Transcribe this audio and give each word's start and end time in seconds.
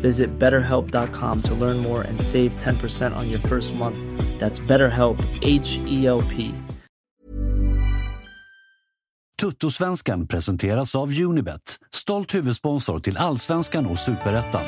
Visit 0.00 0.38
betterhelp.com 0.38 1.42
to 1.42 1.54
learn 1.54 1.76
more 1.76 2.02
and 2.02 2.20
save 2.22 2.56
10% 2.56 3.16
on 3.16 3.30
your 3.30 3.40
first 3.40 3.74
month. 3.74 3.98
That's 4.38 4.60
BetterHelp, 4.60 5.24
H 5.42 5.80
E 5.86 6.06
L 6.06 6.22
P. 6.22 6.54
Tuttosvenskan 9.40 10.26
presenteras 10.26 10.94
av 10.94 11.08
Unibet, 11.20 11.78
stolt 11.94 12.34
huvudsponsor 12.34 13.00
till 13.00 13.16
Allsvenskan 13.16 13.86
och 13.86 13.98
Superettan. 13.98 14.64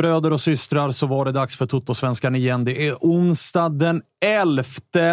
Bröder 0.00 0.32
och 0.32 0.40
systrar, 0.40 0.90
så 0.90 1.06
var 1.06 1.24
det 1.24 1.32
dags 1.32 1.56
för 1.56 1.66
Toto-svenskan 1.66 2.34
igen. 2.36 2.64
Det 2.64 2.88
är 2.88 2.94
onsdag 3.00 3.68
den 3.68 4.02
11 4.24 4.62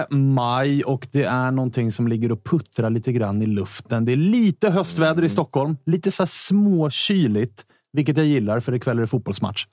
maj 0.09 0.83
och 0.83 1.07
det 1.11 1.23
är 1.23 1.51
någonting 1.51 1.91
som 1.91 2.07
ligger 2.07 2.31
och 2.31 2.43
puttrar 2.43 2.89
lite 2.89 3.11
grann 3.11 3.41
i 3.41 3.45
luften. 3.45 4.05
Det 4.05 4.11
är 4.11 4.15
lite 4.15 4.69
höstväder 4.69 5.23
i 5.23 5.29
Stockholm, 5.29 5.77
lite 5.85 6.11
så 6.11 6.25
småkyligt, 6.25 7.65
vilket 7.93 8.17
jag 8.17 8.25
gillar 8.25 8.59
för 8.59 8.73
ikväll 8.75 8.97
är 8.97 9.01
det 9.01 9.07
fotbollsmatch. 9.07 9.65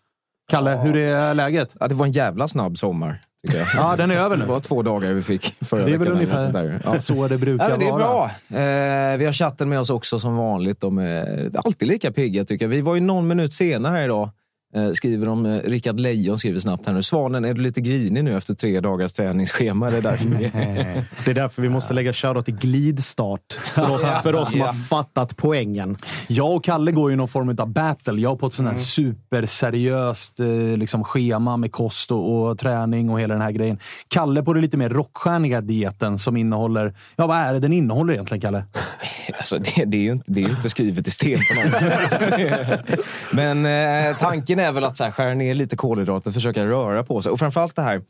Kalle, 0.51 0.71
hur 0.77 0.97
är 0.97 1.35
läget? 1.35 1.71
Ja, 1.81 1.89
det 1.89 1.95
var 1.95 2.07
en 2.07 2.13
jävla 2.13 2.49
snabb 2.49 2.79
sommar. 2.79 3.21
Tycker 3.47 3.59
jag. 3.59 3.69
Ja, 3.77 3.97
den 3.97 4.11
är 4.11 4.15
över 4.17 4.37
nu. 4.37 4.45
Det 4.45 4.51
var 4.51 4.61
två 4.61 4.83
dagar 4.83 5.13
vi 5.13 5.23
fick 5.23 5.55
förra 5.65 5.85
Det 5.85 5.93
är 5.95 5.99
väl 5.99 5.99
veckan. 5.99 6.13
ungefär. 6.39 6.81
Ja. 6.85 7.01
så 7.01 7.29
det 7.29 7.39
brukar 7.39 7.65
Ja, 7.65 7.71
men 7.71 7.79
det 7.81 7.87
är 7.87 7.91
vara. 7.91 7.99
bra. 8.03 8.25
Eh, 8.61 9.17
vi 9.19 9.25
har 9.25 9.33
chatten 9.33 9.69
med 9.69 9.81
oss 9.81 9.91
också 9.91 10.19
som 10.19 10.37
vanligt. 10.37 10.81
De 10.81 10.99
är 10.99 11.51
alltid 11.65 11.89
lika 11.89 12.13
pigga 12.13 12.45
tycker 12.45 12.65
jag. 12.65 12.71
Vi 12.71 12.81
var 12.81 12.95
ju 12.95 13.01
någon 13.01 13.27
minut 13.27 13.53
sena 13.53 13.91
här 13.91 14.05
idag. 14.05 14.31
Eh, 14.75 14.91
skriver 14.91 15.27
de, 15.27 15.47
eh, 15.47 15.61
Rickard 15.65 16.01
Lejon 16.01 16.39
skriver 16.39 16.61
snabbt 16.61 16.87
här 16.87 16.93
nu. 16.93 17.03
Svanen, 17.03 17.45
är 17.45 17.55
du 17.55 17.63
lite 17.63 17.81
grinig 17.81 18.25
nu 18.25 18.37
efter 18.37 18.55
tre 18.55 18.81
dagars 18.81 19.13
träningsschema? 19.13 19.91
Det 19.91 19.97
är 19.97 20.03
därför 20.03 20.29
vi... 20.29 20.51
Det 21.25 21.31
är 21.31 21.35
därför 21.35 21.63
vi 21.63 21.69
måste 21.69 21.95
lägga 21.95 22.13
shoutout 22.13 22.45
till 22.45 22.57
glidstart. 22.57 23.53
För 23.53 23.91
oss, 23.95 24.03
för 24.23 24.35
oss 24.35 24.51
som 24.51 24.61
har 24.61 24.73
fattat 24.73 25.37
poängen. 25.37 25.97
Jag 26.27 26.57
och 26.57 26.65
Kalle 26.65 26.93
går 26.93 27.11
ju 27.11 27.17
någon 27.17 27.29
form 27.29 27.57
av 27.59 27.69
battle. 27.69 28.21
Jag 28.21 28.39
på 28.39 28.47
ett 28.47 28.55
sånt 28.55 28.67
här 28.67 28.75
Mm. 28.75 28.83
superseriöst 28.83 30.41
eh, 30.41 30.47
liksom, 30.77 31.05
schema 31.05 31.57
med 31.57 31.73
kost 31.73 32.11
och, 32.11 32.49
och 32.51 32.59
träning 32.59 33.11
och 33.11 33.21
hela 33.21 33.35
den 33.35 33.43
här 33.43 33.51
grejen. 33.51 33.79
Kalle 34.09 34.43
på 34.43 34.53
det 34.53 34.61
lite 34.61 34.77
mer 34.77 34.89
rockstjärniga 34.89 35.61
dieten 35.61 36.19
som 36.19 36.37
innehåller... 36.37 36.95
Ja, 37.17 37.27
vad 37.27 37.37
är 37.37 37.53
det 37.53 37.59
den 37.59 37.73
innehåller 37.73 38.13
egentligen, 38.13 38.41
Kalle? 38.41 38.65
Alltså, 39.39 39.59
det, 39.59 39.85
det, 39.85 39.97
är 39.97 40.03
ju 40.03 40.13
inte, 40.13 40.25
det 40.27 40.41
är 40.41 40.49
ju 40.49 40.55
inte 40.55 40.71
skrivet 40.71 41.09
i 41.09 41.11
sten 41.11 41.39
på 41.49 41.55
något 41.65 41.75
sätt. 41.75 43.01
Men 43.33 43.67
eh, 43.67 44.17
tanken 44.17 44.59
är 44.59 44.64
väl 44.73 44.85
att 44.85 44.97
så 44.97 45.05
här, 45.05 45.11
skära 45.11 45.35
ner 45.35 45.55
lite 45.55 45.77
kolhydrater, 45.77 46.31
försöka 46.31 46.67
röra 46.67 47.05
på 47.05 47.23
sig. 47.23 47.33
Och 47.33 47.39
framförallt 47.39 47.77
det 47.77 47.83
här 47.83 48.03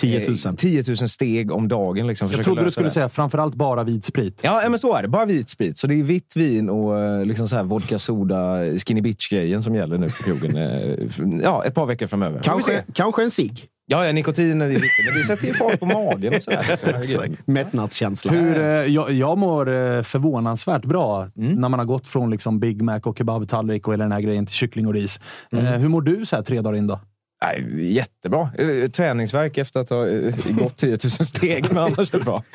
10 0.00 0.28
000. 0.28 0.36
eh, 0.46 0.52
10 0.54 0.82
000 0.88 0.96
steg 0.96 1.50
om 1.52 1.68
dagen. 1.68 2.06
Liksom, 2.06 2.28
Jag 2.32 2.44
trodde 2.44 2.64
du 2.64 2.70
skulle 2.70 2.86
det. 2.86 2.90
säga 2.90 3.08
framförallt 3.08 3.54
bara 3.54 3.84
vit 3.84 4.04
sprit. 4.04 4.38
Ja, 4.42 4.62
men 4.68 4.78
så 4.78 4.94
är 4.96 5.02
det. 5.02 5.08
Bara 5.08 5.24
vit 5.24 5.48
sprit. 5.48 5.78
Så 5.78 5.86
det 5.86 5.94
är 5.94 6.02
vitt 6.02 6.36
vin 6.36 6.70
och 6.70 7.00
eh, 7.00 7.24
liksom 7.24 7.48
så 7.48 7.56
här 7.56 7.62
vodka 7.62 7.98
soda, 7.98 8.56
skinny 8.86 9.00
bitch-grejen 9.00 9.62
som 9.62 9.74
gäller 9.74 9.98
nu 9.98 10.06
på 10.10 10.22
krogen. 10.22 10.56
eh, 10.56 11.40
Ja, 11.42 11.64
ett 11.64 11.74
par 11.74 11.86
veckor 11.86 12.06
framöver. 12.06 12.40
Kanske, 12.42 12.84
kanske 12.94 13.22
en 13.22 13.30
cigg. 13.30 13.66
Ja, 13.90 14.06
ja, 14.06 14.12
nikotin 14.12 14.62
är 14.62 14.68
viktigt, 14.68 15.06
men 15.06 15.14
det 15.14 15.24
sätter 15.24 15.46
ju 15.46 15.54
fart 15.54 15.80
på 15.80 15.86
magen 15.86 16.34
och 16.34 16.42
sådär. 16.42 16.98
Liksom. 16.98 17.36
Mättnadskänsla. 17.44 18.32
Hur, 18.32 18.60
eh, 18.60 18.66
jag, 18.66 19.12
jag 19.12 19.38
mår 19.38 19.68
eh, 19.68 20.02
förvånansvärt 20.02 20.84
bra 20.84 21.28
när 21.34 21.68
man 21.68 21.78
har 21.78 21.86
gått 21.86 22.06
från 22.06 22.30
liksom 22.30 22.60
Big 22.60 22.82
Mac 22.82 23.00
och 23.00 23.18
kebabtallrik 23.18 23.88
och 23.88 23.94
hela 23.94 24.04
den 24.04 24.12
här 24.12 24.20
grejen 24.20 24.46
till 24.46 24.54
kyckling 24.54 24.86
och 24.86 24.94
ris. 24.94 25.20
Eh, 25.52 25.58
hur 25.60 25.88
mår 25.88 26.02
du 26.02 26.26
så 26.26 26.36
här 26.36 26.42
tre 26.42 26.60
dagar 26.60 26.78
in 26.78 26.86
då? 26.86 27.00
Nej, 27.42 27.92
jättebra. 27.92 28.48
Eh, 28.58 28.90
Träningsverk 28.90 29.58
efter 29.58 29.80
att 29.80 29.90
ha 29.90 30.08
eh, 30.08 30.34
gått 30.50 30.76
10 30.76 30.90
000 30.90 30.98
steg, 31.10 31.66
men 31.68 31.78
annars 31.78 32.14
är 32.14 32.18
det 32.18 32.24
bra. 32.24 32.42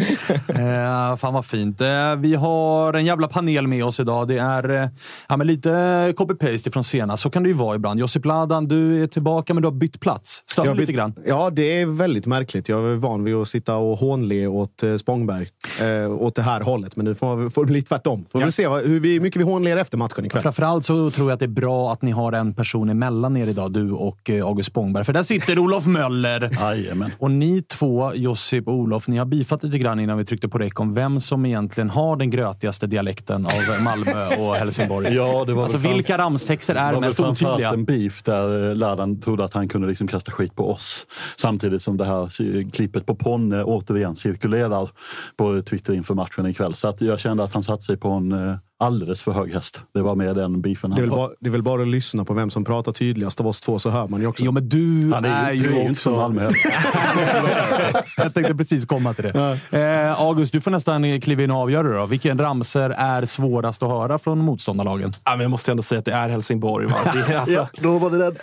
Eh, 0.47 1.15
fan 1.15 1.33
vad 1.33 1.45
fint. 1.45 1.81
Eh, 1.81 2.15
vi 2.17 2.35
har 2.35 2.93
en 2.93 3.05
jävla 3.05 3.27
panel 3.27 3.67
med 3.67 3.85
oss 3.85 3.99
idag. 3.99 4.27
Det 4.27 4.37
är 4.37 4.69
eh, 4.83 4.89
ja, 5.29 5.37
men 5.37 5.47
lite 5.47 5.69
copy-paste 6.17 6.71
från 6.71 6.83
senast. 6.83 7.23
Så 7.23 7.29
kan 7.29 7.43
det 7.43 7.49
ju 7.49 7.55
vara 7.55 7.75
ibland. 7.75 7.99
Josip 7.99 8.25
Ladan, 8.25 8.67
du 8.67 9.03
är 9.03 9.07
tillbaka, 9.07 9.53
men 9.53 9.61
du 9.63 9.67
har 9.67 9.73
bytt 9.73 9.99
plats. 9.99 10.43
Stör 10.51 10.75
lite 10.75 10.91
grann? 10.93 11.13
Ja, 11.25 11.49
det 11.49 11.81
är 11.81 11.85
väldigt 11.85 12.25
märkligt. 12.25 12.69
Jag 12.69 12.91
är 12.91 12.95
van 12.95 13.23
vid 13.23 13.35
att 13.35 13.47
sitta 13.47 13.75
och 13.75 13.97
hånle 13.97 14.47
åt 14.47 14.83
eh, 14.83 14.97
Spångberg. 14.97 15.49
Eh, 15.81 16.11
åt 16.11 16.35
det 16.35 16.41
här 16.41 16.61
hållet. 16.61 16.95
Men 16.95 17.05
nu 17.05 17.15
får, 17.15 17.49
får 17.49 17.65
det 17.65 17.71
bli 17.71 17.81
tvärtom. 17.81 18.25
Får 18.31 18.41
Ja. 18.41 18.45
vi 18.45 18.51
se 18.51 18.67
vad, 18.67 18.81
hur 18.83 18.99
vi, 18.99 19.19
mycket 19.19 19.39
vi 19.39 19.43
hånler 19.45 19.77
efter 19.77 19.97
matchen 19.97 20.25
ikväll. 20.25 20.41
Framförallt 20.41 20.85
så 20.85 21.11
tror 21.11 21.27
jag 21.29 21.33
att 21.33 21.39
det 21.39 21.45
är 21.45 21.47
bra 21.47 21.91
att 21.91 22.01
ni 22.01 22.11
har 22.11 22.31
en 22.33 22.53
person 22.53 22.89
emellan 22.89 23.37
er 23.37 23.47
idag, 23.47 23.71
du 23.73 23.91
och 23.91 24.29
eh, 24.29 24.45
August 24.45 24.72
Spångberg. 24.73 25.03
För 25.03 25.13
där 25.13 25.23
sitter 25.23 25.59
Olof 25.59 25.85
Möller. 25.85 26.49
Jajamän. 26.59 27.11
Och 27.19 27.31
ni 27.31 27.61
två, 27.61 28.13
Josip 28.15 28.67
och 28.67 28.73
Olof, 28.73 29.07
ni 29.07 29.17
har 29.17 29.25
bifat 29.25 29.63
lite 29.63 29.77
grann 29.77 29.99
innan 29.99 30.17
vi 30.17 30.25
tryckte 30.25 30.49
på 30.49 30.57
räck 30.57 30.79
om 30.79 30.93
vem 30.93 31.19
som 31.19 31.45
egentligen 31.45 31.89
har 31.89 32.15
den 32.15 32.29
grötigaste 32.29 32.87
dialekten 32.87 33.45
av 33.45 33.83
Malmö 33.83 34.35
och 34.35 34.55
Helsingborg. 34.59 35.13
Ja, 35.13 35.43
det 35.47 35.53
var 35.53 35.63
alltså 35.63 35.77
vilka 35.77 36.17
ramstexter 36.17 36.73
Det 36.73 36.79
är 36.79 36.85
var 36.85 36.91
väl 36.93 37.01
mest 37.01 37.17
framförallt 37.17 37.53
otydliga? 37.55 37.69
en 37.69 37.85
beef 37.85 38.23
där 38.23 38.69
eh, 38.69 38.75
Ladan 38.75 39.21
trodde 39.21 39.43
att 39.43 39.53
han 39.53 39.67
kunde 39.67 39.87
liksom 39.87 40.07
kasta 40.07 40.31
skit 40.31 40.55
på 40.55 40.71
oss. 40.71 41.05
Samtidigt 41.37 41.81
som 41.81 41.97
det 41.97 42.05
här 42.05 42.29
klippet 42.71 43.05
på 43.05 43.15
Ponne 43.15 43.63
återigen 43.63 44.15
cirkulerar 44.15 44.89
på 45.37 45.61
Twitter 45.61 45.93
inför 45.93 46.13
matchen 46.13 46.45
ikväll. 46.45 46.73
Så 46.75 46.87
att 46.87 47.01
jag 47.01 47.19
kände 47.19 47.43
att 47.43 47.53
han 47.53 47.63
satte 47.63 47.83
sig 47.83 47.97
på 47.97 48.09
en, 48.09 48.31
eh, 48.31 48.55
alldeles 48.79 49.21
för 49.21 49.31
hög 49.31 49.53
häst. 49.53 49.81
Det 49.93 50.01
var 50.01 50.15
med 50.15 50.35
den 50.35 50.61
beefen 50.61 50.91
Det 50.91 51.01
är, 51.01 51.07
bara, 51.07 51.29
det 51.39 51.49
är 51.49 51.51
väl 51.51 51.63
bara 51.63 51.81
att 51.81 51.87
lyssna 51.87 52.25
på 52.25 52.33
vem 52.33 52.49
som 52.49 52.65
pratar 52.65 52.91
tydligast 52.91 53.39
av 53.39 53.47
oss 53.47 53.61
två 53.61 53.79
så 53.79 53.89
hör 53.89 54.07
man 54.07 54.21
ju 54.21 54.27
också. 54.27 54.43
Jo, 54.43 54.51
men 54.51 54.69
du 54.69 55.11
Han 55.13 55.25
är, 55.25 55.47
är, 55.47 55.51
ju, 55.51 55.61
ju 55.61 55.67
du 55.67 55.69
är 55.69 55.73
ju 55.75 55.79
inte 55.81 55.91
också... 55.91 56.03
som 56.03 56.13
Malmö. 56.13 56.49
Jag 58.17 58.33
tänkte 58.33 58.55
precis 58.55 58.85
komma 58.85 59.13
till 59.13 59.23
det. 59.23 59.59
Eh, 59.71 60.21
August, 60.21 60.51
du 60.51 60.61
får 60.61 60.71
nästan 60.71 61.21
kliva 61.21 61.43
in 61.43 61.51
och 61.51 61.57
avgöra 61.57 61.97
då. 61.99 62.05
Vilken 62.05 62.39
ramser 62.39 62.89
är 62.89 63.25
svårast 63.25 63.83
att 63.83 63.89
höra 63.89 64.19
från 64.19 64.39
motståndarlagen? 64.39 65.11
Ja, 65.23 65.31
men 65.31 65.41
jag 65.41 65.51
måste 65.51 65.71
ändå 65.71 65.83
säga 65.83 65.99
att 65.99 66.05
det 66.05 66.13
är 66.13 66.29
Helsingborg. 66.29 66.87
Va? 66.87 66.95
Det, 67.13 67.33
är 67.33 67.37
alltså, 67.39 67.53
Ja, 67.53 67.67
då 67.81 67.97
var 67.97 68.09
det 68.09 68.17
den. 68.17 68.35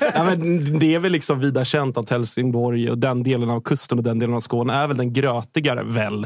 ja, 0.14 0.24
men 0.24 0.78
det 0.78 0.94
är 0.94 0.98
väl 0.98 1.12
liksom 1.12 1.40
vida 1.40 1.64
känt 1.64 1.96
att 1.96 2.10
Helsingborg 2.10 2.90
och 2.90 2.98
den 2.98 3.22
delen 3.22 3.50
av 3.50 3.60
kusten 3.60 3.98
och 3.98 4.04
den 4.04 4.18
delen 4.18 4.36
av 4.36 4.40
Skåne 4.40 4.74
är 4.74 4.86
väl 4.86 4.96
den 4.96 5.12
grötigare 5.12 5.82
väl. 5.82 6.24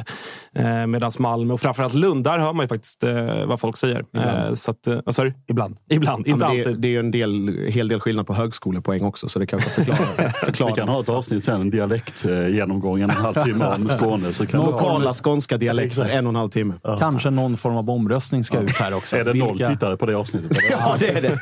Eh, 0.54 0.86
Medan 0.86 1.10
Malmö 1.18 1.54
och 1.54 1.60
framförallt 1.60 1.94
Lund, 1.94 2.24
där 2.24 2.38
hör 2.38 2.52
man 2.52 2.64
ju 2.64 2.68
faktiskt 2.68 3.04
eh, 3.04 3.13
vad 3.46 3.61
folk 3.61 3.76
säger. 3.76 4.05
Eh, 4.16 4.55
så 4.55 4.70
att, 4.70 4.87
eh, 4.87 4.99
vad 5.05 5.14
sa 5.14 5.25
du? 5.25 5.34
Ibland. 5.46 5.76
Ibland, 5.90 6.25
Ja, 6.26 6.32
inte 6.32 6.44
det, 6.44 6.50
alltid. 6.50 6.78
det 6.81 6.88
är 6.88 6.90
ju 6.93 6.99
en 7.00 7.11
del, 7.11 7.58
hel 7.69 7.88
del 7.88 8.00
skillnad 8.00 8.26
på 8.26 8.34
högskolepoäng 8.34 9.05
också, 9.05 9.28
så 9.28 9.38
det 9.38 9.46
kanske 9.46 9.70
förklarar. 9.70 10.28
förklarar 10.44 10.70
Vi 10.72 10.76
kan 10.76 10.88
ha 10.88 11.00
ett 11.00 11.08
avsnitt 11.08 11.44
sen, 11.44 11.61
en 11.61 11.70
dialektgenomgång, 11.70 13.00
en 13.00 13.11
och 13.11 13.16
en 13.16 13.22
halv 13.22 13.34
timme 13.44 13.64
om 13.66 13.88
Skåne. 13.99 14.32
Så 14.32 14.46
kan 14.46 14.61
Lokala 14.61 15.14
skånska 15.14 15.56
dialekter, 15.56 16.02
Exakt. 16.02 16.19
en 16.19 16.26
och 16.26 16.31
en 16.31 16.37
halv 16.37 16.49
timme. 16.50 16.75
Kanske 17.00 17.31
någon 17.31 17.56
form 17.56 17.76
av 17.76 17.90
omröstning 17.90 18.44
ska 18.44 18.61
ut 18.61 18.70
här 18.70 18.94
också. 18.94 19.17
Är 19.25 19.25
det 19.25 19.34
noll 19.34 19.50
Vilka- 19.52 19.70
tittare 19.70 19.96
på 19.96 20.06
det 20.06 20.14
avsnittet? 20.17 20.58
Ja, 20.70 20.96
det 20.99 21.08
är 21.08 21.20
det. 21.22 21.38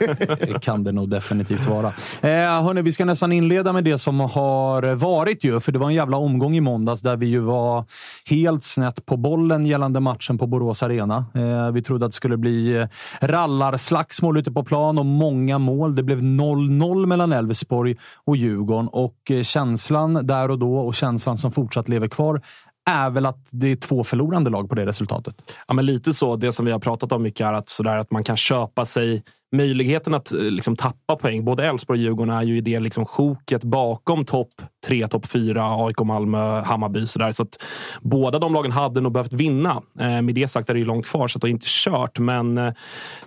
Det 0.52 0.60
kan 0.62 0.84
det 0.84 0.92
nog 0.92 1.08
definitivt 1.10 1.66
vara. 1.66 1.86
Eh, 2.20 2.30
hörni, 2.64 2.82
vi 2.82 2.92
ska 2.92 3.04
nästan 3.04 3.32
inleda 3.32 3.72
med 3.72 3.84
det 3.84 3.98
som 3.98 4.20
har 4.20 4.94
varit 4.94 5.44
ju, 5.44 5.60
för 5.60 5.72
det 5.72 5.78
var 5.78 5.86
en 5.88 5.94
jävla 5.94 6.16
omgång 6.16 6.56
i 6.56 6.60
måndags 6.60 7.00
där 7.00 7.16
vi 7.16 7.26
ju 7.26 7.38
var 7.38 7.84
helt 8.30 8.64
snett 8.64 9.06
på 9.06 9.16
bollen 9.16 9.66
gällande 9.66 10.00
matchen 10.00 10.38
på 10.38 10.46
Borås 10.46 10.82
Arena. 10.82 11.24
Eh, 11.34 11.61
Eh, 11.66 11.72
vi 11.72 11.82
trodde 11.82 12.06
att 12.06 12.12
det 12.12 12.16
skulle 12.16 12.36
bli 12.36 12.76
eh, 12.76 12.86
rallarslagsmål 13.20 14.38
ute 14.38 14.52
på 14.52 14.64
plan 14.64 14.98
och 14.98 15.06
många 15.06 15.58
mål. 15.58 15.94
Det 15.94 16.02
blev 16.02 16.20
0-0 16.20 17.06
mellan 17.06 17.32
Elfsborg 17.32 17.96
och 18.24 18.36
Djurgården 18.36 18.88
och 18.88 19.30
eh, 19.30 19.42
känslan 19.42 20.26
där 20.26 20.50
och 20.50 20.58
då 20.58 20.78
och 20.78 20.94
känslan 20.94 21.38
som 21.38 21.52
fortsatt 21.52 21.88
lever 21.88 22.08
kvar 22.08 22.42
är 22.90 23.10
väl 23.10 23.26
att 23.26 23.46
det 23.50 23.72
är 23.72 23.76
två 23.76 24.04
förlorande 24.04 24.50
lag 24.50 24.68
på 24.68 24.74
det 24.74 24.86
resultatet. 24.86 25.34
Ja, 25.68 25.74
men 25.74 25.86
lite 25.86 26.12
så. 26.12 26.36
Det 26.36 26.52
som 26.52 26.66
vi 26.66 26.72
har 26.72 26.78
pratat 26.78 27.12
om 27.12 27.22
mycket 27.22 27.46
är 27.46 27.52
att, 27.52 27.68
sådär, 27.68 27.96
att 27.96 28.10
man 28.10 28.24
kan 28.24 28.36
köpa 28.36 28.84
sig 28.84 29.22
möjligheten 29.52 30.14
att 30.14 30.32
eh, 30.32 30.40
liksom, 30.40 30.76
tappa 30.76 31.16
poäng. 31.16 31.44
Både 31.44 31.66
Elfsborg 31.66 31.98
och 31.98 32.02
Djurgården 32.02 32.34
är 32.34 32.42
ju 32.42 32.56
i 32.56 32.60
det 32.60 32.80
liksom, 32.80 33.06
sjoket 33.06 33.64
bakom 33.64 34.24
topp 34.24 34.62
tre, 34.86 35.08
topp 35.08 35.26
fyra, 35.26 35.86
AIK, 35.86 36.00
Malmö, 36.00 36.60
Hammarby. 36.60 37.06
Sådär. 37.06 37.32
Så 37.32 37.42
att 37.42 37.62
båda 38.00 38.38
de 38.38 38.52
lagen 38.52 38.72
hade 38.72 39.00
nog 39.00 39.12
behövt 39.12 39.32
vinna. 39.32 39.82
Eh, 40.00 40.22
med 40.22 40.34
det 40.34 40.48
sagt 40.48 40.70
är 40.70 40.74
det 40.74 40.80
ju 40.80 40.86
långt 40.86 41.06
kvar, 41.06 41.28
så 41.28 41.38
att 41.38 41.42
det 41.42 41.48
är 41.48 41.50
inte 41.50 41.66
kört. 41.68 42.18
Men 42.18 42.58
eh, 42.58 42.72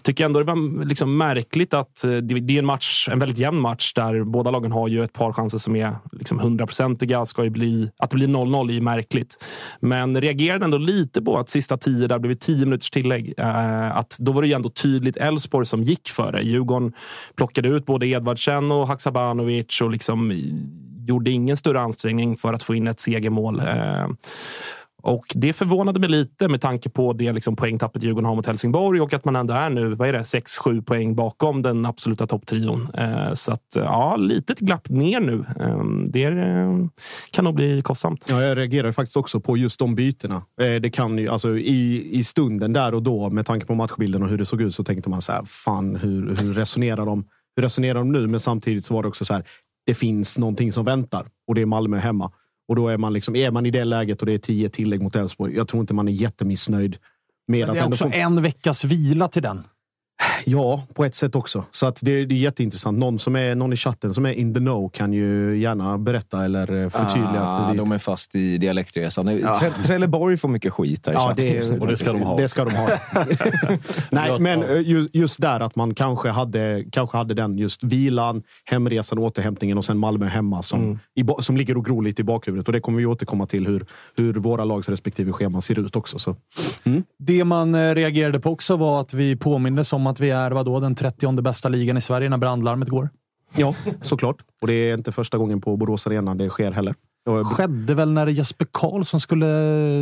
tycker 0.01 0.25
ändå 0.25 0.39
det 0.39 0.45
var 0.45 0.85
liksom, 0.85 1.17
märkligt 1.17 1.73
att 1.73 2.03
eh, 2.03 2.11
det, 2.11 2.39
det 2.39 2.53
är 2.55 2.59
en, 2.59 2.65
match, 2.65 3.09
en 3.11 3.19
väldigt 3.19 3.37
jämn 3.37 3.59
match 3.59 3.93
där 3.93 4.23
båda 4.23 4.51
lagen 4.51 4.71
har 4.71 4.87
ju 4.87 5.03
ett 5.03 5.13
par 5.13 5.33
chanser 5.33 5.57
som 5.57 5.75
är 5.75 5.95
liksom, 6.11 6.39
hundraprocentiga. 6.39 7.25
Ska 7.25 7.43
ju 7.43 7.49
bli, 7.49 7.91
att 7.97 8.09
det 8.09 8.15
blir 8.15 8.27
0-0 8.27 8.69
är 8.69 8.73
ju 8.73 8.81
märkligt. 8.81 9.45
Men 9.79 10.21
reagerade 10.21 10.65
ändå 10.65 10.77
lite 10.77 11.21
på 11.21 11.37
att 11.37 11.49
sista 11.49 11.77
tio, 11.77 12.07
där 12.07 12.19
blev 12.19 12.33
det 12.33 12.41
tio 12.41 12.65
minuters 12.65 12.91
tillägg. 12.91 13.33
Eh, 13.37 13.97
att 13.97 14.17
då 14.19 14.31
var 14.31 14.41
det 14.41 14.47
ju 14.47 14.53
ändå 14.53 14.69
tydligt 14.69 15.17
Elfsborg 15.17 15.65
som 15.65 15.83
gick 15.83 16.09
före. 16.15 16.41
Djurgården 16.41 16.93
plockade 17.35 17.67
ut 17.67 17.85
både 17.85 18.07
Edvardsen 18.07 18.71
och 18.71 18.87
Haksabanovic 18.87 19.81
och 19.81 19.91
liksom 19.91 20.33
gjorde 21.07 21.31
ingen 21.31 21.57
större 21.57 21.79
ansträngning 21.79 22.37
för 22.37 22.53
att 22.53 22.63
få 22.63 22.75
in 22.75 22.87
ett 22.87 22.99
segermål. 22.99 23.59
Eh, 23.59 24.07
och 25.05 25.25
det 25.35 25.53
förvånade 25.53 25.99
mig 25.99 26.09
lite 26.09 26.47
med 26.47 26.61
tanke 26.61 26.89
på 26.89 27.13
det 27.13 27.31
liksom 27.31 27.55
poängtappet 27.55 28.03
Djurgården 28.03 28.25
har 28.25 28.35
mot 28.35 28.45
Helsingborg 28.45 29.01
och 29.01 29.13
att 29.13 29.25
man 29.25 29.35
ändå 29.35 29.53
är 29.53 29.69
nu, 29.69 29.95
vad 29.95 30.07
är 30.09 30.13
det, 30.13 30.19
6-7 30.19 30.81
poäng 30.81 31.15
bakom 31.15 31.61
den 31.61 31.85
absoluta 31.85 32.27
topptrion. 32.27 32.87
Eh, 32.93 33.33
så 33.33 33.51
att 33.51 33.75
eh, 33.75 33.83
ja, 33.83 34.15
litet 34.15 34.59
glapp 34.59 34.89
ner 34.89 35.19
nu. 35.19 35.45
Ehm, 35.59 36.03
eh, 36.03 36.09
det 36.11 36.89
kan 37.31 37.45
nog 37.45 37.55
bli 37.55 37.81
kostsamt. 37.81 38.25
Ja, 38.29 38.41
jag 38.43 38.57
reagerar 38.57 38.91
faktiskt 38.91 39.17
också 39.17 39.39
på 39.39 39.57
just 39.57 39.79
de 39.79 39.95
bytena. 39.95 40.41
Eh, 40.61 40.75
Det 40.81 40.89
kan 40.89 41.17
ju, 41.17 41.29
alltså, 41.29 41.57
i, 41.57 42.09
I 42.11 42.23
stunden 42.23 42.73
där 42.73 42.93
och 42.93 43.03
då, 43.03 43.29
med 43.29 43.45
tanke 43.45 43.65
på 43.65 43.75
matchbilden 43.75 44.23
och 44.23 44.29
hur 44.29 44.37
det 44.37 44.45
såg 44.45 44.61
ut, 44.61 44.75
så 44.75 44.83
tänkte 44.83 45.09
man 45.09 45.21
så 45.21 45.31
här, 45.31 45.43
fan 45.45 45.95
hur, 45.95 46.35
hur, 46.35 46.53
resonerar 46.53 47.05
de, 47.05 47.25
hur 47.55 47.63
resonerar 47.63 47.99
de 47.99 48.11
nu? 48.11 48.27
Men 48.27 48.39
samtidigt 48.39 48.85
så 48.85 48.93
var 48.93 49.01
det 49.01 49.07
också 49.07 49.25
så 49.25 49.33
här, 49.33 49.43
det 49.85 49.93
finns 49.93 50.37
någonting 50.37 50.73
som 50.73 50.85
väntar 50.85 51.27
och 51.47 51.55
det 51.55 51.61
är 51.61 51.65
Malmö 51.65 51.97
hemma. 51.97 52.31
Och 52.67 52.75
då 52.75 52.87
är 52.87 52.97
man, 52.97 53.13
liksom, 53.13 53.35
är 53.35 53.51
man 53.51 53.65
i 53.65 53.71
det 53.71 53.85
läget 53.85 54.19
och 54.19 54.25
det 54.25 54.33
är 54.33 54.37
tio 54.37 54.69
tillägg 54.69 55.01
mot 55.01 55.15
Elfsborg. 55.15 55.55
Jag 55.55 55.67
tror 55.67 55.81
inte 55.81 55.93
man 55.93 56.07
är 56.07 56.11
jättemissnöjd 56.11 56.97
med 57.47 57.67
Det 57.67 57.71
att 57.71 57.77
är 57.77 57.81
ändå 57.81 57.93
också 57.93 58.03
få... 58.03 58.11
en 58.13 58.41
veckas 58.41 58.83
vila 58.83 59.27
till 59.27 59.41
den. 59.41 59.63
Ja, 60.45 60.83
på 60.93 61.05
ett 61.05 61.15
sätt 61.15 61.35
också. 61.35 61.65
Så 61.71 61.85
att 61.87 61.99
det, 62.03 62.25
det 62.25 62.35
är 62.35 62.39
jätteintressant. 62.39 62.97
Någon, 62.97 63.19
som 63.19 63.35
är, 63.35 63.55
någon 63.55 63.73
i 63.73 63.75
chatten 63.75 64.13
som 64.13 64.25
är 64.25 64.31
in 64.33 64.53
the 64.53 64.59
know 64.59 64.89
kan 64.89 65.13
ju 65.13 65.57
gärna 65.57 65.97
berätta 65.97 66.45
eller 66.45 66.83
eh, 66.83 66.89
förtydliga. 66.89 67.41
Ah, 67.43 67.73
de 67.73 67.91
är 67.91 67.97
fast 67.97 68.35
i 68.35 68.57
dialektresan. 68.57 69.37
Ja. 69.39 69.59
Tre- 69.59 69.69
Trelleborg 69.85 70.37
får 70.37 70.49
mycket 70.49 70.73
skit 70.73 71.05
här 71.05 71.13
i 71.13 71.15
Ja, 71.15 71.27
chatten 71.29 71.45
det, 71.45 71.79
och 71.79 71.87
det 71.87 71.97
ska 71.97 72.13
de 72.13 72.21
ha. 72.21 72.37
Det 72.37 72.47
ska 72.47 72.65
de 72.65 72.75
ha. 72.75 72.89
Nej, 74.09 74.39
men 74.39 74.63
eh, 74.63 74.77
ju- 74.79 75.09
just 75.13 75.41
där 75.41 75.59
att 75.59 75.75
man 75.75 75.95
kanske 75.95 76.29
hade, 76.29 76.83
kanske 76.91 77.17
hade 77.17 77.33
den 77.33 77.57
just 77.57 77.83
vilan, 77.83 78.43
hemresan, 78.65 79.19
återhämtningen 79.19 79.77
och 79.77 79.85
sen 79.85 79.97
Malmö 79.97 80.25
hemma 80.25 80.63
som, 80.63 80.81
Mm. 80.85 80.99
i, 81.15 81.25
som 81.43 81.57
ligger 81.57 81.77
och 81.77 81.85
gror 81.85 82.01
lite 82.03 82.21
i 82.21 82.25
bakhuvudet. 82.25 82.67
Och 82.67 82.73
det 82.73 82.79
kommer 82.79 82.97
vi 82.99 83.05
återkomma 83.05 83.45
till 83.45 83.67
hur, 83.67 83.85
hur 84.17 84.33
våra 84.33 84.65
lags 84.65 84.89
respektive 84.89 85.31
scheman 85.31 85.61
ser 85.61 85.79
ut 85.79 85.95
också. 85.95 86.19
Så. 86.19 86.35
Det 87.19 87.43
man 87.43 87.75
eh, 87.75 87.95
reagerade 87.95 88.39
på 88.39 88.49
också 88.51 88.75
var 88.75 89.01
att 89.01 89.13
vi 89.13 89.35
påminnes 89.35 89.93
om 89.93 90.04
att 90.07 90.19
vi 90.19 90.29
är 90.29 90.51
vadå, 90.51 90.79
den 90.79 90.95
30 90.95 91.41
bästa 91.41 91.69
ligan 91.69 91.97
i 91.97 92.01
Sverige 92.01 92.29
när 92.29 92.37
brandlarmet 92.37 92.89
går. 92.89 93.09
Ja, 93.55 93.73
såklart. 94.01 94.37
Och 94.61 94.67
det 94.67 94.73
är 94.73 94.93
inte 94.93 95.11
första 95.11 95.37
gången 95.37 95.61
på 95.61 95.77
Borås 95.77 96.07
Arena 96.07 96.35
det 96.35 96.49
sker 96.49 96.71
heller. 96.71 96.95
Och- 97.29 97.47
Skedde 97.47 97.93
väl 97.93 98.11
när 98.11 98.27
Jesper 98.27 98.67
Karlsson 98.71 99.19
skulle 99.19 99.47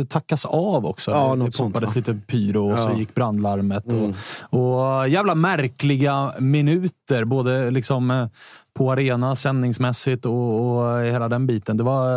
tackas 0.08 0.44
av 0.44 0.86
också. 0.86 1.10
Ja, 1.10 1.28
det 1.30 1.36
något 1.36 1.46
det 1.46 1.52
sånt, 1.52 1.74
poppades 1.74 1.96
va? 1.96 1.98
lite 1.98 2.14
pyro 2.26 2.72
och 2.72 2.78
så 2.78 2.88
Ja. 2.90 2.98
gick 2.98 3.14
brandlarmet. 3.14 3.86
Mm. 3.86 4.14
Och, 4.40 5.00
och 5.00 5.08
jävla 5.08 5.34
märkliga 5.34 6.32
minuter, 6.38 7.24
både 7.24 7.70
liksom 7.70 8.10
eh, 8.10 8.28
på 8.74 8.92
arena, 8.92 9.36
sändningsmässigt 9.36 10.26
och, 10.26 10.60
och 10.80 11.00
hela 11.02 11.28
den 11.28 11.46
biten. 11.46 11.76
Det 11.76 11.82
var 11.82 12.08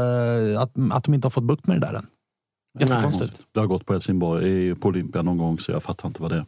eh, 0.53 0.61
att, 0.61 0.71
att 0.91 1.03
de 1.03 1.13
inte 1.13 1.25
har 1.25 1.29
fått 1.31 1.43
bukt 1.43 1.67
med 1.67 1.81
det 1.81 1.87
där 1.87 1.93
än. 1.93 2.05
Jättekonstigt. 2.79 3.33
Det 3.51 3.59
har 3.59 3.67
gått 3.67 3.85
på 3.85 3.93
Helsingborg 3.93 4.69
i- 4.69 4.75
på 4.75 4.87
Olympia 4.87 5.21
någon 5.21 5.37
gång, 5.37 5.59
så 5.59 5.71
jag 5.71 5.83
fattar 5.83 6.07
inte 6.07 6.21
vad 6.21 6.31
det 6.31 6.37
är. 6.37 6.45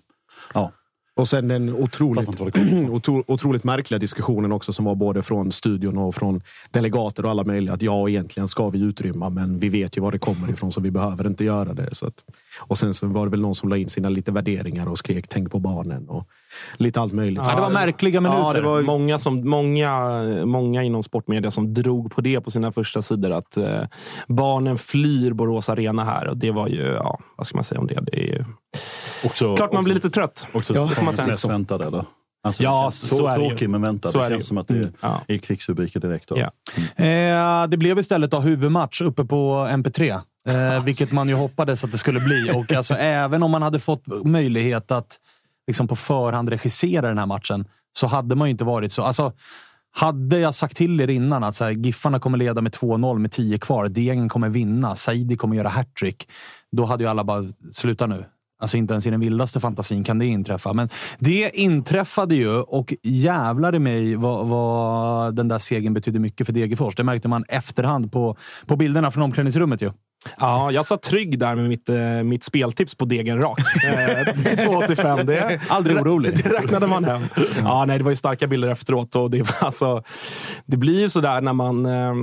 Och 1.19 1.27
sen 1.27 1.47
den 1.47 1.73
otroligt, 1.75 2.41
otro, 2.89 3.23
otroligt 3.27 3.63
märkliga 3.63 3.99
diskussionen 3.99 4.51
också 4.51 4.73
som 4.73 4.85
var 4.85 4.95
både 4.95 5.21
från 5.21 5.51
studion 5.51 5.97
och 5.97 6.15
från 6.15 6.41
delegater 6.71 7.25
och 7.25 7.31
alla 7.31 7.43
möjliga. 7.43 7.73
Att 7.73 7.81
ja, 7.81 8.09
egentligen 8.09 8.47
ska 8.47 8.69
vi 8.69 8.79
utrymma, 8.79 9.29
men 9.29 9.59
vi 9.59 9.69
vet 9.69 9.97
ju 9.97 10.01
var 10.01 10.11
det 10.11 10.19
kommer 10.19 10.49
ifrån 10.49 10.71
så 10.71 10.81
vi 10.81 10.91
behöver 10.91 11.27
inte 11.27 11.43
göra 11.43 11.73
det. 11.73 11.95
Så 11.95 12.05
att, 12.05 12.13
och 12.59 12.77
sen 12.77 12.93
så 12.93 13.07
var 13.07 13.25
det 13.25 13.31
väl 13.31 13.41
någon 13.41 13.55
som 13.55 13.69
la 13.69 13.77
in 13.77 13.89
sina 13.89 14.09
lite 14.09 14.31
värderingar 14.31 14.87
och 14.89 14.97
skrek 14.97 15.27
tänk 15.27 15.51
på 15.51 15.59
barnen 15.59 16.09
och 16.09 16.27
lite 16.77 17.01
allt 17.01 17.13
möjligt. 17.13 17.43
Ja, 17.45 17.55
det 17.55 17.61
var 17.61 17.69
märkliga 17.69 18.21
minuter. 18.21 18.41
Ja, 18.41 18.53
det 18.53 18.61
var, 18.61 18.81
Många, 18.81 19.17
som, 19.17 19.49
många, 19.49 20.23
många 20.45 20.83
inom 20.83 21.03
sportmedia 21.03 21.51
som 21.51 21.73
drog 21.73 22.11
på 22.11 22.21
det 22.21 22.41
på 22.41 22.51
sina 22.51 22.71
första 22.71 23.01
sidor. 23.01 23.31
Att 23.31 23.57
eh, 23.57 23.81
barnen 24.27 24.77
flyr 24.77 25.33
Borås 25.33 25.69
Arena 25.69 26.03
här. 26.03 26.27
Och 26.27 26.37
det 26.37 26.51
var 26.51 26.67
ju, 26.67 26.81
ja, 26.81 27.19
vad 27.35 27.47
ska 27.47 27.57
man 27.57 27.63
säga 27.63 27.79
om 27.79 27.87
det? 27.87 27.99
Det 28.01 28.19
är 28.19 28.27
ju, 28.27 28.43
också, 29.25 29.55
klart 29.55 29.73
man 29.73 29.83
blir 29.83 29.93
lite 29.93 30.09
trött. 30.09 30.47
Också 30.53 30.75
Ja, 30.75 30.81
det 30.81 30.95
får 30.95 31.03
man 31.03 31.13
säsongens 31.13 31.41
säga. 31.41 31.51
mest 31.51 31.59
väntade, 31.59 31.85
eller? 31.87 32.05
Alltså, 32.43 32.63
Ja, 32.63 32.81
känns 32.83 33.09
så 33.09 33.27
är 33.27 33.37
det 33.37 33.43
ju. 33.43 33.49
Tråkig 33.49 33.69
men 33.69 33.81
väntad. 33.81 34.11
Så 34.11 34.17
Det 34.17 34.25
är 34.25 34.29
det 34.29 34.35
känns 34.35 34.47
som 34.47 34.57
att 34.57 34.67
det 34.67 34.73
är, 34.77 34.91
Ja. 35.01 35.21
är 35.27 35.37
krigsrubriker 35.37 35.99
direkt. 35.99 36.29
Då. 36.29 36.37
Ja. 36.37 36.51
Eh, 37.05 37.67
det 37.67 37.77
blev 37.77 37.99
istället 37.99 38.31
då 38.31 38.39
huvudmatch 38.39 39.01
uppe 39.01 39.25
på 39.25 39.67
MP3. 39.71 40.19
Eh, 40.47 40.83
vilket 40.83 41.11
man 41.11 41.29
ju 41.29 41.35
hoppades 41.35 41.83
att 41.83 41.91
det 41.91 41.97
skulle 41.97 42.19
bli. 42.19 42.51
Och 42.55 42.73
alltså, 42.73 42.93
även 42.99 43.43
om 43.43 43.51
man 43.51 43.61
hade 43.61 43.79
fått 43.79 44.03
möjlighet 44.25 44.91
att 44.91 45.17
liksom 45.67 45.87
på 45.87 45.95
förhand 45.95 46.49
regissera 46.49 47.07
den 47.07 47.17
här 47.17 47.25
matchen 47.25 47.65
så 47.93 48.07
hade 48.07 48.35
man 48.35 48.47
ju 48.47 48.51
inte 48.51 48.63
varit 48.63 48.93
så. 48.93 49.03
Alltså, 49.03 49.33
hade 49.91 50.39
jag 50.39 50.55
sagt 50.55 50.77
till 50.77 51.01
er 51.01 51.07
innan 51.09 51.43
att 51.43 51.55
så 51.55 51.63
här, 51.63 51.71
Giffarna 51.71 52.19
kommer 52.19 52.37
leda 52.37 52.61
med 52.61 52.71
2-0 52.75 53.19
med 53.19 53.31
10 53.31 53.57
kvar, 53.59 53.87
Degen 53.87 54.29
kommer 54.29 54.49
vinna, 54.49 54.95
Saidi 54.95 55.37
kommer 55.37 55.55
göra 55.55 55.69
hattrick. 55.69 56.29
Då 56.71 56.85
hade 56.85 57.03
ju 57.03 57.09
alla 57.09 57.23
bara, 57.23 57.45
sluta 57.71 58.07
nu. 58.07 58.25
Alltså 58.59 58.77
inte 58.77 58.93
ens 58.93 59.07
i 59.07 59.09
den 59.09 59.19
vildaste 59.19 59.59
fantasin 59.59 60.03
kan 60.03 60.19
det 60.19 60.25
inträffa. 60.25 60.73
Men 60.73 60.89
det 61.19 61.57
inträffade 61.57 62.35
ju 62.35 62.55
och 62.55 62.93
jävlar 63.03 63.75
i 63.75 63.79
mig 63.79 64.15
vad, 64.15 64.47
vad 64.47 65.35
den 65.35 65.47
där 65.47 65.59
segern 65.59 65.93
betydde 65.93 66.19
mycket 66.19 66.47
för 66.47 66.53
Degerfors. 66.53 66.95
Det 66.95 67.03
märkte 67.03 67.27
man 67.27 67.43
efterhand 67.47 68.11
på, 68.11 68.37
på 68.65 68.75
bilderna 68.75 69.11
från 69.11 69.23
omklädningsrummet 69.23 69.81
ju. 69.81 69.91
Ja, 70.39 70.71
jag 70.71 70.85
satt 70.85 71.01
trygg 71.01 71.39
där 71.39 71.55
med 71.55 71.69
mitt, 71.69 71.89
eh, 71.89 72.23
mitt 72.23 72.43
speltips 72.43 72.95
på 72.95 73.05
degen 73.05 73.41
rak. 73.41 73.59
Eh, 73.59 73.95
2,85. 73.95 75.25
Det, 75.25 75.59
Aldrig 75.67 75.97
orolig. 75.97 76.43
Det 76.43 76.49
räknade 76.49 76.87
man 76.87 77.03
hem. 77.03 77.21
Ja, 77.63 77.85
nej, 77.85 77.97
det 77.97 78.03
var 78.03 78.11
ju 78.11 78.15
starka 78.15 78.47
bilder 78.47 78.67
efteråt. 78.67 79.15
Och 79.15 79.31
det, 79.31 79.41
var 79.41 79.55
alltså, 79.59 80.03
det 80.65 80.77
blir 80.77 81.01
ju 81.01 81.09
sådär 81.09 81.41
när 81.41 81.53
man 81.53 81.85
eh, 81.85 82.13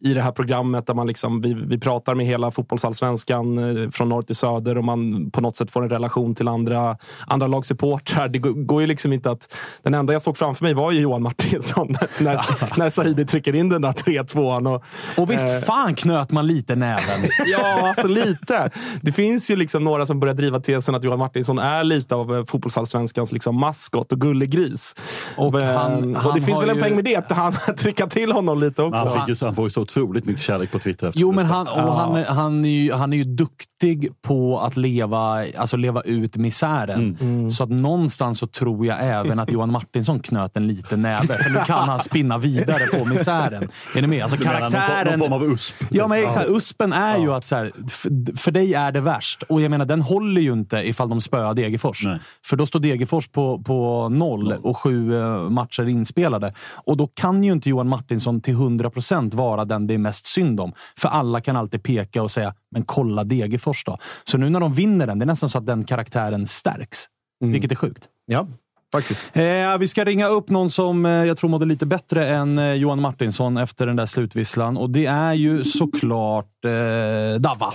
i 0.00 0.14
det 0.14 0.22
här 0.22 0.32
programmet 0.32 0.86
där 0.86 0.94
man 0.94 1.06
liksom, 1.06 1.40
vi, 1.40 1.54
vi 1.54 1.78
pratar 1.78 2.14
med 2.14 2.26
hela 2.26 2.50
fotbollsallsvenskan 2.50 3.58
eh, 3.58 3.90
från 3.90 4.08
norr 4.08 4.22
till 4.22 4.36
söder 4.36 4.78
och 4.78 4.84
man 4.84 5.30
på 5.30 5.40
något 5.40 5.56
sätt 5.56 5.70
får 5.70 5.82
en 5.82 5.90
relation 5.90 6.34
till 6.34 6.48
andra, 6.48 6.96
andra 7.26 7.46
lagsupportrar. 7.46 8.28
Det 8.28 8.38
går, 8.38 8.80
ju 8.80 8.86
liksom 8.86 9.12
inte 9.12 9.30
att... 9.30 9.54
Den 9.82 9.94
enda 9.94 10.12
jag 10.12 10.22
såg 10.22 10.38
framför 10.38 10.64
mig 10.64 10.74
var 10.74 10.92
ju 10.92 11.00
Johan 11.00 11.22
Martinsson 11.22 11.88
när, 12.18 12.78
när 12.78 12.90
Saidi 12.90 13.26
trycker 13.26 13.54
in 13.54 13.68
den 13.68 13.82
där 13.82 13.92
3-2. 13.92 14.74
Och, 14.74 14.84
Och 15.22 15.30
visst 15.30 15.66
fan 15.66 15.94
knöt 15.94 16.30
man 16.30 16.46
lite 16.46 16.76
näven. 16.76 17.15
Ja, 17.46 17.88
alltså 17.88 18.06
lite. 18.08 18.70
Det 19.00 19.12
finns 19.12 19.50
ju 19.50 19.56
liksom 19.56 19.84
några 19.84 20.06
som 20.06 20.20
börjar 20.20 20.34
driva 20.34 20.60
tesen 20.60 20.94
att 20.94 21.04
Johan 21.04 21.18
Martinsson 21.18 21.58
är 21.58 21.84
lite 21.84 22.14
av 22.14 22.36
eh, 22.36 22.44
fotbollsallsvenskans 22.44 23.32
liksom 23.32 23.60
maskot 23.60 24.12
och 24.12 24.20
gullegris. 24.20 24.96
Och 25.36 25.52
Men- 25.52 25.76
han- 25.76 26.16
och 26.16 26.22
han 26.22 26.34
det 26.34 26.42
finns 26.46 26.60
väl 26.60 26.68
en 26.70 26.76
ju- 26.76 26.82
poäng 26.82 26.94
med 26.96 27.04
det, 27.04 27.16
att 27.16 27.32
han 27.32 27.52
trycker 27.78 28.06
till 28.06 28.32
honom 28.32 28.60
lite 28.60 28.82
också. 28.82 29.08
Han, 29.08 29.26
fick 29.26 29.40
ju, 29.40 29.46
han 29.46 29.54
får 29.54 29.64
ju 29.66 29.70
så 29.70 29.80
otroligt 29.80 30.24
mycket 30.24 30.42
kärlek 30.42 30.72
på 30.72 30.78
Twitter. 30.78 31.12
Jo, 31.14 31.32
men 31.32 31.46
han, 31.46 31.66
och 31.68 31.92
han, 31.92 32.24
han, 32.24 32.64
är 32.64 32.68
ju, 32.68 32.92
han 32.92 33.12
är 33.12 33.16
ju 33.16 33.24
duktig 33.24 34.08
på 34.22 34.58
att 34.58 34.76
leva, 34.76 35.44
alltså 35.58 35.76
leva 35.76 36.00
ut 36.00 36.36
misären. 36.36 37.16
Mm. 37.20 37.50
Så 37.50 37.62
att 37.64 37.70
någonstans 37.70 38.38
så 38.38 38.46
tror 38.46 38.86
jag 38.86 38.98
även 39.00 39.38
att 39.38 39.50
Johan 39.52 39.72
Martinsson 39.72 40.20
knöt 40.20 40.56
en 40.56 40.66
liten 40.66 41.02
näve. 41.02 41.38
För 41.38 41.50
nu 41.50 41.58
kan 41.66 41.88
han 41.88 42.00
spinna 42.00 42.38
vidare 42.38 42.86
på 42.86 43.04
misären. 43.04 43.68
Är 43.96 44.00
ni 44.02 44.08
med? 44.08 44.22
Alltså 44.22 44.38
karaktären... 44.38 45.18
någon 45.18 45.30
form 45.30 45.32
av 45.32 45.44
USP? 45.52 45.74
Ja, 45.90 46.06
men 46.08 46.24
exakt. 46.24 46.48
USPen 46.48 46.92
är 46.92 47.05
ju 47.18 47.32
att 47.32 47.44
så 47.44 47.56
här, 47.56 47.70
f- 47.86 48.06
för 48.36 48.50
dig 48.50 48.74
är 48.74 48.92
det 48.92 49.00
värst. 49.00 49.42
Och 49.42 49.60
jag 49.60 49.70
menar, 49.70 49.84
den 49.86 50.02
håller 50.02 50.40
ju 50.40 50.52
inte 50.52 50.76
ifall 50.88 51.08
de 51.08 51.20
spöar 51.20 51.54
Degerfors. 51.54 52.04
Nej. 52.04 52.18
För 52.44 52.56
då 52.56 52.66
står 52.66 52.80
Degerfors 52.80 53.28
på, 53.28 53.62
på 53.62 54.08
noll 54.08 54.52
och 54.52 54.76
sju 54.78 55.20
eh, 55.20 55.40
matcher 55.50 55.88
inspelade. 55.88 56.54
Och 56.74 56.96
då 56.96 57.06
kan 57.06 57.44
ju 57.44 57.52
inte 57.52 57.68
Johan 57.68 57.88
Martinsson 57.88 58.40
till 58.40 58.54
100 58.54 58.90
procent 58.90 59.34
vara 59.34 59.64
den 59.64 59.86
det 59.86 59.94
är 59.94 59.98
mest 59.98 60.26
synd 60.26 60.60
om. 60.60 60.72
För 60.98 61.08
alla 61.08 61.40
kan 61.40 61.56
alltid 61.56 61.82
peka 61.82 62.22
och 62.22 62.30
säga, 62.30 62.54
men 62.70 62.84
kolla 62.84 63.24
Degerfors 63.24 63.84
då. 63.84 63.98
Så 64.24 64.38
nu 64.38 64.50
när 64.50 64.60
de 64.60 64.72
vinner 64.72 65.06
den, 65.06 65.18
det 65.18 65.24
är 65.24 65.26
nästan 65.26 65.48
så 65.48 65.58
att 65.58 65.66
den 65.66 65.84
karaktären 65.84 66.46
stärks. 66.46 67.04
Vilket 67.40 67.70
är 67.72 67.76
sjukt. 67.76 68.04
Ja, 68.26 68.46
faktiskt. 68.92 69.36
Eh, 69.36 69.78
vi 69.78 69.88
ska 69.88 70.04
ringa 70.04 70.26
upp 70.26 70.50
någon 70.50 70.70
som 70.70 71.06
eh, 71.06 71.12
jag 71.12 71.36
tror 71.36 71.50
mådde 71.50 71.66
lite 71.66 71.86
bättre 71.86 72.28
än 72.28 72.58
eh, 72.58 72.74
Johan 72.74 73.00
Martinsson 73.00 73.56
efter 73.56 73.86
den 73.86 73.96
där 73.96 74.06
slutvisslan. 74.06 74.76
Och 74.76 74.90
det 74.90 75.06
är 75.06 75.34
ju 75.34 75.64
såklart 75.64 76.64
eh, 76.64 77.40
Dava 77.40 77.74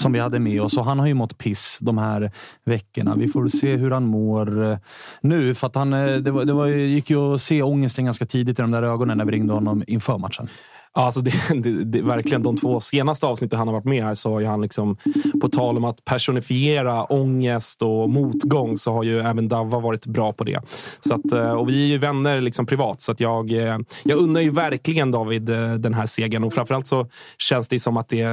som 0.00 0.12
vi 0.12 0.18
hade 0.18 0.38
med 0.38 0.62
oss. 0.62 0.76
Och 0.76 0.84
han 0.84 0.98
har 0.98 1.06
ju 1.06 1.14
mått 1.14 1.38
piss 1.38 1.78
de 1.80 1.98
här 1.98 2.30
veckorna. 2.64 3.14
Vi 3.14 3.28
får 3.28 3.40
väl 3.40 3.50
se 3.50 3.76
hur 3.76 3.90
han 3.90 4.04
mår 4.04 4.70
eh, 4.70 4.78
nu. 5.20 5.54
För 5.54 5.66
att 5.66 5.74
han, 5.74 5.92
eh, 5.92 6.16
det, 6.16 6.30
var, 6.30 6.44
det 6.44 6.52
var, 6.52 6.66
gick 6.66 7.10
ju 7.10 7.34
att 7.34 7.42
se 7.42 7.62
ångesten 7.62 8.04
ganska 8.04 8.26
tidigt 8.26 8.58
i 8.58 8.62
de 8.62 8.70
där 8.70 8.82
ögonen 8.82 9.18
när 9.18 9.24
vi 9.24 9.32
ringde 9.32 9.52
honom 9.52 9.84
inför 9.86 10.18
matchen. 10.18 10.48
Ja, 10.96 11.02
alltså 11.02 11.20
det, 11.20 11.32
det, 11.62 11.84
det, 11.84 12.02
verkligen 12.02 12.42
de 12.42 12.56
två 12.56 12.80
senaste 12.80 13.26
avsnitten 13.26 13.58
han 13.58 13.68
har 13.68 13.72
varit 13.74 13.84
med 13.84 14.04
här 14.04 14.14
så 14.14 14.32
har 14.32 14.40
ju 14.40 14.46
han 14.46 14.62
liksom, 14.62 14.96
på 15.40 15.48
tal 15.48 15.76
om 15.76 15.84
att 15.84 16.04
personifiera 16.04 17.04
ångest 17.04 17.82
och 17.82 18.10
motgång 18.10 18.76
så 18.76 18.92
har 18.92 19.02
ju 19.02 19.20
även 19.20 19.48
Davva 19.48 19.80
varit 19.80 20.06
bra 20.06 20.32
på 20.32 20.44
det. 20.44 20.60
Så 21.00 21.14
att, 21.14 21.32
eh, 21.32 21.52
och 21.52 21.68
vi 21.68 21.84
är 21.84 21.86
ju 21.86 21.98
vänner 21.98 22.40
liksom 22.40 22.66
privat 22.66 23.00
så 23.00 23.12
att 23.12 23.20
jag, 23.20 23.52
eh, 23.52 23.78
jag 24.04 24.18
unnar 24.18 24.40
ju 24.40 24.50
verkligen 24.50 25.10
David 25.10 25.50
eh, 25.50 25.74
den 25.74 25.94
här 25.94 26.06
segern 26.06 26.44
och 26.44 26.54
framförallt 26.54 26.86
så 26.86 27.08
känns 27.38 27.68
det 27.68 27.80
som 27.80 27.96
att 27.96 28.08
det, 28.08 28.26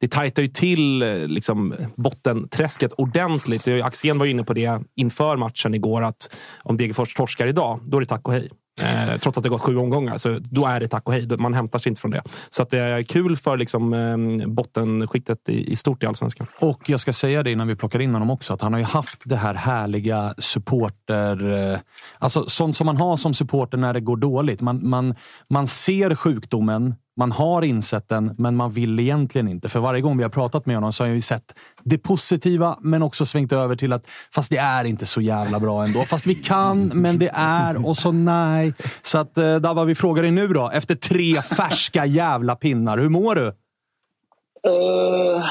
det 0.00 0.10
tajtar 0.10 0.42
ju 0.42 0.48
till 0.48 0.98
liksom, 1.26 1.74
bottenträsket 1.96 2.92
ordentligt. 2.92 3.68
Axén 3.68 4.18
var 4.18 4.24
ju 4.24 4.30
inne 4.30 4.44
på 4.44 4.52
det 4.52 4.80
inför 4.94 5.36
matchen 5.36 5.74
igår 5.74 6.02
att 6.02 6.36
om 6.62 6.76
Degerfors 6.76 7.14
torskar 7.14 7.46
idag, 7.46 7.80
då 7.82 7.96
är 7.96 8.00
det 8.00 8.06
tack 8.06 8.28
och 8.28 8.34
hej. 8.34 8.48
Eh, 8.80 9.18
trots 9.18 9.38
att 9.38 9.44
det 9.44 9.48
gått 9.48 9.60
sju 9.60 9.76
omgångar, 9.76 10.16
så 10.16 10.38
då 10.42 10.66
är 10.66 10.80
det 10.80 10.88
tack 10.88 11.06
och 11.06 11.12
hej. 11.12 11.28
Man 11.38 11.54
hämtar 11.54 11.78
sig 11.78 11.90
inte 11.90 12.00
från 12.00 12.10
det. 12.10 12.22
Så 12.50 12.62
att 12.62 12.70
det 12.70 12.78
är 12.80 13.02
kul 13.02 13.36
för 13.36 13.56
liksom, 13.56 13.92
eh, 13.92 14.46
bottenskiktet 14.48 15.48
i, 15.48 15.72
i 15.72 15.76
stort 15.76 16.02
i 16.02 16.06
Allsvenskan. 16.06 16.46
Och 16.60 16.90
jag 16.90 17.00
ska 17.00 17.12
säga 17.12 17.42
det 17.42 17.50
innan 17.50 17.68
vi 17.68 17.76
plockar 17.76 18.00
in 18.00 18.12
honom 18.12 18.30
också, 18.30 18.52
att 18.54 18.62
han 18.62 18.72
har 18.72 18.80
ju 18.80 18.86
haft 18.86 19.22
det 19.24 19.36
här 19.36 19.54
härliga 19.54 20.34
supporter... 20.38 21.72
eh, 21.72 21.78
Alltså 22.18 22.48
sånt 22.48 22.76
som 22.76 22.86
man 22.86 22.96
har 22.96 23.16
som 23.16 23.34
supporter 23.34 23.78
när 23.78 23.94
det 23.94 24.00
går 24.00 24.16
dåligt. 24.16 24.60
Man, 24.60 24.88
man, 24.88 25.14
man 25.50 25.66
ser 25.66 26.14
sjukdomen, 26.14 26.94
man 27.20 27.32
har 27.32 27.62
insett 27.62 28.08
den, 28.08 28.34
men 28.38 28.56
man 28.56 28.70
vill 28.70 29.00
egentligen 29.00 29.48
inte. 29.48 29.68
För 29.68 29.80
varje 29.80 30.00
gång 30.00 30.16
vi 30.16 30.22
har 30.22 30.30
pratat 30.30 30.66
med 30.66 30.76
honom 30.76 30.92
så 30.92 31.02
har 31.02 31.08
jag 31.08 31.14
ju 31.14 31.22
sett 31.22 31.54
det 31.84 31.98
positiva, 31.98 32.78
men 32.80 33.02
också 33.02 33.26
svängt 33.26 33.52
över 33.52 33.76
till 33.76 33.92
att 33.92 34.06
fast 34.34 34.50
det 34.50 34.56
är 34.56 34.84
inte 34.84 35.06
så 35.06 35.20
jävla 35.20 35.60
bra 35.60 35.84
ändå. 35.84 36.02
Fast 36.02 36.26
vi 36.26 36.34
kan, 36.34 36.90
men 36.94 37.18
det 37.18 37.30
är 37.34 37.86
och 37.86 37.96
så 37.96 38.12
nej. 38.12 38.74
Så 39.02 39.18
att 39.18 39.38
eh, 39.38 39.56
Dava, 39.56 39.84
vi 39.84 39.94
frågar 39.94 40.22
dig 40.22 40.32
nu 40.32 40.48
då. 40.48 40.70
Efter 40.70 40.94
tre 40.94 41.42
färska 41.42 42.06
jävla 42.06 42.56
pinnar, 42.56 42.98
hur 42.98 43.08
mår 43.08 43.34
du? 43.34 43.46
Uh, 43.46 45.42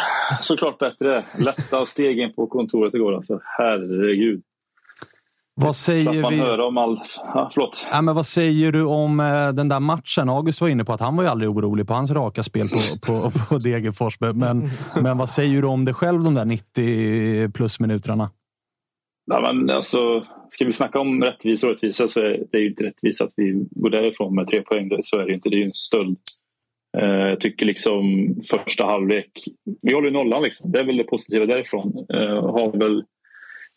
såklart 0.42 0.78
bättre. 0.78 1.24
Lätta 1.38 1.86
steg 1.86 2.20
in 2.20 2.34
på 2.34 2.48
kontoret 2.48 2.94
igår. 2.94 3.16
Alltså. 3.16 3.40
Herregud. 3.44 4.42
Vad 5.62 5.76
säger 5.76 6.30
vi? 6.58 6.62
om 6.64 6.78
allt. 6.78 7.22
Ja. 7.34 7.50
Ja, 7.92 8.02
men 8.02 8.16
vad 8.16 8.26
säger 8.26 8.72
du 8.72 8.84
om 8.84 9.20
eh, 9.20 9.50
den 9.50 9.70
där 9.70 9.80
matchen? 9.80 10.30
August 10.30 10.62
var 10.62 10.68
inne 10.68 10.86
på 10.86 10.94
att 10.94 11.00
han 11.00 11.16
var 11.16 11.24
ju 11.24 11.30
aldrig 11.30 11.50
orolig 11.50 11.88
på 11.88 11.94
hans 11.94 12.12
raka 12.12 12.44
spel 12.44 12.68
på, 12.70 12.80
på, 13.06 13.32
på 13.50 13.58
Degerfors. 13.58 14.18
Men, 14.20 14.70
men 15.02 15.18
vad 15.18 15.30
säger 15.30 15.62
du 15.62 15.68
om 15.68 15.86
det 15.86 15.94
själv, 15.94 16.24
de 16.24 16.34
där 16.34 16.46
90 16.46 17.52
plus 17.52 17.80
minuterna? 17.80 18.30
Nej, 19.28 19.42
men 19.42 19.70
alltså, 19.70 20.24
ska 20.50 20.66
vi 20.66 20.72
snacka 20.74 21.00
om 21.00 21.24
rättvisa 21.24 21.68
och 21.68 21.74
rättvisa 21.74 22.08
så 22.08 22.20
är 22.22 22.44
det 22.52 22.60
ju 22.60 22.68
inte 22.70 22.84
rättvist 22.84 23.22
att 23.22 23.34
vi 23.36 23.66
går 23.72 23.90
därifrån 23.90 24.36
med 24.36 24.48
tre 24.48 24.62
poäng. 24.62 24.90
Så 25.02 25.20
är 25.20 25.26
det 25.26 25.34
inte. 25.34 25.50
Det 25.50 25.56
är 25.56 25.60
ju 25.60 25.66
en 25.66 25.74
stöld. 25.74 26.18
Eh, 26.98 27.30
Jag 27.30 27.40
tycker 27.40 27.66
liksom 27.66 28.04
första 28.52 28.86
halvlek... 28.86 29.30
Vi 29.82 29.94
håller 29.94 30.08
ju 30.08 30.14
nollan. 30.14 30.44
Liksom. 30.44 30.72
Det 30.72 30.80
är 30.80 30.84
väl 30.84 30.98
det 30.98 31.04
positiva 31.04 31.46
därifrån. 31.46 32.06
Eh, 32.14 32.52
Har 32.52 32.78
väl 32.80 33.04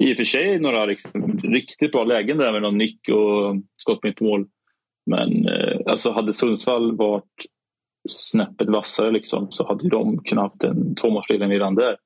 i 0.02 0.12
och 0.12 0.16
för 0.16 0.25
sig 0.25 0.59
några 0.59 0.85
liksom, 0.85 1.40
riktigt 1.42 1.92
bra 1.92 2.04
lägen 2.04 2.38
där 2.38 2.52
med 2.52 2.62
någon 2.62 2.78
nick 2.78 3.09
och 3.09 3.56
skott 3.76 4.02
mitt 4.02 4.21
mål. 4.21 4.47
Men 5.06 5.49
eh, 5.49 5.80
alltså 5.87 6.12
hade 6.12 6.32
Sundsvall 6.32 6.97
varit 6.97 7.47
snäppet 8.09 8.71
vassare 8.71 9.11
liksom, 9.11 9.47
så 9.50 9.66
hade 9.66 9.88
de 9.88 10.18
kunnat 10.25 10.44
haft 10.44 10.64
en 10.64 10.94
tvåmålsledning 10.94 11.50
redan 11.50 11.75
där. 11.75 11.97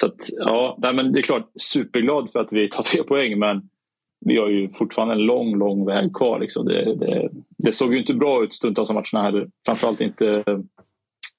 Så 0.00 0.06
att, 0.06 0.28
ja, 0.44 0.78
nej, 0.82 0.94
men 0.94 1.12
det 1.12 1.20
är 1.20 1.22
klart, 1.22 1.50
superglad 1.60 2.30
för 2.30 2.40
att 2.40 2.52
vi 2.52 2.68
tar 2.68 2.82
tre 2.82 3.02
poäng 3.02 3.38
men 3.38 3.62
vi 4.26 4.36
har 4.36 4.48
ju 4.48 4.70
fortfarande 4.70 5.14
en 5.14 5.26
lång, 5.26 5.58
lång 5.58 5.86
väg 5.86 6.14
kvar. 6.14 6.40
Liksom. 6.40 6.66
Det, 6.66 6.94
det, 6.94 7.30
det 7.58 7.72
såg 7.72 7.92
ju 7.92 7.98
inte 7.98 8.14
bra 8.14 8.44
ut 8.44 8.52
stundtals 8.52 8.90
av 8.90 8.94
matcherna 8.94 9.26
heller. 9.26 9.48
Framförallt 9.66 10.00
inte 10.00 10.44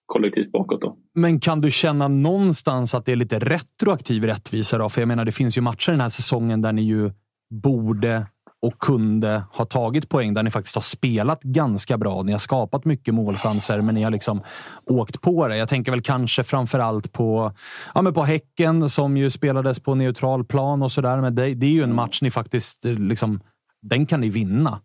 kollektivt 0.09 0.51
bakåt. 0.51 0.81
Då. 0.81 0.97
Men 1.15 1.39
kan 1.39 1.59
du 1.59 1.71
känna 1.71 2.07
någonstans 2.07 2.95
att 2.95 3.05
det 3.05 3.11
är 3.11 3.15
lite 3.15 3.39
retroaktiv 3.39 4.23
rättvisa? 4.23 4.77
Då? 4.77 4.89
För 4.89 5.01
jag 5.01 5.07
menar, 5.07 5.25
det 5.25 5.31
finns 5.31 5.57
ju 5.57 5.61
matcher 5.61 5.91
den 5.91 6.01
här 6.01 6.09
säsongen 6.09 6.61
där 6.61 6.73
ni 6.73 6.81
ju 6.81 7.11
borde 7.49 8.25
och 8.61 8.79
kunde 8.79 9.43
ha 9.53 9.65
tagit 9.65 10.09
poäng, 10.09 10.33
där 10.33 10.43
ni 10.43 10.51
faktiskt 10.51 10.75
har 10.75 10.81
spelat 10.81 11.43
ganska 11.43 11.97
bra. 11.97 12.23
Ni 12.23 12.31
har 12.31 12.39
skapat 12.39 12.85
mycket 12.85 13.13
målchanser, 13.13 13.81
men 13.81 13.95
ni 13.95 14.03
har 14.03 14.11
liksom 14.11 14.41
åkt 14.85 15.21
på 15.21 15.47
det. 15.47 15.57
Jag 15.57 15.69
tänker 15.69 15.91
väl 15.91 16.01
kanske 16.01 16.43
framför 16.43 16.79
allt 16.79 17.11
på, 17.11 17.53
ja, 17.95 18.01
men 18.01 18.13
på 18.13 18.23
Häcken 18.23 18.89
som 18.89 19.17
ju 19.17 19.29
spelades 19.29 19.79
på 19.79 19.95
neutral 19.95 20.45
plan 20.45 20.83
och 20.83 20.91
sådär. 20.91 21.21
Men 21.21 21.35
det, 21.35 21.53
det 21.53 21.65
är 21.65 21.71
ju 21.71 21.83
en 21.83 21.95
match 21.95 22.21
ni 22.21 22.31
faktiskt, 22.31 22.85
eh, 22.85 22.93
liksom, 22.93 23.39
den 23.81 24.05
kan 24.05 24.21
ni 24.21 24.29
vinna. 24.29 24.79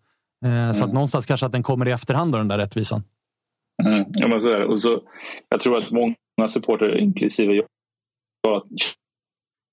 Eh, 0.44 0.72
Så 0.72 0.84
att 0.84 0.92
någonstans 0.92 1.26
kanske 1.26 1.46
att 1.46 1.52
den 1.52 1.62
kommer 1.62 1.88
i 1.88 1.92
efterhand, 1.92 2.32
då, 2.32 2.38
den 2.38 2.48
där 2.48 2.58
rättvisan. 2.58 3.02
Mm, 3.82 4.04
ja, 4.08 4.28
men 4.28 4.40
så 4.40 4.48
är 4.48 4.58
det. 4.58 4.66
Och 4.66 4.80
så, 4.80 5.02
jag 5.48 5.60
tror 5.60 5.78
att 5.78 5.90
många 5.90 6.48
supporter, 6.48 6.98
inklusive 6.98 7.54
jag, 7.54 8.62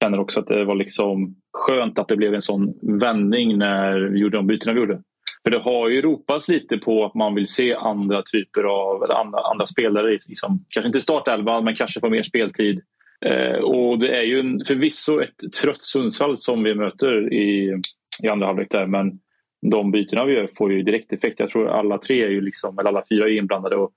känner 0.03 0.19
också 0.19 0.39
att 0.39 0.47
det 0.47 0.65
var 0.65 0.75
liksom 0.75 1.35
skönt 1.53 1.99
att 1.99 2.07
det 2.07 2.17
blev 2.17 2.33
en 2.33 2.41
sån 2.41 2.73
vändning 2.99 3.57
när 3.57 3.99
vi 3.99 4.19
gjorde 4.19 4.37
de 4.37 4.47
bytena 4.47 4.73
vi 4.73 4.79
gjorde. 4.79 5.01
För 5.43 5.51
det 5.51 5.57
har 5.57 5.89
ju 5.89 6.01
ropats 6.01 6.47
lite 6.47 6.77
på 6.77 7.05
att 7.05 7.15
man 7.15 7.35
vill 7.35 7.47
se 7.47 7.73
andra 7.73 8.23
typer 8.33 8.63
av 8.63 9.03
eller 9.03 9.13
andra, 9.13 9.39
andra 9.39 9.65
spelare. 9.65 10.11
Liksom, 10.11 10.65
kanske 10.75 10.87
inte 10.87 11.01
startelvan, 11.01 11.63
men 11.63 11.75
kanske 11.75 11.99
få 11.99 12.09
mer 12.09 12.23
speltid. 12.23 12.81
Eh, 13.25 13.59
och 13.59 13.99
det 13.99 14.17
är 14.17 14.23
ju 14.23 14.39
en, 14.39 14.65
förvisso 14.67 15.21
ett 15.21 15.53
trött 15.61 15.83
Sundsvall 15.83 16.37
som 16.37 16.63
vi 16.63 16.75
möter 16.75 17.33
i, 17.33 17.79
i 18.23 18.27
andra 18.27 18.47
halvlek 18.47 18.71
där. 18.71 18.87
Men 18.87 19.19
de 19.61 19.91
bytena 19.91 20.25
vi 20.25 20.35
gör 20.35 20.49
får 20.57 20.73
ju 20.73 20.83
direkt 20.83 21.13
effekt. 21.13 21.39
Jag 21.39 21.49
tror 21.49 21.69
alla 21.69 21.97
tre 21.97 22.23
är 22.23 22.29
ju 22.29 22.41
liksom, 22.41 22.79
eller 22.79 22.89
alla 22.89 23.03
fyra 23.09 23.25
är 23.25 23.37
inblandade. 23.37 23.75
Och 23.75 23.91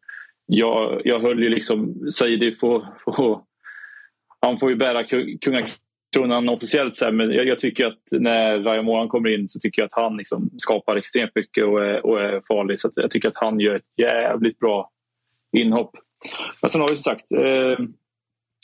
jag, 0.47 1.03
jag 1.05 1.21
höll 1.21 1.43
ju 1.43 1.49
liksom 1.49 2.11
Saidi 2.11 2.53
får, 2.53 2.87
får, 3.05 3.41
han 4.41 4.59
får 4.59 4.71
ju 4.71 4.77
bära 4.77 5.05
kungakronan 5.41 6.49
officiellt 6.49 6.97
sen, 6.97 7.17
men 7.17 7.31
jag, 7.31 7.47
jag 7.47 7.59
tycker 7.59 7.87
att 7.87 8.03
när 8.13 8.59
Ryan 8.59 8.85
Moran 8.85 9.09
kommer 9.09 9.35
in 9.35 9.49
så 9.49 9.61
tycker 9.61 9.83
jag 9.83 9.87
att 9.87 10.03
han 10.03 10.17
liksom 10.17 10.51
skapar 10.57 10.97
extremt 10.97 11.31
mycket 11.35 11.65
och 11.65 11.85
är, 11.85 12.07
och 12.07 12.21
är 12.21 12.43
farlig. 12.49 12.79
Så 12.79 12.89
att 12.89 12.93
jag 12.97 13.11
tycker 13.11 13.29
att 13.29 13.37
han 13.37 13.61
gör 13.61 13.75
ett 13.75 13.99
jävligt 13.99 14.59
bra 14.59 14.91
inhopp 15.57 15.97
Men 16.63 16.71
sen 16.71 16.81
har 16.81 16.89
vi 16.89 16.97
som 16.97 17.13
sagt 17.13 17.33
eh, 17.33 17.87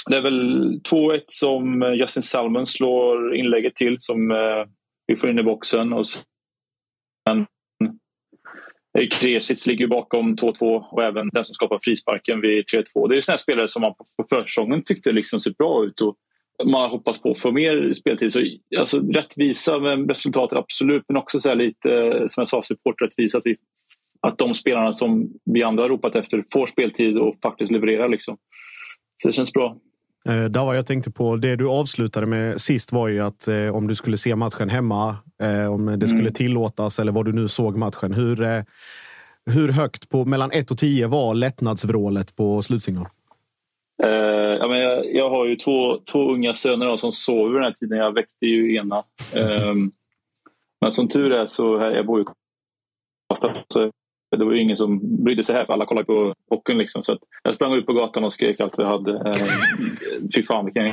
det 0.08 0.16
är 0.16 0.22
väl 0.22 0.80
2-1 0.90 1.20
som 1.26 1.94
Justin 1.98 2.22
Salmon 2.22 2.66
slår 2.66 3.34
inlägget 3.36 3.74
till 3.74 3.96
som 3.98 4.30
eh, 4.30 4.64
vi 5.06 5.16
får 5.16 5.30
in 5.30 5.38
i 5.38 5.42
boxen. 5.42 5.92
Och 5.92 6.06
sen 6.06 6.22
men 7.24 7.46
eh, 8.98 9.18
Kresic 9.20 9.66
ligger 9.66 9.86
bakom 9.86 10.36
2-2 10.36 10.84
och 10.90 11.02
även 11.02 11.28
den 11.32 11.44
som 11.44 11.54
skapar 11.54 11.78
frisparken 11.82 12.40
vid 12.40 12.64
3-2. 12.64 13.08
Det 13.08 13.16
är 13.16 13.20
sådana 13.20 13.38
spelare 13.38 13.68
som 13.68 13.82
man 13.82 13.94
på 13.94 14.04
försäsongen 14.30 14.82
tyckte 14.84 15.12
liksom 15.12 15.40
såg 15.40 15.54
bra 15.56 15.84
ut. 15.84 16.00
Och 16.00 16.16
man 16.66 16.90
hoppas 16.90 17.22
på 17.22 17.30
att 17.30 17.38
få 17.38 17.52
mer 17.52 17.92
speltid. 17.92 18.32
Så, 18.32 18.42
alltså, 18.78 19.00
rättvisa 19.00 19.78
med 19.78 20.08
resultatet, 20.08 20.58
absolut. 20.58 21.04
Men 21.08 21.16
också 21.16 21.40
så 21.40 21.54
lite, 21.54 21.92
eh, 21.92 22.26
som 22.26 22.40
jag 22.40 22.48
sa, 22.48 22.62
supporträttvisa. 22.62 23.38
Att, 23.38 23.44
att 24.20 24.38
de 24.38 24.54
spelarna 24.54 24.92
som 24.92 25.32
vi 25.44 25.62
andra 25.62 25.82
har 25.82 25.88
ropat 25.88 26.14
efter 26.14 26.44
får 26.52 26.66
speltid 26.66 27.18
och 27.18 27.36
faktiskt 27.42 27.70
levererar. 27.70 28.08
Liksom. 28.08 28.36
Så 29.22 29.28
det 29.28 29.32
känns 29.32 29.52
bra. 29.52 29.76
Eh, 30.28 30.44
Dava, 30.44 30.74
jag 30.74 30.86
tänkte 30.86 31.10
på 31.10 31.36
det 31.36 31.56
du 31.56 31.68
avslutade 31.68 32.26
med 32.26 32.60
sist 32.60 32.92
var 32.92 33.08
ju 33.08 33.20
att 33.20 33.48
eh, 33.48 33.76
om 33.76 33.86
du 33.86 33.94
skulle 33.94 34.16
se 34.16 34.36
matchen 34.36 34.68
hemma, 34.68 35.16
eh, 35.42 35.72
om 35.72 35.86
det 35.98 36.06
skulle 36.08 36.20
Mm. 36.20 36.32
tillåtas 36.32 36.98
eller 36.98 37.12
vad 37.12 37.24
du 37.24 37.32
nu 37.32 37.48
såg 37.48 37.76
matchen. 37.76 38.12
Hur, 38.12 38.42
eh, 38.42 38.62
hur 39.46 39.72
högt 39.72 40.08
på 40.08 40.24
mellan 40.24 40.50
1 40.52 40.70
och 40.70 40.78
10 40.78 41.06
var 41.06 41.34
lättnadsvrålet 41.34 42.36
på 42.36 42.62
slutsignal? 42.62 43.06
Eh, 44.02 44.10
ja, 44.60 44.68
men 44.68 44.80
jag, 44.80 45.14
jag 45.14 45.30
har 45.30 45.46
ju 45.46 45.56
två, 45.56 45.98
två 46.12 46.32
unga 46.32 46.52
söner 46.54 46.86
då, 46.86 46.96
som 46.96 47.12
sover 47.12 47.54
den 47.54 47.64
här 47.64 47.72
tiden. 47.72 47.98
Jag 47.98 48.14
väckte 48.14 48.46
ju 48.46 48.74
ena. 48.76 49.04
Ehm, 49.36 49.90
men 50.80 50.92
som 50.92 51.08
tur 51.08 51.32
är 51.32 51.46
så 51.46 51.78
här, 51.78 51.90
jag 51.90 52.06
bor 52.06 52.18
ju 52.18 52.24
så 53.68 53.90
det 54.38 54.44
var 54.44 54.52
ju 54.52 54.60
ingen 54.62 54.76
som 54.76 55.00
brydde 55.24 55.44
sig 55.44 55.56
här 55.56 55.64
för 55.64 55.72
alla 55.72 55.86
kollade 55.86 56.04
på 56.06 56.34
hockeyn. 56.50 56.78
Liksom, 56.78 57.02
så 57.02 57.12
att 57.12 57.18
jag 57.42 57.54
sprang 57.54 57.72
ut 57.74 57.86
på 57.86 57.92
gatan 57.92 58.24
och 58.24 58.32
skrek 58.32 58.60
allt 58.60 58.78
jag 58.78 58.86
hade. 58.86 59.30
Eh, 59.30 59.46
fy 60.34 60.42
fan 60.42 60.64
vilken, 60.64 60.92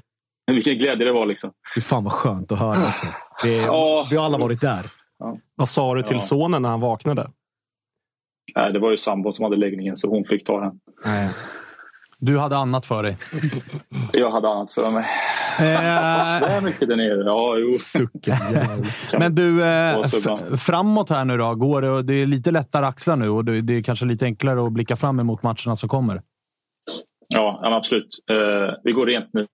vilken 0.52 0.78
glädje 0.78 1.06
det 1.06 1.12
var. 1.12 1.26
Liksom. 1.26 1.52
Fy 1.76 1.82
fan 1.82 2.04
vad 2.04 2.14
skönt 2.14 2.52
att 2.52 2.60
höra. 2.60 2.78
Också. 2.78 3.08
Det, 3.44 3.56
Ja. 3.58 4.08
Vi 4.10 4.16
har 4.18 4.26
alla 4.26 4.38
varit 4.38 4.62
där. 4.62 4.92
Vad 5.56 5.70
sa 5.70 5.96
du 5.96 6.04
till 6.04 6.16
Ja. 6.16 6.20
sonen 6.20 6.62
när 6.62 6.70
han 6.70 6.80
vaknade? 6.82 7.30
Nej, 8.56 8.74
det 8.74 8.80
var 8.80 8.92
ju 8.92 8.98
sambon 8.98 9.34
som 9.34 9.44
hade 9.44 9.56
läggningen 9.56 9.96
så 9.96 10.10
hon 10.10 10.24
fick 10.26 10.44
ta 10.46 10.60
den. 10.60 10.80
Du 12.20 12.38
hade 12.38 12.58
annat 12.58 12.86
för 12.86 13.04
dig. 13.04 13.18
Jag 14.14 14.32
hade 14.32 14.48
annat 14.50 14.72
för 14.72 14.92
mig. 14.92 15.06
Eh, 15.60 16.40
Så 16.40 16.46
är 16.46 16.62
mycket 16.62 16.90
där 16.90 16.96
nere. 16.96 17.24
Ja, 17.26 17.58
jo. 17.58 17.68
Men 19.20 19.36
du, 19.36 19.64
eh, 19.64 20.08
framåt 20.58 21.10
här 21.10 21.26
nu 21.26 21.38
då? 21.38 21.56
Går 21.56 21.82
det, 21.82 22.04
det 22.04 22.14
är 22.14 22.26
lite 22.26 22.52
lättare 22.52 22.86
axlar 22.86 23.16
nu 23.16 23.30
och 23.30 23.46
det 23.46 23.74
är 23.74 23.84
kanske 23.84 24.06
lite 24.06 24.26
enklare 24.26 24.66
att 24.66 24.72
blicka 24.72 24.96
fram 24.96 25.20
emot 25.20 25.44
matcherna 25.44 25.76
som 25.76 25.90
kommer. 25.90 26.22
Ja, 27.30 27.60
absolut. 27.64 28.24
Eh, 28.32 28.76
vi 28.84 28.92
går 28.92 29.06
rent 29.06 29.34
nu 29.34 29.48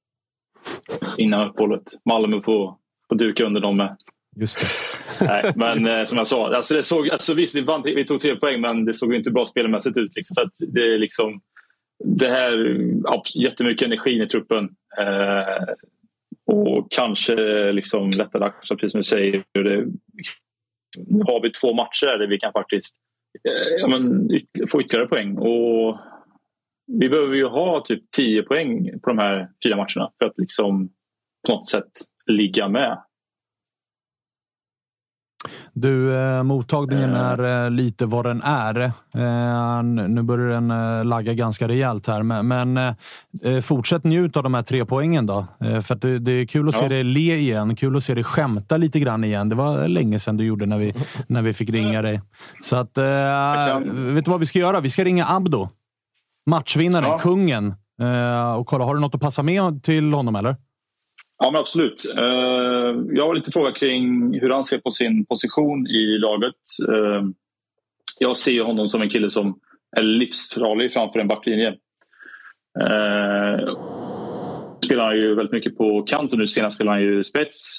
innan 1.17 1.49
uppehållet. 1.49 1.83
Malmö 2.05 2.41
får, 2.41 2.75
får 3.09 3.15
duka 3.15 3.45
under 3.45 3.61
dem 3.61 3.77
med. 3.77 3.97
Just 4.35 4.59
det. 4.59 5.25
Nej, 5.27 5.51
men 5.55 5.87
eh, 5.87 6.05
som 6.05 6.17
jag 6.17 6.27
sa, 6.27 6.55
alltså 6.55 6.73
det 6.73 6.83
såg, 6.83 7.09
alltså 7.09 7.33
visst 7.33 7.55
vi, 7.55 7.61
vann, 7.61 7.81
vi 7.83 8.05
tog 8.05 8.19
tre 8.19 8.35
poäng 8.35 8.61
men 8.61 8.85
det 8.85 8.93
såg 8.93 9.13
inte 9.13 9.31
bra 9.31 9.45
spelmässigt 9.45 9.97
ut. 9.97 10.15
Liksom. 10.15 10.35
Så 10.53 10.65
det 10.65 10.93
är 10.93 10.97
liksom 10.97 11.41
det 12.05 12.29
här 12.29 12.77
jättemycket 13.35 13.85
energi 13.85 14.23
i 14.23 14.27
truppen. 14.27 14.63
Eh, 14.99 15.63
och 16.45 16.87
kanske 16.91 17.71
liksom 17.71 18.11
lättare 18.17 18.43
axlar, 18.43 18.77
precis 18.77 18.91
som 18.91 19.01
du 19.01 19.07
säger. 19.07 19.43
Det, 19.53 19.85
nu 20.97 21.23
har 21.23 21.41
vi 21.41 21.49
två 21.49 21.73
matcher 21.73 22.17
där 22.17 22.27
vi 22.27 22.39
kan 22.39 22.53
faktiskt 22.53 22.95
eh, 23.49 23.75
ja, 23.79 23.87
men, 23.87 24.29
få 24.67 24.81
ytterligare 24.81 25.07
poäng. 25.07 25.37
Och 25.37 25.99
vi 26.87 27.09
behöver 27.09 27.35
ju 27.35 27.45
ha 27.45 27.83
typ 27.83 28.11
10 28.11 28.43
poäng 28.43 28.99
på 28.99 29.09
de 29.09 29.17
här 29.17 29.49
fyra 29.63 29.75
matcherna 29.75 30.11
för 30.19 30.25
att 30.25 30.37
liksom 30.37 30.89
på 31.47 31.53
något 31.53 31.67
sätt 31.67 31.91
ligga 32.25 32.69
med. 32.69 33.01
Du, 35.73 36.15
eh, 36.17 36.43
mottagningen 36.43 37.15
Eh. 37.15 37.21
är 37.21 37.65
eh, 37.65 37.71
lite 37.71 38.05
vad 38.05 38.25
den 38.25 38.41
är. 38.41 38.79
Eh, 39.15 39.83
nu 39.83 40.21
börjar 40.21 40.47
den 40.47 40.71
eh, 40.71 41.05
lagga 41.05 41.33
ganska 41.33 41.67
rejält 41.67 42.07
här, 42.07 42.23
men, 42.23 42.47
men 42.47 42.77
eh, 43.43 43.59
fortsätt 43.61 44.03
njut 44.03 44.37
av 44.37 44.43
de 44.43 44.53
här 44.53 44.63
tre 44.63 44.85
poängen 44.85 45.25
då. 45.25 45.45
Eh, 45.59 45.81
för 45.81 45.95
det, 45.95 46.19
det 46.19 46.31
är 46.31 46.45
kul 46.45 46.69
att 46.69 46.75
se 46.75 46.83
Ja. 46.85 46.89
dig 46.89 47.03
le 47.03 47.35
igen. 47.37 47.75
Kul 47.75 47.97
att 47.97 48.03
se 48.03 48.13
dig 48.13 48.23
skämta 48.23 48.77
lite 48.77 48.99
grann 48.99 49.23
igen. 49.23 49.49
Det 49.49 49.55
var 49.55 49.87
länge 49.87 50.19
sedan 50.19 50.37
du 50.37 50.43
gjorde 50.43 50.65
när 50.65 50.77
vi, 50.77 50.93
när 51.27 51.41
vi 51.41 51.53
fick 51.53 51.69
ringa 51.69 52.01
dig. 52.01 52.21
Så 52.63 52.75
att, 52.75 52.97
eh, 52.97 53.79
vet 53.93 54.25
du 54.25 54.31
vad 54.31 54.39
vi 54.39 54.45
ska 54.45 54.59
göra? 54.59 54.79
Vi 54.79 54.89
ska 54.89 55.03
ringa 55.03 55.25
Abdo. 55.25 55.69
Matchvinnaren, 56.49 57.09
Ja. 57.09 57.19
kungen. 57.19 57.73
Eh, 58.01 58.53
och 58.53 58.67
kolla, 58.67 58.85
har 58.85 58.95
du 58.95 59.01
något 59.01 59.15
att 59.15 59.21
passa 59.21 59.43
med 59.43 59.83
till 59.83 60.13
honom 60.13 60.35
eller? 60.35 60.55
Ja, 61.37 61.51
men 61.51 61.59
absolut. 61.61 62.05
Eh, 62.17 62.95
Jag 63.13 63.27
har 63.27 63.35
lite 63.35 63.51
fråga 63.51 63.71
kring 63.71 64.33
hur 64.39 64.49
han 64.49 64.63
ser 64.63 64.77
på 64.77 64.91
sin 64.91 65.25
position 65.25 65.87
i 65.87 66.17
laget. 66.17 66.55
Eh, 66.89 67.23
Jag 68.19 68.37
ser 68.37 68.63
honom 68.63 68.87
som 68.87 69.01
en 69.01 69.09
kille 69.09 69.29
som 69.29 69.59
är 69.97 70.03
livsfarlig 70.03 70.93
framför 70.93 71.19
en 71.19 71.27
backlinje. 71.27 71.67
Eh, 72.81 73.77
Spelar 74.85 75.05
han 75.05 75.15
ju 75.17 75.35
väldigt 75.35 75.51
mycket 75.53 75.77
på 75.77 76.01
kant 76.01 76.33
och 76.33 76.39
nu 76.39 76.47
senast 76.47 76.75
spelar 76.75 76.91
han 76.91 77.01
ju 77.01 77.23
spets. 77.23 77.77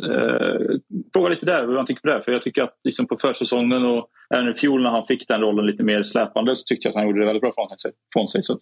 Fråga 1.13 1.29
lite 1.29 1.47
där 1.47 1.67
hur 1.67 1.77
han 1.77 1.87
tycker 1.87 2.01
på 2.01 2.07
det. 2.09 2.23
För 2.25 2.33
jag 2.33 2.43
tycker 2.43 2.63
att 2.63 2.75
liksom 2.85 3.07
på 3.07 3.17
försäsongen 3.17 3.85
och 3.85 4.09
även 4.35 4.49
i 4.49 4.55
fjol 4.55 4.83
när 4.83 4.91
han 4.91 5.07
fick 5.07 5.29
den 5.29 5.41
rollen 5.41 5.67
lite 5.67 5.83
mer 5.83 6.03
släpande 6.03 6.57
så 6.57 6.63
tyckte 6.65 6.89
jag 6.89 6.91
att 6.93 6.97
han 6.97 7.07
gjorde 7.07 7.21
det 7.21 7.27
väldigt 7.27 7.41
bra 7.41 7.53
från 7.55 7.79
sig. 7.79 7.93
Från 8.13 8.29
sig 8.29 8.43
så 8.43 8.53
att, 8.53 8.59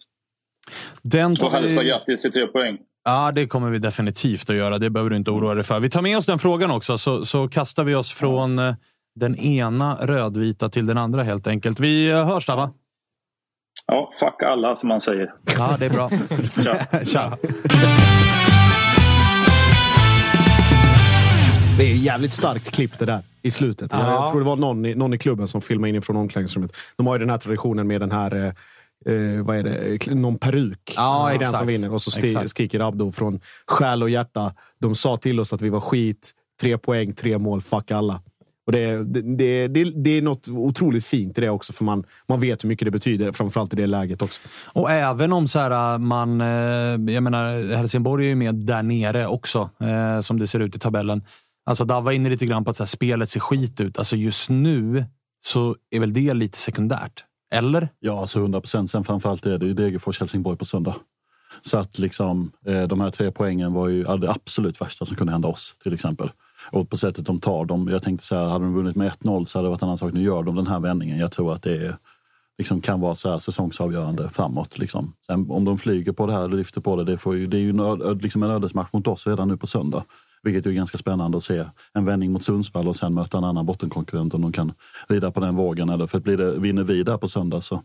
Den 1.01 1.35
tar 1.35 1.47
och 1.47 1.53
hälsa 1.53 1.83
grattis 1.83 2.21
till 2.21 2.31
tre 2.31 2.47
poäng. 2.47 2.77
Ja, 3.05 3.31
det 3.31 3.47
kommer 3.47 3.69
vi 3.69 3.79
definitivt 3.79 4.49
att 4.49 4.55
göra. 4.55 4.77
Det 4.77 4.89
behöver 4.89 5.09
du 5.09 5.15
inte 5.15 5.31
oroa 5.31 5.53
dig 5.53 5.63
för. 5.63 5.79
Vi 5.79 5.89
tar 5.89 6.01
med 6.01 6.17
oss 6.17 6.25
den 6.25 6.39
frågan 6.39 6.71
också, 6.71 6.97
så, 6.97 7.25
så 7.25 7.47
kastar 7.47 7.83
vi 7.83 7.95
oss 7.95 8.11
från 8.11 8.59
eh, 8.59 8.73
den 9.19 9.35
ena 9.35 9.97
rödvita 10.01 10.69
till 10.69 10.85
den 10.85 10.97
andra 10.97 11.23
helt 11.23 11.47
enkelt. 11.47 11.79
Vi 11.79 12.09
eh, 12.11 12.25
hörs 12.27 12.45
där, 12.45 12.55
va? 12.55 12.71
Ja, 13.87 14.11
fuck 14.19 14.43
alla 14.43 14.75
som 14.75 14.89
man 14.89 15.01
säger. 15.01 15.33
Ja, 15.57 15.75
det 15.79 15.85
är 15.85 15.89
bra. 15.89 16.09
Tja. 16.63 17.05
Tja. 17.05 17.37
Det 21.77 21.91
är 21.91 21.95
jävligt 21.95 22.33
starkt 22.33 22.71
klipp 22.71 22.99
det 22.99 23.05
där 23.05 23.19
i 23.41 23.51
slutet. 23.51 23.91
Jag, 23.91 24.01
Ja. 24.01 24.11
jag 24.11 24.29
tror 24.31 24.39
det 24.39 24.45
var 24.45 24.55
någon 24.55 24.85
i, 24.85 24.95
någon 24.95 25.13
i 25.13 25.17
klubben 25.17 25.47
som 25.47 25.61
filmade 25.61 25.95
in 25.95 26.01
från 26.01 26.17
omklädningsrummet. 26.17 26.71
De 26.97 27.07
har 27.07 27.15
ju 27.15 27.19
den 27.19 27.29
här 27.29 27.37
traditionen 27.37 27.87
med 27.87 28.01
den 28.01 28.11
här, 28.11 28.55
eh, 29.05 29.43
vad 29.45 29.55
är 29.57 29.63
det, 29.63 30.15
någon 30.15 30.37
peruk 30.37 30.93
Ja, 30.95 31.27
till 31.31 31.39
den 31.39 31.53
som 31.53 31.67
vinner. 31.67 31.93
Och 31.93 32.01
så 32.01 32.11
sti- 32.11 32.47
skriker 32.47 32.79
Abdo 32.79 33.11
från 33.11 33.39
själ 33.67 34.03
och 34.03 34.09
hjärta. 34.09 34.53
De 34.79 34.95
sa 34.95 35.17
till 35.17 35.39
oss 35.39 35.53
att 35.53 35.61
vi 35.61 35.69
var 35.69 35.79
skit. 35.79 36.31
Tre 36.61 36.77
poäng, 36.77 37.13
tre 37.13 37.37
mål, 37.37 37.61
fuck 37.61 37.91
alla. 37.91 38.21
Och 38.65 38.71
det, 38.71 39.03
det, 39.03 39.67
det, 39.67 39.83
det, 39.83 40.09
är 40.17 40.21
något 40.21 40.47
otroligt 40.47 41.05
fint 41.05 41.37
i 41.37 41.41
det 41.41 41.49
också, 41.49 41.73
för 41.73 41.83
man, 41.85 42.03
man 42.29 42.39
vet 42.39 42.63
hur 42.63 42.69
mycket 42.69 42.85
det 42.85 42.91
betyder, 42.91 43.31
framförallt 43.31 43.73
i 43.73 43.75
det 43.75 43.87
läget 43.87 44.21
också. 44.21 44.41
Och 44.65 44.91
även 44.91 45.33
om 45.33 45.47
så 45.47 45.59
här, 45.59 45.97
man... 45.97 46.41
eh, 46.41 47.13
Jag 47.13 47.23
menar, 47.23 47.75
Helsingborg 47.75 48.25
är 48.25 48.29
ju 48.29 48.35
med 48.35 48.55
där 48.55 48.83
nere 48.83 49.27
också, 49.27 49.69
eh, 49.79 50.21
som 50.21 50.39
det 50.39 50.47
ser 50.47 50.59
ut 50.59 50.75
i 50.75 50.79
tabellen. 50.79 51.23
Alltså, 51.65 51.85
Dav 51.85 52.03
var 52.03 52.11
inne 52.11 52.29
lite 52.29 52.45
grann 52.45 52.63
på 52.63 52.69
att 52.71 52.77
så 52.77 52.83
här, 52.83 52.87
spelet 52.87 53.29
ser 53.29 53.39
skit 53.39 53.79
ut. 53.79 53.97
Alltså, 53.97 54.15
just 54.15 54.49
nu 54.49 55.05
så 55.45 55.75
är 55.91 55.99
väl 55.99 56.13
det 56.13 56.33
lite 56.33 56.57
sekundärt. 56.57 57.23
Eller? 57.53 57.89
Ja, 57.99 58.21
alltså 58.21 58.39
100 58.39 58.61
procent. 58.61 58.89
Sen 58.89 59.03
framförallt 59.03 59.45
är 59.45 59.57
det 59.57 59.65
ju 59.65 59.73
Degerfors-Helsingborg 59.73 60.55
på 60.55 60.65
söndag. 60.65 60.95
Så 61.61 61.77
att 61.77 61.99
liksom, 61.99 62.51
eh, 62.65 62.83
de 62.83 63.01
här 63.01 63.11
tre 63.11 63.31
poängen 63.31 63.73
var 63.73 63.87
ju 63.87 64.03
det 64.03 64.31
absolut 64.31 64.81
värsta 64.81 65.05
som 65.05 65.15
kunde 65.15 65.33
hända 65.33 65.47
oss 65.47 65.75
till 65.83 65.93
exempel. 65.93 66.31
Och 66.71 66.89
på 66.89 66.97
sättet 66.97 67.25
de 67.25 67.39
tar 67.39 67.65
dem. 67.65 67.87
Jag 67.91 68.03
tänkte 68.03 68.25
så 68.25 68.35
här, 68.35 68.45
hade 68.45 68.65
de 68.65 68.73
vunnit 68.73 68.95
med 68.95 69.07
1-0 69.07 69.45
så 69.45 69.57
hade 69.57 69.65
det 69.65 69.69
varit 69.69 69.81
en 69.81 69.87
annan 69.87 69.97
sak. 69.97 70.13
Nu 70.13 70.21
gör 70.23 70.43
de 70.43 70.55
den 70.55 70.67
här 70.67 70.79
vändningen. 70.79 71.17
Jag 71.17 71.31
tror 71.31 71.53
att 71.53 71.63
det 71.63 71.85
är, 71.85 71.95
liksom, 72.57 72.81
kan 72.81 73.01
vara 73.01 73.15
så 73.15 73.29
här 73.29 73.39
säsongsavgörande 73.39 74.29
framåt. 74.29 74.77
Liksom. 74.77 75.13
Sen, 75.25 75.51
om 75.51 75.65
de 75.65 75.77
flyger 75.77 76.11
på 76.11 76.25
det 76.25 76.33
här 76.33 76.43
eller 76.43 76.57
lyfter 76.57 76.81
på 76.81 76.95
det, 76.95 77.03
det, 77.03 77.17
får 77.17 77.35
ju, 77.35 77.47
det 77.47 77.57
är 77.57 77.61
ju 77.61 77.69
en, 77.69 78.17
liksom 78.17 78.43
en 78.43 78.51
ödesmatch 78.51 78.89
mot 78.93 79.07
oss 79.07 79.27
redan 79.27 79.47
nu 79.47 79.57
på 79.57 79.67
söndag. 79.67 80.03
Vilket 80.43 80.65
är 80.65 80.71
ganska 80.71 80.97
spännande 80.97 81.37
att 81.37 81.43
se. 81.43 81.65
En 81.93 82.05
vändning 82.05 82.31
mot 82.31 82.43
Sundsvall 82.43 82.87
och 82.87 82.95
sen 82.95 83.13
möta 83.13 83.37
en 83.37 83.43
annan 83.43 83.65
bottenkonkurrent 83.65 84.33
om 84.33 84.41
de 84.41 84.51
kan 84.51 84.73
rida 85.07 85.31
på 85.31 85.39
den 85.39 85.55
vågen. 85.55 85.89
Eller 85.89 86.07
för 86.07 86.17
att 86.17 86.23
blir 86.23 86.37
det, 86.37 86.51
vinner 86.51 86.83
vi 86.83 87.03
där 87.03 87.17
på 87.17 87.27
söndag 87.27 87.61
så 87.61 87.83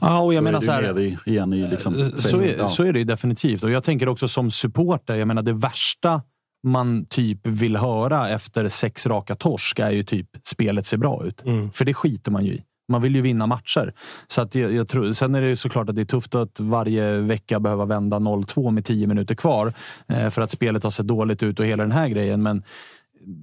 Ja, 0.00 0.18
och 0.18 0.34
jag 0.34 0.42
då 0.42 0.44
menar 0.44 0.60
så 0.60 0.70
här, 0.70 0.92
vi 0.92 1.18
igen 1.26 1.52
i 1.52 1.68
liksom, 1.68 2.12
så, 2.18 2.40
är, 2.40 2.58
ja. 2.58 2.68
så 2.68 2.84
är 2.84 2.92
det 2.92 2.98
ju 2.98 3.04
definitivt. 3.04 3.62
Och 3.62 3.70
jag 3.70 3.84
tänker 3.84 4.08
också 4.08 4.28
som 4.28 4.50
supporter, 4.50 5.14
jag 5.14 5.28
menar 5.28 5.42
det 5.42 5.52
värsta 5.52 6.22
man 6.62 7.06
typ 7.06 7.46
vill 7.46 7.76
höra 7.76 8.28
efter 8.28 8.68
sex 8.68 9.06
raka 9.06 9.36
torsk 9.36 9.78
är 9.78 9.90
ju 9.90 10.04
typ 10.04 10.28
spelet 10.42 10.86
ser 10.86 10.96
bra 10.96 11.24
ut. 11.24 11.42
För 11.72 11.84
det 11.84 11.94
skiter 11.94 12.30
man 12.30 12.44
ju 12.44 12.52
i. 12.52 12.64
Man 12.88 13.02
vill 13.02 13.14
ju 13.14 13.20
vinna 13.20 13.46
matcher. 13.46 13.92
Så 14.26 14.42
att 14.42 14.54
jag, 14.54 14.72
jag 14.72 14.88
tror, 14.88 15.12
sen 15.12 15.34
är 15.34 15.40
det 15.40 15.56
såklart 15.56 15.88
att 15.88 15.96
det 15.96 16.02
är 16.02 16.06
tufft 16.06 16.34
att 16.34 16.60
varje 16.60 17.18
vecka 17.18 17.60
behöva 17.60 17.84
vända 17.84 18.16
0-2 18.16 18.70
med 18.70 18.84
10 18.84 19.06
minuter 19.06 19.34
kvar. 19.34 19.72
Eh, 20.08 20.30
för 20.30 20.42
att 20.42 20.50
spelet 20.50 20.82
har 20.82 20.90
sett 20.90 21.06
dåligt 21.06 21.42
ut 21.42 21.60
och 21.60 21.66
hela 21.66 21.82
den 21.82 21.92
här 21.92 22.08
grejen. 22.08 22.42
Men 22.42 22.62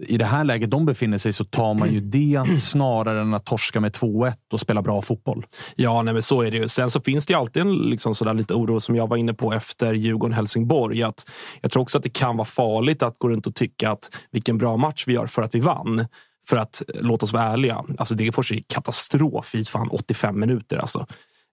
i 0.07 0.17
det 0.17 0.25
här 0.25 0.43
läget 0.43 0.71
de 0.71 0.85
befinner 0.85 1.17
sig 1.17 1.33
så 1.33 1.43
tar 1.43 1.73
man 1.73 1.93
ju 1.93 1.99
det 2.01 2.61
snarare 2.61 3.21
än 3.21 3.33
att 3.33 3.45
torska 3.45 3.79
med 3.79 3.91
2-1 3.91 4.33
och 4.51 4.59
spela 4.59 4.81
bra 4.81 5.01
fotboll. 5.01 5.45
Ja, 5.75 6.01
nej, 6.01 6.13
men 6.13 6.23
så 6.23 6.41
är 6.41 6.51
det 6.51 6.57
ju. 6.57 6.67
Sen 6.67 6.89
så 6.89 7.01
finns 7.01 7.25
det 7.25 7.33
ju 7.33 7.39
alltid 7.39 7.61
en 7.61 7.73
liksom 7.75 8.15
sådär 8.15 8.33
lite 8.33 8.53
oro 8.53 8.79
som 8.79 8.95
jag 8.95 9.07
var 9.07 9.17
inne 9.17 9.33
på 9.33 9.53
efter 9.53 9.93
Djurgården-Helsingborg. 9.93 11.03
Att 11.03 11.29
jag 11.61 11.71
tror 11.71 11.81
också 11.83 11.97
att 11.97 12.03
det 12.03 12.09
kan 12.09 12.37
vara 12.37 12.45
farligt 12.45 13.03
att 13.03 13.19
gå 13.19 13.29
runt 13.29 13.47
och 13.47 13.55
tycka 13.55 13.91
att 13.91 14.09
vilken 14.31 14.57
bra 14.57 14.77
match 14.77 15.03
vi 15.07 15.13
gör 15.13 15.27
för 15.27 15.41
att 15.41 15.55
vi 15.55 15.59
vann. 15.59 16.05
För 16.47 16.57
att, 16.57 16.81
eh, 16.87 17.01
låt 17.01 17.23
oss 17.23 17.33
vara 17.33 17.43
ärliga, 17.43 17.83
alltså 17.97 18.15
Degerfors 18.15 18.51
är 18.51 18.63
katastrof 18.67 19.55
i 19.55 19.65
fan 19.65 19.87
85 19.91 20.39
minuter. 20.39 20.77
Alltså. 20.77 21.07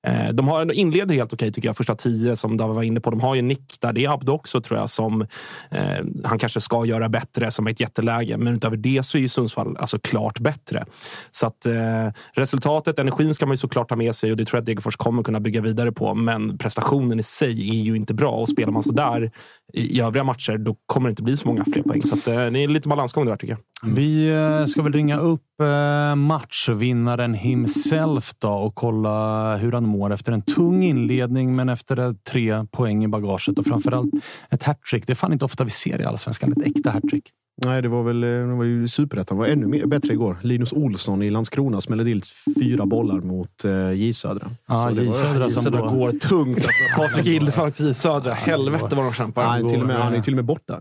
Eh, 0.07 0.33
de 0.33 0.49
har 0.49 0.73
inleder 0.73 1.15
helt 1.15 1.33
okej 1.33 1.53
tycker 1.53 1.69
jag, 1.69 1.77
första 1.77 1.95
tio 1.95 2.37
som 2.37 2.57
David 2.57 2.77
var 2.77 2.83
inne 2.83 3.01
på. 3.01 3.11
De 3.11 3.21
har 3.21 3.35
ju 3.35 3.39
en 3.39 3.49
nick 3.49 3.81
där. 3.81 3.93
Det 3.93 4.05
är 4.05 4.15
Abdo 4.15 4.33
också 4.33 4.61
tror 4.61 4.79
jag 4.79 4.91
som 4.91 5.23
eh, 5.71 6.05
han 6.25 6.39
kanske 6.39 6.61
ska 6.61 6.85
göra 6.85 7.09
bättre 7.09 7.51
som 7.51 7.67
är 7.67 7.71
ett 7.71 7.81
jätteläge. 7.81 8.37
Men 8.37 8.55
utöver 8.55 8.77
det 8.77 9.03
så 9.03 9.19
är 9.19 9.23
ju 9.23 9.29
Sundsvall 9.29 9.77
alltså 9.77 9.99
klart 9.99 10.39
bättre. 10.39 10.85
Så 11.31 11.47
att 11.47 11.67
eh, 11.67 12.09
resultatet, 12.33 12.99
energin 12.99 13.35
ska 13.35 13.47
man 13.47 13.53
ju 13.53 13.57
såklart 13.57 13.89
ta 13.89 13.97
med 13.97 14.15
sig 14.15 14.31
och 14.31 14.37
det 14.37 14.45
tror 14.45 14.57
jag 14.57 14.63
att 14.63 14.67
Degerfors 14.67 14.97
kommer 14.97 15.23
kunna 15.23 15.41
bygga 15.41 15.61
vidare 15.61 15.93
på. 15.93 16.15
Men 16.15 16.59
prestationen 16.59 17.21
i 17.21 17.23
sig 17.23 17.71
är 17.71 17.83
ju 17.83 17.97
inte 17.97 18.15
bra 18.15 18.31
och 18.31 18.49
spelar 18.49 18.73
man 18.73 18.83
så 18.83 18.93
där 18.93 19.31
i, 19.73 19.99
i 19.99 20.01
övriga 20.01 20.25
matcher, 20.25 20.59
då 20.59 20.77
kommer 20.87 21.09
det 21.09 21.11
inte 21.11 21.23
bli 21.23 21.37
så 21.37 21.49
många 21.49 21.65
fler 21.65 21.83
poäng. 21.83 22.03
Så 22.03 22.15
att, 22.15 22.29
eh, 22.29 22.35
det 22.35 22.59
är 22.59 22.69
lite 22.69 22.89
balansgång 22.89 23.27
där 23.27 23.37
tycker 23.37 23.53
jag. 23.53 23.61
Mm. 23.83 23.95
Vi 23.95 24.29
eh, 24.29 24.67
ska 24.67 24.83
väl 24.83 24.93
ringa 24.93 25.19
upp 25.19 25.61
eh, 25.61 26.15
matchvinnaren 26.15 27.35
himself 27.35 28.35
då 28.39 28.53
och 28.53 28.75
kolla 28.75 29.57
hur 29.57 29.73
han 29.73 29.85
mår 29.85 30.13
efter 30.13 30.33
en 30.33 30.43
tung 30.43 30.83
inledning, 30.83 31.57
men 31.57 31.69
efter 31.69 31.99
eh, 31.99 32.13
tre 32.13 32.67
poäng 32.71 33.05
i 33.05 33.09
bagaget 33.09 33.59
och 33.59 33.67
framförallt 33.67 34.11
ett 34.51 34.63
hattrick. 34.63 35.07
Det 35.07 35.13
är 35.13 35.15
fan 35.15 35.33
inte 35.33 35.45
ofta 35.45 35.65
vi 35.65 35.71
ser 35.71 36.01
i 36.01 36.05
Allsvenskan 36.05 36.53
ett 36.53 36.67
äkta 36.67 36.91
hattrick. 36.91 37.25
Nej, 37.65 37.83
det 37.83 37.89
var 37.89 38.03
väl 38.03 38.21
det 38.21 38.45
var 38.45 38.65
ju 38.65 38.89
superettan. 38.89 39.37
var 39.39 39.47
ännu 39.47 39.67
mer, 39.67 39.87
bättre 39.87 40.13
igår. 40.13 40.39
Linus 40.43 40.73
Olsson 40.73 41.23
i 41.23 41.31
Landskrona 41.31 41.81
smällde 41.81 42.05
till 42.05 42.23
fyra 42.61 42.87
bollar 42.87 43.21
mot 43.21 43.65
eh, 43.65 43.93
J 43.93 44.13
Södra. 44.13 44.47
Ja, 44.67 44.91
J 44.91 45.13
Södra 45.13 45.51
Södra 45.51 45.81
då- 45.81 45.89
går 45.95 46.13
tungt. 46.13 46.57
Alltså. 46.57 46.71
Patrik 46.97 47.27
Gildefalk, 47.27 47.81
J 47.81 47.95
Södra. 47.95 48.35
Helvete 48.35 48.97
vad 48.97 49.05
de 49.05 49.13
kämpar. 49.13 49.43
Han, 49.43 49.69
till 49.69 49.81
och 49.81 49.87
med, 49.87 49.97
han 49.97 50.15
är 50.15 50.21
till 50.21 50.33
och 50.33 50.37
med 50.37 50.45
borta. 50.45 50.81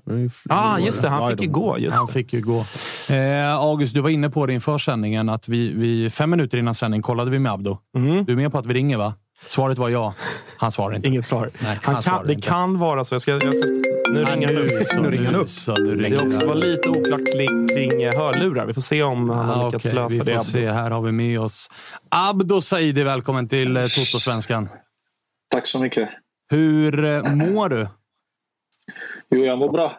ah, 0.49 0.79
just 0.79 1.01
det. 1.01 1.09
Han 1.09 1.23
Ja, 1.23 1.29
fick 1.29 1.41
ju 1.41 1.49
gå. 1.49 1.79
Just 1.79 1.97
Han 1.97 2.07
fick 2.07 2.33
ju 2.33 2.41
gå. 2.41 2.63
Eh, 3.09 3.53
August, 3.59 3.93
du 3.93 4.01
var 4.01 4.09
inne 4.09 4.29
på 4.29 4.45
det 4.45 4.53
inför 4.53 4.77
sändningen 4.77 5.29
att 5.29 5.49
vi, 5.49 5.73
vi 5.73 6.09
fem 6.09 6.29
minuter 6.29 6.57
innan 6.57 6.75
sändning 6.75 7.01
kollade 7.01 7.31
vi 7.31 7.39
med 7.39 7.51
Abdo. 7.51 7.77
Du 8.25 8.31
är 8.31 8.35
med 8.35 8.51
på 8.51 8.57
att 8.57 8.65
vi 8.65 8.73
ringer, 8.73 8.97
va? 8.97 9.13
Svaret 9.47 9.77
var 9.77 9.89
ja. 9.89 10.13
Han 10.57 10.71
svarar 10.71 10.95
inte. 10.95 11.07
Inget 11.07 11.25
svar. 11.25 11.49
Nej, 11.59 11.69
han 11.69 11.77
han 11.83 11.93
kan, 11.95 12.03
svarar 12.03 12.25
det 12.25 12.33
inte. 12.33 12.47
kan 12.47 12.79
vara 12.79 13.05
så. 13.05 13.15
Jag 13.15 13.21
ska, 13.21 13.31
jag 13.31 13.55
ska, 13.55 13.67
nu 14.11 14.23
ringer 14.25 14.47
han 14.47 14.55
nu 14.55 14.61
upp. 14.61 14.87
Nu 15.01 15.11
ringer 15.11 15.25
han 15.25 15.35
upp. 15.35 15.49
så, 15.49 15.73
nu 15.73 15.95
Det 16.09 16.21
också 16.21 16.47
var 16.47 16.55
lite 16.55 16.89
oklart 16.89 17.21
kring, 17.73 18.01
eh, 18.01 18.15
hörlurar. 18.17 18.65
Vi 18.65 18.73
får 18.73 18.81
se 18.81 19.03
om 19.03 19.29
han 19.29 19.45
har 19.49 19.63
Ah, 19.63 19.65
lyckats 19.65 19.85
lösa 19.85 20.07
vi 20.09 20.17
får 20.17 20.25
det. 20.25 20.39
se. 20.43 20.69
Här 20.71 20.91
har 20.91 21.01
vi 21.01 21.11
med 21.11 21.39
oss 21.39 21.69
Abdo 22.09 22.61
Saidi. 22.61 23.03
Välkommen 23.03 23.47
till 23.49 23.77
eh, 23.77 23.83
Toto-svenskan. 23.83 24.69
Tack 25.53 25.67
så 25.67 25.79
mycket. 25.79 26.09
Hur 26.49 27.05
eh, 27.05 27.21
mår 27.53 27.69
du? 27.69 27.87
Jo, 29.29 29.45
jag 29.45 29.57
mår 29.59 29.71
bra. 29.71 29.91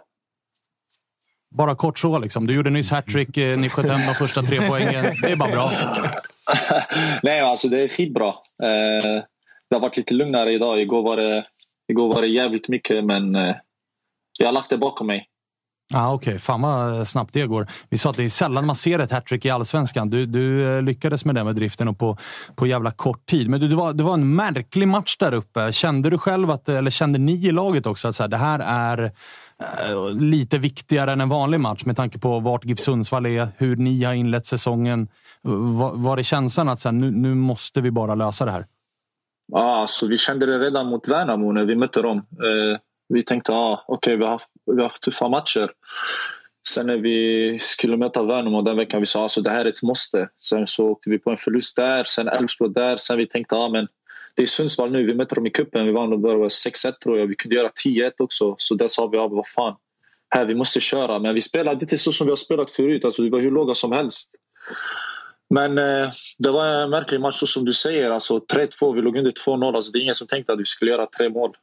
Bara 1.57 1.75
kort 1.75 1.99
så 1.99 2.19
liksom. 2.19 2.47
Du 2.47 2.55
gjorde 2.55 2.71
nyss 2.71 2.91
hattrick. 2.91 3.37
Ni 3.37 3.69
sköt 3.69 3.87
hem 3.87 4.07
de 4.07 4.15
första 4.15 4.43
tre 4.43 4.61
poängen. 4.69 5.05
Det 5.23 5.33
är 5.33 5.37
bara 5.37 5.51
bra. 5.53 5.73
Nej, 7.23 7.41
alltså 7.41 7.69
det 7.69 7.81
är 7.81 7.89
skitbra. 7.89 8.33
Det 9.71 9.77
har 9.77 9.81
varit 9.81 9.97
lite 9.97 10.15
lugnare 10.15 10.53
idag. 10.53 10.81
Igår 10.81 11.03
var 11.03 11.17
det, 11.17 11.45
igår 11.89 12.15
var 12.15 12.23
det 12.23 12.29
jävligt 12.29 12.69
mycket, 12.69 13.05
men 13.05 13.37
jag 14.39 14.47
har 14.47 14.53
lagt 14.53 14.71
det 14.71 14.79
bakom 14.79 15.07
mig. 15.07 15.29
Ah, 15.95 16.13
Okej, 16.13 16.39
fan 16.39 16.63
vad 16.63 17.09
snabbt 17.09 17.35
det 17.35 17.47
går. 17.47 17.67
Vi 17.91 17.99
sa 17.99 18.11
att 18.11 18.17
det 18.17 18.25
är 18.25 18.29
sällan 18.29 18.67
man 18.67 18.77
ser 18.77 18.99
ett 18.99 19.11
hattrick 19.11 19.45
i 19.45 19.51
allsvenskan. 19.51 20.11
Du, 20.11 20.27
du 20.27 20.77
eh, 20.77 20.83
lyckades 20.83 21.25
med 21.25 21.35
den 21.35 21.47
bedriften 21.47 21.89
och 21.89 21.99
på, 21.99 22.17
på 22.57 22.67
jävla 22.67 22.91
kort 22.91 23.27
tid. 23.27 23.49
Men 23.49 23.61
du, 23.61 23.69
det, 23.69 23.77
var, 23.77 23.93
det 23.93 24.03
var 24.03 24.15
en 24.15 24.35
märklig 24.35 24.89
match 24.89 25.17
där 25.17 25.35
uppe. 25.35 25.73
Kände 25.73 26.11
du 26.11 26.19
själv, 26.19 26.51
att, 26.51 26.69
eller 26.69 26.91
kände 26.91 27.19
ni 27.19 27.47
i 27.47 27.53
laget 27.53 27.87
också, 27.87 28.09
att 28.09 28.17
så 28.17 28.23
här, 28.23 28.29
det 28.29 28.37
här 28.37 28.59
är 28.59 29.13
eh, 29.61 30.11
lite 30.21 30.59
viktigare 30.59 31.13
än 31.13 31.21
en 31.21 31.29
vanlig 31.29 31.61
match 31.61 31.85
med 31.85 31.97
tanke 31.97 32.19
på 32.19 32.41
vart 32.41 32.65
GIF 32.65 32.81
Sundsvall 32.81 33.27
är, 33.27 33.49
hur 33.57 33.77
ni 33.77 34.05
har 34.05 34.15
inlett 34.15 34.47
säsongen. 34.47 35.09
Var, 35.43 35.93
var 35.93 36.17
det 36.17 36.25
känslan 36.25 36.69
att 36.69 36.81
så 36.81 36.89
här, 36.89 36.97
nu, 36.97 37.11
nu 37.11 37.35
måste 37.35 37.81
vi 37.81 37.91
bara 37.91 38.15
lösa 38.15 38.45
det 38.45 38.51
här? 38.51 38.67
Ja, 39.53 39.77
alltså, 39.77 40.07
vi 40.07 40.19
kände 40.19 40.47
det 40.47 40.59
redan 40.59 40.87
mot 40.87 41.09
Värnamo 41.09 41.53
när 41.53 41.65
vi 41.65 41.75
mötte 41.75 42.03
dem. 42.03 42.19
Eh, 42.19 42.79
vi 43.09 43.25
tänkte 43.25 43.53
ah, 43.53 43.85
okej, 43.89 44.17
vi, 44.17 44.23
har 44.23 44.31
haft, 44.31 44.53
vi 44.67 44.77
har 44.77 44.83
haft 44.83 45.03
tuffa 45.03 45.29
matcher. 45.29 45.71
Sen 46.69 46.87
när 46.87 46.97
vi 46.97 47.59
skulle 47.61 47.97
möta 47.97 48.23
Värnamo 48.23 48.63
den 48.63 48.77
veckan 48.77 49.01
vi 49.01 49.07
sa 49.07 49.23
alltså, 49.23 49.41
det 49.41 49.51
här 49.51 49.65
är 49.65 49.69
ett 49.69 49.83
måste. 49.83 50.29
Sen 50.43 50.67
så 50.67 50.89
åkte 50.89 51.11
vi 51.11 51.19
på 51.19 51.31
en 51.31 51.37
förlust 51.37 51.77
där, 51.77 52.05
sen 52.05 52.29
Elfsborg 52.29 52.73
där. 52.75 52.97
Sen 52.97 53.19
vi 53.19 53.27
tänkte 53.27 53.55
ah, 53.55 53.69
men 53.69 53.89
det 54.37 54.43
är 54.43 54.47
Sundsvall 54.47 54.93
nu, 54.93 55.07
vi 55.07 55.15
möter 55.15 55.37
dem 55.37 55.47
i 55.47 55.51
cupen. 55.51 55.87
Vi 55.87 55.93
vann 55.93 56.23
bara 56.23 56.49
6-1 56.49 56.93
tror 56.93 57.19
jag. 57.19 57.27
Vi 57.27 57.37
kunde 57.37 57.57
göra 57.57 57.71
10-1 57.87 58.13
också. 58.19 58.55
Så 58.59 58.75
där 58.75 58.87
sa 58.87 59.07
vi 59.07 59.19
ah, 59.19 59.29
vad 59.29 59.49
fan, 59.49 59.77
här, 60.31 60.47
vi 60.47 60.55
måste 60.55 60.81
köra. 60.81 61.19
Men 61.19 61.35
vi 61.35 61.41
spelade 61.41 61.79
inte 61.81 61.99
så 61.99 62.13
som 62.13 62.27
vi 62.27 62.31
har 62.31 62.37
spelat 62.37 62.71
förut. 62.71 63.05
Alltså, 63.05 63.23
vi 63.23 63.31
var 63.31 63.39
hur 63.39 63.51
låga 63.51 63.75
som 63.75 63.93
helst. 63.93 64.31
Men 65.55 65.79
eh, 65.79 66.09
det 66.39 66.51
var 66.51 66.67
en 66.67 66.91
märklig 66.91 67.21
match 67.21 67.35
så 67.35 67.47
som 67.47 67.65
du 67.65 67.73
säger. 67.73 68.11
Alltså, 68.11 68.39
3-2, 68.39 68.95
vi 68.95 69.03
låg 69.03 69.17
under 69.17 69.33
2-0. 69.33 69.75
Alltså, 69.75 69.93
det 69.93 69.99
är 69.99 70.03
ingen 70.03 70.15
som 70.15 70.27
tänkte 70.27 70.53
att 70.53 70.61
vi 70.61 70.65
skulle 70.65 70.91
göra 70.91 71.07
tre 71.07 71.29
mål. 71.29 71.57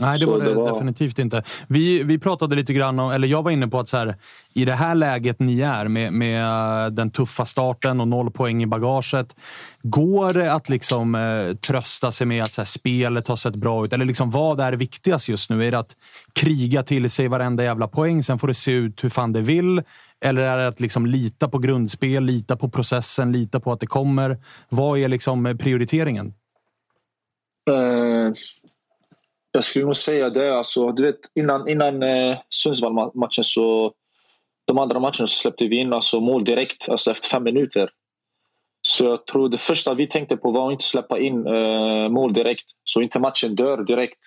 Nej, 0.00 0.18
det 0.18 0.26
var 0.26 0.38
det, 0.38 0.44
det 0.44 0.54
var- 0.54 0.72
definitivt 0.72 1.18
inte. 1.18 1.42
Vi, 1.66 2.02
vi 2.02 2.18
pratade 2.18 2.56
lite 2.56 2.72
grann 2.72 2.98
om, 2.98 3.10
eller 3.10 3.28
jag 3.28 3.42
var 3.42 3.50
inne 3.50 3.68
på 3.68 3.78
att 3.78 3.88
så 3.88 3.96
här, 3.96 4.16
i 4.54 4.64
det 4.64 4.72
här 4.72 4.94
läget 4.94 5.38
ni 5.40 5.60
är 5.60 5.88
med, 5.88 6.12
med 6.12 6.84
eh, 6.84 6.90
den 6.90 7.10
tuffa 7.10 7.44
starten 7.44 8.00
och 8.00 8.08
noll 8.08 8.30
poäng 8.30 8.62
i 8.62 8.66
bagaget. 8.66 9.36
Går 9.82 10.32
det 10.32 10.52
att 10.52 10.68
liksom 10.68 11.14
eh, 11.14 11.56
trösta 11.56 12.12
sig 12.12 12.26
med 12.26 12.42
att 12.42 12.52
så 12.52 12.60
här, 12.60 12.66
spelet 12.66 13.28
har 13.28 13.36
sett 13.36 13.56
bra 13.56 13.84
ut? 13.84 13.92
Eller 13.92 14.04
liksom, 14.04 14.30
vad 14.30 14.60
är 14.60 14.72
viktigast 14.72 15.28
just 15.28 15.50
nu? 15.50 15.64
Är 15.66 15.70
det 15.70 15.78
att 15.78 15.96
kriga 16.32 16.82
till 16.82 17.10
sig 17.10 17.28
varenda 17.28 17.64
jävla 17.64 17.88
poäng, 17.88 18.22
sen 18.22 18.38
får 18.38 18.48
det 18.48 18.54
se 18.54 18.72
ut 18.72 19.04
hur 19.04 19.08
fan 19.08 19.32
det 19.32 19.40
vill? 19.40 19.82
Eller 20.20 20.42
är 20.42 20.58
det 20.58 20.66
att 20.68 20.80
liksom 20.80 21.06
lita 21.06 21.48
på 21.48 21.58
grundspel, 21.58 22.24
lita 22.24 22.56
på 22.56 22.68
processen, 22.68 23.32
lita 23.32 23.60
på 23.60 23.72
att 23.72 23.80
det 23.80 23.86
kommer? 23.86 24.38
Vad 24.68 24.98
är 24.98 25.08
liksom 25.08 25.46
eh, 25.46 25.56
prioriteringen? 25.56 26.34
Eh, 27.70 28.32
jag 29.58 29.64
skulle 29.64 29.84
nog 29.84 29.96
säga 29.96 30.30
det. 30.30 30.58
Alltså, 30.58 30.92
du 30.92 31.02
vet, 31.02 31.20
innan 31.34 31.68
innan 31.68 32.02
eh, 32.02 32.38
Sundsvall-matchen 32.50 33.44
så... 33.44 33.92
De 34.66 34.78
andra 34.78 35.00
matcherna 35.00 35.12
så 35.12 35.26
släppte 35.26 35.68
vi 35.68 35.76
in 35.76 35.92
alltså, 35.92 36.20
mål 36.20 36.44
direkt, 36.44 36.88
alltså 36.88 37.10
efter 37.10 37.28
fem 37.28 37.42
minuter. 37.42 37.90
Så 38.80 39.04
jag 39.04 39.26
tror 39.26 39.48
det 39.48 39.58
första 39.58 39.94
vi 39.94 40.06
tänkte 40.06 40.36
på 40.36 40.50
var 40.50 40.66
att 40.66 40.72
inte 40.72 40.84
släppa 40.84 41.18
in 41.18 41.46
eh, 41.46 42.08
mål 42.08 42.32
direkt. 42.32 42.64
Så 42.84 43.02
inte 43.02 43.20
matchen 43.20 43.54
dör 43.54 43.84
direkt. 43.84 44.18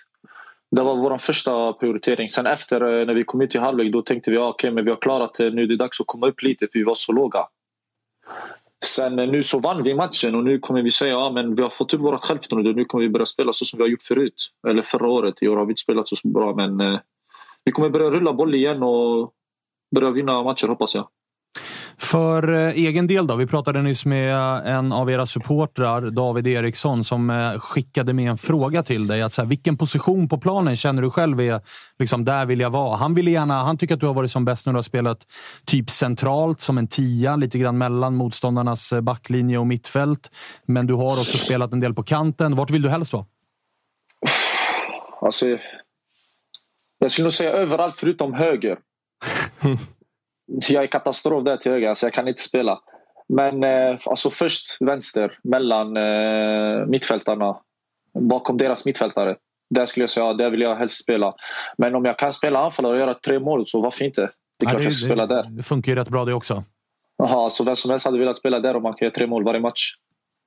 Det 0.71 0.81
var 0.81 0.95
vår 0.95 1.17
första 1.17 1.73
prioritering. 1.73 2.29
Sen 2.29 2.45
efter 2.45 2.81
eh, 2.81 3.05
när 3.05 3.13
vi 3.13 3.23
kom 3.23 3.41
ut 3.41 3.55
i 3.55 3.57
halvlek 3.57 3.93
då 3.93 4.01
tänkte 4.01 4.31
vi 4.31 4.37
ah, 4.37 4.49
att 4.49 4.53
okay, 4.53 4.71
men 4.71 4.85
vi 4.85 4.91
har 4.91 5.01
klarat 5.01 5.33
det. 5.33 5.49
Nu 5.49 5.63
är 5.63 5.67
det 5.67 5.77
dags 5.77 6.01
att 6.01 6.07
komma 6.07 6.27
upp 6.27 6.41
lite 6.41 6.67
för 6.71 6.79
vi 6.79 6.85
var 6.85 6.93
så 6.93 7.11
låga. 7.11 7.47
Sen 8.85 9.19
eh, 9.19 9.27
nu 9.27 9.43
så 9.43 9.59
vann 9.59 9.83
vi 9.83 9.93
matchen 9.95 10.35
och 10.35 10.43
nu 10.43 10.59
kommer 10.59 10.81
vi 10.81 10.91
säga 10.91 11.27
att 11.27 11.35
ja, 11.35 11.43
vi 11.55 11.61
har 11.61 11.69
fått 11.69 11.93
upp 11.93 12.01
vårt 12.01 12.25
självförtroende. 12.25 12.73
Nu 12.73 12.85
kommer 12.85 13.03
vi 13.03 13.09
börja 13.09 13.25
spela 13.25 13.53
så 13.53 13.65
som 13.65 13.77
vi 13.77 13.83
har 13.83 13.89
gjort 13.89 14.03
förut. 14.03 14.49
Eller 14.67 14.81
förra 14.81 15.07
året. 15.07 15.35
I 15.41 15.47
år 15.47 15.57
har 15.57 15.65
vi 15.65 15.71
inte 15.71 15.81
spelat 15.81 16.07
så 16.07 16.27
bra 16.27 16.55
men 16.55 16.81
eh, 16.81 16.99
vi 17.63 17.71
kommer 17.71 17.89
börja 17.89 18.09
rulla 18.09 18.33
boll 18.33 18.55
igen 18.55 18.83
och 18.83 19.33
börja 19.95 20.11
vinna 20.11 20.43
matcher 20.43 20.67
hoppas 20.67 20.95
jag. 20.95 21.07
För 21.97 22.53
eh, 22.53 22.69
egen 22.69 23.07
del 23.07 23.27
då? 23.27 23.35
Vi 23.35 23.47
pratade 23.47 23.81
nyss 23.81 24.05
med 24.05 24.35
en 24.65 24.91
av 24.91 25.11
era 25.11 25.27
supportrar, 25.27 26.01
David 26.01 26.47
Eriksson, 26.47 27.03
som 27.03 27.29
eh, 27.29 27.59
skickade 27.59 28.13
med 28.13 28.29
en 28.29 28.37
fråga 28.37 28.83
till 28.83 29.07
dig. 29.07 29.21
Att 29.21 29.33
så 29.33 29.41
här, 29.41 29.49
vilken 29.49 29.77
position 29.77 30.29
på 30.29 30.37
planen 30.37 30.75
känner 30.75 31.01
du 31.01 31.11
själv 31.11 31.41
är 31.41 31.61
liksom, 31.99 32.25
där 32.25 32.45
vill 32.45 32.59
jag 32.59 32.69
vara? 32.69 32.95
Han, 32.95 33.13
ville 33.13 33.31
gärna, 33.31 33.63
han 33.63 33.77
tycker 33.77 33.93
att 33.93 33.99
du 33.99 34.05
har 34.05 34.13
varit 34.13 34.31
som 34.31 34.45
bäst 34.45 34.65
när 34.65 34.73
du 34.73 34.77
har 34.77 34.83
spelat 34.83 35.27
typ 35.65 35.89
centralt, 35.89 36.61
som 36.61 36.77
en 36.77 36.87
tia, 36.87 37.35
lite 37.35 37.59
grann 37.59 37.77
mellan 37.77 38.15
motståndarnas 38.15 38.93
eh, 38.93 39.01
backlinje 39.01 39.57
och 39.57 39.67
mittfält. 39.67 40.31
Men 40.65 40.87
du 40.87 40.93
har 40.93 41.11
också 41.11 41.37
spelat 41.37 41.73
en 41.73 41.79
del 41.79 41.93
på 41.93 42.03
kanten. 42.03 42.55
Vart 42.55 42.71
vill 42.71 42.81
du 42.81 42.89
helst 42.89 43.13
vara? 43.13 43.25
Alltså, 45.21 45.45
jag 46.99 47.11
skulle 47.11 47.23
nog 47.23 47.33
säga 47.33 47.51
överallt 47.51 47.95
förutom 47.97 48.33
höger. 48.33 48.77
jag 50.69 50.83
är 50.83 50.87
katastrof 50.87 51.45
där 51.45 51.57
till 51.57 51.71
höger, 51.71 51.89
alltså 51.89 52.05
jag 52.05 52.13
kan 52.13 52.27
inte 52.27 52.41
spela. 52.41 52.79
Men 53.29 53.63
eh, 53.63 53.99
alltså 54.05 54.29
först 54.29 54.77
vänster 54.79 55.39
mellan 55.43 55.97
eh, 55.97 56.85
mittfältarna. 56.85 57.57
Bakom 58.19 58.57
deras 58.57 58.85
mittfältare. 58.85 59.35
Där 59.69 59.85
skulle 59.85 60.01
jag 60.01 60.09
säga, 60.09 60.25
ja, 60.25 60.33
där 60.33 60.49
vill 60.49 60.61
jag 60.61 60.75
helst 60.75 61.03
spela. 61.03 61.33
Men 61.77 61.95
om 61.95 62.05
jag 62.05 62.19
kan 62.19 62.33
spela 62.33 62.59
anfallare 62.59 62.93
och 62.93 62.99
göra 62.99 63.13
tre 63.13 63.39
mål, 63.39 63.67
så 63.67 63.81
varför 63.81 64.05
inte? 64.05 64.21
Det 64.59 64.65
är 64.65 64.69
klart 64.69 64.83
jag 64.83 64.93
ska 64.93 65.05
spela 65.05 65.27
där. 65.27 65.43
det 65.43 65.63
funkar 65.63 65.91
ju 65.91 65.95
rätt 65.95 66.09
bra 66.09 66.25
det 66.25 66.33
också. 66.33 66.63
Jaha, 67.17 67.49
så 67.49 67.63
vem 67.63 67.75
som 67.75 67.91
helst 67.91 68.05
hade 68.05 68.19
velat 68.19 68.37
spela 68.37 68.59
där 68.59 68.75
om 68.75 68.83
man 68.83 68.93
kan 68.93 69.05
göra 69.05 69.15
tre 69.15 69.27
mål 69.27 69.43
varje 69.43 69.59
match. 69.59 69.93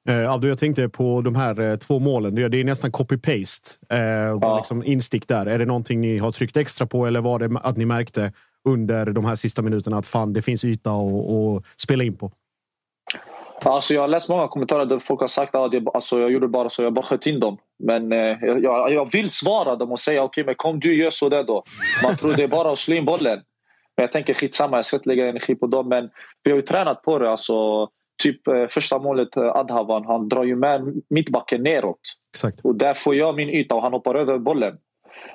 Eh, 0.09 0.33
Abdo, 0.33 0.49
jag 0.49 0.59
tänkte 0.59 0.89
på 0.89 1.21
de 1.21 1.35
här 1.35 1.61
eh, 1.61 1.77
två 1.77 1.99
målen. 1.99 2.35
Det 2.35 2.43
är, 2.43 2.49
det 2.49 2.65
nästan 2.65 2.93
copy-paste. 2.93 3.77
Eh, 3.91 4.39
bara 4.39 4.57
liksom 4.57 4.85
instick 4.85 5.29
där. 5.29 5.47
Är 5.47 5.59
det 5.59 5.67
någonting 5.67 6.01
ni 6.01 6.19
har 6.19 6.33
tryckt 6.33 6.57
extra 6.57 6.87
på 6.87 7.07
eller 7.07 7.21
var 7.21 7.39
det 7.39 7.61
att 7.63 7.77
ni 7.77 7.87
märkte 7.87 8.33
under 8.65 9.07
de 9.07 9.25
här 9.25 9.37
sista 9.37 9.63
minuterna 9.63 9.97
att 9.97 10.07
fan, 10.07 10.33
det 10.33 10.43
finns 10.43 10.65
yta 10.65 10.91
att 10.91 11.65
spela 11.77 12.05
in 12.05 12.17
på? 12.17 12.33
Alltså 13.65 13.95
jag 13.95 14.01
har 14.01 14.09
läst 14.09 14.29
många 14.29 14.49
kommentarer 14.49 14.87
där 14.87 14.99
folk 14.99 15.21
har 15.21 15.27
sagt 15.27 15.55
att 15.55 15.73
jag, 15.73 15.89
alltså 15.95 16.21
jag 16.21 16.33
gjorde 16.33 16.49
bara 16.49 16.69
så, 16.69 16.83
jag 16.83 16.93
bara 16.93 17.05
sköt 17.05 17.27
in 17.27 17.41
dem. 17.41 17.59
Men 17.79 18.13
eh, 18.13 18.39
jag, 18.43 18.93
jag 18.93 19.13
vill 19.13 19.31
svara 19.31 19.77
dem 19.77 19.93
och 19.93 19.99
säga 19.99 20.23
okej, 20.23 20.43
okay, 20.43 20.45
men 20.45 20.55
kom 20.55 20.81
du 20.81 20.97
gör 20.97 21.11
så 21.11 21.29
där 21.29 21.43
då. 21.43 21.65
Man 22.03 22.17
tror 22.17 22.33
det 22.33 22.43
är 22.43 22.49
bara 22.49 22.73
att 22.73 22.79
slå 22.79 22.97
in 22.97 23.05
bollen. 23.05 23.41
Men 23.97 24.03
jag 24.03 24.13
tänker 24.13 24.35
skitsamma, 24.35 24.77
jag 24.77 24.85
ska 24.85 24.97
inte 24.97 25.09
lägga 25.09 25.29
energi 25.29 25.55
på 25.55 25.67
dem. 25.67 25.89
Men 25.89 26.11
vi 26.43 26.51
har 26.51 26.57
ju 26.57 26.63
tränat 26.63 27.03
på 27.03 27.19
det. 27.19 27.31
Alltså, 27.31 27.89
typ 28.23 28.49
eh, 28.49 28.67
första 28.67 28.99
målet, 28.99 29.37
eh, 29.37 29.57
Adhavan, 29.57 30.05
han 30.05 30.29
drar 30.29 30.45
ju 30.45 30.57
med 30.57 31.03
mittbacken 31.11 31.63
neråt. 31.63 32.01
Exakt. 32.35 32.61
Och 32.61 32.75
där 32.75 32.95
får 32.95 33.15
jag 33.15 33.37
min 33.37 33.49
yta 33.49 33.75
och 33.75 33.83
han 33.83 33.93
hoppar 33.93 34.15
över 34.15 34.39
bollen. 34.39 34.77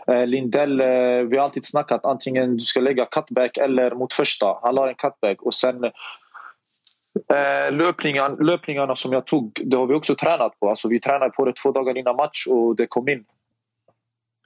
Eh, 0.08 0.28
Lindell, 0.28 0.82
eh, 0.82 0.88
vi 1.30 1.38
har 1.38 1.44
alltid 1.44 1.66
snackat 1.66 2.06
antingen 2.06 2.58
du 2.58 2.64
ska 2.64 2.80
lägga 2.80 3.06
cutback 3.06 3.58
eller 3.58 3.96
mot 3.96 4.14
första. 4.14 4.60
Han 4.62 4.76
la 4.76 4.90
en 4.90 4.96
cutback 4.96 5.42
och 5.42 5.54
sen 5.54 5.84
eh, 5.84 7.72
löpningarna, 7.72 8.36
löpningarna 8.36 8.96
som 8.96 9.14
jag 9.14 9.26
tog, 9.26 9.62
det 9.66 9.78
har 9.78 9.88
vi 9.88 9.94
också 9.94 10.16
tränat 10.16 10.60
på. 10.60 10.70
Alltså, 10.70 10.88
vi 10.88 11.00
tränade 11.00 11.32
på 11.32 11.46
det 11.46 11.54
två 11.54 11.72
dagar 11.72 11.98
innan 11.98 12.16
match 12.16 12.48
och 12.50 12.76
det 12.76 12.88
kom 12.88 13.10
in. 13.10 13.26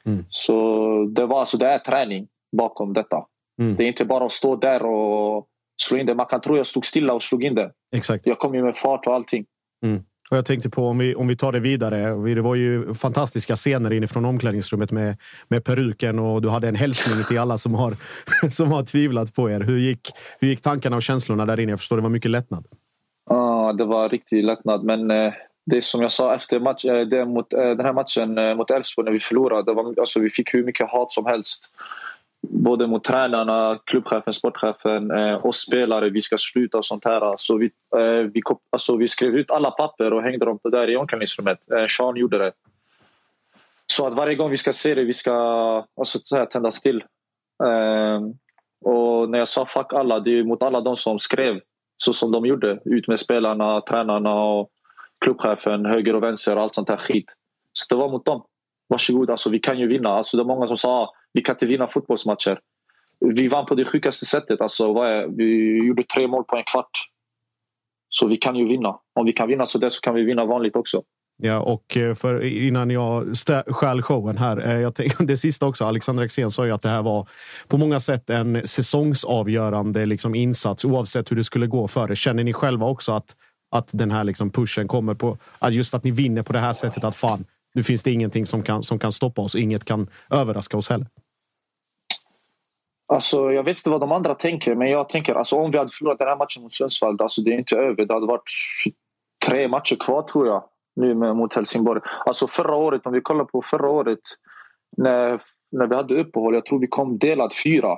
Mm. 0.06 0.26
Så 0.30 0.54
det 1.12 1.26
var 1.26 1.40
alltså 1.40 1.58
det 1.58 1.68
är 1.68 1.80
träning 1.80 2.28
bakom 2.58 2.94
detta. 2.94 3.26
Mm. 3.60 3.76
Det 3.76 3.84
är 3.84 3.88
inte 3.88 4.06
bara 4.06 4.26
att 4.26 4.32
stå 4.32 4.56
där 4.56 4.86
och 4.86 5.48
slå 5.82 5.98
in 5.98 6.06
det. 6.06 6.16
Man 6.16 6.26
kan 6.26 6.42
tro 6.42 6.58
jag 6.58 6.68
stod 6.68 6.86
stilla 6.86 7.14
och 7.14 7.24
slog 7.24 7.44
in 7.44 7.56
det. 7.56 7.72
Exakt. 7.96 8.28
Jag 8.28 8.40
kom 8.40 8.56
ju 8.56 8.64
med 8.64 8.76
fart 8.76 9.08
och 9.08 9.14
allting. 9.14 9.46
Mm. 9.84 10.04
Och 10.34 10.38
jag 10.38 10.46
tänkte 10.46 10.70
på 10.70 10.88
om 10.88 10.98
vi, 10.98 11.16
om 11.16 11.28
vi 11.28 11.36
tar 11.36 11.52
det 11.52 11.60
vidare. 11.60 12.34
Det 12.36 12.42
var 12.42 12.56
ju 12.56 12.94
fantastiska 12.94 13.56
scener 13.56 13.94
inifrån 13.94 14.26
omklädningsrummet 14.26 14.92
med, 14.92 15.18
med 15.48 15.64
peruken 15.64 16.20
och 16.20 16.42
du 16.42 16.50
hade 16.50 16.68
en 16.68 16.76
hälsning 16.76 17.26
till 17.26 17.40
alla 17.40 17.58
som 17.58 17.74
har, 17.74 17.96
som 18.50 18.72
har 18.72 18.84
tvivlat 18.84 19.36
på 19.36 19.50
er. 19.50 19.60
Hur 19.60 19.78
gick, 19.78 20.12
hur 20.40 20.48
gick 20.48 20.62
tankarna 20.62 20.96
och 20.96 21.04
känslorna 21.04 21.46
där 21.46 21.60
inne? 21.60 21.72
Jag 21.72 21.80
förstår 21.80 21.96
det 21.96 22.02
var 22.02 22.10
mycket 22.10 22.32
lättnad. 22.32 22.66
Ja, 23.30 23.74
det 23.78 23.86
var 23.86 24.10
riktig 24.10 24.44
lättnad. 24.44 24.84
Men 24.84 25.12
eh, 25.12 25.34
det 25.66 25.84
som 25.84 26.02
jag 26.02 26.12
sa 26.12 26.36
efter 26.36 26.60
match, 26.60 26.86
eh, 26.86 27.08
det 27.08 27.26
mot, 27.26 27.54
eh, 27.54 27.60
den 27.60 27.86
här 27.86 27.94
matchen 27.94 28.38
eh, 28.38 28.56
mot 28.56 28.70
Elfsborg 28.70 29.06
när 29.06 29.12
vi 29.12 29.20
förlorade. 29.20 29.64
Det 29.64 29.74
var, 29.74 30.00
alltså, 30.00 30.20
vi 30.20 30.30
fick 30.30 30.54
hur 30.54 30.64
mycket 30.64 30.90
hat 30.90 31.12
som 31.12 31.26
helst 31.26 31.72
både 32.50 32.88
mot 32.88 33.04
tränarna, 33.04 33.80
klubbchefen, 33.86 34.34
sportchefen, 34.34 35.12
eh, 35.12 35.46
oss 35.46 35.58
spelare. 35.58 36.10
Vi 36.10 36.22
ska 36.22 36.38
sluta 36.38 36.78
och 36.78 36.86
sånt 36.86 37.06
här. 37.06 37.34
Så 37.38 37.58
vi, 37.58 37.72
eh, 37.98 38.32
vi, 38.34 38.42
alltså, 38.70 38.96
vi 38.96 39.08
skrev 39.08 39.36
ut 39.36 39.52
alla 39.52 39.72
papper 39.72 40.14
och 40.14 40.24
hängde 40.24 40.46
dem 40.46 40.60
där 40.64 40.90
i 40.90 40.98
omklädningsrummet. 40.98 41.72
Eh, 41.72 41.86
Sean 41.86 42.16
gjorde 42.16 42.38
det. 42.38 42.52
Så 43.86 44.08
att 44.08 44.14
varje 44.14 44.36
gång 44.36 44.50
vi 44.50 44.58
ska 44.58 44.74
se 44.74 44.96
det, 44.96 45.04
vi 45.04 45.14
ska 45.14 45.34
alltså, 45.98 46.20
så 46.24 46.36
här, 46.36 46.46
tändas 46.46 46.82
till. 46.82 47.04
Eh, 47.64 48.22
och 48.86 49.30
när 49.30 49.38
jag 49.38 49.48
sa 49.48 49.66
fuck 49.66 49.94
alla, 49.94 50.20
det 50.20 50.40
är 50.40 50.44
mot 50.44 50.64
alla 50.64 50.82
de 50.82 50.96
som 50.96 51.20
skrev 51.20 51.60
så 51.98 52.14
som 52.14 52.32
de 52.32 52.46
gjorde. 52.46 52.80
Ut 52.86 53.08
med 53.08 53.20
spelarna, 53.20 53.82
tränarna 53.82 54.44
och 54.44 54.70
klubbchefen, 55.26 55.86
höger 55.86 56.16
och 56.16 56.24
vänster 56.24 56.56
och 56.56 56.62
allt 56.62 56.76
sånt 56.76 56.90
här 56.90 56.98
skit. 56.98 57.26
Så 57.74 57.96
det 57.96 58.00
var 58.00 58.10
mot 58.10 58.26
dem. 58.26 58.44
Varsågod, 58.88 59.30
alltså, 59.30 59.50
vi 59.50 59.60
kan 59.60 59.80
ju 59.80 59.88
vinna. 59.88 60.10
Alltså, 60.10 60.38
det 60.38 60.44
är 60.44 60.46
många 60.46 60.68
som 60.68 60.78
sa 60.78 61.02
ah, 61.02 61.14
vi 61.34 61.42
kan 61.42 61.56
inte 61.56 61.66
vinna 61.66 61.88
fotbollsmatcher. 61.88 62.60
Vi 63.20 63.48
vann 63.48 63.66
på 63.66 63.76
det 63.76 63.86
sjukaste 63.86 64.26
sättet. 64.26 64.62
Alltså, 64.62 64.94
vad 64.94 65.08
är, 65.08 65.28
vi 65.28 65.78
gjorde 65.88 66.04
tre 66.04 66.28
mål 66.28 66.44
på 66.44 66.56
en 66.56 66.64
kvart. 66.64 66.90
Så 68.10 68.28
vi 68.28 68.38
kan 68.38 68.56
ju 68.56 68.68
vinna. 68.68 68.96
Om 69.14 69.26
vi 69.26 69.34
kan 69.34 69.48
vinna 69.48 69.66
så 69.66 69.78
där 69.78 69.90
så 69.90 70.02
kan 70.02 70.16
vi 70.16 70.24
vinna 70.24 70.46
vanligt 70.46 70.76
också. 70.76 71.04
Ja, 71.38 71.60
och 71.60 71.98
eh, 71.98 72.16
för 72.16 72.44
innan 72.44 72.90
jag 72.90 73.38
stjäl 73.68 74.02
showen 74.02 74.38
här. 74.38 74.68
Eh, 74.68 74.80
jag 74.80 74.96
tänkte, 74.96 75.24
det 75.26 75.38
sista 75.38 75.66
också. 75.66 75.86
Alexander 75.86 76.24
Axén 76.24 76.52
sa 76.52 76.66
ju 76.66 76.72
att 76.72 76.82
det 76.82 76.90
här 76.90 77.02
var 77.02 77.28
på 77.68 77.78
många 77.78 78.00
sätt 78.00 78.30
en 78.30 78.68
säsongsavgörande 78.68 80.06
liksom, 80.06 80.36
insats 80.36 80.86
oavsett 80.86 81.32
hur 81.32 81.36
det 81.36 81.44
skulle 81.44 81.68
gå 81.68 81.88
för 81.88 82.12
er. 82.12 82.16
Känner 82.16 82.44
ni 82.44 82.54
själva 82.54 82.86
också 82.86 83.12
att, 83.12 83.36
att 83.72 83.90
den 83.94 84.12
här 84.12 84.24
liksom, 84.24 84.50
pushen 84.50 84.88
kommer 84.88 85.14
på 85.14 85.38
att 85.60 85.74
just 85.74 85.94
att 85.94 86.04
ni 86.04 86.12
vinner 86.12 86.44
på 86.44 86.54
det 86.54 86.60
här 86.60 86.74
sättet? 86.74 87.04
Att 87.04 87.16
fan, 87.16 87.46
nu 87.74 87.84
finns 87.84 88.04
det 88.04 88.12
ingenting 88.12 88.46
som 88.46 88.64
kan, 88.64 88.84
som 88.84 89.00
kan 89.00 89.12
stoppa 89.12 89.42
oss. 89.42 89.56
Inget 89.56 89.86
kan 89.86 90.08
överraska 90.30 90.78
oss 90.78 90.90
heller. 90.90 91.08
Alltså, 93.14 93.52
jag 93.52 93.64
vet 93.64 93.78
inte 93.78 93.90
vad 93.90 94.00
de 94.00 94.12
andra 94.12 94.36
tänker, 94.36 94.76
men 94.76 94.90
jag 94.90 95.10
tänker 95.10 95.36
alltså, 95.36 95.56
om 95.56 95.72
vi 95.72 95.78
hade 95.78 95.92
förlorat 95.92 96.20
den 96.20 96.28
här 96.28 96.38
matchen 96.38 96.64
mot 96.64 96.74
Sundsvall, 96.74 97.18
alltså, 97.20 97.42
det 97.42 97.54
är 97.54 97.58
inte 97.58 97.76
över. 97.76 98.06
Det 98.06 98.14
hade 98.14 98.26
varit 98.26 98.50
tre 99.46 99.68
matcher 99.68 99.96
kvar 99.96 100.22
tror 100.22 100.48
jag, 100.48 100.64
nu 100.96 101.16
med, 101.16 101.36
mot 101.36 101.54
Helsingborg. 101.54 102.02
Alltså 102.26 102.48
förra 102.48 102.76
året, 102.76 103.06
om 103.06 103.14
vi 103.14 103.22
kollar 103.22 103.46
på 103.46 103.62
förra 103.62 103.90
året, 103.90 104.20
när, 104.98 105.42
när 105.72 105.88
vi 105.88 105.96
hade 105.96 106.22
uppehåll, 106.22 106.54
jag 106.54 106.66
tror 106.66 106.80
vi 106.80 106.88
kom 106.88 107.18
delad 107.18 107.52
fyra. 107.64 107.98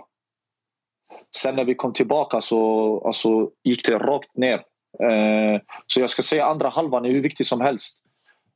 Sen 1.35 1.55
när 1.55 1.65
vi 1.65 1.75
kom 1.75 1.93
tillbaka 1.93 2.41
så 2.41 3.01
alltså, 3.05 3.49
gick 3.63 3.85
det 3.85 3.97
rakt 3.97 4.37
ner. 4.37 4.63
Eh, 5.03 5.61
så 5.87 5.99
jag 5.99 6.09
ska 6.09 6.21
säga 6.21 6.45
andra 6.45 6.69
halvan 6.69 7.05
är 7.05 7.09
hur 7.09 7.21
viktig 7.21 7.45
som 7.45 7.61
helst. 7.61 8.01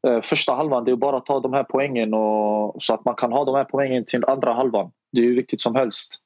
Eh, 0.07 0.21
första 0.21 0.55
halvan 0.55 0.85
det 0.85 0.91
är 0.91 0.95
bara 0.95 1.17
att 1.17 1.25
ta 1.25 1.39
de 1.39 1.53
här 1.53 1.63
poängen 1.69 2.13
och, 2.13 2.75
så 2.83 2.93
att 2.93 3.05
man 3.05 3.15
kan 3.15 3.31
ha 3.31 3.45
de 3.45 3.55
här 3.55 3.65
poängen 3.65 4.05
till 4.05 4.25
andra 4.25 4.53
halvan. 4.53 4.91
Det 5.11 5.19
är 5.19 5.25
hur 5.25 5.35
viktigt 5.35 5.61
som 5.61 5.75
helst. 5.75 6.21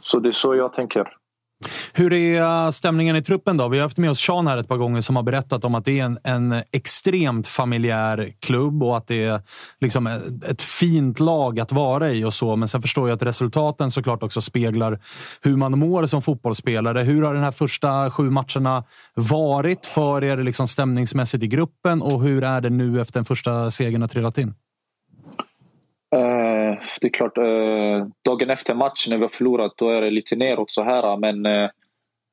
Så 0.00 0.18
det 0.18 0.28
är 0.28 0.32
så 0.32 0.54
jag 0.54 0.72
tänker. 0.72 1.08
Hur 1.92 2.12
är 2.12 2.70
stämningen 2.70 3.16
i 3.16 3.22
truppen 3.22 3.56
då? 3.56 3.68
Vi 3.68 3.78
har 3.78 3.82
haft 3.82 3.98
med 3.98 4.10
oss 4.10 4.20
Sean 4.20 4.46
här 4.46 4.56
ett 4.56 4.68
par 4.68 4.76
gånger 4.76 5.00
som 5.00 5.16
har 5.16 5.22
berättat 5.22 5.64
om 5.64 5.74
att 5.74 5.84
det 5.84 6.00
är 6.00 6.04
en, 6.04 6.18
en 6.24 6.62
extremt 6.72 7.46
familjär 7.46 8.32
klubb 8.40 8.82
och 8.82 8.96
att 8.96 9.06
det 9.06 9.24
är 9.24 9.40
liksom 9.80 10.06
ett 10.48 10.62
fint 10.62 11.20
lag 11.20 11.60
att 11.60 11.72
vara 11.72 12.10
i 12.10 12.24
och 12.24 12.34
så. 12.34 12.56
Men 12.56 12.68
sen 12.68 12.82
förstår 12.82 13.08
jag 13.08 13.16
att 13.16 13.22
resultaten 13.22 13.90
såklart 13.90 14.22
också 14.22 14.40
speglar 14.40 14.98
hur 15.42 15.56
man 15.56 15.78
mår 15.78 16.06
som 16.06 16.22
fotbollsspelare. 16.22 17.00
Hur 17.00 17.22
har 17.22 17.34
den 17.34 17.42
här 17.42 17.52
första 17.52 18.10
sju 18.10 18.30
matcherna 18.30 18.84
varit 19.14 19.86
för 19.86 20.24
er 20.24 20.36
liksom 20.36 20.68
stämningsmässigt 20.68 21.44
i 21.44 21.46
gruppen 21.46 22.02
och 22.02 22.22
hur 22.22 22.44
är 22.44 22.60
det 22.60 22.70
nu 22.70 23.00
efter 23.00 23.14
den 23.14 23.24
första 23.24 23.70
segern 23.70 24.00
har 24.00 24.08
trillat 24.08 24.38
in? 24.38 24.54
Uh, 26.16 26.51
Eh, 26.72 26.78
det 27.00 27.06
är 27.06 27.10
klart, 27.10 27.38
eh, 27.38 28.06
dagen 28.24 28.50
efter 28.50 28.74
matchen 28.74 29.10
när 29.10 29.16
vi 29.16 29.22
har 29.22 29.28
förlorat 29.28 29.72
då 29.76 29.88
är 29.88 30.00
det 30.00 30.10
lite 30.10 30.36
neråt 30.36 30.70
så 30.70 30.82
här. 30.82 31.16
Men 31.16 31.46
eh, 31.46 31.70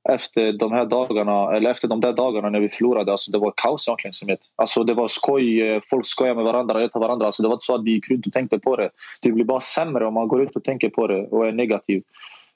efter 0.10 0.54
de 0.54 0.72
här 0.72 0.86
dagarna, 0.86 1.56
eller 1.56 1.72
efter 1.72 1.88
de 1.88 2.00
där 2.00 2.14
dagarna 2.14 2.50
när 2.50 2.60
vi 2.60 2.70
förlorade, 2.70 3.12
alltså 3.12 3.32
det 3.32 3.38
var 3.38 3.54
kaos 3.56 3.88
i 3.88 3.92
omklädningsrummet. 3.92 4.40
Alltså 4.56 4.84
det 4.84 4.94
var 4.94 5.08
skoj, 5.08 5.82
folk 5.90 6.06
skojade 6.06 6.36
med 6.36 6.46
varandra, 6.46 6.80
retade 6.80 7.06
varandra. 7.06 7.26
Alltså 7.26 7.44
det 7.44 7.50
var 7.50 7.56
inte 7.56 7.66
så 7.66 7.76
att 7.76 7.84
vi 7.84 7.92
gick 7.92 8.10
runt 8.10 8.28
och 8.28 8.34
tänkte 8.34 8.60
på 8.60 8.76
det. 8.76 8.90
Det 9.22 9.32
blir 9.32 9.46
bara 9.46 9.60
sämre 9.60 10.06
om 10.06 10.14
man 10.14 10.28
går 10.28 10.44
ut 10.44 10.56
och 10.56 10.64
tänker 10.64 10.90
på 10.90 11.08
det 11.08 11.28
och 11.28 11.48
är 11.48 11.52
negativ. 11.52 12.04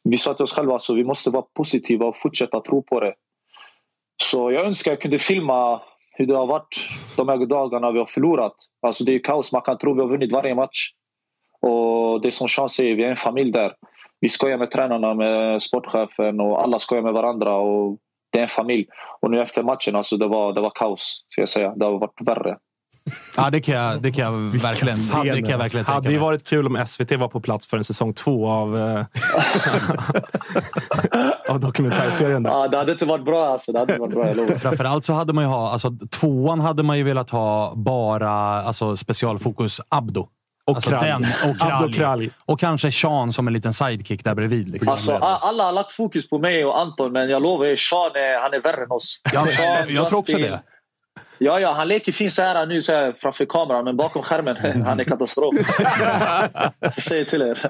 Vi 0.03 0.17
sa 0.17 0.33
till 0.33 0.43
oss 0.43 0.53
själva 0.53 0.71
att 0.71 0.73
alltså, 0.73 0.93
vi 0.93 1.03
måste 1.03 1.29
vara 1.29 1.45
positiva 1.53 2.05
och 2.05 2.17
fortsätta 2.17 2.59
tro 2.59 2.81
på 2.81 2.99
det. 2.99 3.13
Så 4.23 4.51
jag 4.51 4.65
önskar 4.65 4.91
jag 4.91 5.01
kunde 5.01 5.19
filma 5.19 5.81
hur 6.11 6.25
det 6.25 6.35
har 6.35 6.47
varit 6.47 6.89
de 7.17 7.29
här 7.29 7.45
dagarna 7.45 7.91
vi 7.91 7.99
har 7.99 8.05
förlorat. 8.05 8.55
Alltså 8.81 9.03
det 9.03 9.15
är 9.15 9.19
kaos, 9.19 9.53
man 9.53 9.61
kan 9.61 9.77
tro 9.77 9.91
att 9.91 9.97
vi 9.97 10.01
har 10.01 10.09
vunnit 10.09 10.31
varje 10.31 10.55
match. 10.55 10.77
Och 11.63 12.21
det 12.21 12.31
som 12.31 12.47
Sean 12.47 12.69
säger, 12.69 12.95
vi 12.95 13.03
är 13.03 13.09
en 13.09 13.15
familj 13.15 13.51
där. 13.51 13.73
Vi 14.19 14.29
skojar 14.29 14.57
med 14.57 14.71
tränarna, 14.71 15.13
med 15.13 15.61
sportchefen 15.61 16.39
och 16.39 16.63
alla 16.63 16.79
skojar 16.79 17.03
med 17.03 17.13
varandra. 17.13 17.55
Och 17.55 17.97
det 18.31 18.37
är 18.37 18.41
en 18.41 18.47
familj. 18.47 18.85
Och 19.21 19.31
nu 19.31 19.41
efter 19.41 19.63
matchen, 19.63 19.95
alltså, 19.95 20.17
det, 20.17 20.27
var, 20.27 20.53
det 20.53 20.61
var 20.61 20.71
kaos. 20.75 21.25
Ska 21.27 21.41
jag 21.41 21.49
säga. 21.49 21.73
Det 21.75 21.85
har 21.85 21.99
varit 21.99 22.21
värre. 22.21 22.57
Ja, 23.37 23.49
det 23.49 23.61
kan 23.61 23.75
jag, 23.75 24.01
det 24.01 24.11
kan 24.11 24.23
jag 24.25 24.61
verkligen, 24.61 24.97
det 25.23 25.41
kan 25.41 25.49
jag 25.49 25.57
verkligen 25.57 25.85
hade 25.85 26.11
ju 26.11 26.17
varit 26.17 26.47
kul 26.47 26.67
om 26.67 26.85
SVT 26.87 27.11
var 27.11 27.27
på 27.27 27.41
plats 27.41 27.67
för 27.67 27.77
en 27.77 27.83
säsong 27.83 28.13
två 28.13 28.49
av, 28.49 28.77
eh, 28.77 29.05
av 31.53 31.59
dokumentärserien. 31.59 32.43
Där. 32.43 32.51
Ja, 32.51 32.67
det 32.67 32.77
hade 32.77 32.91
inte 32.91 33.05
varit 33.05 33.25
bra. 33.25 33.45
Alltså. 33.45 33.71
Det 33.71 33.79
hade 33.79 33.97
varit 33.97 34.13
bra 34.13 34.27
jag 34.27 34.37
lovar. 34.37 34.55
Framförallt 34.55 35.05
så 35.05 35.13
hade 35.13 35.33
man 35.33 35.43
ju 35.43 35.49
ha, 35.49 35.71
alltså 35.71 35.91
tvåan 36.11 36.59
hade 36.59 36.83
man 36.83 36.97
ju 36.97 37.03
velat 37.03 37.29
ha 37.29 37.73
bara 37.75 38.31
alltså, 38.31 38.95
specialfokus 38.95 39.81
Abdo. 39.89 40.27
Och 40.65 40.75
alltså 40.75 40.89
Kralj. 40.89 41.07
den 41.07 41.23
och 41.23 41.55
Abdo 41.61 41.77
Kralj. 41.77 41.93
Kralj. 41.93 42.29
Och 42.45 42.59
kanske 42.59 42.91
Sean 42.91 43.33
som 43.33 43.47
en 43.47 43.53
liten 43.53 43.73
sidekick 43.73 44.23
där 44.23 44.35
bredvid. 44.35 44.69
Liksom. 44.69 44.91
Alltså, 44.91 45.15
alla 45.15 45.63
har 45.63 45.71
lagt 45.71 45.91
fokus 45.91 46.29
på 46.29 46.39
mig 46.39 46.65
och 46.65 46.79
Anton, 46.79 47.11
men 47.11 47.29
jag 47.29 47.41
lovar 47.41 47.65
er, 47.65 47.75
Sean 47.75 48.11
är, 48.15 48.41
han 48.41 48.53
är 48.53 48.61
värre 48.61 48.83
än 48.83 48.91
oss. 48.91 49.21
Ja, 49.33 49.45
Sean, 49.47 49.93
jag 49.93 50.09
tror 50.09 50.19
också 50.19 50.37
det. 50.37 50.61
Ja, 51.37 51.59
ja, 51.59 51.73
han 51.73 51.87
leker 51.87 52.11
fint 52.11 52.31
så 52.31 52.41
här 52.41 52.65
nu 52.65 52.81
så 52.81 52.91
här, 52.91 53.15
framför 53.19 53.45
kameran, 53.45 53.85
men 53.85 53.97
bakom 53.97 54.23
skärmen 54.23 54.57
han 54.85 54.99
är 54.99 55.03
katastrof. 55.03 55.55
Säger 56.97 57.25
till 57.25 57.41
er. 57.41 57.69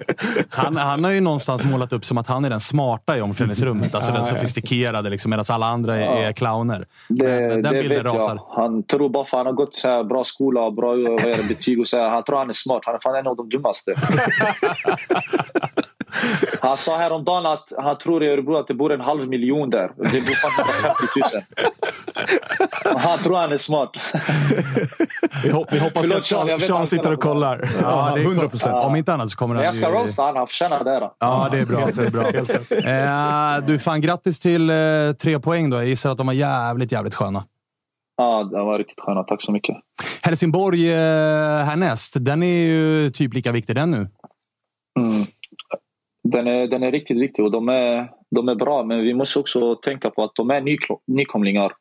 Han, 0.50 0.78
han 0.78 1.04
har 1.04 1.12
ju 1.12 1.22
någonstans 1.22 1.64
målat 1.64 1.94
upp 1.94 2.06
som 2.06 2.18
att 2.18 2.28
han 2.28 2.46
är 2.46 2.50
den 2.50 2.60
smarta 2.60 3.18
i 3.18 3.22
omklädningsrummet. 3.22 3.96
Alltså 3.96 4.12
den 4.12 4.26
sofistikerade, 4.26 5.10
liksom, 5.10 5.30
medan 5.30 5.46
alla 5.50 5.66
andra 5.66 5.96
är, 5.96 6.24
är 6.24 6.34
clowner. 6.34 6.88
Det, 7.10 7.28
Men 7.28 7.50
den 7.50 7.74
det 7.74 7.82
bilden 7.82 8.04
vet 8.04 8.14
rasar. 8.14 8.36
jag. 8.36 8.64
Han 8.64 8.84
tror 8.84 9.10
bara 9.10 9.26
för 9.26 9.38
han 9.38 9.46
har 9.46 9.54
gått 9.54 9.76
så 9.76 9.90
här 9.90 10.04
bra 10.04 10.24
skola 10.24 10.62
och 10.62 10.74
bra 10.74 10.90
vad 10.90 11.00
är 11.00 11.38
det, 11.38 11.48
betyg. 11.48 11.80
Och 11.80 11.88
så 11.88 11.98
här, 11.98 12.10
han 12.10 12.24
tror 12.24 12.38
han 12.38 12.50
är 12.50 12.54
smart. 12.54 12.84
Han 12.86 12.96
är 12.96 13.00
fan 13.00 13.16
en 13.16 13.28
av 13.28 13.36
de 13.36 13.50
dummaste. 13.50 13.96
Han 16.62 16.78
sa 16.78 16.98
häromdagen 16.98 17.46
att 17.46 17.74
han 17.78 17.98
tror 17.98 18.24
i 18.24 18.28
Örebro 18.28 18.56
att 18.58 18.68
det 18.68 18.74
bor 18.74 18.94
en 18.94 19.02
halv 19.02 19.28
miljon 19.28 19.70
där. 19.70 19.92
Det 19.98 20.22
bor 20.26 20.34
fan 20.34 20.66
150 20.84 21.06
000. 21.34 21.42
Han 22.84 23.20
tror 23.20 23.38
han 23.38 23.52
är 23.52 23.58
smart. 23.58 23.98
Vi, 25.44 25.50
hop 25.50 25.68
vi 25.72 25.80
hoppas 25.80 26.02
Förlåt, 26.02 26.18
att 26.18 26.26
Sean, 26.26 26.60
Sean, 26.60 26.88
sitter 26.88 27.14
och 27.14 27.22
kollar. 27.22 27.70
Ja, 27.82 28.12
det 28.16 28.22
är 28.22 28.26
100 28.26 28.50
procent. 28.50 28.76
Om 28.76 28.96
inte 28.96 29.14
annat 29.14 29.30
så 29.30 29.38
kommer 29.38 29.56
han 29.56 29.64
jag 29.64 29.74
ska 29.74 29.90
roasta 29.90 30.22
honom. 30.22 30.38
Han 30.38 30.48
förtjänar 30.48 30.84
det. 30.84 31.00
Då. 31.00 31.16
Ja, 31.20 31.48
det 31.52 31.60
är 31.60 31.66
bra. 31.66 31.88
Det 31.96 32.06
är 32.06 32.10
bra. 32.10 32.24
Eh, 33.60 33.66
du, 33.66 33.80
fan 33.80 34.02
grattis 34.02 34.40
till 34.40 34.70
eh, 34.70 34.76
tre 35.22 35.40
poäng 35.40 35.70
då. 35.70 35.78
Jag 35.78 35.88
gissar 35.88 36.12
att 36.12 36.18
de 36.18 36.28
var 36.28 36.34
jävligt, 36.34 36.92
jävligt 36.92 37.16
sköna. 37.16 37.44
Ja, 38.18 38.44
det 38.44 38.58
var 38.58 38.78
riktigt 38.78 39.00
sköna. 39.00 39.24
Tack 39.24 39.42
så 39.42 39.52
mycket. 39.52 39.78
Helsingborg 40.22 40.92
eh, 40.94 40.98
härnäst, 41.64 42.14
den 42.16 42.44
är 42.44 42.66
ju 42.66 43.10
typ 43.10 43.34
lika 43.34 43.52
viktig 43.52 43.76
den 43.76 43.92
nu. 43.92 43.98
Mm. 45.00 45.12
Den, 46.24 46.48
är, 46.48 46.68
den 46.68 46.84
är 46.84 46.92
riktigt 46.92 47.18
viktig 47.18 47.46
och 47.46 47.52
de 47.52 47.70
är, 47.70 48.12
de 48.36 48.50
är 48.50 48.56
bra. 48.56 48.84
Men 48.84 49.00
vi 49.00 49.14
måste 49.14 49.40
också 49.40 49.76
tänka 49.76 50.10
på 50.10 50.24
att 50.24 50.32
de 50.36 50.52
är 50.52 50.62
ny, 50.62 50.78
nykomlingar. 51.08 51.74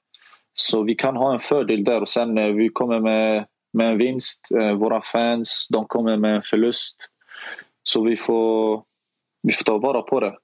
Så 0.54 0.82
vi 0.82 0.94
kan 0.94 1.16
ha 1.16 1.32
en 1.32 1.38
fördel 1.38 1.84
där. 1.84 2.00
Och 2.00 2.08
sen 2.08 2.38
eh, 2.38 2.46
vi 2.46 2.68
kommer 2.68 3.00
med, 3.00 3.44
med 3.72 3.86
en 3.86 3.98
vinst. 3.98 4.48
Eh, 4.60 4.72
våra 4.72 5.02
fans, 5.02 5.66
de 5.70 5.86
kommer 5.86 6.16
med 6.16 6.34
en 6.36 6.42
förlust. 6.42 6.96
Så 7.82 8.02
vi 8.04 8.16
får, 8.16 8.82
vi 9.42 9.52
får 9.52 9.64
ta 9.64 9.78
vara 9.78 10.02
på 10.02 10.20
det. 10.20 10.34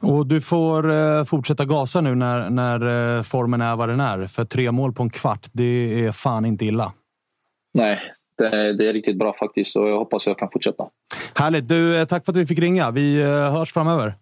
Och 0.00 0.26
du 0.26 0.40
får 0.40 0.92
eh, 0.92 1.24
fortsätta 1.24 1.64
gasa 1.64 2.00
nu 2.00 2.14
när, 2.14 2.50
när 2.50 3.22
formen 3.22 3.60
är 3.60 3.76
vad 3.76 3.88
den 3.88 4.00
är. 4.00 4.26
För 4.26 4.44
tre 4.44 4.72
mål 4.72 4.92
på 4.92 5.02
en 5.02 5.10
kvart, 5.10 5.46
det 5.52 6.04
är 6.04 6.12
fan 6.12 6.44
inte 6.44 6.64
illa. 6.64 6.92
Nej, 7.74 7.98
det 8.38 8.46
är, 8.46 8.72
det 8.72 8.88
är 8.88 8.92
riktigt 8.92 9.18
bra 9.18 9.34
faktiskt 9.38 9.76
och 9.76 9.88
jag 9.88 9.98
hoppas 9.98 10.26
jag 10.26 10.38
kan 10.38 10.48
fortsätta. 10.52 10.84
Härligt! 11.34 11.68
Du, 11.68 12.06
tack 12.06 12.24
för 12.24 12.32
att 12.32 12.36
vi 12.36 12.46
fick 12.46 12.58
ringa. 12.58 12.90
Vi 12.90 13.22
hörs 13.22 13.72
framöver. 13.72 14.14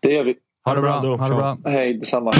Det 0.00 0.12
gör 0.12 0.24
vi. 0.24 0.36
Ha 0.64 0.74
det 0.74 0.80
bra. 0.80 1.00
då. 1.02 1.16
Ha 1.16 1.28
det 1.28 1.34
bra. 1.34 1.58
Hej, 1.64 1.94
detsamma. 1.94 2.32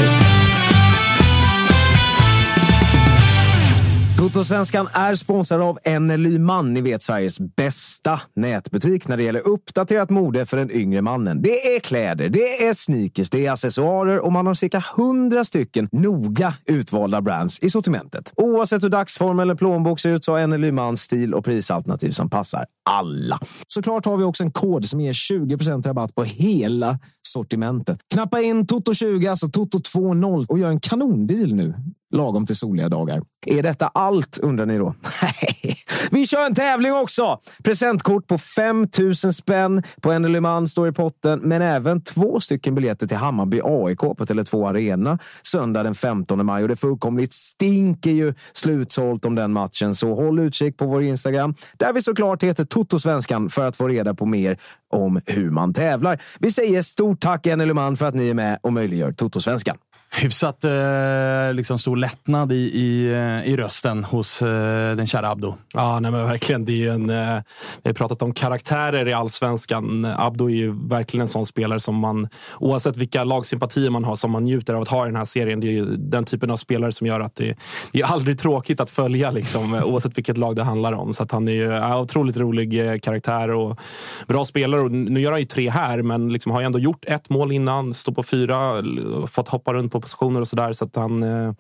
Totosvenskan 4.25 4.89
är 4.93 5.15
sponsrad 5.15 5.61
av 5.61 5.79
NLY 6.01 6.39
Man, 6.39 6.75
ni 6.75 6.81
vet 6.81 7.03
Sveriges 7.03 7.41
bästa 7.41 8.21
nätbutik 8.37 9.09
när 9.09 9.17
det 9.17 9.23
gäller 9.23 9.49
uppdaterat 9.49 10.11
mode 10.11 10.47
för 10.47 10.57
den 10.57 10.71
yngre 10.71 11.03
mannen. 11.03 11.43
Det 11.43 11.77
är 11.77 11.81
kläder, 11.81 12.29
det 12.29 12.67
är 12.67 12.75
sneakers, 12.75 13.31
det 13.31 13.47
är 13.47 13.53
accessoarer 13.53 14.19
och 14.19 14.33
man 14.33 14.47
har 14.47 14.55
cirka 14.55 14.85
100 14.97 15.45
stycken 15.45 15.89
noga 15.93 16.55
utvalda 16.67 17.21
brands 17.21 17.59
i 17.59 17.71
sortimentet. 17.71 18.33
Oavsett 18.37 18.83
hur 18.83 18.89
dagsform 18.89 19.39
eller 19.39 19.55
plånbok 19.55 20.01
ser 20.01 20.11
ut 20.11 20.25
så 20.25 20.33
har 20.33 20.47
NLY 20.47 20.73
Man 20.73 20.97
stil 20.97 21.35
och 21.35 21.45
prisalternativ 21.45 22.11
som 22.11 22.31
passar 22.31 22.67
alla. 22.91 23.39
Såklart 23.67 24.05
har 24.05 24.17
vi 24.17 24.25
också 24.25 24.43
en 24.43 24.53
kod 24.53 24.85
som 24.85 25.01
ger 25.01 25.13
20% 25.13 25.87
rabatt 25.87 26.15
på 26.15 26.25
hela 26.25 26.99
sortimentet. 27.35 27.99
Knappa 28.15 28.41
in 28.41 28.67
Toto20, 28.67 29.31
alltså 29.31 29.47
Toto20 29.47 30.47
och 30.49 30.59
gör 30.59 30.69
en 30.69 30.81
kanondeal 30.81 31.55
nu. 31.55 31.75
Lagom 32.15 32.47
till 32.47 32.57
soliga 32.57 32.89
dagar. 32.89 33.23
Är 33.47 33.63
detta 33.63 33.87
allt, 33.87 34.39
undrar 34.39 34.67
ni 34.67 34.79
då? 34.79 34.95
Nej, 35.23 35.79
vi 36.11 36.27
kör 36.27 36.47
en 36.47 36.55
tävling 36.55 36.93
också! 36.93 37.41
Presentkort 37.65 38.27
på 38.27 38.39
5 38.39 38.89
000 38.99 39.15
spänn 39.15 39.83
på 40.01 40.13
en 40.13 40.43
Man 40.43 40.69
står 40.69 40.89
i 40.89 40.93
potten, 40.93 41.41
men 41.43 41.63
även 41.63 42.01
två 42.01 42.41
stycken 42.41 42.75
biljetter 42.75 43.07
till 43.07 43.17
Hammarby 43.17 43.61
AIK 43.65 43.99
på 43.99 44.15
Tele2 44.15 44.69
Arena 44.69 45.19
söndag 45.43 45.83
den 45.83 45.95
15 45.95 46.47
maj. 46.47 46.63
Och 46.63 46.69
det 46.69 46.77
fullkomligt 46.77 47.33
stinker 47.33 48.11
ju 48.11 48.35
slutsålt 48.53 49.25
om 49.25 49.35
den 49.35 49.53
matchen, 49.53 49.95
så 49.95 50.15
håll 50.15 50.39
utkik 50.39 50.77
på 50.77 50.87
vår 50.87 51.03
Instagram 51.03 51.55
där 51.79 51.93
vi 51.93 52.03
såklart 52.03 52.43
heter 52.43 52.65
Totosvenskan 52.65 53.51
för 53.51 53.65
att 53.65 53.77
få 53.77 53.89
reda 53.89 54.15
på 54.15 54.27
mer 54.27 54.59
om 54.91 55.21
hur 55.27 55.51
man 55.51 55.73
tävlar. 55.73 56.23
Vi 56.39 56.53
säger 56.53 56.83
stort 56.83 57.21
tack 57.21 57.45
NLY 57.47 57.73
Man 57.73 57.97
för 57.97 58.07
att 58.07 58.15
ni 58.15 58.29
är 58.29 58.35
med 58.35 58.59
och 58.63 58.73
möjliggör 58.73 59.13
Totosvenskan. 59.13 59.77
Hyfsat 60.17 60.65
eh, 60.65 61.55
liksom 61.55 61.79
stor 61.79 61.97
lättnad 61.97 62.53
i, 62.53 62.55
i, 62.55 63.13
eh, 63.13 63.53
i 63.53 63.57
rösten 63.57 64.05
hos 64.05 64.43
eh, 64.43 64.97
den 64.97 65.07
kära 65.07 65.31
Abdo. 65.31 65.55
Ja, 65.73 66.01
nej, 66.01 66.11
men 66.11 66.27
verkligen. 66.27 66.65
Det 66.65 66.73
är 66.73 66.77
ju 66.77 66.89
en, 66.89 67.11
eh, 67.11 67.43
vi 67.83 67.89
har 67.89 67.95
pratat 67.95 68.23
om 68.23 68.35
karaktärer 68.35 69.09
i 69.09 69.13
allsvenskan. 69.13 70.05
Abdo 70.05 70.51
är 70.51 70.55
ju 70.55 70.89
verkligen 70.89 71.23
en 71.23 71.29
sån 71.29 71.47
spelare 71.47 71.81
som 71.81 71.97
man, 71.97 72.29
oavsett 72.59 72.97
vilka 72.97 73.25
lagsympatier 73.25 73.91
man 73.91 74.05
har, 74.05 74.17
som 74.17 74.31
man 74.31 74.45
njuter 74.45 74.75
av 74.75 74.83
att 74.83 74.89
ha 74.89 75.05
i 75.05 75.09
den 75.09 75.17
här 75.17 75.25
serien. 75.25 75.61
Det 75.61 75.67
är 75.67 75.73
ju 75.73 75.97
den 75.97 76.25
typen 76.25 76.51
av 76.51 76.57
spelare 76.57 76.93
som 76.93 77.07
gör 77.07 77.21
att 77.21 77.37
det, 77.37 77.57
det 77.93 78.01
är 78.01 78.07
aldrig 78.07 78.39
tråkigt 78.39 78.81
att 78.81 78.91
följa, 78.91 79.31
liksom, 79.31 79.75
eh, 79.75 79.85
oavsett 79.85 80.19
vilket 80.19 80.39
lag 80.39 80.57
det 80.57 80.63
handlar 80.63 80.93
om. 80.93 81.15
Så 81.15 81.23
att 81.23 81.31
han 81.31 81.49
är 81.49 81.53
ju 81.53 81.65
ja, 81.65 82.01
otroligt 82.01 82.37
rolig 82.37 82.89
eh, 82.89 82.99
karaktär 82.99 83.51
och 83.51 83.81
bra 84.27 84.45
spelare. 84.45 84.81
Och 84.81 84.91
nu 84.91 85.21
gör 85.21 85.31
han 85.31 85.41
ju 85.41 85.47
tre 85.47 85.71
här, 85.71 86.03
men 86.03 86.33
liksom 86.33 86.53
har 86.53 86.61
ju 86.61 86.67
ändå 86.67 86.79
gjort 86.79 87.05
ett 87.05 87.31
mål 87.31 87.53
innan, 87.53 87.95
står 87.95 88.13
på 88.13 88.23
fyra, 88.23 88.83
fått 89.27 89.49
hoppa 89.49 89.73
runt 89.73 89.93
på 89.93 90.04
positioner 90.05 90.41
och 90.41 90.49
sådär. 90.49 90.73
Så 90.73 90.85
att 90.85 90.97
han 90.97 91.23
eh, 91.23 91.53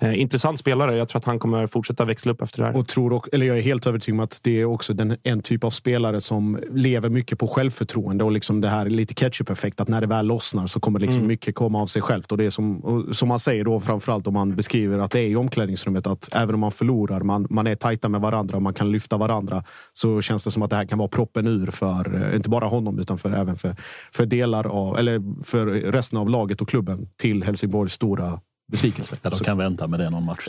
eh, 0.00 0.20
intressant 0.20 0.58
spelare. 0.58 0.96
Jag 0.96 1.08
tror 1.08 1.18
att 1.18 1.24
han 1.24 1.38
kommer 1.38 1.66
fortsätta 1.66 2.04
växla 2.04 2.32
upp 2.32 2.42
efter 2.42 2.58
det 2.62 2.66
här. 2.68 2.76
Och 2.76 2.88
tror, 2.88 3.12
och- 3.12 3.28
eller 3.32 3.46
jag 3.46 3.58
är 3.58 3.62
helt 3.62 3.86
övertygad 3.86 4.14
om 4.20 4.24
att 4.24 4.40
det 4.42 4.60
är 4.60 4.64
också 4.64 4.92
den, 4.94 5.16
en 5.22 5.42
typ 5.42 5.64
av 5.64 5.70
spelare 5.70 6.20
som 6.20 6.58
lever 6.72 7.08
mycket 7.08 7.38
på 7.38 7.48
självförtroende 7.48 8.24
och 8.24 8.32
liksom 8.32 8.60
det 8.60 8.68
här 8.68 8.86
lite 8.86 9.14
ketchup-effekt. 9.14 9.80
Att 9.80 9.88
när 9.88 10.00
det 10.00 10.06
väl 10.06 10.26
lossnar 10.26 10.66
så 10.66 10.80
kommer 10.80 10.98
liksom 11.00 11.18
Mm. 11.20 11.28
mycket 11.28 11.54
komma 11.54 11.82
av 11.82 11.86
sig 11.86 12.02
självt. 12.02 12.32
Och 12.32 12.38
det 12.38 12.44
är 12.44 12.50
som, 12.50 12.80
och 12.84 13.16
som 13.16 13.28
man 13.28 13.38
säger 13.40 13.64
då, 13.64 13.80
framförallt 13.80 14.26
om 14.26 14.34
man 14.34 14.56
beskriver 14.56 14.98
att 14.98 15.10
det 15.10 15.20
är 15.20 15.28
i 15.28 15.36
omklädningsrummet, 15.36 16.06
att 16.06 16.28
även 16.34 16.54
om 16.54 16.60
man 16.60 16.70
förlorar, 16.70 17.20
man, 17.20 17.46
man 17.50 17.66
är 17.66 17.74
tajta 17.74 18.08
med 18.08 18.20
varandra, 18.20 18.60
man 18.60 18.74
kan 18.74 18.92
lyfta 18.92 19.16
varandra, 19.16 19.64
så 19.92 20.20
känns 20.20 20.44
det 20.44 20.50
som 20.50 20.62
att 20.62 20.70
det 20.70 20.76
här 20.76 20.84
kan 20.86 20.98
vara 20.98 21.08
proppen 21.08 21.46
ur 21.46 21.70
för, 21.70 22.24
eh, 22.30 22.36
inte 22.36 22.48
bara 22.48 22.66
honom, 22.66 22.98
utan 22.98 23.18
för, 23.18 23.32
även 23.32 23.56
för, 23.56 23.76
för 24.12 24.26
delar 24.26 24.66
av, 24.66 24.98
eller 24.98 25.44
för 25.44 25.66
resten 25.66 26.18
av 26.18 26.28
laget 26.30 26.60
och 26.60 26.68
klubben 26.68 27.08
till 27.16 27.42
Helsingborgs 27.70 27.92
stora 27.92 28.40
besvikelse. 28.70 29.16
Ja, 29.22 29.30
de 29.30 29.38
kan 29.38 29.58
vänta 29.58 29.86
med 29.86 30.00
det 30.00 30.10
någon 30.10 30.24
match. 30.24 30.48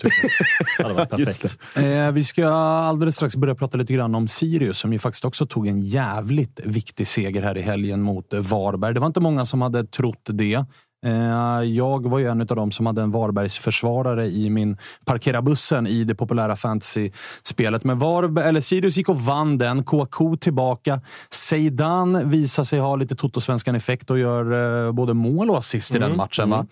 Det 0.78 0.84
hade 0.84 0.96
varit 0.96 1.10
perfekt. 1.26 1.58
Eh, 1.76 2.12
vi 2.12 2.24
ska 2.24 2.48
alldeles 2.48 3.16
strax 3.16 3.36
börja 3.36 3.56
prata 3.56 3.78
lite 3.78 3.94
grann 3.94 4.16
om 4.16 4.28
Sirius 4.28 4.78
som 4.78 4.94
ju 4.94 5.00
faktiskt 5.00 5.26
också 5.26 5.46
tog 5.46 5.68
en 5.68 5.82
jävligt 5.82 6.60
viktig 6.64 7.08
seger 7.08 7.42
här 7.42 7.58
i 7.58 7.62
helgen 7.62 8.02
mot 8.02 8.34
eh, 8.34 8.40
Varberg. 8.40 8.94
Det 8.94 9.00
var 9.00 9.08
inte 9.08 9.20
många 9.20 9.46
som 9.46 9.62
hade 9.62 9.86
trott 9.86 10.22
det. 10.26 10.66
Eh, 11.06 11.64
Jag 11.64 12.10
var 12.10 12.20
ju 12.20 12.28
en 12.28 12.42
av 12.42 12.48
dem 12.48 12.72
som 12.72 12.86
hade 12.86 13.02
en 13.02 13.12
Varbergs 13.12 13.58
försvarare 13.58 14.26
i 14.26 14.50
min 14.50 14.78
parkera 15.06 15.42
bussen 15.42 15.88
i 15.88 16.04
det 16.04 16.16
populära 16.16 16.56
fantasy-spelet. 16.56 17.84
Men 17.84 18.00
Varberg, 18.00 18.46
eller 18.46 18.62
Sirius 18.62 18.98
gick 18.98 19.10
och 19.10 19.22
vann 19.22 19.58
den. 19.58 19.84
Kouakou 19.84 20.38
tillbaka. 20.38 21.02
Seidan 21.30 22.30
visar 22.30 22.64
sig 22.64 22.80
ha 22.80 22.96
lite 22.96 23.16
Toto-svenskan-effekt 23.16 24.10
och 24.12 24.20
gör 24.20 24.86
eh, 24.88 24.92
både 24.92 25.14
mål 25.14 25.50
och 25.50 25.58
assist 25.58 25.92
i 25.96 26.00
den 26.00 26.04
Mm, 26.04 26.18
matchen. 26.18 26.50
Va? 26.50 26.66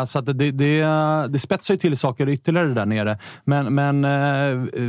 Eh, 0.00 0.04
Så 0.04 0.20
det, 0.20 0.50
det, 0.52 0.82
det 1.28 1.38
spetsar 1.38 1.74
ju 1.74 1.78
till 1.78 1.96
saker 1.96 2.28
ytterligare 2.28 2.68
där 2.68 2.86
nere. 2.86 3.18
Men, 3.44 3.74
men 3.74 4.04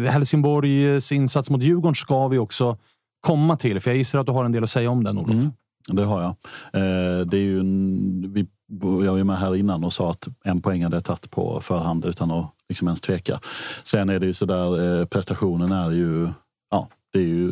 Helsingborgs 0.05 1.11
insats 1.11 1.49
mot 1.49 1.61
Djurgården 1.61 1.95
ska 1.95 2.27
vi 2.27 2.37
också 2.37 2.77
komma 3.21 3.57
till, 3.57 3.79
för 3.79 3.89
jag 3.91 3.97
gissar 3.97 4.19
att 4.19 4.25
du 4.25 4.31
har 4.31 4.45
en 4.45 4.51
del 4.51 4.63
att 4.63 4.69
säga 4.69 4.89
om 4.89 5.03
den, 5.03 5.17
Olof. 5.17 5.31
Mm. 5.31 5.51
Det 5.87 6.03
har 6.03 6.21
jag. 6.21 6.29
Eh, 6.73 7.25
det 7.25 7.37
är 7.37 7.41
ju 7.41 7.59
en, 7.59 8.33
vi, 8.33 8.47
jag 8.81 9.11
var 9.11 9.17
ju 9.17 9.23
med 9.23 9.39
här 9.39 9.55
innan 9.55 9.83
och 9.83 9.93
sa 9.93 10.11
att 10.11 10.27
en 10.43 10.61
poäng 10.61 10.83
hade 10.83 10.95
jag 10.95 11.05
tagit 11.05 11.31
på 11.31 11.61
förhand 11.61 12.05
utan 12.05 12.31
att 12.31 12.51
liksom 12.69 12.87
ens 12.87 13.01
tveka. 13.01 13.39
Sen 13.83 14.09
är 14.09 14.19
det 14.19 14.25
ju 14.25 14.33
så 14.33 14.45
där, 14.45 14.99
eh, 14.99 15.05
prestationen 15.05 15.71
är 15.71 15.91
ju, 15.91 16.29
ja, 16.71 16.89
det 17.13 17.19
är 17.19 17.23
ju 17.23 17.49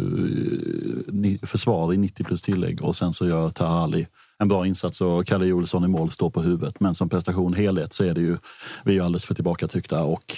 eh, 1.24 1.48
försvar 1.48 1.94
i 1.94 1.98
90 1.98 2.24
plus 2.24 2.42
tillägg 2.42 2.84
och 2.84 2.96
sen 2.96 3.14
så 3.14 3.28
gör 3.28 3.50
Tahali 3.50 4.08
en 4.38 4.48
bra 4.48 4.68
insats 4.68 5.02
och 5.02 5.28
Kalle 5.28 5.52
Olsson 5.52 5.84
i 5.84 5.88
mål 5.88 6.12
står 6.12 6.30
på 6.30 6.42
huvudet. 6.42 6.80
Men 6.80 6.96
som 6.96 7.10
prestation 7.10 7.54
helhet 7.54 7.94
så 7.94 8.04
är 8.04 8.14
det 8.14 8.22
ju, 8.22 8.38
vi 8.84 8.92
är 8.92 8.96
ju 8.96 9.02
alldeles 9.02 9.26
för 9.26 9.36
tillbakatryckta 9.36 10.04
och 10.04 10.36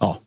ja, 0.00 0.18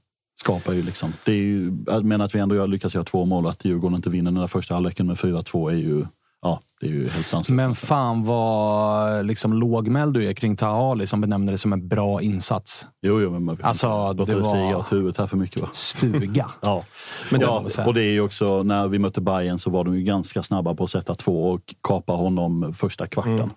skapar 0.41 0.73
ju 0.73 0.81
liksom. 0.81 1.13
Det 1.23 1.31
är 1.31 1.35
ju, 1.35 1.71
men 2.03 2.21
att 2.21 2.35
vi 2.35 2.39
ändå 2.39 2.65
lyckas 2.65 2.95
göra 2.95 3.05
två 3.05 3.25
mål 3.25 3.45
och 3.45 3.51
att 3.51 3.65
Djurgården 3.65 3.95
inte 3.95 4.09
vinner 4.09 4.31
den 4.31 4.39
där 4.39 4.47
första 4.47 4.73
halvleken 4.73 5.07
med 5.07 5.17
4-2 5.17 5.71
är 5.71 5.75
ju, 5.75 6.05
ja, 6.45 6.59
det 6.79 6.87
är 6.87 6.91
ju 6.91 7.09
helt 7.09 7.27
sanslöst. 7.27 7.49
Men 7.55 7.75
fan 7.75 8.23
vad 8.23 9.25
liksom, 9.25 9.53
lågmäld 9.53 10.13
du 10.13 10.29
är 10.29 10.33
kring 10.33 10.55
Tahali 10.55 11.07
som 11.07 11.21
benämner 11.21 11.51
det 11.51 11.57
som 11.57 11.73
en 11.73 11.87
bra 11.87 12.21
insats. 12.21 12.87
Jo, 13.01 13.21
jo, 13.21 13.31
men 13.31 13.43
man 13.43 13.57
Alltså, 13.61 14.13
det 14.13 14.25
det 14.25 14.31
stiga 14.31 14.43
var 14.43 14.75
åt 14.75 14.91
huvudet 14.91 15.17
här 15.17 15.27
för 15.27 15.37
mycket 15.37 15.61
va? 15.61 15.69
stuga. 15.73 16.51
Ja, 16.61 16.83
Men 17.31 17.39
det 17.39 17.45
ja 17.45 17.85
och 17.85 17.93
det 17.93 18.01
är 18.01 18.11
ju 18.11 18.21
också 18.21 18.63
när 18.63 18.87
vi 18.87 18.99
mötte 18.99 19.21
Bayern 19.21 19.59
så 19.59 19.69
var 19.69 19.83
de 19.83 19.95
ju 19.95 20.03
ganska 20.03 20.43
snabba 20.43 20.75
på 20.75 20.83
att 20.83 20.89
sätta 20.89 21.15
två 21.15 21.51
och 21.51 21.61
kapa 21.83 22.13
honom 22.13 22.73
första 22.73 23.07
kvarten. 23.07 23.33
Mm. 23.33 23.49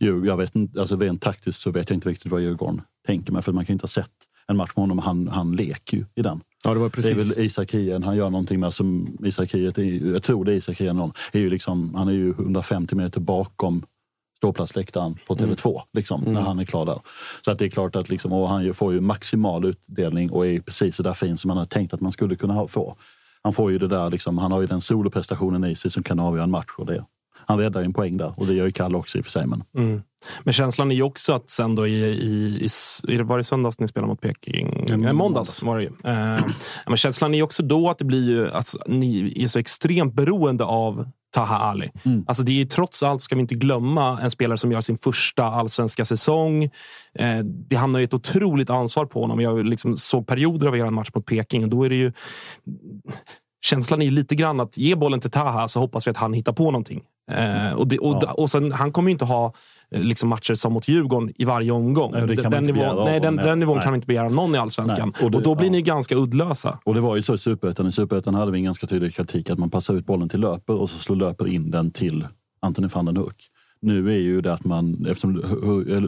Ju, 0.00 0.26
jag 0.26 0.36
vet 0.36 0.56
inte, 0.56 0.80
alltså 0.80 0.96
rent 0.96 1.22
taktiskt 1.22 1.60
så 1.60 1.70
vet 1.70 1.90
jag 1.90 1.96
inte 1.96 2.08
riktigt 2.08 2.32
vad 2.32 2.40
Djurgården 2.40 2.82
tänker 3.06 3.32
mig 3.32 3.42
för 3.42 3.52
man 3.52 3.64
kan 3.64 3.72
ju 3.72 3.74
inte 3.74 3.84
ha 3.84 3.88
sett 3.88 4.10
en 4.48 4.56
match 4.56 4.70
med 4.76 4.82
honom. 4.82 4.98
Han, 4.98 5.28
han 5.28 5.56
leker 5.56 5.96
ju 5.96 6.04
i 6.14 6.22
den. 6.22 6.40
Ja, 6.66 6.74
det 6.74 6.80
var 6.80 6.88
Det 6.88 6.98
är 6.98 7.14
precis. 7.14 7.36
väl 7.36 7.44
Isak 7.46 7.70
Hien, 7.74 8.02
han 8.02 8.16
gör 8.16 8.30
någonting 8.30 8.60
med 8.60 8.74
som 8.74 9.16
Isak 9.24 9.54
Hien, 9.54 9.72
är 9.76 10.12
jag 10.12 10.22
tror 10.22 10.44
det 10.44 10.52
är 10.52 10.56
Isak 10.56 10.80
Hien, 10.80 11.12
är 11.32 11.38
ju 11.38 11.50
liksom, 11.50 11.94
han 11.94 12.08
är 12.08 12.12
ju 12.12 12.30
150 12.30 12.94
meter 12.94 13.20
bakom 13.20 13.82
ståplatsläktaren 14.36 15.14
på 15.26 15.34
Tele2 15.34 15.80
liksom, 15.92 16.20
när 16.26 16.40
han 16.40 16.58
är 16.58 16.64
klar 16.64 16.86
där. 16.86 16.98
Så 17.44 17.50
att 17.50 17.58
det 17.58 17.64
är 17.64 17.68
klart 17.68 17.96
att 17.96 18.08
liksom, 18.08 18.32
och 18.32 18.48
han 18.48 18.64
ju- 18.64 18.72
får 18.72 18.92
ju 18.92 19.00
maximal 19.00 19.64
utdelning 19.64 20.30
och 20.30 20.46
är 20.46 20.60
precis 20.60 20.96
så 20.96 21.02
där 21.02 21.14
fin 21.14 21.36
som 21.36 21.48
man 21.48 21.56
hade 21.56 21.70
tänkt 21.70 21.94
att 21.94 22.00
man 22.00 22.12
skulle 22.12 22.36
kunna 22.36 22.54
ha, 22.54 22.68
få. 22.68 22.96
Han 23.42 23.52
får 23.52 23.72
ju 23.72 23.78
det 23.78 23.88
där, 23.88 24.10
liksom, 24.10 24.38
han 24.38 24.52
har 24.52 24.60
ju 24.60 24.66
den 24.66 24.80
soloprestationen 24.80 25.64
i 25.64 25.74
sig 25.76 25.90
som 25.90 26.02
kan 26.02 26.20
avgöra 26.20 26.44
en 26.44 26.50
match. 26.50 26.70
Och 26.78 26.86
det. 26.86 27.04
Han 27.46 27.58
räddar 27.58 27.80
ju 27.80 27.84
en 27.84 27.92
poäng 27.92 28.16
där 28.16 28.32
och 28.36 28.46
det 28.46 28.54
gör 28.54 28.66
ju 28.66 28.72
Kalle 28.72 28.96
också 28.96 29.18
i 29.18 29.20
och 29.20 29.24
för 29.24 29.30
sig. 29.32 29.46
Men, 29.46 29.62
Mm. 29.76 30.02
Men 30.44 30.52
känslan 30.52 30.90
är 30.90 30.94
ju 30.96 31.02
också 31.02 31.32
att 31.32 31.50
sen 31.50 31.74
då 31.74 31.86
i, 31.86 32.04
i, 32.04 32.68
i 33.08 33.16
var 33.16 33.38
det 33.38 33.44
söndags 33.44 33.80
ni 33.80 33.88
spelade 33.88 34.10
mot 34.10 34.20
Peking? 34.20 34.86
Mm, 34.90 35.16
måndags 35.16 35.62
var 35.62 35.76
det 35.76 35.82
ju. 35.82 35.90
Eh, 36.04 36.44
men 36.86 36.96
känslan 36.96 37.34
är 37.34 37.38
ju 37.38 37.42
också 37.42 37.62
då 37.62 37.90
att 37.90 37.98
det 37.98 38.04
blir 38.04 38.30
ju, 38.30 38.50
alltså, 38.50 38.78
ni 38.86 39.32
är 39.36 39.48
så 39.48 39.58
extremt 39.58 40.14
beroende 40.14 40.64
av 40.64 41.10
Taha 41.36 41.58
Ali. 41.58 41.90
Mm. 42.04 42.24
Alltså 42.28 42.42
det 42.42 42.60
är 42.60 42.64
trots 42.64 43.02
allt, 43.02 43.22
ska 43.22 43.34
vi 43.34 43.40
inte 43.40 43.54
glömma, 43.54 44.20
en 44.22 44.30
spelare 44.30 44.58
som 44.58 44.72
gör 44.72 44.80
sin 44.80 44.98
första 44.98 45.44
allsvenska 45.44 46.04
säsong. 46.04 46.64
Eh, 47.14 47.38
det 47.44 47.76
hamnar 47.76 47.98
ju 47.98 48.04
ett 48.04 48.14
otroligt 48.14 48.70
ansvar 48.70 49.06
på 49.06 49.20
honom. 49.20 49.40
Jag 49.40 49.66
liksom 49.66 49.96
såg 49.96 50.26
perioder 50.26 50.68
av 50.68 50.76
er 50.76 50.90
match 50.90 51.10
mot 51.14 51.26
Peking 51.26 51.64
och 51.64 51.70
då 51.70 51.84
är 51.84 51.88
det 51.88 51.96
ju... 51.96 52.12
Känslan 53.64 54.02
är 54.02 54.10
lite 54.10 54.34
grann 54.34 54.60
att 54.60 54.76
ge 54.76 54.94
bollen 54.94 55.20
till 55.20 55.30
Taha 55.30 55.68
så 55.68 55.80
hoppas 55.80 56.06
vi 56.06 56.10
att 56.10 56.16
han 56.16 56.32
hittar 56.32 56.52
på 56.52 56.64
någonting. 56.64 57.02
Eh, 57.30 57.72
och, 57.72 57.88
det, 57.88 57.98
och, 57.98 58.22
ja. 58.22 58.32
och 58.32 58.50
sen, 58.50 58.72
han 58.72 58.92
kommer 58.92 59.08
ju 59.08 59.12
inte 59.12 59.24
ha 59.24 59.52
Eh, 59.90 60.00
liksom 60.00 60.28
matcher 60.28 60.54
som 60.54 60.72
mot 60.72 60.88
Djurgården 60.88 61.32
i 61.34 61.44
varje 61.44 61.70
omgång. 61.70 62.12
Nej, 62.12 62.36
den, 62.36 62.64
nivån, 62.64 63.04
nej, 63.04 63.20
den, 63.20 63.36
den 63.36 63.58
nivån 63.58 63.76
nej. 63.76 63.84
kan 63.84 63.92
vi 63.92 63.96
inte 63.96 64.06
begära 64.06 64.26
av 64.26 64.32
någon 64.32 64.54
i 64.54 64.58
Allsvenskan. 64.58 65.12
Och, 65.22 65.30
det, 65.30 65.36
och, 65.36 65.42
då 65.42 65.54
blir 65.54 65.66
ja. 65.66 65.72
ni 65.72 65.82
ganska 65.82 66.14
uddlösa. 66.14 66.78
Och 66.84 66.94
det 66.94 67.00
var 67.00 67.16
ju 67.16 67.22
så 67.22 67.34
i 67.34 67.38
Superettan. 67.38 67.86
I 67.86 67.92
Superettan 67.92 68.34
hade 68.34 68.52
vi 68.52 68.58
en 68.58 68.64
ganska 68.64 68.86
tydlig 68.86 69.14
kritik 69.14 69.50
att 69.50 69.58
man 69.58 69.70
passar 69.70 69.94
ut 69.94 70.06
bollen 70.06 70.28
till 70.28 70.40
Löper 70.40 70.74
och 70.74 70.90
så 70.90 70.98
slår 70.98 71.16
Löper 71.16 71.46
in 71.48 71.70
den 71.70 71.90
till 71.90 72.26
Antoni 72.60 72.88
van 72.88 73.04
den 73.04 73.16
Hurk. 73.16 73.50
Nu 73.80 74.10
är 74.12 74.18
ju 74.18 74.40
det 74.40 74.52
att 74.52 74.64
man, 74.64 75.06
eftersom 75.06 75.36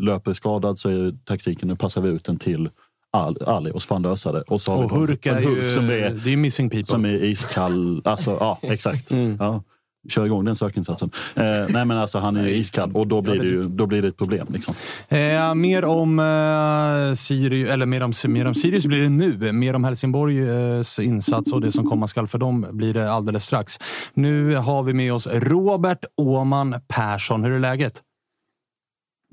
Löper 0.01 0.31
är 0.31 0.35
skadad 0.35 0.79
så 0.79 0.89
är 0.89 1.25
taktiken 1.25 1.69
nu 1.69 1.77
passar 1.77 2.01
vi 2.01 2.09
ut 2.09 2.25
den 2.25 2.39
till 2.39 2.71
Ali 3.11 3.71
och 3.71 3.83
så 3.83 3.87
får 3.87 3.95
han 3.95 4.03
lösa 4.03 4.33
det. 4.33 4.43
Och 4.43 4.61
så 4.61 4.73
har 4.73 4.85
och 4.85 4.93
vi 4.93 4.97
Hurk 4.97 5.27
är, 5.27 5.41
ju, 5.41 5.71
som 5.71 5.91
är, 5.91 6.21
det 6.25 6.33
är 6.33 6.37
missing 6.37 6.71
people. 6.71 6.87
Som 6.87 7.05
är 7.05 7.25
iskall. 7.25 8.03
Alltså, 8.05 8.37
ja, 8.41 8.59
exakt. 8.63 9.11
Mm. 9.11 9.37
Ja 9.41 9.63
kör 10.09 10.27
igång 10.27 10.45
den 10.45 10.57
sökinsatsen. 10.57 11.11
Eh, 11.35 11.45
nej 11.69 11.85
men 11.85 11.91
alltså 11.91 12.19
han 12.19 12.37
är 12.37 12.49
iskall 12.49 12.93
och 12.95 13.07
då 13.07 13.21
blir 13.21 13.39
det, 13.39 13.47
ju, 13.47 13.63
då 13.63 13.87
blir 13.87 14.03
det 14.03 14.09
ett 14.09 14.17
problem. 14.17 14.47
Liksom. 14.51 14.75
Eh, 15.09 15.55
mer 15.55 15.85
om 15.85 16.19
eh, 16.19 17.15
Sirius, 17.15 17.71
eller 17.71 17.87
mer 17.87 18.03
om, 18.03 18.13
mer 18.29 18.47
om 18.47 18.55
Sirius 18.55 18.87
blir 18.87 19.01
det 19.01 19.09
nu. 19.09 19.53
Mer 19.53 19.75
om 19.75 19.85
Helsingborgs 19.85 20.99
insats 20.99 21.53
och 21.53 21.61
det 21.61 21.73
som 21.73 21.87
komma 21.87 22.07
skall 22.07 22.27
för 22.27 22.39
dem 22.39 22.67
blir 22.71 22.95
det 22.95 23.13
alldeles 23.13 23.45
strax. 23.45 23.79
Nu 24.15 24.55
har 24.55 24.83
vi 24.83 24.93
med 24.93 25.13
oss 25.13 25.27
Robert 25.27 26.05
Åman 26.17 26.75
Persson. 26.89 27.45
Hur 27.45 27.53
är 27.53 27.59
läget? 27.59 28.03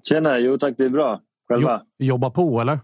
Tjena, 0.03 0.39
jo 0.39 0.57
tack 0.57 0.73
det 0.78 0.86
är 0.86 0.89
bra. 0.89 1.21
Själva? 1.47 1.82
Jo, 1.99 2.05
jobba 2.07 2.30
på 2.30 2.61
eller? 2.61 2.80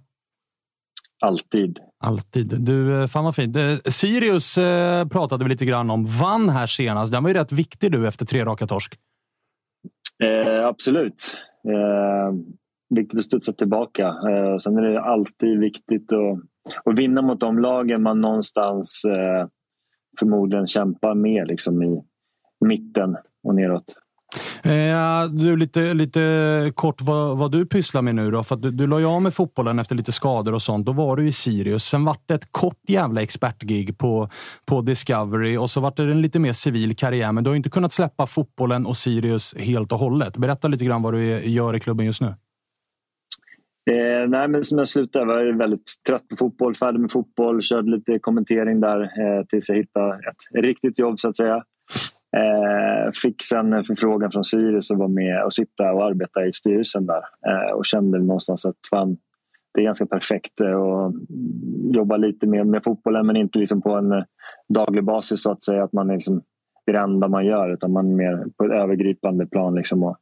Alltid. 1.22 1.80
Alltid. 2.00 2.62
Du, 2.62 3.02
eh, 3.02 3.08
fan 3.08 3.24
vad 3.24 3.36
fint. 3.36 3.56
Eh, 3.56 3.76
Sirius 3.86 4.58
eh, 4.58 5.08
pratade 5.08 5.44
vi 5.44 5.50
lite 5.50 5.66
grann 5.66 5.90
om. 5.90 6.06
Vann 6.06 6.50
här 6.50 6.68
senast. 6.68 7.12
Den 7.12 7.24
var 7.24 7.30
ju 7.30 7.36
rätt 7.36 7.52
viktig 7.52 7.92
du 7.92 8.08
efter 8.08 8.26
tre 8.26 8.46
raka 8.46 8.68
torsk. 8.68 9.00
Eh, 10.24 10.66
absolut. 10.66 11.42
Eh, 11.68 12.34
viktigt 12.90 13.20
att 13.20 13.26
studsa 13.26 13.54
tillbaka. 13.54 14.08
Eh, 14.08 14.58
sen 14.58 14.78
är 14.78 14.82
det 14.82 15.02
alltid 15.02 15.60
viktigt 15.60 16.14
att, 16.14 16.40
att 16.86 17.00
vinna 17.00 17.22
mot 17.22 17.40
de 17.40 17.60
lagen 17.60 18.02
man 18.02 18.22
någonstans 18.22 19.02
eh, 19.06 19.48
förmodligen 20.20 20.68
kämpar 20.68 21.16
med 21.16 21.48
liksom 21.48 21.84
i 21.84 22.04
mitten 22.66 23.18
och 23.44 23.56
neråt. 23.56 23.96
Eh, 24.64 25.30
du, 25.32 25.58
lite, 25.58 25.94
lite 25.94 26.72
kort 26.76 27.02
vad, 27.02 27.38
vad 27.38 27.52
du 27.52 27.66
pysslar 27.66 28.02
med 28.02 28.16
nu 28.16 28.32
då. 28.32 28.44
För 28.44 28.56
du, 28.56 28.72
du 28.72 28.88
la 28.88 29.00
ju 29.00 29.06
av 29.06 29.22
med 29.22 29.34
fotbollen 29.34 29.80
efter 29.80 29.96
lite 29.96 30.12
skador 30.12 30.54
och 30.54 30.62
sånt. 30.62 30.86
Då 30.86 30.92
var 30.92 31.16
du 31.16 31.28
i 31.28 31.32
Sirius. 31.32 31.84
Sen 31.84 32.06
vart 32.06 32.28
det 32.28 32.34
ett 32.34 32.52
kort 32.52 32.80
jävla 32.88 33.22
expertgig 33.22 33.98
på, 33.98 34.30
på 34.66 34.82
Discovery 34.82 35.58
och 35.58 35.70
så 35.70 35.80
vart 35.82 35.98
det 35.98 36.04
en 36.04 36.22
lite 36.22 36.40
mer 36.40 36.54
civil 36.54 36.96
karriär. 36.96 37.32
Men 37.32 37.44
du 37.44 37.50
har 37.50 37.56
inte 37.56 37.70
kunnat 37.70 37.94
släppa 37.94 38.28
fotbollen 38.28 38.86
och 38.86 38.98
Sirius 38.98 39.56
helt 39.58 39.92
och 39.92 40.00
hållet. 40.00 40.38
Berätta 40.38 40.68
lite 40.68 40.86
grann 40.86 41.02
vad 41.02 41.14
du 41.14 41.24
gör 41.50 41.76
i 41.76 41.80
klubben 41.80 42.06
just 42.06 42.22
nu. 42.22 42.34
Eh, 43.92 44.30
nej, 44.30 44.48
men 44.48 44.66
som 44.66 44.78
jag 44.78 44.90
slutade 44.90 45.26
var 45.26 45.40
jag 45.40 45.58
väldigt 45.58 45.94
trött 46.08 46.28
på 46.28 46.36
fotboll, 46.36 46.76
färdig 46.76 47.00
med 47.00 47.12
fotboll. 47.12 47.64
Körde 47.64 47.92
lite 47.92 48.20
kommentering 48.20 48.82
där 48.82 49.02
eh, 49.02 49.46
tills 49.50 49.70
jag 49.70 49.76
hittade 49.76 50.14
ett 50.16 50.64
riktigt 50.64 51.00
jobb 51.00 51.20
så 51.20 51.30
att 51.30 51.36
säga. 51.36 51.64
Eh, 52.38 53.12
fick 53.24 53.42
sen 53.42 53.74
en 53.74 53.84
förfrågan 53.84 54.32
från 54.32 54.44
Sirius 54.44 54.92
att 54.92 54.98
vara 54.98 55.08
med 55.08 55.44
och 55.44 55.54
sitta 55.54 55.94
och 55.94 56.06
arbeta 56.06 56.46
i 56.46 56.54
styrelsen 56.54 57.06
där 57.06 57.24
eh, 57.48 57.72
och 57.74 57.86
kände 57.86 58.20
någonstans 58.20 58.66
att 58.66 58.76
fan, 58.90 59.18
det 59.74 59.82
är 59.82 59.86
ganska 59.86 60.06
perfekt 60.06 60.62
eh, 60.62 60.82
att 60.82 61.14
jobba 61.96 62.18
lite 62.18 62.48
mer 62.48 62.64
med 62.64 62.84
fotbollen 62.84 63.28
men 63.28 63.36
inte 63.36 63.60
liksom 63.60 63.82
på 63.82 63.96
en 63.96 64.12
eh, 64.12 64.24
daglig 64.70 65.04
basis 65.04 65.44
så 65.44 65.52
att 65.52 65.64
säga 65.64 65.84
att 65.84 65.94
man 65.94 66.10
är 66.10 66.14
liksom 66.14 66.42
det 66.86 66.98
enda 66.98 67.28
man 67.28 67.46
gör 67.46 67.74
utan 67.74 67.92
man 67.92 68.12
är 68.12 68.16
mer 68.16 68.46
på 68.58 68.66
ett 68.66 68.72
övergripande 68.72 69.46
plan 69.46 69.76
liksom 69.76 70.04
och, 70.04 70.18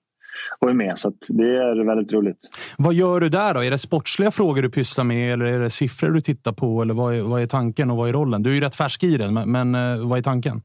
och 0.60 0.70
är 0.70 0.74
med. 0.74 0.98
Så 0.98 1.14
det 1.30 1.58
är 1.58 1.86
väldigt 1.86 2.14
roligt. 2.14 2.38
Vad 2.78 2.94
gör 2.94 3.20
du 3.20 3.30
där 3.30 3.54
då? 3.54 3.64
Är 3.64 3.72
det 3.72 3.78
sportsliga 3.78 4.32
frågor 4.32 4.62
du 4.62 4.70
pysslar 4.70 5.04
med 5.04 5.34
eller 5.34 5.46
är 5.46 5.60
det 5.60 5.70
siffror 5.70 6.10
du 6.10 6.22
tittar 6.22 6.52
på? 6.52 6.82
Eller 6.82 6.94
vad 6.94 7.16
är, 7.16 7.22
vad 7.22 7.42
är 7.42 7.48
tanken 7.48 7.92
och 7.92 7.98
vad 7.98 8.10
är 8.10 8.14
rollen? 8.14 8.44
Du 8.44 8.50
är 8.50 8.54
ju 8.54 8.62
rätt 8.62 8.76
färsk 8.76 9.04
i 9.04 9.18
den, 9.18 9.34
men, 9.34 9.52
men 9.52 9.76
eh, 9.76 10.08
vad 10.08 10.18
är 10.18 10.24
tanken? 10.24 10.62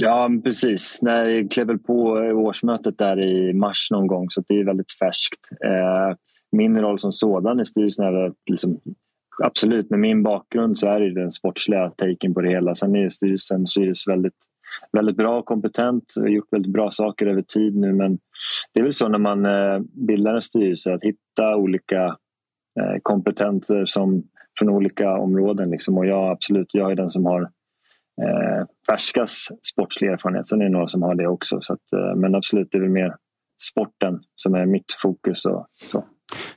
Ja, 0.00 0.30
precis. 0.44 0.98
Nej, 1.02 1.36
jag 1.36 1.50
klev 1.50 1.66
väl 1.66 1.78
på 1.78 1.94
årsmötet 2.34 2.98
där 2.98 3.20
i 3.20 3.52
mars 3.52 3.88
någon 3.90 4.06
gång 4.06 4.30
så 4.30 4.42
det 4.48 4.54
är 4.54 4.64
väldigt 4.64 4.92
färskt. 4.92 5.40
Eh, 5.64 6.16
min 6.52 6.78
roll 6.78 6.98
som 6.98 7.12
sådan 7.12 7.60
i 7.60 7.64
styrelsen 7.64 8.04
är 8.04 8.32
liksom, 8.50 8.80
absolut 9.44 9.90
med 9.90 9.98
min 9.98 10.22
bakgrund 10.22 10.78
så 10.78 10.88
är 10.88 11.00
det 11.00 11.14
den 11.14 11.30
sportsliga 11.30 11.90
taken 11.90 12.34
på 12.34 12.40
det 12.40 12.50
hela. 12.50 12.74
Sen 12.74 12.96
är 12.96 13.08
styrelsen 13.08 13.66
styrelse 13.66 14.10
väldigt, 14.10 14.34
väldigt 14.92 15.16
bra 15.16 15.38
och 15.38 15.44
kompetent 15.44 16.04
och 16.16 16.22
har 16.22 16.30
gjort 16.30 16.52
väldigt 16.52 16.72
bra 16.72 16.90
saker 16.90 17.26
över 17.26 17.42
tid 17.42 17.76
nu 17.76 17.92
men 17.92 18.18
det 18.74 18.80
är 18.80 18.84
väl 18.84 18.92
så 18.92 19.08
när 19.08 19.18
man 19.18 19.46
eh, 19.46 19.80
bildar 20.06 20.34
en 20.34 20.40
styrelse 20.40 20.94
att 20.94 21.04
hitta 21.04 21.56
olika 21.56 22.04
eh, 22.80 22.98
kompetenser 23.02 23.84
som, 23.84 24.22
från 24.58 24.68
olika 24.68 25.12
områden. 25.12 25.70
Liksom. 25.70 25.98
Och 25.98 26.06
jag 26.06 26.30
absolut, 26.30 26.74
jag 26.74 26.92
är 26.92 26.96
den 26.96 27.10
som 27.10 27.26
har 27.26 27.50
eh, 28.22 28.66
färskas 28.86 29.48
sportslig 29.72 30.08
erfarenhet. 30.08 30.48
Sen 30.48 30.60
är 30.60 30.64
det 30.64 30.70
några 30.70 30.88
som 30.88 31.02
har 31.02 31.14
det 31.14 31.26
också. 31.26 31.60
Så 31.60 31.72
att, 31.72 31.92
eh, 31.92 32.16
men 32.16 32.34
absolut, 32.34 32.68
det 32.70 32.78
är 32.78 32.82
väl 32.82 32.90
mer 32.90 33.14
sporten 33.62 34.20
som 34.36 34.54
är 34.54 34.66
mitt 34.66 34.96
fokus. 35.02 35.44
Och, 35.44 35.66
så. 35.70 36.04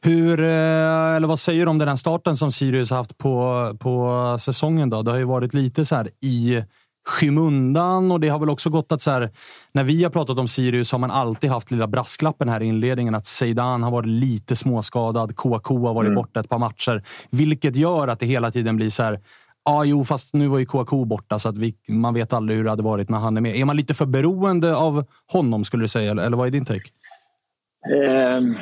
Hur, 0.01 0.39
eh, 0.39 1.15
eller 1.15 1.27
vad 1.27 1.39
säger 1.39 1.65
du 1.65 1.69
om 1.69 1.77
den 1.77 1.87
här 1.87 1.95
starten 1.95 2.37
som 2.37 2.51
Sirius 2.51 2.91
haft 2.91 3.17
på, 3.17 3.77
på 3.79 4.37
säsongen? 4.39 4.89
Då? 4.89 5.01
Det 5.01 5.11
har 5.11 5.17
ju 5.17 5.25
varit 5.25 5.53
lite 5.53 5.85
så 5.85 5.95
här 5.95 6.09
i 6.21 6.63
skymundan 7.07 8.11
och 8.11 8.19
det 8.19 8.27
har 8.27 8.39
väl 8.39 8.49
också 8.49 8.69
gått 8.69 8.91
att 8.91 9.01
så 9.01 9.11
här, 9.11 9.29
när 9.71 9.83
vi 9.83 10.03
har 10.03 10.11
pratat 10.11 10.37
om 10.37 10.47
Sirius 10.47 10.91
har 10.91 10.99
man 10.99 11.11
alltid 11.11 11.49
haft 11.49 11.71
lilla 11.71 11.87
brasklappen 11.87 12.49
här 12.49 12.61
i 12.63 12.65
inledningen 12.65 13.15
att 13.15 13.25
Zeidan 13.25 13.83
har 13.83 13.91
varit 13.91 14.07
lite 14.07 14.55
småskadad. 14.55 15.35
KK 15.35 15.87
har 15.87 15.93
varit 15.93 16.07
mm. 16.07 16.15
borta 16.15 16.39
ett 16.39 16.49
par 16.49 16.59
matcher, 16.59 17.03
vilket 17.29 17.75
gör 17.75 18.07
att 18.07 18.19
det 18.19 18.25
hela 18.25 18.51
tiden 18.51 18.75
blir 18.75 18.89
så 18.89 19.03
här. 19.03 19.19
Ja, 19.65 19.85
jo, 19.85 20.03
fast 20.05 20.33
nu 20.33 20.47
var 20.47 20.59
ju 20.59 20.65
Kouakou 20.65 21.05
borta 21.05 21.39
så 21.39 21.49
att 21.49 21.57
vi, 21.57 21.75
man 21.87 22.13
vet 22.13 22.33
aldrig 22.33 22.57
hur 22.57 22.63
det 22.63 22.69
hade 22.69 22.83
varit 22.83 23.09
när 23.09 23.17
han 23.17 23.37
är 23.37 23.41
med. 23.41 23.55
Är 23.55 23.65
man 23.65 23.77
lite 23.77 23.93
för 23.93 24.05
beroende 24.05 24.75
av 24.75 25.05
honom, 25.27 25.63
skulle 25.63 25.83
du 25.83 25.87
säga? 25.87 26.11
Eller, 26.11 26.23
eller 26.23 26.37
vad 26.37 26.47
är 26.47 26.51
din 26.51 26.65
take? 26.65 26.89
Um, 28.37 28.57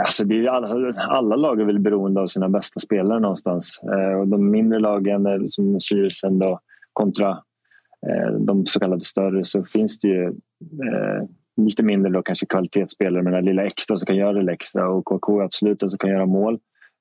alltså 0.00 0.24
det 0.24 0.34
är 0.34 0.48
alla, 0.48 0.92
alla 1.08 1.36
lag 1.36 1.60
är 1.60 1.64
väl 1.64 1.78
beroende 1.78 2.20
av 2.20 2.26
sina 2.26 2.48
bästa 2.48 2.80
spelare 2.80 3.20
någonstans. 3.20 3.80
Uh, 3.84 4.20
och 4.20 4.28
de 4.28 4.50
mindre 4.50 4.78
lagen, 4.78 5.26
eh, 5.26 5.38
som 5.48 5.80
Siriusen 5.80 6.38
då, 6.38 6.60
kontra 6.92 7.30
uh, 7.30 8.38
de 8.40 8.66
så 8.66 8.80
kallade 8.80 9.04
större, 9.04 9.44
så 9.44 9.64
finns 9.64 9.98
det 9.98 10.08
ju 10.08 10.28
uh, 10.28 11.24
lite 11.56 11.82
mindre 11.82 12.12
då 12.12 12.22
kanske 12.22 12.46
kvalitetsspelare 12.46 13.22
med 13.22 13.32
den 13.32 13.44
lilla 13.44 13.64
extra 13.64 13.96
som 13.96 14.06
kan 14.06 14.16
göra 14.16 14.42
det 14.42 14.52
extra. 14.52 14.88
Och 14.88 15.04
Kouakou 15.04 15.40
är 15.40 15.44
absolut 15.44 15.80
den 15.80 15.90
som 15.90 15.98
kan 15.98 16.10
göra 16.10 16.26
mål. 16.26 16.58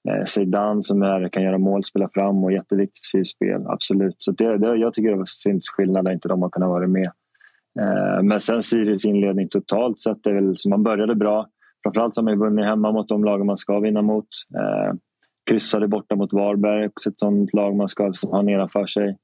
Eh, 0.09 0.23
Zidane 0.23 0.25
Zeidan 0.25 0.83
som 0.83 1.01
är, 1.01 1.29
kan 1.29 1.43
göra 1.43 1.57
mål, 1.57 1.83
spela 1.83 2.09
fram 2.13 2.43
och 2.43 2.51
jätteviktigt 2.51 3.07
för 3.11 3.17
sitt 3.17 3.27
spel. 3.27 3.63
Absolut. 3.67 4.15
Så 4.17 4.31
det, 4.31 4.57
det, 4.57 4.75
jag 4.75 4.93
tycker 4.93 5.15
det 5.15 5.27
syns 5.27 5.69
skillnad 5.69 6.03
när 6.03 6.11
inte 6.11 6.27
de 6.27 6.41
har 6.41 6.49
kunnat 6.49 6.69
vara 6.69 6.87
med. 6.87 7.11
Eh, 7.79 8.23
men 8.23 8.39
sen 8.39 8.61
Sirius 8.61 9.05
inledning 9.05 9.47
totalt 9.47 10.01
sett 10.01 10.25
är 10.25 10.33
väl 10.33 10.57
så 10.57 10.69
man 10.69 10.83
började 10.83 11.15
bra. 11.15 11.47
Framförallt 11.83 12.15
har 12.15 12.23
man 12.23 12.39
vunnit 12.39 12.65
hemma 12.65 12.91
mot 12.91 13.07
de 13.07 13.23
lag 13.23 13.45
man 13.45 13.57
ska 13.57 13.79
vinna 13.79 14.01
mot. 14.01 14.27
Eh, 14.55 14.93
kryssade 15.49 15.87
borta 15.87 16.15
mot 16.15 16.33
Varberg, 16.33 16.87
också 16.87 17.09
ett 17.09 17.19
sånt 17.19 17.53
lag 17.53 17.75
man 17.75 17.87
ska 17.87 18.13
ha 18.21 18.41
nedanför 18.41 18.85
sig. 18.85 19.17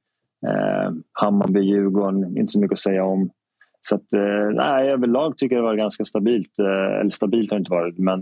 Eh, 0.47 0.91
Hammarby, 1.11 1.59
Djurgården, 1.59 2.37
inte 2.37 2.51
så 2.51 2.59
mycket 2.59 2.75
att 2.75 2.79
säga 2.79 3.03
om. 3.03 3.29
Så 3.81 3.95
att, 3.95 4.13
eh, 4.13 4.49
nej, 4.53 4.89
överlag 4.89 5.37
tycker 5.37 5.55
jag 5.55 5.63
det 5.63 5.67
var 5.67 5.75
ganska 5.75 6.03
stabilt. 6.03 6.59
Eh, 6.59 6.99
eller 6.99 7.09
stabilt 7.09 7.51
har 7.51 7.57
det 7.57 7.61
inte 7.61 7.71
varit, 7.71 7.97
men 7.97 8.19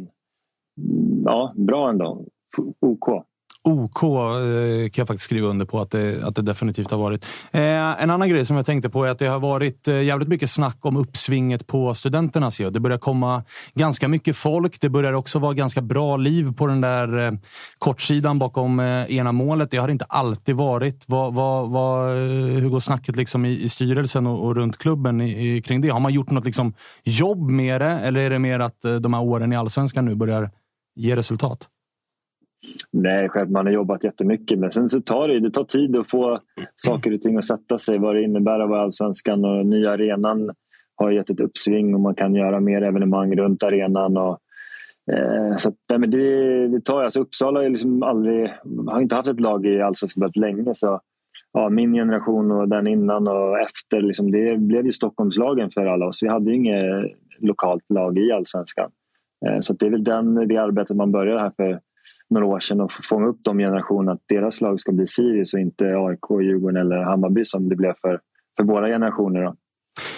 mm, 0.78 1.24
ja, 1.26 1.54
bra 1.56 1.90
ändå. 1.90 2.26
OK. 2.82 3.26
OK 3.64 4.04
eh, 4.04 4.90
kan 4.90 5.02
jag 5.02 5.08
faktiskt 5.08 5.26
skriva 5.26 5.48
under 5.48 5.66
på 5.66 5.80
att 5.80 5.92
det, 5.92 6.24
att 6.24 6.36
det 6.36 6.42
definitivt 6.42 6.92
har 6.92 6.98
varit. 6.98 7.26
Eh, 7.52 8.04
en 8.04 8.10
annan 8.10 8.30
grej 8.30 8.46
som 8.46 8.56
jag 8.56 8.66
tänkte 8.66 8.90
på 8.90 9.06
är 9.06 9.10
att 9.10 9.20
det 9.20 9.28
har 9.28 9.40
varit 9.40 9.88
eh, 9.88 10.02
jävligt 10.02 10.28
mycket 10.28 10.50
snack 10.50 10.78
om 10.82 10.98
uppsvinget 10.98 11.68
på 11.68 11.94
studenternas 11.94 12.58
Det 12.58 12.80
börjar 12.80 12.98
komma 12.98 13.44
ganska 13.74 14.08
mycket 14.08 14.38
folk. 14.38 14.82
Det 14.82 14.90
börjar 14.90 15.14
också 15.14 15.40
vara 15.40 15.54
ganska 15.54 15.82
bra 15.82 16.18
liv 16.18 16.54
på 16.54 16.68
den 16.68 16.82
där 16.82 17.26
eh, 17.26 17.32
kortsidan 17.80 18.40
bakom 18.40 18.80
eh, 18.80 19.16
ena 19.16 19.32
målet. 19.32 19.72
Det 19.72 19.78
har 19.78 19.90
inte 19.90 20.06
alltid 20.06 20.56
varit. 20.56 21.04
Vad, 21.08 21.34
vad, 21.34 21.70
vad, 21.70 22.10
eh, 22.10 22.24
hur 22.62 22.70
går 22.70 22.80
snacket 22.80 23.16
liksom 23.16 23.46
i, 23.46 23.62
i 23.62 23.70
styrelsen 23.70 24.28
och, 24.28 24.46
och 24.46 24.56
runt 24.56 24.78
klubben 24.78 25.22
i, 25.22 25.56
i, 25.56 25.62
kring 25.62 25.82
det? 25.82 25.90
Har 25.90 26.00
man 26.00 26.14
gjort 26.14 26.30
något 26.30 26.46
liksom 26.46 26.74
jobb 27.04 27.50
med 27.50 27.82
det 27.82 27.92
eller 27.92 28.22
är 28.22 28.30
det 28.30 28.40
mer 28.40 28.60
att 28.60 28.86
eh, 28.86 28.96
de 28.96 29.14
här 29.14 29.22
åren 29.22 29.54
i 29.54 29.56
allsvenskan 29.56 30.06
nu 30.06 30.16
börjar 30.16 30.52
ge 30.96 31.16
resultat? 31.16 31.68
Nej, 32.92 33.30
själv 33.30 33.52
man 33.52 33.66
har 33.66 33.74
jobbat 33.74 34.04
jättemycket 34.04 34.60
men 34.60 34.72
sen 34.72 34.90
så 34.90 35.02
tar 35.02 35.28
det, 35.28 35.40
det 35.40 35.52
tar 35.52 35.64
tid 35.64 35.96
att 35.96 36.10
få 36.10 36.40
saker 36.76 37.14
och 37.14 37.22
ting 37.22 37.38
att 37.38 37.46
sätta 37.46 37.78
sig. 37.78 37.98
Vad 37.98 38.16
det 38.16 38.24
innebär 38.24 38.60
att 38.60 38.70
vara 38.70 38.82
allsvenskan 38.82 39.46
och 39.46 39.66
nya 39.66 39.92
arenan 39.92 40.52
har 40.96 41.12
gett 41.12 41.30
ett 41.30 41.40
uppsving 41.40 41.94
och 41.96 42.02
man 42.02 42.16
kan 42.16 42.36
göra 42.36 42.60
mer 42.60 42.82
evenemang 42.82 43.36
runt 43.36 43.64
arenan. 43.64 44.18
Och, 44.18 44.40
eh, 45.14 45.56
så 45.58 45.72
nej, 45.90 46.00
men 46.00 46.12
det, 46.12 46.68
det 46.68 46.82
tar, 46.82 47.04
alltså 47.04 47.22
Uppsala 47.22 47.60
har, 47.60 47.70
liksom 47.70 48.04
aldrig, 48.04 48.54
har 48.88 49.02
inte 49.02 49.16
haft 49.16 49.28
ett 49.28 49.40
lag 49.40 49.66
i 49.66 49.82
allsvenskan 49.82 50.22
väldigt 50.22 50.36
länge. 50.36 50.76
Så, 50.76 51.02
ja, 51.54 51.70
min 51.70 51.94
generation 51.94 52.52
och 52.52 52.70
den 52.70 52.88
innan 52.88 53.28
och 53.28 53.60
efter, 53.60 54.02
liksom, 54.02 54.32
det 54.32 54.58
blev 54.58 54.86
ju 54.86 54.92
Stockholmslagen 54.92 55.72
för 55.72 55.86
alla 55.86 56.06
oss. 56.06 56.24
Vi 56.24 56.28
hade 56.28 56.54
inget 56.54 57.12
lokalt 57.40 57.90
lag 57.90 58.18
i 58.18 58.32
allsvenskan. 58.32 58.92
Eh, 59.46 59.60
så 59.60 59.74
det 59.74 59.86
är 59.86 59.90
väl 59.90 60.04
den, 60.04 60.48
det 60.48 60.58
arbetet 60.58 60.98
man 60.98 61.12
börjar 61.12 61.40
här 61.40 61.52
för 61.56 61.80
några 62.32 62.46
år 62.46 62.60
sedan 62.60 62.82
och 62.82 62.92
fånga 62.92 63.28
upp 63.28 63.40
de 63.42 63.58
generationerna 63.58 64.12
att 64.12 64.24
deras 64.28 64.62
lag 64.62 64.80
ska 64.80 64.92
bli 64.92 65.08
Sirius 65.08 65.54
och 65.54 65.60
inte 65.60 65.84
AIK, 65.84 66.42
Djurgården 66.42 66.82
eller 66.82 67.04
Hammarby 67.04 67.46
som 67.46 67.70
det 67.70 67.76
blev 67.76 67.94
för, 68.02 68.20
för 68.58 68.64
våra 68.64 68.88
generationer. 68.88 69.44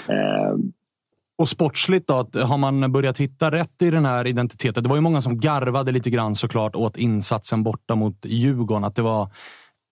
Eh. 0.08 0.56
Och 1.38 1.50
sportsligt 1.50 2.08
då? 2.08 2.14
Har 2.34 2.58
man 2.58 2.92
börjat 2.92 3.18
hitta 3.18 3.52
rätt 3.52 3.82
i 3.82 3.92
den 3.92 4.06
här 4.06 4.28
identiteten? 4.28 4.84
Det 4.84 4.90
var 4.90 4.96
ju 4.96 5.02
många 5.02 5.22
som 5.22 5.40
garvade 5.40 5.92
lite 5.92 6.10
grann 6.10 6.36
såklart 6.36 6.76
åt 6.76 6.98
insatsen 6.98 7.64
borta 7.64 7.96
mot 7.96 8.26
Djurgården. 8.26 8.84
Att 8.84 8.96
det 8.96 9.02
var 9.02 9.30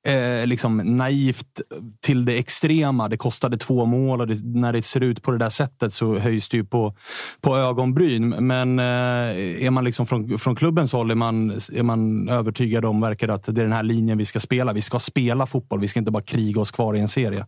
eh, 0.08 0.47
liksom 0.47 0.78
naivt 0.78 1.62
till 2.02 2.26
det 2.26 2.38
extrema. 2.38 3.08
Det 3.08 3.18
kostade 3.18 3.58
två 3.58 3.86
mål 3.86 4.22
och 4.22 4.28
det, 4.28 4.43
när 4.43 4.74
det 4.74 4.82
ser 4.82 5.04
ut 5.04 5.22
på 5.22 5.32
det 5.32 5.38
där 5.38 5.49
sättet 5.49 5.93
så 5.93 6.18
höjs 6.18 6.49
det 6.49 6.58
ju 6.58 6.66
på, 6.66 6.95
på 7.41 7.58
ögonbryn. 7.58 8.30
Men 8.30 8.80
eh, 8.80 9.66
är 9.66 9.70
man 9.70 9.84
liksom 9.84 10.06
från, 10.06 10.38
från 10.38 10.56
klubbens 10.56 10.93
håll 10.93 11.12
är 11.12 11.16
man, 11.16 11.52
är 11.52 11.84
man 11.84 12.30
övertygad 12.30 12.86
om 12.86 13.02
verkar 13.02 13.28
att 13.28 13.43
det 13.43 13.62
är 13.62 13.64
den 13.64 13.72
här 13.72 13.84
linjen 13.84 14.18
vi 14.18 14.26
ska 14.26 14.39
spela. 14.39 14.74
Vi 14.74 14.82
ska 14.82 14.99
spela 14.99 15.45
fotboll. 15.45 15.80
Vi 15.80 15.88
ska 15.88 15.99
inte 15.99 16.12
bara 16.12 16.24
kriga 16.24 16.62
oss 16.62 16.72
kvar 16.72 16.95
i 16.95 16.99
en 16.99 17.08
serie. 17.08 17.45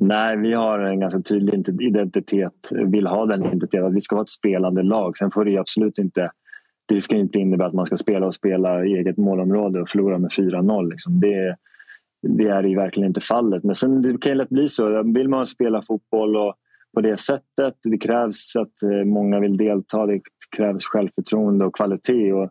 Nej, 0.00 0.36
vi 0.36 0.52
har 0.52 0.78
en 0.78 1.00
ganska 1.00 1.20
tydlig 1.20 1.80
identitet, 1.80 2.72
vill 2.86 3.06
ha 3.06 3.26
den 3.26 3.44
identiteten. 3.44 3.94
Vi 3.94 4.00
ska 4.00 4.16
vara 4.16 4.22
ett 4.22 4.30
spelande 4.30 4.82
lag. 4.82 5.18
Sen 5.18 5.30
får 5.30 5.44
det 5.44 5.58
absolut 5.58 5.98
inte 5.98 6.30
det 6.94 7.00
ska 7.00 7.16
inte 7.16 7.38
innebära 7.38 7.68
att 7.68 7.74
man 7.74 7.86
ska 7.86 7.96
spela 7.96 8.26
och 8.26 8.34
spela 8.34 8.84
i 8.84 8.92
eget 8.92 9.16
målområde 9.16 9.80
och 9.80 9.88
förlora 9.88 10.18
med 10.18 10.30
4-0. 10.30 10.90
Liksom. 10.90 11.20
Det, 11.20 11.56
det 12.22 12.48
är 12.48 12.62
ju 12.62 12.76
verkligen 12.76 13.08
inte 13.08 13.20
fallet. 13.20 13.64
Men 13.64 13.74
sen 13.74 14.02
det 14.02 14.20
kan 14.20 14.32
ju 14.32 14.38
lätt 14.38 14.48
bli 14.48 14.68
så. 14.68 15.02
Vill 15.02 15.28
man 15.28 15.46
spela 15.46 15.82
fotboll 15.82 16.36
och 16.36 16.54
på 16.94 17.00
det 17.00 17.16
sättet, 17.16 17.74
det 17.82 17.98
krävs 17.98 18.56
att 18.56 18.82
eh, 18.82 19.04
många 19.04 19.40
vill 19.40 19.56
delta, 19.56 20.06
det 20.06 20.20
krävs 20.56 20.84
självförtroende 20.84 21.64
och 21.64 21.76
kvalitet. 21.76 22.32
Och 22.32 22.50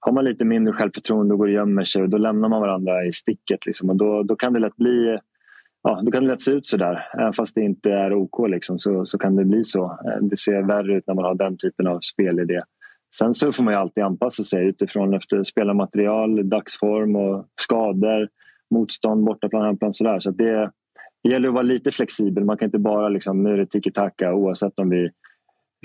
har 0.00 0.12
man 0.12 0.24
lite 0.24 0.44
mindre 0.44 0.74
självförtroende 0.74 1.34
och 1.34 1.38
går 1.38 1.46
och 1.46 1.52
gömmer 1.52 1.84
sig 1.84 2.02
och 2.02 2.08
då 2.08 2.18
lämnar 2.18 2.48
man 2.48 2.60
varandra 2.60 3.04
i 3.04 3.12
sticket. 3.12 3.66
Liksom. 3.66 3.90
Och 3.90 3.96
då, 3.96 4.22
då 4.22 4.36
kan 4.36 4.52
det 4.52 4.60
lätt 4.60 4.76
bli 4.76 5.18
Ja, 5.82 6.00
då 6.02 6.10
kan 6.10 6.22
det 6.22 6.28
lätt 6.28 6.42
se 6.42 6.52
ut 6.52 6.66
så 6.66 6.76
där. 6.76 7.08
Även 7.18 7.32
fast 7.32 7.54
det 7.54 7.60
inte 7.60 7.90
är 7.90 8.14
OK 8.14 8.48
liksom, 8.48 8.78
så, 8.78 9.06
så 9.06 9.18
kan 9.18 9.36
det 9.36 9.44
bli 9.44 9.64
så. 9.64 9.84
Eh, 9.84 10.22
det 10.22 10.36
ser 10.36 10.62
värre 10.62 10.96
ut 10.96 11.06
när 11.06 11.14
man 11.14 11.24
har 11.24 11.34
den 11.34 11.56
typen 11.56 11.86
av 11.86 11.98
spelidé. 12.00 12.62
Sen 13.18 13.34
så 13.34 13.52
får 13.52 13.64
man 13.64 13.74
ju 13.74 13.80
alltid 13.80 14.04
anpassa 14.04 14.42
sig 14.42 14.66
utifrån 14.66 15.14
efter 15.14 15.44
spelarmaterial, 15.44 16.48
dagsform 16.48 17.16
och 17.16 17.46
skador, 17.60 18.28
motstånd, 18.70 19.24
bortaplan, 19.24 19.66
hemplan 19.66 19.92
sådär. 19.92 20.20
Så 20.20 20.30
det, 20.30 20.70
det 21.22 21.30
gäller 21.30 21.48
att 21.48 21.54
vara 21.54 21.62
lite 21.62 21.90
flexibel. 21.90 22.44
Man 22.44 22.56
kan 22.56 22.66
inte 22.66 22.78
bara 22.78 23.08
liksom, 23.08 23.42
nu 23.42 23.52
är 23.52 23.56
det 23.56 23.66
tiki-taka 23.66 24.34
oavsett 24.34 24.78
om 24.78 24.88
vi 24.88 25.10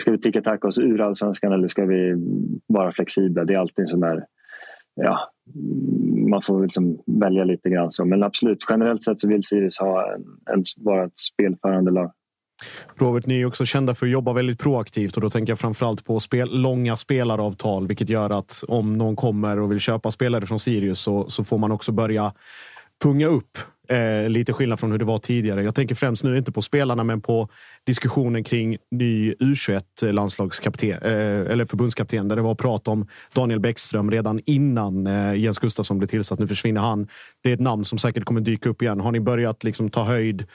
ska 0.01 0.11
vi 0.11 0.17
tiki-taka 0.17 0.67
oss 0.67 0.77
ur 0.77 1.01
allsvenskan 1.01 1.53
eller 1.53 1.67
ska 1.67 1.86
vi 1.86 2.13
vara 2.67 2.91
flexibla. 2.91 3.45
Det 3.45 3.53
är 3.53 3.59
alltid 3.59 3.89
som 3.89 4.03
är 4.03 4.25
ja, 4.95 5.32
man 6.29 6.41
får 6.41 6.61
liksom 6.61 7.03
välja 7.05 7.43
lite 7.43 7.69
grann 7.69 7.91
så. 7.91 8.05
Men 8.05 8.23
absolut, 8.23 8.65
generellt 8.69 9.03
sett 9.03 9.19
så 9.19 9.27
vill 9.27 9.43
Sirius 9.43 9.79
ha 9.79 10.13
en, 10.13 10.23
en, 10.53 10.63
vara 10.77 11.05
ett 11.05 11.19
spelförande 11.19 11.91
lag. 11.91 12.11
Robert, 12.95 13.26
ni 13.26 13.41
är 13.41 13.45
också 13.45 13.66
kända 13.66 13.95
för 13.95 14.05
att 14.05 14.12
jobba 14.12 14.34
väldigt 14.34 14.59
proaktivt 14.59 15.16
och 15.16 15.22
då 15.22 15.30
tänker 15.30 15.51
jag 15.51 15.59
framförallt 15.59 16.05
på 16.05 16.20
spel, 16.20 16.62
långa 16.62 16.95
spelaravtal, 16.95 17.88
vilket 17.88 18.09
gör 18.09 18.30
att 18.30 18.64
om 18.68 18.97
någon 18.97 19.16
kommer 19.16 19.59
och 19.59 19.72
vill 19.72 19.80
köpa 19.80 20.12
spelare 20.12 20.45
från 20.45 20.59
Sirius 20.59 20.99
så, 20.99 21.30
så 21.30 21.43
får 21.43 21.57
man 21.57 21.72
också 21.72 21.91
börja 21.91 22.34
punga 23.01 23.28
upp. 23.28 23.57
Eh, 23.91 24.30
lite 24.30 24.53
skillnad 24.53 24.80
från 24.80 24.91
hur 24.91 24.97
det 24.97 25.05
var 25.05 25.18
tidigare. 25.18 25.64
Jag 25.64 25.76
tänker 25.76 25.95
främst 25.95 26.24
nu 26.24 26.38
inte 26.38 26.51
på 26.51 26.62
spelarna, 26.62 27.03
men 27.03 27.22
på 27.22 27.49
diskussionen 27.86 28.43
kring 28.43 28.78
ny 28.91 29.34
U21 29.34 30.12
landslagskapten 30.12 30.89
eh, 30.89 31.51
eller 31.51 31.66
förbundskapten 31.66 32.28
där 32.28 32.36
det 32.36 32.41
var 32.41 32.55
prat 32.55 32.88
om 32.88 33.07
Daniel 33.34 33.59
Bäckström 33.59 34.12
redan 34.12 34.39
innan 34.45 35.07
eh, 35.07 35.36
Jens 35.36 35.59
Gustafsson 35.59 35.97
blev 35.97 36.07
tillsatt. 36.07 36.39
Nu 36.39 36.47
försvinner 36.47 36.82
han. 36.82 37.07
Det 37.43 37.49
är 37.49 37.53
ett 37.53 37.59
namn 37.59 37.86
som 37.86 37.97
säkert 37.97 38.26
kommer 38.26 38.41
dyka 38.41 38.70
upp 38.70 38.82
igen. 38.82 38.99
Har 38.99 39.12
ni 39.12 39.20
börjat 39.20 39.64
liksom 39.64 39.89
ta 39.89 40.03
höjd 40.03 40.45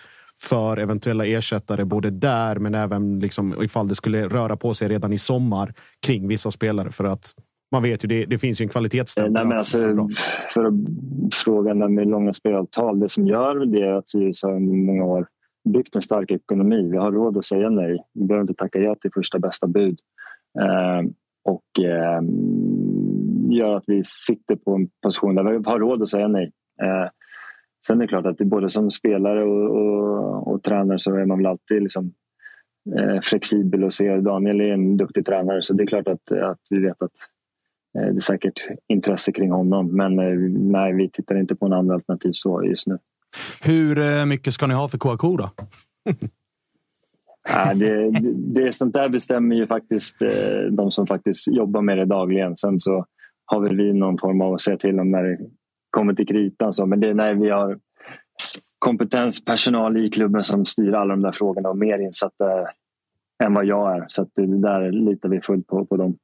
för 0.40 0.76
eventuella 0.76 1.26
ersättare 1.26 1.84
både 1.84 2.10
där 2.10 2.56
men 2.58 2.74
även 2.74 3.20
liksom 3.20 3.62
ifall 3.62 3.88
det 3.88 3.94
skulle 3.94 4.28
röra 4.28 4.56
på 4.56 4.74
sig 4.74 4.88
redan 4.88 5.12
i 5.12 5.18
sommar 5.18 5.74
kring 6.06 6.28
vissa 6.28 6.50
spelare 6.50 6.90
för 6.90 7.04
att 7.04 7.32
man 7.72 7.82
vet 7.82 8.04
ju 8.04 8.08
det, 8.08 8.24
det 8.24 8.38
finns 8.38 8.60
ju 8.60 8.62
en 8.62 8.68
kvalitetsstämpel. 8.68 9.32
Nej, 9.32 9.44
men 9.44 9.58
alltså, 9.58 10.08
för 10.54 10.64
att 10.64 10.74
fråga 11.34 11.74
med 11.74 12.08
långa 12.08 12.32
spelavtal. 12.32 13.00
Det 13.00 13.08
som 13.08 13.26
gör 13.26 13.66
det 13.66 13.82
är 13.82 13.92
att 13.92 14.08
Sirius 14.08 14.42
har 14.42 14.54
under 14.54 14.74
många 14.76 15.04
år 15.04 15.26
byggt 15.72 15.96
en 15.96 16.02
stark 16.02 16.30
ekonomi. 16.30 16.88
Vi 16.90 16.96
har 16.96 17.12
råd 17.12 17.36
att 17.36 17.44
säga 17.44 17.70
nej. 17.70 17.98
Vi 18.14 18.24
behöver 18.24 18.42
inte 18.42 18.54
tacka 18.54 18.78
ja 18.78 18.94
till 18.94 19.10
första 19.14 19.38
bästa 19.38 19.66
bud. 19.66 19.98
Eh, 20.60 21.10
och 21.44 21.84
eh, 21.84 22.22
gör 23.50 23.76
att 23.76 23.84
vi 23.86 24.02
sitter 24.04 24.56
på 24.56 24.74
en 24.74 24.88
position 25.02 25.34
där 25.34 25.44
vi 25.44 25.70
har 25.70 25.78
råd 25.78 26.02
att 26.02 26.08
säga 26.08 26.28
nej. 26.28 26.52
Eh, 26.82 27.08
Sen 27.86 27.96
är 27.96 28.00
det 28.00 28.08
klart 28.08 28.26
att 28.26 28.38
det 28.38 28.44
både 28.44 28.68
som 28.68 28.90
spelare 28.90 29.44
och, 29.44 29.70
och, 29.76 30.52
och 30.52 30.62
tränare 30.62 30.98
så 30.98 31.14
är 31.14 31.26
man 31.26 31.38
väl 31.38 31.46
alltid 31.46 31.82
liksom, 31.82 32.12
eh, 32.98 33.20
flexibel 33.22 33.84
och 33.84 33.92
ser 33.92 34.20
Daniel 34.20 34.60
är 34.60 34.72
en 34.72 34.96
duktig 34.96 35.26
tränare 35.26 35.62
så 35.62 35.74
det 35.74 35.82
är 35.82 35.86
klart 35.86 36.08
att, 36.08 36.32
att 36.32 36.60
vi 36.70 36.78
vet 36.78 37.02
att 37.02 37.12
eh, 37.98 38.02
det 38.02 38.16
är 38.16 38.20
säkert 38.20 38.66
intresse 38.88 39.32
kring 39.32 39.50
honom. 39.50 39.96
Men 39.96 40.18
eh, 40.18 40.38
nej, 40.70 40.92
vi 40.92 41.10
tittar 41.10 41.36
inte 41.36 41.54
på 41.54 41.68
några 41.68 41.78
andra 41.78 41.94
alternativ 41.94 42.30
så 42.32 42.64
just 42.64 42.86
nu. 42.86 42.98
Hur 43.62 43.98
eh, 43.98 44.26
mycket 44.26 44.54
ska 44.54 44.66
ni 44.66 44.74
ha 44.74 44.88
för 44.88 44.98
KK 44.98 45.36
då? 45.36 45.50
ja, 47.48 47.74
det, 47.74 48.10
det, 48.10 48.32
det, 48.62 48.72
sånt 48.72 48.94
där 48.94 49.08
bestämmer 49.08 49.56
ju 49.56 49.66
faktiskt 49.66 50.22
eh, 50.22 50.70
de 50.70 50.90
som 50.90 51.06
faktiskt 51.06 51.48
jobbar 51.48 51.82
med 51.82 51.98
det 51.98 52.04
dagligen. 52.04 52.56
Sen 52.56 52.78
så 52.78 53.06
har 53.44 53.60
väl 53.60 53.76
vi 53.76 53.92
någon 53.92 54.18
form 54.18 54.40
av 54.40 54.54
att 54.54 54.60
säga 54.60 54.76
till 54.76 55.00
om 55.00 55.10
när 55.10 55.22
det 55.22 55.38
kommer 55.96 56.14
till 56.14 56.26
kritan. 56.26 56.72
Så. 56.72 56.86
Men 56.86 57.00
det 57.00 57.08
är 57.08 57.14
när 57.14 57.34
vi 57.34 57.50
har 57.50 57.78
kompetenspersonal 58.78 59.96
i 59.96 60.10
klubben 60.10 60.42
som 60.42 60.64
styr 60.64 60.92
alla 60.92 61.14
de 61.14 61.22
där 61.22 61.32
frågorna 61.32 61.68
och 61.68 61.78
mer 61.78 61.98
insatta 61.98 62.44
än 63.44 63.54
vad 63.54 63.64
jag 63.64 63.96
är. 63.96 64.04
Så 64.08 64.26
det 64.36 64.60
där 64.60 64.92
litar 64.92 65.28
vi 65.28 65.40
fullt 65.40 65.66
på, 65.66 65.86
på 65.86 65.96
dem. 65.96 66.16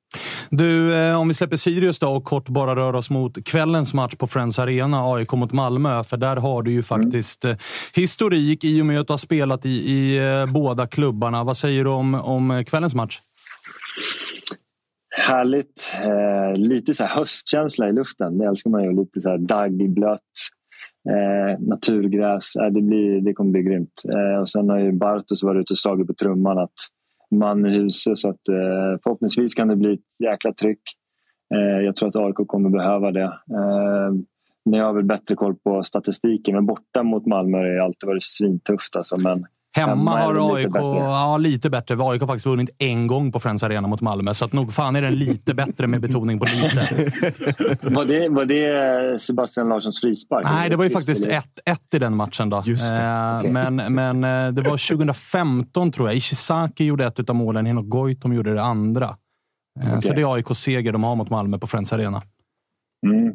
Du, 0.50 0.94
eh, 0.94 1.20
om 1.20 1.28
vi 1.28 1.34
släpper 1.34 1.56
Sirius 1.56 1.98
då 1.98 2.08
och 2.08 2.24
kort 2.24 2.48
bara 2.48 2.76
rör 2.76 2.94
oss 2.94 3.10
mot 3.10 3.44
kvällens 3.44 3.94
match 3.94 4.14
på 4.14 4.26
Friends 4.26 4.58
Arena, 4.58 5.14
AIK 5.14 5.32
mot 5.32 5.52
Malmö. 5.52 6.04
För 6.04 6.16
där 6.16 6.36
har 6.36 6.62
du 6.62 6.70
ju 6.70 6.74
mm. 6.74 6.82
faktiskt 6.82 7.44
mm. 7.44 7.56
historik 7.94 8.64
i 8.64 8.82
och 8.82 8.86
med 8.86 9.00
att 9.00 9.06
du 9.06 9.12
har 9.12 9.18
spelat 9.18 9.66
i, 9.66 9.70
i 9.70 10.18
eh, 10.18 10.52
båda 10.52 10.86
klubbarna. 10.86 11.44
Vad 11.44 11.56
säger 11.56 11.84
du 11.84 11.90
om, 11.90 12.14
om 12.14 12.64
kvällens 12.66 12.94
match? 12.94 13.20
Härligt. 15.16 15.92
Eh, 16.02 16.56
lite 16.56 16.94
så 16.94 17.04
höstkänsla 17.04 17.88
i 17.88 17.92
luften. 17.92 18.38
Det 18.38 18.46
älskar 18.46 18.70
man 18.70 18.84
ju. 18.84 18.92
Lite 18.92 19.20
så 19.20 19.30
här 19.30 19.38
dagg, 19.38 19.90
blött. 19.90 20.20
Eh, 21.08 21.60
naturgräs. 21.60 22.56
Eh, 22.56 22.66
det, 22.66 22.82
blir, 22.82 23.20
det 23.20 23.32
kommer 23.32 23.50
bli 23.50 23.62
grymt. 23.62 24.02
Eh, 24.08 24.40
och 24.40 24.48
sen 24.48 24.68
har 24.68 24.78
ju 24.78 24.92
Bartos 24.92 25.42
varit 25.42 25.60
ute 25.60 25.72
och 25.72 25.78
slagit 25.78 26.06
på 26.06 26.14
trumman 26.14 26.58
att 26.58 26.72
man 27.30 27.66
i 27.66 27.70
huset. 27.70 28.18
Så 28.18 28.28
att, 28.28 28.48
eh, 28.48 29.00
förhoppningsvis 29.02 29.54
kan 29.54 29.68
det 29.68 29.76
bli 29.76 29.92
ett 29.92 30.24
jäkla 30.24 30.52
tryck. 30.52 30.82
Eh, 31.54 31.84
jag 31.84 31.96
tror 31.96 32.08
att 32.08 32.16
AIK 32.16 32.46
kommer 32.46 32.70
behöva 32.70 33.10
det. 33.10 33.24
Eh, 33.24 34.12
ni 34.64 34.78
har 34.78 34.92
väl 34.92 35.04
bättre 35.04 35.34
koll 35.34 35.54
på 35.54 35.82
statistiken, 35.82 36.54
men 36.54 36.66
borta 36.66 37.02
mot 37.02 37.26
Malmö 37.26 37.58
har 37.58 37.64
det 37.64 37.84
alltid 37.84 38.06
varit 38.06 38.22
svintufft. 38.22 38.96
Alltså. 38.96 39.16
Men 39.16 39.46
Hemma 39.74 40.10
har 40.22 40.32
lite 40.34 40.54
AIK 40.54 40.72
bättre. 40.72 40.86
ja, 40.86 41.36
lite 41.36 41.70
bättre. 41.70 41.94
AIK 41.94 42.20
har 42.20 42.26
faktiskt 42.26 42.46
vunnit 42.46 42.70
en 42.78 43.06
gång 43.06 43.32
på 43.32 43.40
Friends 43.40 43.62
Arena 43.62 43.88
mot 43.88 44.00
Malmö, 44.00 44.34
så 44.34 44.44
att 44.44 44.52
nog 44.52 44.72
fan 44.72 44.96
är 44.96 45.02
den 45.02 45.14
lite 45.14 45.54
bättre 45.54 45.86
med 45.86 46.00
betoning 46.00 46.38
på 46.38 46.44
lite. 46.44 47.12
Var 47.82 48.04
det, 48.04 48.28
var 48.28 48.44
det 48.44 49.22
Sebastian 49.22 49.68
Larssons 49.68 50.00
frispark? 50.00 50.44
Nej, 50.44 50.70
det 50.70 50.76
var 50.76 50.84
ju 50.84 50.90
faktiskt 50.90 51.24
det. 51.24 51.42
1-1 51.66 51.76
i 51.92 51.98
den 51.98 52.16
matchen. 52.16 52.50
Då. 52.50 52.62
Just 52.66 52.90
det. 52.90 53.02
Eh, 53.02 53.38
Okej. 53.38 53.52
Men, 53.52 53.94
men 53.94 54.24
eh, 54.24 54.52
det 54.52 54.62
var 54.62 54.88
2015, 54.96 55.92
tror 55.92 56.08
jag. 56.08 56.16
Ishizaki 56.16 56.84
gjorde 56.84 57.06
ett 57.06 57.30
av 57.30 57.36
målen, 57.36 57.66
Henok 57.66 57.86
Goitom 57.88 58.32
gjorde 58.32 58.54
det 58.54 58.62
andra. 58.62 59.16
Eh, 59.82 59.98
Så 60.00 60.12
det 60.12 60.20
är 60.20 60.34
AIK-seger 60.34 60.92
de 60.92 61.04
har 61.04 61.16
mot 61.16 61.30
Malmö 61.30 61.58
på 61.58 61.66
Friends 61.66 61.92
Arena. 61.92 62.22
Mm. 63.06 63.32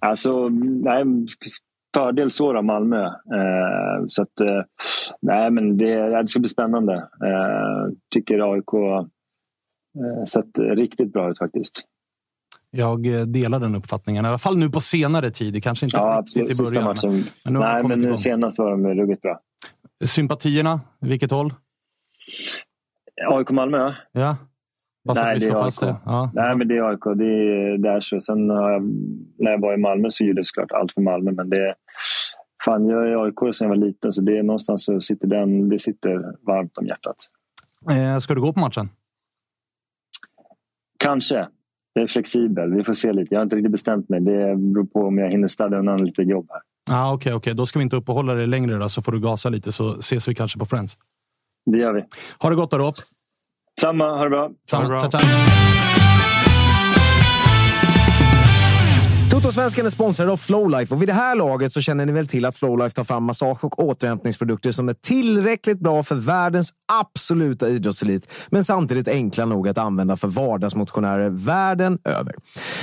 Alltså, 0.00 0.48
nej, 0.48 1.04
fördel 1.94 2.30
så 2.30 2.52
då, 2.52 2.62
Malmö. 2.62 3.04
Eh, 3.06 4.04
så 4.08 4.22
att, 4.22 4.40
eh, 4.40 4.62
nej, 5.22 5.50
men 5.50 5.76
det, 5.76 6.18
det 6.20 6.26
ska 6.26 6.40
bli 6.40 6.48
spännande. 6.48 6.94
Eh, 7.24 7.92
tycker 8.14 8.52
AIK 8.52 8.72
eh, 8.74 10.24
sett 10.28 10.58
riktigt 10.58 11.12
bra 11.12 11.30
ut 11.30 11.38
faktiskt. 11.38 11.82
Jag 12.70 13.06
eh, 13.06 13.22
delar 13.26 13.60
den 13.60 13.74
uppfattningen, 13.74 14.24
i 14.24 14.28
alla 14.28 14.38
fall 14.38 14.56
nu 14.58 14.70
på 14.70 14.80
senare 14.80 15.30
tid. 15.30 15.62
Kanske 15.62 15.86
inte 15.86 15.96
Ja, 15.96 16.18
riktigt 16.26 16.42
absolut. 16.50 16.72
i 16.72 16.74
början. 17.02 17.24
Men 17.44 17.52
de 17.54 17.58
nej, 17.60 17.82
men 17.82 17.98
nu 17.98 18.04
igång. 18.04 18.18
senast 18.18 18.58
var 18.58 18.70
de 18.70 18.86
ruggigt 18.86 19.22
bra. 19.22 19.40
Sympatierna, 20.04 20.80
vilket 21.00 21.30
håll? 21.30 21.54
AIK 23.30 23.50
Malmö? 23.50 23.92
Ja. 24.12 24.36
Att 25.08 25.16
Nej, 25.16 25.38
det 25.38 25.46
är 25.46 25.52
fast 25.52 25.82
AIK. 25.82 25.94
Ja. 26.04 26.30
Nej, 26.34 26.56
men 26.56 26.68
det 26.68 26.76
är 26.76 26.82
AIK. 26.82 27.04
Det 27.16 27.24
är, 27.24 27.78
det 27.78 27.88
är 27.88 28.00
så. 28.00 28.20
Sen 28.20 28.48
jag, 28.48 28.82
när 29.38 29.50
jag 29.50 29.60
var 29.60 29.74
i 29.74 29.76
Malmö 29.76 30.08
så 30.10 30.24
gjorde 30.24 30.38
jag 30.38 30.46
såklart 30.46 30.72
allt 30.72 30.92
för 30.92 31.00
Malmö. 31.00 31.32
Men 31.32 31.50
det, 31.50 31.74
fan, 32.64 32.86
jag 32.86 33.08
är 33.08 33.24
AIK 33.24 33.54
sen 33.54 33.68
jag 33.68 33.76
var 33.78 33.86
liten 33.86 34.12
så 34.12 34.22
det 34.22 34.38
är 34.38 34.42
någonstans 34.42 34.84
så 34.84 35.00
sitter 35.00 35.28
den, 35.28 35.68
det 35.68 35.78
sitter 35.78 36.12
varmt 36.46 36.78
om 36.78 36.86
hjärtat. 36.86 37.16
Eh, 37.90 38.18
Ska 38.18 38.34
du 38.34 38.40
gå 38.40 38.52
på 38.52 38.60
matchen? 38.60 38.88
Kanske. 40.98 41.48
Jag 41.92 42.02
är 42.02 42.06
flexibel. 42.06 42.74
Vi 42.74 42.84
får 42.84 42.92
se 42.92 43.12
lite. 43.12 43.34
Jag 43.34 43.38
har 43.40 43.42
inte 43.44 43.56
riktigt 43.56 43.72
bestämt 43.72 44.08
mig. 44.08 44.20
Det 44.20 44.56
beror 44.56 44.84
på 44.84 45.00
om 45.00 45.18
jag 45.18 45.30
hinner 45.30 45.46
städa 45.46 45.78
undan 45.78 46.04
lite 46.04 46.22
jobb 46.22 46.46
här. 46.50 46.60
Ah, 46.96 47.12
Okej, 47.14 47.34
okej. 47.34 47.54
då 47.54 47.66
ska 47.66 47.78
vi 47.78 47.82
inte 47.82 47.96
uppehålla 47.96 48.34
dig 48.34 48.46
längre 48.46 48.76
då, 48.78 48.88
så 48.88 49.02
får 49.02 49.12
du 49.12 49.20
gasa 49.20 49.48
lite 49.48 49.72
så 49.72 49.98
ses 49.98 50.28
vi 50.28 50.34
kanske 50.34 50.58
på 50.58 50.66
Friends. 50.66 50.98
Det 51.70 51.78
gör 51.78 51.92
vi. 51.92 52.04
Ha 52.38 52.50
det 52.50 52.56
gott 52.56 52.70
då, 52.70 52.78
Rop. 52.78 52.94
Samma. 53.80 54.16
Ha 54.16 54.24
det 54.24 54.30
bra. 54.30 54.50
Samma. 54.70 54.88
bra. 54.88 55.00
Tack, 55.00 55.10
tack. 55.10 56.11
Totosvenskan 59.42 59.86
är 59.86 59.90
sponsrad 59.90 60.28
av 60.28 60.36
Flowlife 60.36 60.94
och 60.94 61.02
vid 61.02 61.08
det 61.08 61.12
här 61.12 61.34
laget 61.34 61.72
så 61.72 61.80
känner 61.80 62.06
ni 62.06 62.12
väl 62.12 62.28
till 62.28 62.44
att 62.44 62.56
Flowlife 62.56 62.94
tar 62.94 63.04
fram 63.04 63.24
massage 63.24 63.64
och 63.64 63.84
återhämtningsprodukter 63.84 64.72
som 64.72 64.88
är 64.88 64.94
tillräckligt 64.94 65.78
bra 65.78 66.02
för 66.02 66.14
världens 66.14 66.72
absoluta 66.92 67.68
idrottselit, 67.68 68.32
men 68.50 68.64
samtidigt 68.64 69.08
enkla 69.08 69.44
nog 69.44 69.68
att 69.68 69.78
använda 69.78 70.16
för 70.16 70.28
vardagsmotionärer 70.28 71.28
världen 71.30 71.98
över. 72.04 72.34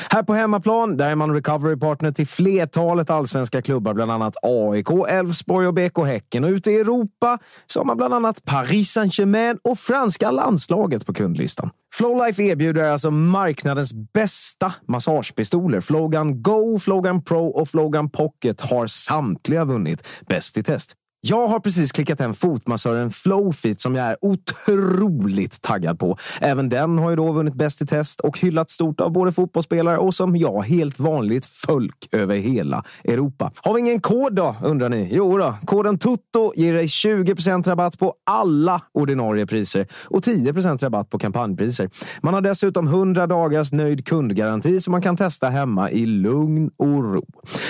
Här 0.09 0.23
på 0.23 0.33
hemmaplan, 0.33 0.97
där 0.97 1.11
är 1.11 1.15
man 1.15 1.33
recovery 1.33 1.75
partner 1.75 2.11
till 2.11 2.27
flertalet 2.27 3.09
allsvenska 3.09 3.61
klubbar, 3.61 3.93
bland 3.93 4.11
annat 4.11 4.35
AIK, 4.41 4.89
Elfsborg 5.09 5.67
och 5.67 5.73
BK 5.73 6.05
Häcken. 6.05 6.43
Och 6.43 6.49
ute 6.49 6.71
i 6.71 6.75
Europa 6.75 7.39
så 7.67 7.79
har 7.79 7.85
man 7.85 7.97
bland 7.97 8.13
annat 8.13 8.45
Paris 8.45 8.91
Saint-Germain 8.91 9.57
och 9.61 9.79
franska 9.79 10.31
landslaget 10.31 11.05
på 11.05 11.13
kundlistan. 11.13 11.69
Flowlife 11.93 12.43
erbjuder 12.43 12.83
alltså 12.83 13.11
marknadens 13.11 13.93
bästa 14.13 14.73
massagepistoler. 14.87 15.81
Flogan 15.81 16.41
Go, 16.41 16.79
Flogan 16.79 17.23
Pro 17.23 17.47
och 17.47 17.69
Flogan 17.69 18.09
Pocket 18.09 18.61
har 18.61 18.87
samtliga 18.87 19.65
vunnit 19.65 20.07
Bäst 20.27 20.57
i 20.57 20.63
test. 20.63 20.95
Jag 21.21 21.47
har 21.47 21.59
precis 21.59 21.91
klickat 21.91 22.19
hem 22.19 22.33
fotmassören 22.33 23.11
Flowfit 23.11 23.81
som 23.81 23.95
jag 23.95 24.07
är 24.07 24.17
otroligt 24.21 25.61
taggad 25.61 25.99
på. 25.99 26.17
Även 26.41 26.69
den 26.69 26.97
har 26.97 27.09
ju 27.09 27.15
då 27.15 27.31
vunnit 27.31 27.53
Bäst 27.53 27.81
i 27.81 27.85
test 27.85 28.19
och 28.19 28.39
hyllats 28.39 28.73
stort 28.73 29.01
av 29.01 29.11
både 29.11 29.31
fotbollsspelare 29.31 29.97
och 29.97 30.15
som 30.15 30.37
jag, 30.37 30.61
helt 30.61 30.99
vanligt 30.99 31.45
folk 31.45 32.07
över 32.11 32.35
hela 32.35 32.83
Europa. 33.03 33.51
Har 33.55 33.73
vi 33.73 33.79
ingen 33.79 34.01
kod 34.01 34.35
då, 34.35 34.55
undrar 34.63 34.89
ni? 34.89 35.09
Jo 35.11 35.37
då, 35.37 35.55
koden 35.65 35.97
TUTTO 35.97 36.53
ger 36.55 36.73
dig 36.73 36.85
20% 36.85 37.69
rabatt 37.69 37.99
på 37.99 38.13
alla 38.25 38.81
ordinarie 38.91 39.45
priser 39.45 39.87
och 40.03 40.23
10% 40.23 40.83
rabatt 40.83 41.09
på 41.09 41.19
kampanjpriser. 41.19 41.89
Man 42.21 42.33
har 42.33 42.41
dessutom 42.41 42.87
100 42.87 43.27
dagars 43.27 43.71
nöjd 43.71 44.05
kundgaranti 44.05 44.81
som 44.81 44.91
man 44.91 45.01
kan 45.01 45.17
testa 45.17 45.49
hemma 45.49 45.91
i 45.91 46.05
lugn 46.05 46.71
och 46.77 47.13
ro. 47.13 47.25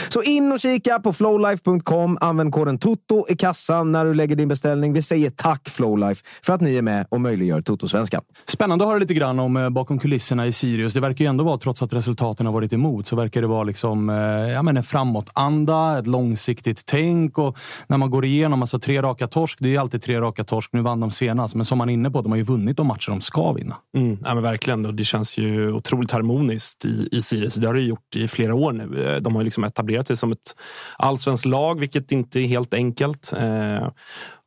Så 0.10 0.22
in 0.22 0.52
och 0.52 0.60
kika 0.60 1.00
på 1.00 1.14
flowlife.com. 1.14 2.18
Använd 2.22 2.54
koden 2.54 2.80
TOTO 2.80 3.26
kassan 3.40 3.92
när 3.92 4.06
du 4.06 4.14
lägger 4.14 4.36
din 4.36 4.48
beställning. 4.48 4.94
Vi 4.94 5.02
säger 5.02 5.30
tack 5.30 5.70
Flowlife 5.70 6.26
för 6.42 6.54
att 6.54 6.62
ni 6.62 6.76
är 6.76 6.82
med 6.82 7.06
och 7.10 7.22
möjliggör 7.22 7.62
Toto-svenskan. 7.62 8.22
Spännande 8.48 8.84
att 8.84 8.90
höra 8.90 9.00
lite 9.00 9.14
grann 9.14 9.40
om 9.40 9.58
eh, 9.58 9.70
bakom 9.70 10.00
kulisserna 10.00 10.48
i 10.48 10.52
Sirius. 10.52 10.94
Det 10.94 11.00
verkar 11.00 11.26
ju 11.26 11.30
ändå 11.30 11.44
vara, 11.44 11.58
trots 11.58 11.82
att 11.82 11.94
resultaten 11.94 12.46
har 12.46 12.54
varit 12.54 12.74
emot, 12.74 13.08
så 13.08 13.16
verkar 13.16 13.42
det 13.42 13.48
vara 13.48 13.64
liksom, 13.64 14.10
eh, 14.10 14.16
ja, 14.54 14.64
men 14.64 14.78
en 14.78 14.84
framåtanda, 14.84 16.00
ett 16.00 16.08
långsiktigt 16.08 16.86
tänk. 16.86 17.38
Och 17.38 17.58
när 17.88 17.98
man 17.98 18.10
går 18.10 18.26
igenom 18.26 18.62
alltså 18.62 18.80
tre 18.80 19.02
raka 19.02 19.28
torsk, 19.28 19.58
det 19.62 19.76
är 19.76 19.80
alltid 19.80 20.02
tre 20.02 20.22
raka 20.22 20.44
torsk. 20.44 20.70
Nu 20.74 20.82
vann 20.82 21.00
de 21.00 21.12
senast, 21.12 21.56
men 21.56 21.66
som 21.66 21.78
man 21.78 21.90
är 21.90 21.94
inne 21.94 22.12
på, 22.12 22.22
de 22.22 22.32
har 22.32 22.38
ju 22.38 22.44
vunnit 22.44 22.78
de 22.78 22.88
matcher 22.88 23.10
de 23.10 23.22
ska 23.22 23.52
vinna. 23.54 23.76
Mm, 23.98 24.18
ja, 24.26 24.34
men 24.34 24.44
verkligen. 24.44 24.86
Och 24.86 24.94
det 24.94 25.04
känns 25.04 25.38
ju 25.38 25.74
otroligt 25.74 26.12
harmoniskt 26.12 26.86
i, 26.86 27.10
i 27.12 27.22
Sirius. 27.22 27.56
Det 27.56 27.68
har 27.68 27.74
det 27.74 27.82
gjort 27.82 28.16
i 28.16 28.28
flera 28.28 28.56
år 28.56 28.74
nu. 28.74 29.14
Eh, 29.14 29.22
De 29.22 29.36
har 29.36 29.42
ju 29.42 29.46
liksom 29.46 29.64
etablerat 29.64 30.08
sig 30.08 30.18
som 30.18 30.32
ett 30.32 30.56
allsvenskt 30.98 31.46
lag, 31.46 31.80
vilket 31.80 32.12
inte 32.12 32.40
är 32.40 32.48
helt 32.48 32.74
enkelt. 32.74 33.29
Eh, 33.34 33.90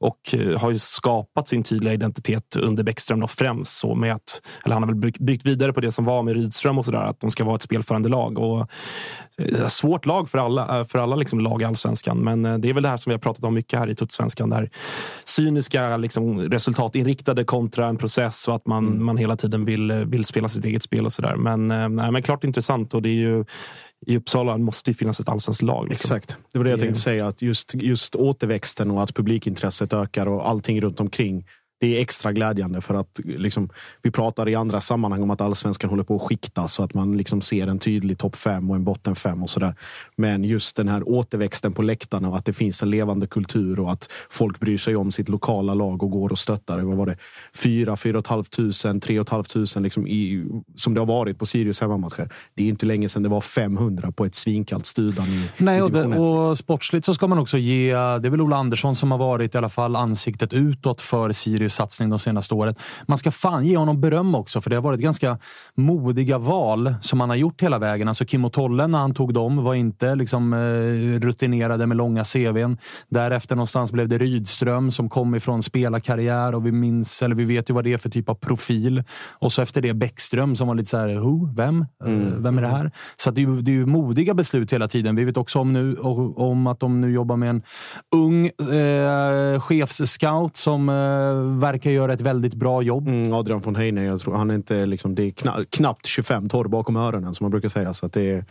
och 0.01 0.35
eh, 0.35 0.59
har 0.59 0.71
ju 0.71 0.79
skapat 0.79 1.49
sin 1.49 1.63
tydliga 1.63 1.95
identitet 1.95 2.57
under 2.57 2.83
Bäckström 2.83 3.21
då 3.21 3.27
främst. 3.27 3.77
Så 3.77 3.95
med 3.95 4.15
att, 4.15 4.43
eller 4.65 4.75
han 4.75 4.83
har 4.83 4.89
väl 4.89 5.01
byggt, 5.01 5.19
byggt 5.19 5.47
vidare 5.47 5.73
på 5.73 5.81
det 5.81 5.93
som 5.93 6.05
var 6.05 6.23
med 6.23 6.35
Rydström 6.35 6.79
och 6.79 6.85
sådär. 6.85 7.03
Att 7.03 7.21
de 7.21 7.31
ska 7.31 7.45
vara 7.45 7.57
ett 7.57 7.63
spelförande 7.63 8.09
lag. 8.09 8.39
Och, 8.39 8.71
eh, 9.39 9.67
svårt 9.67 10.07
lag 10.07 10.31
för 10.31 10.39
alla, 10.39 10.85
för 10.85 10.99
alla 10.99 11.17
liksom 11.17 11.41
lag 11.41 11.63
i 11.63 11.65
allsvenskan. 11.65 12.19
Men 12.19 12.45
eh, 12.45 12.59
det 12.59 12.69
är 12.69 12.75
väl 12.75 12.83
det 12.83 12.89
här 12.89 12.97
som 12.97 13.11
vi 13.11 13.15
har 13.15 13.21
pratat 13.21 13.45
om 13.45 13.55
mycket 13.55 13.79
här 13.79 13.91
i 13.91 13.95
Tutsvenskan. 13.95 14.53
Här 14.53 14.71
cyniska, 15.25 15.97
liksom, 15.97 16.41
resultatinriktade 16.41 17.45
kontra 17.45 17.87
en 17.87 17.97
process 17.97 18.49
och 18.49 18.55
att 18.55 18.67
man, 18.67 19.05
man 19.05 19.17
hela 19.17 19.37
tiden 19.37 19.65
vill, 19.65 19.93
vill 19.93 20.25
spela 20.25 20.49
sitt 20.49 20.65
eget 20.65 20.83
spel 20.83 21.05
och 21.05 21.13
sådär. 21.13 21.37
Men, 21.37 21.69
nej, 21.69 22.13
men 22.13 22.23
klart 22.23 22.45
intressant 22.45 22.95
och 22.95 23.03
det 23.03 23.09
är 23.09 23.13
ju 23.13 23.45
i 24.07 24.17
Uppsala 24.17 24.59
måste 24.59 24.91
det 24.91 24.95
finnas 24.95 25.21
ett 25.21 25.29
allsvenskt 25.29 25.63
lag. 25.63 25.89
Liksom. 25.89 26.17
Exakt. 26.17 26.37
Det 26.53 26.59
var 26.59 26.65
det 26.65 26.71
jag 26.71 26.81
tänkte 26.81 27.01
säga. 27.01 27.27
Att 27.27 27.43
just, 27.43 27.75
just 27.75 28.15
återväxten 28.15 28.91
och 28.91 29.03
att 29.03 29.15
publikintresset 29.15 29.93
ökar 29.93 30.27
och 30.27 30.49
allting 30.49 30.81
runt 30.81 31.01
omkring. 31.01 31.47
Det 31.83 31.97
är 31.97 32.01
extra 32.01 32.33
glädjande 32.33 32.81
för 32.81 32.95
att 32.95 33.21
liksom, 33.25 33.69
vi 34.03 34.11
pratar 34.11 34.49
i 34.49 34.55
andra 34.55 34.81
sammanhang 34.81 35.23
om 35.23 35.31
att 35.31 35.41
allsvenskan 35.41 35.91
håller 35.91 36.05
på 36.05 36.17
att 36.17 36.23
skiktas 36.23 36.73
så 36.73 36.83
att 36.83 36.95
man 36.95 37.17
liksom 37.17 37.41
ser 37.41 37.67
en 37.67 37.79
tydlig 37.79 38.19
topp 38.19 38.37
fem 38.37 38.71
och 38.71 38.77
en 38.77 38.85
botten 38.85 39.15
fem 39.15 39.43
och 39.43 39.51
sådär. 39.51 39.75
Men 40.17 40.45
just 40.45 40.77
den 40.77 40.89
här 40.89 41.09
återväxten 41.09 41.73
på 41.73 41.83
läktarna 41.83 42.29
och 42.29 42.37
att 42.37 42.45
det 42.45 42.53
finns 42.53 42.83
en 42.83 42.91
levande 42.91 43.27
kultur 43.27 43.81
och 43.81 43.93
att 43.93 44.11
folk 44.31 44.61
bryr 44.61 44.79
sig 44.79 44.97
om 44.97 45.13
sitt 45.13 45.29
lokala 45.29 45.75
lag 45.75 46.03
och 46.03 46.11
går 46.11 46.33
och 46.33 46.39
stöttar. 46.39 46.79
Vad 46.79 46.97
var 46.97 47.07
det? 47.07 47.17
Fyra, 47.55 47.97
fyra 47.97 48.19
och 48.19 48.25
ett 48.25 48.31
halvt 48.31 48.51
tusen, 48.51 49.01
tre 49.01 49.19
och 49.19 49.27
ett 49.27 49.33
halvt 49.33 49.51
tusen 49.51 49.83
liksom 49.83 50.07
i, 50.07 50.45
som 50.77 50.95
det 50.95 51.01
har 51.01 51.07
varit 51.07 51.39
på 51.39 51.47
Sirius 51.47 51.81
hemmamatcher. 51.81 52.33
Det 52.55 52.63
är 52.63 52.69
inte 52.69 52.87
länge 52.87 53.09
sedan 53.09 53.23
det 53.23 53.29
var 53.29 53.41
500 53.41 54.13
på 54.13 54.25
ett 54.25 54.35
svinkallt 54.35 54.87
Studan 54.87 55.27
i, 55.27 55.49
Nej, 55.57 55.79
i 55.79 55.83
och, 55.83 55.93
det, 55.93 56.05
och 56.05 56.59
sportsligt 56.59 57.07
så 57.07 57.15
ska 57.15 57.27
man 57.27 57.39
också 57.39 57.59
ge... 57.59 57.93
Det 57.93 57.97
är 57.97 58.31
väl 58.31 58.41
Ola 58.41 58.57
Andersson 58.57 58.97
som 58.97 59.11
har 59.11 59.19
varit 59.19 59.55
i 59.55 59.59
alla 59.59 59.69
fall 59.69 59.97
ansiktet 59.97 60.53
utåt 60.53 61.01
för 61.01 61.33
Sirius 61.33 61.72
satsning 61.73 62.11
de 62.11 62.19
senaste 62.19 62.55
åren. 62.55 62.75
Man 63.07 63.19
ska 63.19 63.31
fan 63.31 63.67
ge 63.67 63.77
honom 63.77 64.01
beröm 64.01 64.35
också, 64.35 64.61
för 64.61 64.71
det 64.71 64.77
har 64.77 64.83
varit 64.83 65.01
ganska 65.01 65.39
modiga 65.75 66.39
val 66.39 66.95
som 67.01 67.21
han 67.21 67.29
har 67.29 67.37
gjort 67.37 67.63
hela 67.63 67.79
vägen. 67.79 68.09
Alltså 68.09 68.25
Kim 68.25 68.45
och 68.45 68.53
Tolle, 68.53 68.87
när 68.87 68.99
han 68.99 69.15
tog 69.15 69.35
dem, 69.35 69.65
var 69.65 69.75
inte 69.75 70.15
liksom, 70.15 70.53
eh, 70.53 71.21
rutinerade 71.21 71.87
med 71.87 71.97
långa 71.97 72.25
CVn. 72.25 72.79
Därefter 73.09 73.57
någonstans 73.57 73.93
blev 73.93 74.09
det 74.09 74.19
Rydström 74.19 74.91
som 74.91 75.09
kom 75.09 75.35
ifrån 75.35 75.63
spelarkarriär 75.63 76.55
och 76.55 76.67
vi 76.67 76.73
minns, 76.73 77.23
eller 77.23 77.35
vi 77.35 77.45
vet 77.45 77.71
ju 77.71 77.75
vad 77.75 77.85
det 77.85 77.93
är 77.93 77.99
för 77.99 78.11
typ 78.11 78.29
av 78.29 78.35
profil. 78.35 79.05
Och 79.31 79.53
så 79.53 79.63
efter 79.63 79.83
det 79.83 79.95
Bäckström 79.95 80.57
som 80.57 80.69
var 80.69 80.75
lite 80.75 80.91
så 80.91 80.97
här, 80.97 81.09
who? 81.15 81.55
Vem? 81.55 81.81
Eh, 82.05 82.13
Vem 82.39 82.59
är 82.59 82.63
det 82.63 82.69
här? 82.69 82.91
Så 83.17 83.31
det, 83.31 83.43
är 83.43 83.47
ju, 83.47 83.63
det 83.63 83.71
är 83.71 83.75
ju 83.75 83.87
modiga 83.87 84.35
beslut 84.35 84.73
hela 84.73 84.89
tiden. 84.89 85.17
Vi 85.17 85.25
vet 85.25 85.37
också 85.37 85.59
om, 85.59 85.73
nu, 85.73 85.97
om 86.37 86.67
att 86.67 86.81
de 86.81 87.01
nu 87.01 87.13
jobbar 87.13 87.37
med 87.37 87.51
en 87.51 87.63
ung 88.15 88.47
eh, 88.47 89.61
chefsscout 89.61 90.57
som 90.57 90.89
eh, 90.89 91.61
verkar 91.63 91.91
göra 91.91 92.13
ett 92.13 92.21
väldigt 92.21 92.55
bra 92.55 92.83
jobb. 92.83 93.09
Mm, 93.09 93.33
Adrian 93.33 93.61
von 93.61 93.77
Heine, 93.77 94.05
jag 94.05 94.21
tror 94.21 94.35
han 94.35 94.51
är 94.51 94.55
inte 94.55 94.87
liksom, 94.87 95.15
det 95.15 95.23
är 95.23 95.31
kna, 95.31 95.65
knappt 95.71 96.07
25 96.07 96.49
torr 96.49 96.69
bakom 96.69 96.97
öronen 96.97 97.35
som 97.35 97.45
man 97.45 97.51
brukar 97.51 97.69
säga. 97.69 97.95
Så 97.95 98.07
att 98.07 98.13
det, 98.13 98.31
är, 98.31 98.45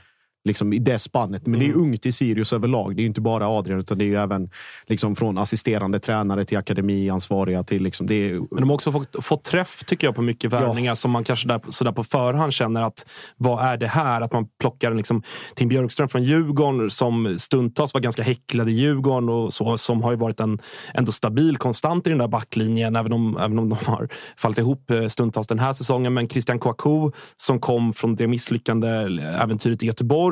liksom, 0.44 0.74
i 0.74 0.80
det 0.80 1.00
spannet. 1.00 1.48
Men 1.48 1.60
det 1.60 1.66
är 1.66 1.74
ungt 1.74 2.06
i 2.06 2.12
Sirius 2.12 2.54
överlag. 2.54 2.96
Det 2.96 3.02
är 3.02 3.06
inte 3.06 3.22
bara 3.22 3.48
Adrian, 3.48 3.80
utan 3.80 3.98
det 3.98 4.04
är 4.04 4.08
ju 4.08 4.16
även 4.16 4.50
liksom, 4.88 5.16
från 5.16 5.38
assisterande 5.38 6.00
tränare 6.00 6.46
till 6.46 6.58
akademiansvariga. 6.58 7.64
Till, 7.64 7.84
liksom, 7.84 8.08
det 8.08 8.30
är, 8.30 8.34
Men 8.34 8.48
de 8.50 8.70
har 8.70 8.74
också 8.74 8.92
fått, 8.92 9.26
fått 9.26 9.44
träff 9.44 9.84
tycker 9.84 10.08
jag 10.08 10.16
på 10.16 10.22
mycket 10.22 10.54
värvningar 10.54 10.96
som 10.96 11.12
man 11.12 11.24
kanske 11.24 11.48
där, 11.48 11.62
sådär 11.70 11.92
på 11.92 12.04
förhand 12.04 12.54
känner 12.54 12.82
att 12.82 13.06
vad 13.38 13.66
är 13.66 13.78
det 13.78 13.88
här? 13.88 14.22
Att 14.22 14.34
man 14.34 14.48
plockar 14.60 14.94
liksom, 14.94 15.24
Tim 15.56 15.68
Björkström 15.68 16.10
från 16.10 16.24
Djurgården 16.24 16.90
som 16.90 17.36
stundtals 17.40 17.94
var 17.94 18.02
ganska 18.02 18.24
häcklad 18.24 18.70
i 18.70 18.72
Djurgården 18.72 19.30
och 19.30 19.54
så, 19.54 19.78
som 19.78 20.04
har 20.04 20.12
ju 20.12 20.18
varit 20.18 20.40
en 20.40 20.60
ändå 20.94 21.12
stabil 21.12 21.58
konstant 21.58 22.08
i 22.08 22.10
den 22.10 22.20
där 22.20 22.28
backlinjen, 22.28 22.96
även 22.96 23.14
om, 23.14 23.38
även 23.38 23.60
om 23.60 23.70
de 23.70 23.78
har 23.86 24.08
fallit 24.38 24.58
ihop 24.58 24.92
eh, 24.92 25.08
stundtals 25.08 25.48
den 25.48 25.60
här 25.60 25.74
säsongen. 25.74 26.14
Men 26.14 26.30
Christian 26.30 26.60
Kouakou 26.60 27.12
som 27.38 27.60
kom 27.60 27.94
från 27.94 28.16
det 28.16 28.28
misslyckande 28.28 28.88
äventyret 29.42 29.84
i 29.84 29.86
Göteborg. 29.86 30.31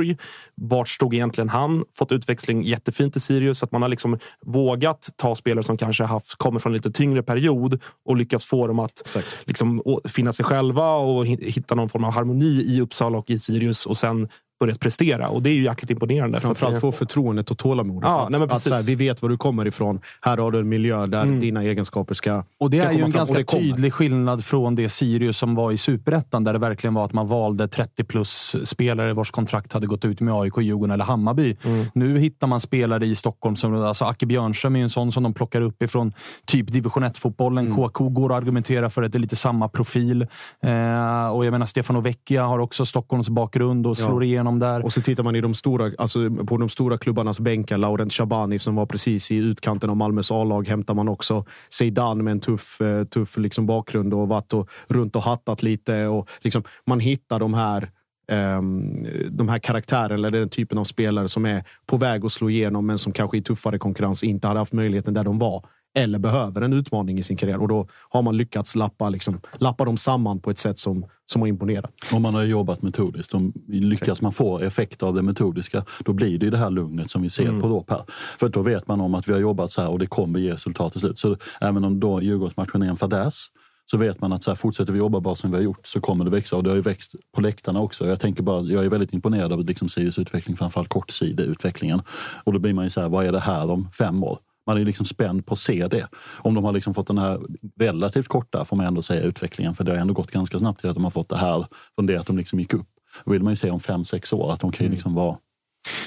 Vart 0.55 0.89
stod 0.89 1.13
egentligen 1.13 1.49
han? 1.49 1.83
Fått 1.95 2.11
utväxling 2.11 2.63
jättefint 2.63 3.15
i 3.15 3.19
Sirius. 3.19 3.63
Att 3.63 3.71
man 3.71 3.81
har 3.81 3.89
liksom 3.89 4.17
vågat 4.45 5.09
ta 5.15 5.35
spelare 5.35 5.63
som 5.63 5.77
kanske 5.77 6.03
haft, 6.03 6.35
kommer 6.35 6.59
från 6.59 6.71
en 6.71 6.75
lite 6.75 6.91
tyngre 6.91 7.23
period 7.23 7.79
och 8.05 8.15
lyckats 8.17 8.45
få 8.45 8.67
dem 8.67 8.79
att 8.79 9.01
liksom, 9.45 9.81
finna 10.07 10.31
sig 10.31 10.45
själva 10.45 10.95
och 10.95 11.25
hi- 11.25 11.49
hitta 11.51 11.75
någon 11.75 11.89
form 11.89 12.03
av 12.03 12.11
harmoni 12.13 12.63
i 12.67 12.81
Uppsala 12.81 13.17
och 13.17 13.29
i 13.29 13.39
Sirius 13.39 13.85
och 13.85 13.97
sen 13.97 14.27
börjat 14.59 14.79
prestera. 14.79 15.27
Och 15.29 15.43
det 15.43 15.49
är 15.49 15.53
ju 15.53 15.63
jäkligt 15.63 15.91
imponerande. 15.91 16.39
för 16.39 16.51
att- 16.51 16.57
Framförallt 16.57 16.81
få 16.81 16.91
förtroendet 16.91 17.51
och 17.51 17.57
tålamodet. 17.57 18.09
Ja, 18.09 18.23
att, 18.23 18.29
nej, 18.29 18.39
men 18.39 18.51
att 18.51 18.61
så 18.61 18.73
här, 18.73 18.83
vi 18.83 18.95
vet 18.95 19.21
var 19.21 19.29
du 19.29 19.37
kommer 19.37 19.67
ifrån. 19.67 19.99
Här 20.21 20.37
har 20.37 20.51
du 20.51 20.59
en 20.59 20.69
miljö 20.69 21.05
där 21.07 21.23
Mm. 21.23 21.39
dina 21.39 21.63
egenskaper 21.63 22.13
ska 22.13 22.43
Och 22.59 22.69
det 22.69 22.77
ska 22.77 22.85
är 22.87 22.91
ju 22.91 22.97
en 23.03 23.11
fram. 23.11 23.25
Ganska 23.27 23.43
tydlig 23.57 23.93
skillnad 23.93 24.45
från 24.45 24.75
det 24.75 24.89
Sirius 24.89 25.37
som 25.37 25.55
var 25.55 25.71
i 25.71 25.77
superettan, 25.77 26.43
där 26.43 26.53
det 26.53 26.59
verkligen 26.59 26.93
var 26.93 27.05
att 27.05 27.13
man 27.13 27.27
valde 27.27 27.67
30 27.67 28.03
plus 28.03 28.55
spelare 28.63 29.13
vars 29.13 29.31
kontrakt 29.31 29.73
hade 29.73 29.87
gått 29.87 30.05
ut 30.05 30.19
med 30.21 30.33
AIK, 30.33 30.57
Djurgården 30.61 30.91
eller 30.91 31.05
Hammarby. 31.05 31.57
Mm. 31.63 31.85
Nu 31.93 32.19
hittar 32.19 32.47
man 32.47 32.59
spelare 32.59 33.05
i 33.05 33.15
Stockholm 33.15 33.55
som 33.55 33.75
alltså 33.75 34.05
Acke 34.05 34.25
Björnström 34.25 34.75
är 34.75 34.79
ju 34.79 34.83
en 34.83 34.89
sån 34.89 35.11
som 35.11 35.23
de 35.23 35.33
plockar 35.33 35.61
upp 35.61 35.83
ifrån 35.83 36.13
typ 36.45 36.67
division 36.73 37.03
1-fotbollen. 37.03 37.65
Mm. 37.65 37.77
KK 37.77 38.09
går 38.09 38.29
att 38.31 38.37
argumentera 38.37 38.89
för 38.89 39.03
att 39.03 39.11
det 39.11 39.17
är 39.17 39.19
lite 39.19 39.35
samma 39.35 39.67
profil. 39.69 40.21
Eh, 40.63 41.29
och 41.35 41.45
jag 41.45 41.51
menar, 41.51 41.65
Stefano 41.65 42.01
Vecchia 42.01 42.43
har 42.45 42.59
också 42.59 42.85
Stockholms 42.85 43.29
bakgrund 43.29 43.87
och 43.87 43.97
slår 43.97 44.23
igenom 44.23 44.48
där. 44.57 44.85
Och 44.85 44.93
så 44.93 45.01
tittar 45.01 45.23
man 45.23 45.35
i 45.35 45.41
de 45.41 45.53
stora, 45.53 45.91
alltså 45.97 46.29
på 46.29 46.57
de 46.57 46.69
stora 46.69 46.97
klubbarnas 46.97 47.39
bänkar. 47.39 47.77
Laurent 47.77 48.13
Shabani 48.13 48.59
som 48.59 48.75
var 48.75 48.85
precis 48.85 49.31
i 49.31 49.35
utkanten 49.35 49.89
av 49.89 49.97
Malmös 49.97 50.31
A-lag 50.31 50.67
hämtar 50.67 50.93
man 50.93 51.07
också. 51.07 51.45
Zeidan 51.69 52.23
med 52.23 52.31
en 52.31 52.39
tuff, 52.39 52.81
eh, 52.81 53.03
tuff 53.03 53.37
liksom 53.37 53.65
bakgrund 53.65 54.13
och 54.13 54.27
varit 54.27 54.53
och, 54.53 54.69
runt 54.87 55.15
och 55.15 55.23
hattat 55.23 55.63
lite. 55.63 56.07
Och 56.07 56.29
liksom, 56.41 56.63
man 56.85 56.99
hittar 56.99 57.39
de 57.39 57.53
här 57.53 57.89
ehm, 58.31 59.07
de 59.29 59.49
här 59.49 59.59
karaktärerna 59.59 60.27
eller 60.27 60.39
den 60.39 60.49
typen 60.49 60.77
av 60.77 60.83
spelare 60.83 61.27
som 61.27 61.45
är 61.45 61.63
på 61.85 61.97
väg 61.97 62.25
att 62.25 62.31
slå 62.31 62.49
igenom 62.49 62.85
men 62.85 62.97
som 62.97 63.13
kanske 63.13 63.37
i 63.37 63.41
tuffare 63.41 63.77
konkurrens 63.77 64.23
inte 64.23 64.47
hade 64.47 64.59
haft 64.59 64.73
möjligheten 64.73 65.13
där 65.13 65.23
de 65.23 65.39
var 65.39 65.65
eller 65.95 66.19
behöver 66.19 66.61
en 66.61 66.73
utmaning 66.73 67.19
i 67.19 67.23
sin 67.23 67.37
karriär. 67.37 67.61
Och 67.61 67.67
då 67.67 67.87
har 68.09 68.21
man 68.21 68.37
lyckats 68.37 68.75
lappa, 68.75 69.09
liksom, 69.09 69.41
lappa 69.53 69.85
dem 69.85 69.97
samman 69.97 70.39
på 70.39 70.49
ett 70.49 70.59
sätt 70.59 70.79
som, 70.79 71.05
som 71.31 71.41
har 71.41 71.47
imponerat. 71.47 71.91
Om 72.11 72.21
man 72.21 72.33
har 72.33 72.43
jobbat 72.43 72.81
metodiskt, 72.81 73.33
om 73.33 73.53
lyckas 73.67 74.21
man 74.21 74.33
få 74.33 74.59
effekt 74.59 75.03
av 75.03 75.13
det 75.13 75.21
metodiska, 75.21 75.83
då 76.05 76.13
blir 76.13 76.37
det 76.39 76.49
det 76.49 76.57
här 76.57 76.69
lugnet 76.69 77.09
som 77.09 77.21
vi 77.21 77.29
ser 77.29 77.47
Mm. 77.49 77.61
på 77.61 77.67
Råp 77.67 77.89
här. 77.89 78.03
För 78.39 78.49
då 78.49 78.61
vet 78.61 78.87
man 78.87 79.01
om 79.01 79.15
att 79.15 79.27
vi 79.27 79.33
har 79.33 79.39
jobbat 79.39 79.71
så 79.71 79.81
här 79.81 79.89
och 79.89 79.99
det 79.99 80.07
kommer 80.07 80.39
ge 80.39 80.53
resultat 80.53 80.91
till 80.91 81.01
slut. 81.01 81.17
Så 81.17 81.37
även 81.61 81.83
om 81.83 81.99
då 81.99 82.21
Djurgårdsmatchen 82.21 82.81
är 82.81 82.87
en 82.87 82.97
fadäs, 82.97 83.45
så 83.91 83.97
vet 83.97 84.21
man 84.21 84.33
att 84.33 84.43
så 84.43 84.51
här, 84.51 84.55
fortsätter 84.55 84.93
vi 84.93 84.99
jobba 84.99 85.19
bara 85.19 85.35
som 85.35 85.51
vi 85.51 85.57
har 85.57 85.63
gjort 85.63 85.87
så 85.87 86.01
kommer 86.01 86.25
det 86.25 86.31
växa. 86.31 86.55
Och 86.55 86.63
det 86.63 86.69
har 86.69 86.75
ju 86.75 86.81
växt 86.81 87.15
på 87.35 87.41
läktarna 87.41 87.81
också. 87.81 88.07
Jag 88.07 88.19
tänker 88.19 88.43
bara, 88.43 88.61
jag 88.61 88.85
är 88.85 88.89
väldigt 88.89 89.13
imponerad 89.13 89.53
av 89.53 89.65
liksom 89.65 89.89
Sirius 89.89 90.19
utveckling, 90.19 90.57
framförallt 90.57 90.89
kortsideutvecklingen. 90.89 92.01
Och 92.43 92.53
då 92.53 92.59
blir 92.59 92.73
man 92.73 92.83
ju 92.83 92.89
så 92.89 93.01
här, 93.01 93.09
vad 93.09 93.25
är 93.25 93.31
det 93.31 93.39
här 93.39 93.69
om 93.71 93.91
fem 93.91 94.23
år? 94.23 94.39
Man 94.69 94.77
är 94.77 94.85
liksom 94.85 95.05
spänd 95.05 95.45
på 95.45 95.53
att 95.53 95.59
se 95.59 95.87
det. 95.87 96.07
Om 96.37 96.53
de 96.53 96.63
har 96.63 96.71
liksom 96.71 96.93
fått 96.93 97.07
den 97.07 97.17
här 97.17 97.39
relativt 97.79 98.27
korta, 98.27 98.65
får 98.65 98.75
man 98.75 98.85
ändå 98.85 99.01
säga, 99.01 99.21
utvecklingen. 99.21 99.75
För 99.75 99.83
det 99.83 99.91
har 99.91 99.97
ändå 99.99 100.13
gått 100.13 100.31
ganska 100.31 100.59
snabbt 100.59 100.79
till 100.79 100.89
att 100.89 100.95
de 100.95 101.03
har 101.03 101.11
fått 101.11 101.29
det 101.29 101.37
här 101.37 101.65
från 101.95 102.05
det 102.05 102.17
att 102.17 102.27
de 102.27 102.37
liksom 102.37 102.59
gick 102.59 102.73
upp. 102.73 102.87
Då 103.25 103.31
vill 103.31 103.43
man 103.43 103.51
ju 103.51 103.55
se 103.55 103.71
om 103.71 103.79
fem, 103.79 104.05
sex 104.05 104.33
år 104.33 104.53
att 104.53 104.59
de 104.59 104.71
kan 104.71 104.85
ju 104.87 104.91
liksom 104.91 105.13
vara... 105.13 105.37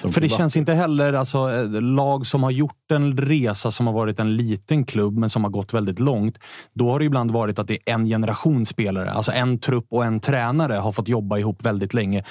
de 0.03 0.13
För 0.13 0.21
det 0.21 0.29
känns 0.29 0.57
inte 0.57 0.75
heller, 0.75 1.13
alltså, 1.13 1.39
eh, 1.39 1.83
lag 1.83 2.27
som 2.27 2.43
har 2.43 2.51
gjort 2.51 2.91
en 2.91 3.17
resa 3.17 3.71
som 3.71 3.87
har 3.87 3.95
varit 3.95 4.21
en 4.21 4.37
liten 4.37 4.85
klubb 4.85 5.19
men 5.19 5.31
som 5.31 5.45
har 5.45 5.51
gått 5.51 5.75
väldigt 5.75 6.01
långt. 6.01 6.39
Då 6.75 6.91
har 6.91 6.99
det 6.99 7.05
ibland 7.05 7.31
varit 7.31 7.59
att 7.59 7.69
det 7.69 7.75
är 7.75 7.95
en 7.95 8.07
generation 8.07 8.67
spelare, 8.67 9.11
alltså 9.11 9.33
en 9.33 9.59
trupp 9.59 9.87
och 9.91 10.05
en 10.05 10.21
tränare 10.21 10.75
har 10.75 10.93
fått 10.93 11.09
jobba 11.09 11.39
ihop 11.39 11.65
väldigt 11.65 11.95
länge. 11.95 12.25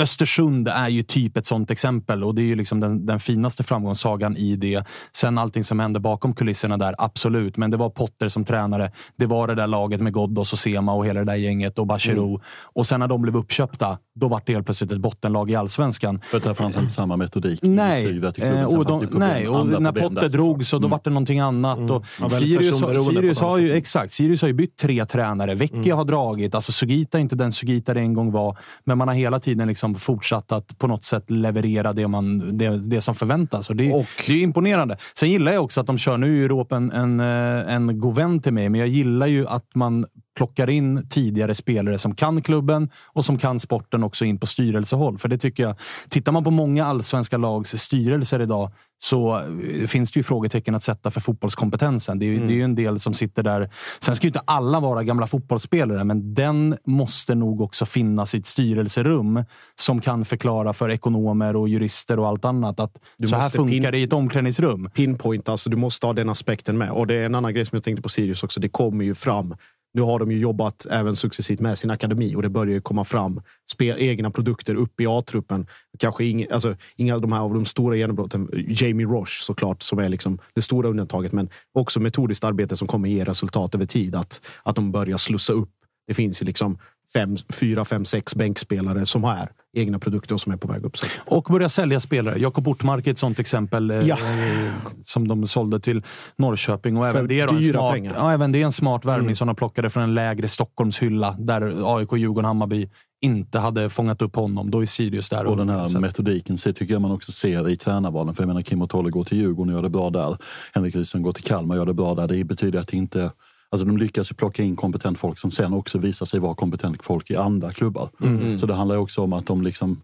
Östersund 0.00 0.68
är 0.68 0.88
ju 0.88 1.02
typ 1.02 1.36
ett 1.36 1.46
sånt 1.46 1.70
exempel 1.70 2.24
och 2.24 2.34
det 2.34 2.42
är 2.42 2.46
ju 2.46 2.56
liksom 2.56 2.80
den, 2.80 3.06
den 3.06 3.20
finaste 3.20 3.62
framgångssagan 3.62 4.36
i 4.36 4.56
det. 4.56 4.84
Sen 5.12 5.38
allting 5.38 5.64
som 5.64 5.80
hände 5.80 6.00
bakom 6.00 6.34
kulisserna 6.34 6.76
där, 6.76 6.94
absolut. 6.98 7.56
Men 7.56 7.70
det 7.70 7.76
var 7.76 7.90
Potter 7.90 8.28
som 8.28 8.44
tränare. 8.44 8.92
Det 9.16 9.26
var 9.26 9.48
det 9.48 9.54
där 9.54 9.66
laget 9.66 10.00
med 10.00 10.12
Ghoddos 10.12 10.52
och 10.52 10.58
Sema 10.58 10.94
och 10.94 11.06
hela 11.06 11.20
det 11.20 11.26
där 11.26 11.34
gänget 11.34 11.78
och 11.78 11.86
Bachirou. 11.86 12.28
Mm. 12.28 12.40
Och 12.62 12.86
sen 12.86 13.00
när 13.00 13.08
de 13.08 13.22
blev 13.22 13.36
uppköpta, 13.36 13.98
då 14.14 14.28
var 14.28 14.42
det 14.46 14.52
helt 14.52 14.66
plötsligt 14.66 14.92
ett 14.92 15.00
bottenlag 15.00 15.50
i 15.50 15.54
allsvenskan. 15.54 16.20
För 16.30 16.36
att 16.36 16.44
det 16.44 16.54
fanns 16.54 16.76
inte 16.76 16.91
samma 16.92 17.16
metodik 17.16 17.58
Nej, 17.62 18.04
i 18.04 18.06
Syd 18.06 18.34
till 18.34 18.42
klubben. 18.42 18.58
eh, 18.58 18.78
och, 18.78 18.86
de, 18.86 19.08
nej, 19.10 19.48
och 19.48 19.82
när 19.82 19.92
Potter 19.92 20.28
drog 20.28 20.66
så 20.66 20.78
då 20.78 20.88
var 20.88 21.00
det 21.04 21.10
någonting 21.10 21.40
annat. 21.40 21.90
Och 21.90 22.04
Ja, 22.20 22.30
Sirius, 22.30 22.78
Sirius, 22.78 23.40
har 23.40 23.58
ju, 23.58 23.72
exakt, 23.72 24.12
Sirius 24.12 24.40
har 24.40 24.48
ju 24.48 24.54
bytt 24.54 24.76
tre 24.76 25.06
tränare. 25.06 25.54
Vecchia 25.54 25.94
har 25.94 26.04
dragit. 26.04 26.54
Alltså 26.54 26.72
Sugita 26.72 27.18
är 27.18 27.22
inte 27.22 27.36
den 27.36 27.52
Sugita 27.52 27.94
det 27.94 28.00
en 28.00 28.14
gång 28.14 28.32
var. 28.32 28.58
Men 28.84 28.98
man 28.98 29.08
har 29.08 29.14
hela 29.14 29.40
tiden 29.40 29.68
liksom 29.68 29.94
fortsatt 29.94 30.52
att 30.52 30.78
på 30.78 30.86
något 30.86 31.04
sätt 31.04 31.30
leverera 31.30 31.92
det, 31.92 32.08
man, 32.08 32.58
det, 32.58 32.76
det 32.78 33.00
som 33.00 33.14
förväntas. 33.14 33.70
Och 33.70 33.76
det, 33.76 34.04
det 34.26 34.32
är 34.32 34.42
imponerande. 34.42 34.96
Sen 35.14 35.30
gillar 35.30 35.52
jag 35.52 35.64
också 35.64 35.80
att 35.80 35.86
de 35.86 35.98
kör, 35.98 36.16
nu 36.18 36.40
är 36.40 36.44
Europa 36.44 36.76
en, 36.76 36.92
en, 36.92 37.20
eh, 37.20 37.74
en 37.74 38.00
god 38.00 38.14
vän 38.14 38.40
till 38.40 38.52
mig, 38.52 38.68
men 38.68 38.80
jag 38.80 38.88
gillar 38.88 39.26
ju 39.26 39.46
att 39.46 39.74
man 39.74 40.06
plockar 40.36 40.70
in 40.70 41.08
tidigare 41.08 41.54
spelare 41.54 41.98
som 41.98 42.14
kan 42.14 42.42
klubben 42.42 42.90
och 43.06 43.24
som 43.24 43.38
kan 43.38 43.60
sporten 43.60 44.02
också 44.02 44.24
in 44.24 44.38
på 44.38 44.46
styrelsehåll. 44.46 45.18
För 45.18 45.28
det 45.28 45.38
tycker 45.38 45.62
jag, 45.62 45.76
tittar 46.08 46.32
man 46.32 46.44
på 46.44 46.50
många 46.50 46.86
allsvenska 46.86 47.36
lags 47.36 47.76
styrelser 47.76 48.40
idag 48.42 48.72
så 48.98 49.36
eh, 49.38 49.86
finns 49.86 50.10
det 50.12 50.18
ju 50.18 50.22
frågetecken 50.22 50.74
att 50.74 50.82
sätta 50.82 51.10
för 51.10 51.20
fotbollskompetensen. 51.20 52.18
Det 52.18 52.26
är, 52.26 52.30
ju- 52.30 52.46
det 52.46 52.52
är 52.52 52.56
ju 52.56 52.62
en 52.64 52.74
del 52.74 53.00
som 53.00 53.14
sitter 53.14 53.42
där. 53.42 53.70
Sen 54.00 54.16
ska 54.16 54.24
ju 54.26 54.28
inte 54.28 54.40
alla 54.44 54.80
vara 54.80 55.02
gamla 55.04 55.26
fotbollsspelare, 55.26 56.04
men 56.04 56.34
den 56.34 56.76
måste 56.86 57.34
nog 57.34 57.60
också 57.60 57.86
finnas 57.86 58.34
i 58.34 58.38
ett 58.38 58.46
styrelserum 58.46 59.44
som 59.74 60.00
kan 60.00 60.24
förklara 60.24 60.72
för 60.72 60.90
ekonomer 60.90 61.56
och 61.56 61.68
jurister 61.68 62.18
och 62.18 62.28
allt 62.28 62.44
annat 62.44 62.80
att 62.80 62.98
Du 63.18 63.28
så 63.28 63.36
här 63.36 63.50
funkar 63.50 63.92
det 63.92 63.98
i 63.98 64.02
ett 64.02 64.12
omklädningsrum. 64.12 64.90
pinpoint, 64.94 65.48
alltså 65.48 65.70
du 65.70 65.76
måste 65.76 66.06
ha 66.06 66.12
den 66.12 66.28
aspekten 66.28 66.78
med. 66.78 66.90
Och 66.90 67.06
det 67.06 67.14
är 67.14 67.26
en 67.26 67.34
annan 67.34 67.54
grej 67.54 67.66
som 67.66 67.76
jag 67.76 67.84
tänkte 67.84 68.02
på 68.02 68.08
Sirius 68.08 68.42
också. 68.42 68.60
Det 68.60 68.68
kommer 68.68 69.04
ju 69.04 69.14
fram. 69.14 69.54
Nu 69.94 70.02
har 70.02 70.18
de 70.18 70.30
ju 70.30 70.38
jobbat 70.38 70.86
även 70.90 71.16
successivt 71.16 71.60
med 71.60 71.78
sin 71.78 71.90
akademi 71.90 72.36
och 72.36 72.42
det 72.42 72.48
börjar 72.48 72.74
ju 72.74 72.80
komma 72.80 73.04
fram 73.04 73.42
spel, 73.72 73.96
egna 73.98 74.30
produkter 74.30 74.74
upp 74.74 75.00
i 75.00 75.06
A-truppen. 75.06 75.66
Kanske 75.98 76.24
inga, 76.24 76.46
alltså, 76.50 76.76
inga 76.96 77.14
av 77.14 77.20
de 77.20 77.32
här 77.32 77.40
av 77.40 77.54
de 77.54 77.64
stora 77.64 77.96
genombrotten. 77.96 78.48
Jamie 78.68 79.06
Roche 79.06 79.42
såklart 79.42 79.82
som 79.82 79.98
är 79.98 80.08
liksom 80.08 80.38
det 80.54 80.62
stora 80.62 80.88
undantaget, 80.88 81.32
men 81.32 81.48
också 81.72 82.00
metodiskt 82.00 82.44
arbete 82.44 82.76
som 82.76 82.88
kommer 82.88 83.08
ge 83.08 83.24
resultat 83.24 83.74
över 83.74 83.86
tid. 83.86 84.14
Att, 84.14 84.40
att 84.62 84.76
de 84.76 84.92
börjar 84.92 85.16
slussa 85.16 85.52
upp. 85.52 85.70
Det 86.06 86.14
finns 86.14 86.42
ju 86.42 86.46
liksom 86.46 86.78
fem, 87.12 87.36
fyra, 87.48 87.84
fem, 87.84 88.04
sex 88.04 88.34
bänkspelare 88.34 89.06
som 89.06 89.24
har 89.24 89.48
egna 89.76 89.98
produkter 89.98 90.34
och 90.34 90.40
som 90.40 90.52
är 90.52 90.56
på 90.56 90.68
väg 90.68 90.84
upp. 90.84 90.96
Och 91.18 91.42
börja 91.44 91.68
sälja 91.68 92.00
spelare. 92.00 92.38
Jakob 92.38 92.68
Ortmark 92.68 93.06
är 93.06 93.10
ett 93.10 93.18
sånt 93.18 93.38
exempel 93.38 93.90
eh, 93.90 93.96
Ja. 94.08 94.16
eh, 94.18 94.72
som 95.04 95.28
de 95.28 95.46
sålde 95.46 95.80
till 95.80 96.02
Norrköping. 96.36 96.96
Och 96.96 97.04
För 97.04 97.10
även 97.10 97.28
det, 97.28 97.40
är 97.40 97.48
en 97.54 97.60
dyra 97.60 97.78
smart, 97.78 97.94
pengar. 97.94 98.14
ja, 98.16 98.32
även 98.32 98.52
det 98.52 98.60
är 98.60 98.64
en 98.64 98.72
smart 98.72 99.04
värvning 99.04 99.24
Mm. 99.26 99.36
som 99.36 99.46
de 99.46 99.56
plockade 99.56 99.90
från 99.90 100.02
en 100.02 100.14
lägre 100.14 100.48
Stockholmshylla 100.48 101.36
där 101.38 101.96
AIK, 101.96 102.12
Djurgården, 102.12 102.44
Hammarby 102.44 102.88
inte 103.24 103.58
hade 103.58 103.90
fångat 103.90 104.22
upp 104.22 104.36
honom. 104.36 104.70
Då 104.70 104.82
är 104.82 104.86
Sirius 104.86 105.28
där. 105.28 105.46
Och 105.46 105.56
den 105.56 105.68
här 105.68 105.84
Så 105.84 106.00
metodiken 106.00 106.58
så 106.58 106.72
tycker 106.72 106.92
jag 106.94 107.02
man 107.02 107.10
också 107.10 107.32
ser 107.32 107.68
i 107.68 107.76
tränarvalen. 107.76 108.34
För 108.34 108.42
jag 108.42 108.48
menar 108.48 108.62
Kim 108.62 108.82
och 108.82 108.90
Tolle 108.90 109.10
går 109.10 109.24
till 109.24 109.38
Djurgården 109.38 109.72
och 109.74 109.78
gör 109.78 109.82
det 109.82 109.90
bra 109.90 110.10
där. 110.10 110.36
Henrik 110.74 110.94
Rydström 110.94 111.22
går 111.22 111.32
till 111.32 111.44
Kalmar 111.44 111.74
och 111.74 111.78
gör 111.78 111.86
det 111.86 111.94
bra 111.94 112.14
där. 112.14 112.28
Det 112.28 112.44
betyder 112.44 112.78
att 112.80 112.88
det 112.88 112.96
inte... 112.96 113.30
Alltså 113.72 113.84
de 113.84 113.96
lyckas 113.96 114.30
ju 114.30 114.34
plocka 114.34 114.62
in 114.62 114.76
kompetent 114.76 115.18
folk 115.18 115.38
som 115.38 115.50
sen 115.50 115.72
också 115.72 115.98
visar 115.98 116.26
sig 116.26 116.40
vara 116.40 116.54
kompetent 116.54 117.04
folk 117.04 117.30
i 117.30 117.36
andra 117.36 117.72
klubbar. 117.72 118.08
Mm. 118.22 118.58
Så 118.58 118.66
det 118.66 118.74
handlar 118.74 118.94
ju 118.94 119.00
också 119.00 119.22
om 119.22 119.32
att 119.32 119.46
de 119.46 119.62
liksom 119.62 120.00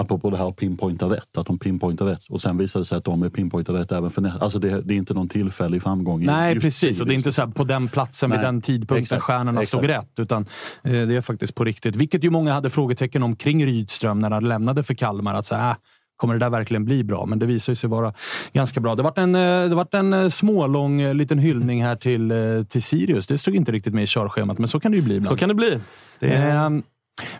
Apropå 0.00 0.30
det 0.30 0.36
här 0.36 0.52
pinpointa 0.52 1.06
rätt, 1.06 1.38
att 1.38 1.46
de 1.46 1.58
pinpointar 1.58 2.06
rätt 2.06 2.26
och 2.28 2.40
sen 2.40 2.58
visar 2.58 2.80
det 2.80 2.86
sig 2.86 2.98
att 2.98 3.04
de 3.04 3.22
är 3.22 3.28
pinpointar 3.28 3.72
rätt 3.74 3.92
även 3.92 4.10
för 4.10 4.22
nä- 4.22 4.34
Alltså 4.40 4.58
det, 4.58 4.80
det 4.80 4.94
är 4.94 4.96
inte 4.96 5.14
någon 5.14 5.28
tillfällig 5.28 5.82
framgång. 5.82 6.24
Nej, 6.24 6.60
precis. 6.60 7.00
Och 7.00 7.06
det 7.06 7.12
är 7.12 7.16
inte 7.16 7.32
så 7.32 7.40
här 7.40 7.48
på 7.48 7.64
den 7.64 7.88
platsen 7.88 8.30
vid 8.30 8.38
Nej, 8.38 8.46
den 8.46 8.60
tidpunkten 8.62 9.02
exakt, 9.02 9.22
stjärnorna 9.22 9.64
stod 9.64 9.84
exakt. 9.84 10.02
rätt. 10.02 10.18
Utan 10.18 10.46
eh, 10.84 10.92
det 10.92 11.16
är 11.16 11.20
faktiskt 11.20 11.54
på 11.54 11.64
riktigt. 11.64 11.96
Vilket 11.96 12.24
ju 12.24 12.30
många 12.30 12.52
hade 12.52 12.70
frågetecken 12.70 13.22
om 13.22 13.36
kring 13.36 13.66
Rydström 13.66 14.18
när 14.18 14.30
han 14.30 14.48
lämnade 14.48 14.82
för 14.82 14.94
Kalmar. 14.94 15.34
Att 15.34 15.46
så 15.46 15.54
här, 15.54 15.70
äh, 15.70 15.76
kommer 16.20 16.34
det 16.34 16.40
där 16.40 16.50
verkligen 16.50 16.84
bli 16.84 17.04
bra? 17.04 17.26
Men 17.26 17.38
det 17.38 17.46
visar 17.46 17.74
sig 17.74 17.90
vara 17.90 18.14
ganska 18.52 18.80
bra. 18.80 18.94
Det 18.94 19.02
vart 19.02 19.18
en, 19.18 19.34
eh, 19.34 19.68
det 19.68 19.74
vart 19.74 19.94
en 19.94 20.12
eh, 20.12 20.28
smålång 20.28 21.00
eh, 21.00 21.14
liten 21.14 21.38
hyllning 21.38 21.84
här 21.84 21.96
till, 21.96 22.30
eh, 22.30 22.64
till 22.68 22.82
Sirius. 22.82 23.26
Det 23.26 23.38
stod 23.38 23.54
inte 23.56 23.72
riktigt 23.72 23.94
med 23.94 24.02
i 24.02 24.06
körschemat, 24.06 24.58
men 24.58 24.68
så 24.68 24.80
kan 24.80 24.92
det 24.92 24.96
ju 24.98 25.04
bli 25.04 25.14
ibland. 25.14 25.28
Så 25.28 25.36
kan 25.36 25.48
det 25.48 25.54
bli. 25.54 25.80
Det 26.18 26.32
är... 26.32 26.66
Ehm, 26.66 26.82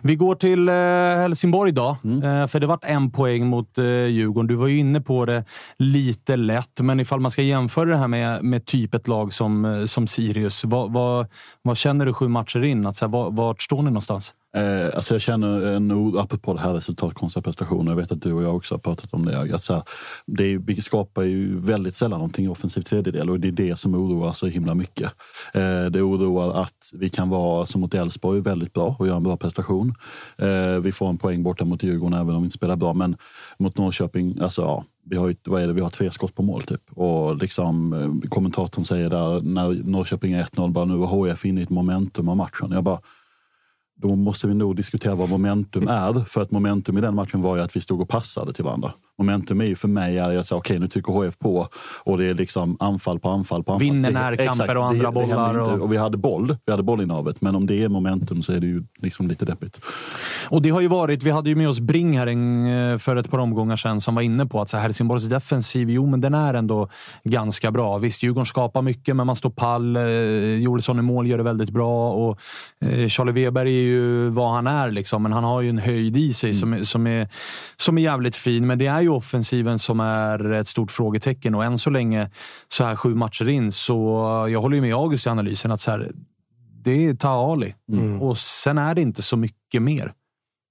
Vi 0.01 0.15
går 0.15 0.35
till 0.35 0.69
eh, 0.69 0.75
Helsingborg 1.21 1.71
då, 1.71 1.97
eh, 2.23 2.47
för 2.47 2.59
det 2.59 2.67
vart 2.67 2.83
en 2.83 3.11
poäng 3.11 3.47
mot 3.47 3.77
eh, 3.77 3.85
Djurgården. 3.85 4.47
Du 4.47 4.55
var 4.55 4.67
ju 4.67 4.77
inne 4.77 5.01
på 5.01 5.25
det 5.25 5.43
lite 5.77 6.35
lätt, 6.35 6.79
men 6.79 6.99
ifall 6.99 7.19
man 7.19 7.31
ska 7.31 7.41
jämföra 7.41 7.89
det 7.89 7.97
här 7.97 8.07
med, 8.07 8.43
med 8.43 8.65
typ 8.65 8.93
ett 8.93 9.07
lag 9.07 9.33
som, 9.33 9.65
eh, 9.65 9.85
som 9.85 10.07
Sirius, 10.07 10.63
vad, 10.65 10.93
vad, 10.93 11.27
vad 11.61 11.77
känner 11.77 12.05
du 12.05 12.13
sju 12.13 12.27
matcher 12.27 12.63
in? 12.63 12.85
Att, 12.85 12.97
så 12.97 13.05
här, 13.05 13.11
var, 13.11 13.31
vart 13.31 13.61
står 13.61 13.77
ni 13.77 13.89
någonstans? 13.89 14.33
Eh, 14.53 14.95
alltså 14.95 15.13
jag 15.13 15.21
känner 15.21 15.61
en 15.61 15.91
oro, 15.91 16.19
apropå 16.19 16.53
det 16.53 16.59
här 16.59 16.73
resultatkonstiga 16.73 17.41
prestationer, 17.41 17.91
jag 17.91 17.95
vet 17.95 18.11
att 18.11 18.21
du 18.21 18.33
och 18.33 18.43
jag 18.43 18.55
också 18.55 18.73
har 18.75 18.79
pratat 18.79 19.13
om 19.13 19.25
det. 19.25 19.55
Att 19.55 19.63
så 19.63 19.73
här, 19.73 19.83
det 20.25 20.57
vi 20.57 20.81
skapar 20.81 21.23
ju 21.23 21.59
väldigt 21.59 21.95
sällan 21.95 22.19
någonting 22.19 22.45
i 22.45 22.47
offensiv 22.47 22.81
tredjedel 22.81 23.29
och 23.29 23.39
det 23.39 23.47
är 23.47 23.51
det 23.51 23.75
som 23.75 23.95
oroar 23.95 24.33
så 24.33 24.47
himla 24.47 24.75
mycket. 24.75 25.11
Eh, 25.53 25.85
det 25.85 26.01
oroar 26.01 26.61
att 26.63 26.89
vi 26.93 27.09
kan 27.09 27.29
vara, 27.29 27.65
som 27.65 27.81
mot 27.81 27.93
Elfsborg, 27.93 28.41
väldigt 28.41 28.73
bra 28.73 28.95
och 28.99 29.07
göra 29.07 29.17
en 29.17 29.23
bra 29.23 29.37
prestation. 29.37 29.95
Eh, 30.37 30.79
vi 30.81 30.91
får 30.91 31.09
en 31.09 31.17
poäng 31.17 31.43
borta 31.43 31.65
mot 31.65 31.83
Djurgården 31.83 32.19
även 32.19 32.35
om 32.35 32.41
vi 32.41 32.45
inte 32.45 32.57
spelar 32.57 32.75
bra, 32.75 32.93
men 32.93 33.17
mot 33.57 33.77
Norrköping, 33.77 34.37
alltså 34.41 34.61
ja, 34.61 34.83
vi 35.05 35.17
har, 35.17 35.27
ju, 35.27 35.35
vad 35.43 35.61
är 35.61 35.67
det, 35.67 35.73
vi 35.73 35.81
har 35.81 35.89
tre 35.89 36.11
skott 36.11 36.35
på 36.35 36.43
mål 36.43 36.63
typ. 36.63 36.81
Och 36.89 37.35
liksom, 37.35 37.93
eh, 37.93 38.29
kommentatorn 38.29 38.85
säger 38.85 39.09
där, 39.09 39.41
när 39.41 39.83
Norrköping 39.83 40.33
är 40.33 40.43
1-0, 40.43 40.71
bara 40.71 40.85
nu 40.85 40.95
var 40.95 41.27
HIF 41.27 41.45
inne 41.45 41.61
i 41.61 41.63
ett 41.63 41.69
momentum 41.69 42.29
av 42.29 42.37
matchen. 42.37 42.71
Jag 42.71 42.83
bara, 42.83 42.99
då 44.01 44.15
måste 44.15 44.47
vi 44.47 44.53
nog 44.53 44.75
diskutera 44.75 45.15
vad 45.15 45.29
momentum 45.29 45.87
är. 45.87 46.25
För 46.25 46.41
att 46.41 46.51
momentum 46.51 46.97
i 46.97 47.01
den 47.01 47.15
matchen 47.15 47.41
var 47.41 47.55
ju 47.55 47.61
att 47.61 47.75
vi 47.75 47.81
stod 47.81 48.01
och 48.01 48.09
passade 48.09 48.53
till 48.53 48.63
varandra. 48.63 48.93
Momentum 49.21 49.61
är 49.61 49.65
ju 49.65 49.75
för 49.75 49.87
mig 49.87 50.17
är 50.17 50.37
att 50.37 50.47
säga 50.47 50.57
okej 50.57 50.73
okay, 50.75 50.79
nu 50.79 50.87
trycker 50.87 51.13
HF 51.13 51.39
på 51.39 51.67
och 52.03 52.17
det 52.17 52.25
är 52.25 52.33
liksom 52.33 52.77
anfall 52.79 53.19
på 53.19 53.29
anfall 53.29 53.63
på 53.63 53.73
anfall. 53.73 53.87
Vinner 53.87 54.11
närkamper 54.11 54.77
och 54.77 54.85
andra 54.85 55.11
det, 55.11 55.19
det 55.21 55.27
bollar. 55.27 55.59
Och... 55.59 55.73
Och... 55.73 55.79
och... 55.79 55.93
vi 55.93 55.97
hade 55.97 56.17
boll, 56.17 56.57
vi 56.65 56.71
hade 56.71 56.83
bollinnehavet. 56.83 57.41
Men 57.41 57.55
om 57.55 57.67
det 57.67 57.83
är 57.83 57.89
momentum 57.89 58.43
så 58.43 58.53
är 58.53 58.59
det 58.59 58.67
ju 58.67 58.83
liksom 58.97 59.27
lite 59.27 59.45
deppigt. 59.45 59.79
Och 60.49 60.61
det 60.61 60.69
har 60.69 60.81
ju 60.81 60.87
varit, 60.87 61.23
vi 61.23 61.29
hade 61.29 61.49
ju 61.49 61.55
med 61.55 61.69
oss 61.69 61.79
Bring 61.79 62.17
här 62.17 62.27
en, 62.27 62.99
för 62.99 63.15
ett 63.15 63.31
par 63.31 63.39
omgångar 63.39 63.75
sedan 63.75 64.01
som 64.01 64.15
var 64.15 64.21
inne 64.21 64.45
på 64.45 64.61
att 64.61 64.69
så 64.69 64.77
Helsingborgs 64.77 65.25
defensiv, 65.25 65.89
jo 65.89 66.05
men 66.05 66.21
den 66.21 66.33
är 66.33 66.53
ändå 66.53 66.89
ganska 67.23 67.71
bra. 67.71 67.97
Visst, 67.97 68.23
Djurgården 68.23 68.45
skapar 68.45 68.81
mycket 68.81 69.15
men 69.15 69.27
man 69.27 69.35
står 69.35 69.49
pall. 69.49 69.95
Eh, 69.95 70.03
Joelsson 70.61 70.99
i 70.99 71.01
mål 71.01 71.27
gör 71.27 71.37
det 71.37 71.43
väldigt 71.43 71.69
bra 71.69 72.11
och 72.11 72.39
eh, 72.85 73.07
Charlie 73.07 73.31
Weber 73.31 73.65
är 73.65 73.69
ju 73.69 74.29
vad 74.29 74.51
han 74.51 74.67
är 74.67 74.91
liksom, 74.91 75.23
men 75.23 75.33
han 75.33 75.43
har 75.43 75.61
ju 75.61 75.69
en 75.69 75.77
höjd 75.77 76.17
i 76.17 76.33
sig 76.33 76.49
mm. 76.49 76.59
som, 76.59 76.85
som, 76.85 77.07
är, 77.07 77.27
som 77.75 77.97
är 77.97 78.01
jävligt 78.01 78.35
fin. 78.35 78.67
Men 78.67 78.79
det 78.79 78.87
är 78.87 79.01
ju 79.01 79.09
offensiven 79.11 79.79
som 79.79 79.99
är 79.99 80.51
ett 80.51 80.67
stort 80.67 80.91
frågetecken 80.91 81.55
och 81.55 81.63
än 81.63 81.77
så 81.77 81.89
länge, 81.89 82.29
så 82.67 82.83
här 82.83 82.95
sju 82.95 83.15
matcher 83.15 83.49
in, 83.49 83.71
så 83.71 83.95
jag 84.51 84.61
håller 84.61 84.75
ju 84.75 84.81
med 84.81 84.95
August 84.95 85.25
i 85.25 85.29
analysen 85.29 85.71
att 85.71 85.81
så 85.81 85.91
här, 85.91 86.11
det 86.83 87.05
är 87.05 87.13
Ta 87.13 87.29
Ali 87.29 87.75
mm. 87.91 88.21
och 88.21 88.37
sen 88.37 88.77
är 88.77 88.95
det 88.95 89.01
inte 89.01 89.21
så 89.21 89.37
mycket 89.37 89.81
mer. 89.81 90.13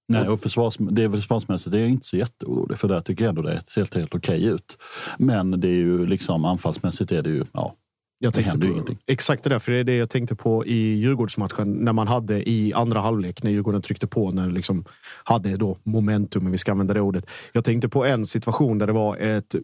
Nej, 0.08 0.28
och 0.28 0.40
försvars, 0.40 0.76
det 0.78 1.02
är 1.02 1.08
försvarsmässigt 1.08 1.72
det 1.72 1.78
är 1.78 1.80
jag 1.80 1.90
inte 1.90 2.06
så 2.06 2.16
jätteorolig 2.16 2.78
för 2.78 2.88
där 2.88 3.00
tycker 3.00 3.24
jag 3.24 3.28
ändå 3.28 3.42
det 3.42 3.62
ser 3.66 3.80
helt, 3.80 3.94
helt 3.94 4.14
okej 4.14 4.44
ut. 4.44 4.78
Men 5.18 5.60
det 5.60 5.68
är 5.68 5.72
ju 5.72 6.06
liksom 6.06 6.44
anfallsmässigt 6.44 7.12
är 7.12 7.22
det 7.22 7.30
ju, 7.30 7.44
ja, 7.52 7.74
jag 8.22 8.34
tänkte 8.34 8.58
på, 8.58 8.66
ingenting. 8.66 8.98
Exakt 9.06 9.44
det 9.44 9.50
där, 9.50 9.58
för 9.58 9.72
det 9.72 9.78
är 9.78 9.84
det 9.84 9.96
jag 9.96 10.10
tänkte 10.10 10.34
på 10.34 10.66
i 10.66 10.94
Djurgårdsmatchen 10.94 11.72
när 11.72 11.92
man 11.92 12.08
hade 12.08 12.50
i 12.50 12.72
andra 12.72 13.00
halvlek 13.00 13.42
när 13.42 13.50
Djurgården 13.50 13.82
tryckte 13.82 14.06
på 14.06 14.30
när 14.30 14.50
liksom 14.50 14.84
hade 15.24 15.56
då 15.56 15.78
momentum, 15.82 16.46
om 16.46 16.52
vi 16.52 16.58
ska 16.58 16.72
använda 16.72 16.94
det 16.94 17.00
ordet. 17.00 17.26
Jag 17.52 17.64
tänkte 17.64 17.88
på 17.88 18.04
en 18.04 18.26
situation 18.26 18.78
där 18.78 18.86
det 18.86 18.92
var 18.92 19.16
ett 19.16 19.54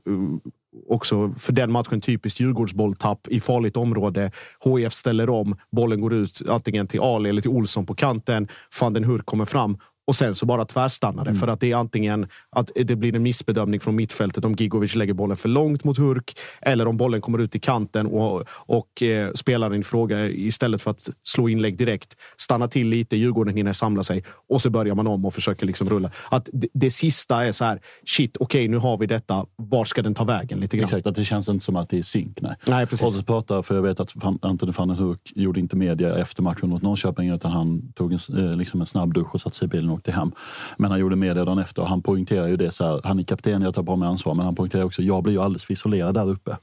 också 0.89 1.33
för 1.39 1.53
den 1.53 1.73
matchen 1.73 2.01
typiskt 2.01 2.41
Djurgårdsbolltapp 2.41 3.29
i 3.29 3.41
farligt 3.41 3.77
område. 3.77 4.31
HIF 4.65 4.93
ställer 4.93 5.31
om, 5.31 5.57
bollen 5.71 6.01
går 6.01 6.15
ut 6.15 6.43
antingen 6.49 6.87
till 6.87 7.01
Ali 7.01 7.29
eller 7.29 7.41
till 7.41 7.51
Olsson 7.51 7.87
på 7.87 7.95
kanten. 7.95 8.49
Van 8.81 8.93
den 8.93 9.05
Hurk 9.05 9.27
kommer 9.27 9.45
fram 9.45 9.79
och 10.07 10.17
sen 10.17 10.35
så 10.35 10.47
bara 10.47 10.65
tvärstannar 10.65 11.25
det. 11.25 11.31
Mm. 11.31 11.41
För 11.41 11.49
att 11.49 11.61
det 11.61 11.73
är 11.73 11.77
antingen 11.77 12.27
att 12.51 12.71
det 12.75 12.97
blir 12.97 13.17
en 13.17 13.23
missbedömning 13.23 13.81
från 13.81 13.97
mittfältet 13.97 14.45
om 14.45 14.55
Gigovic 14.55 14.95
lägger 14.95 15.15
bollen 15.15 15.37
för 15.37 15.49
långt 15.49 15.85
mot 15.85 15.99
Hurk 15.99 16.39
eller 16.61 16.89
om 16.89 16.97
bollen 16.97 17.21
kommer 17.21 17.39
ut 17.39 17.55
i 17.55 17.61
kanten 17.61 18.07
och, 18.07 18.45
och 18.49 19.03
eh, 19.03 19.33
spelaren 19.33 19.81
i 19.81 19.85
fråga 19.85 20.29
istället 20.29 20.83
för 20.83 20.91
att 20.91 21.09
slå 21.23 21.49
inlägg 21.49 21.79
direkt 21.79 22.17
stannar 22.37 22.67
till 22.67 22.89
lite, 22.89 23.17
Djurgården 23.17 23.57
hinner 23.57 23.73
samla 23.73 24.03
sig 24.03 24.25
och 24.49 24.63
så 24.63 24.71
börjar 24.71 24.95
man 24.95 25.07
om 25.07 25.25
och 25.25 25.35
försöker 25.35 25.67
liksom 25.67 25.91
rulla. 25.91 26.11
Att 26.31 26.49
det, 26.53 26.69
det 26.73 26.91
sista 26.91 27.45
är 27.45 27.53
så 27.53 27.65
här, 27.65 27.81
shit, 28.07 28.37
okej, 28.37 28.61
okay, 28.61 28.69
nu 28.69 28.77
har 28.77 28.99
vi 28.99 29.07
detta. 29.07 29.47
Var 29.57 29.85
ska 29.85 30.03
den 30.03 30.15
ta 30.15 30.25
vägen? 30.25 30.61
Lite 30.61 30.77
grann. 30.77 30.85
Exakt, 30.85 31.07
att 31.07 31.15
det 31.15 31.25
känns 31.25 31.49
inte 31.49 31.65
som 31.65 31.77
att 31.77 31.89
det 31.89 31.99
är 31.99 32.03
synk. 32.03 32.41
Nej, 32.41 32.55
nej 32.67 32.87
precis. 32.87 33.07
Och 33.07 33.13
så 33.13 33.23
pratar, 33.23 33.63
för 33.63 33.75
jag 33.75 33.83
vet 33.83 34.01
att 34.01 34.13
Antoni 34.43 34.73
van 34.77 34.89
den 34.89 34.97
Hurk 34.97 35.33
gjorde 35.35 35.61
inte 35.61 35.77
media 35.77 36.17
efter 36.17 36.43
matchen 36.43 36.69
mot 36.69 36.83
Norrköping 36.83 37.31
utan 37.31 37.51
han 37.51 37.93
tog 37.93 38.13
en, 38.13 38.19
eh, 38.39 38.57
liksom 38.57 38.81
en 38.81 38.87
snabb 38.87 39.15
dusch 39.15 39.35
och 39.35 39.41
satte 39.41 39.57
sig 39.57 39.67
i 39.67 39.69
bilen 39.69 39.91
åkte 39.97 40.13
hem. 40.13 40.33
Men 40.77 40.91
han 40.91 41.01
gjorde 41.01 41.17
media 41.17 41.45
dagen 41.45 41.59
efter 41.59 41.83
och 41.83 41.89
han 41.89 42.03
poängterar 42.03 42.49
ju 42.49 42.57
det 42.57 42.71
så 42.71 42.85
här, 42.85 43.01
han 43.05 43.19
är 43.19 43.23
kapten, 43.23 43.63
jag 43.63 43.75
tar 43.75 43.83
på 43.83 43.97
mig 43.97 44.09
ansvar, 44.09 44.35
men 44.35 44.45
han 44.45 44.55
poängterar 44.55 44.85
också, 44.85 45.03
jag 45.03 45.23
blir 45.23 45.33
ju 45.33 45.41
alldeles 45.41 45.65
för 45.65 45.73
isolerad 45.73 46.15
där 46.15 46.29
uppe. 46.29 46.57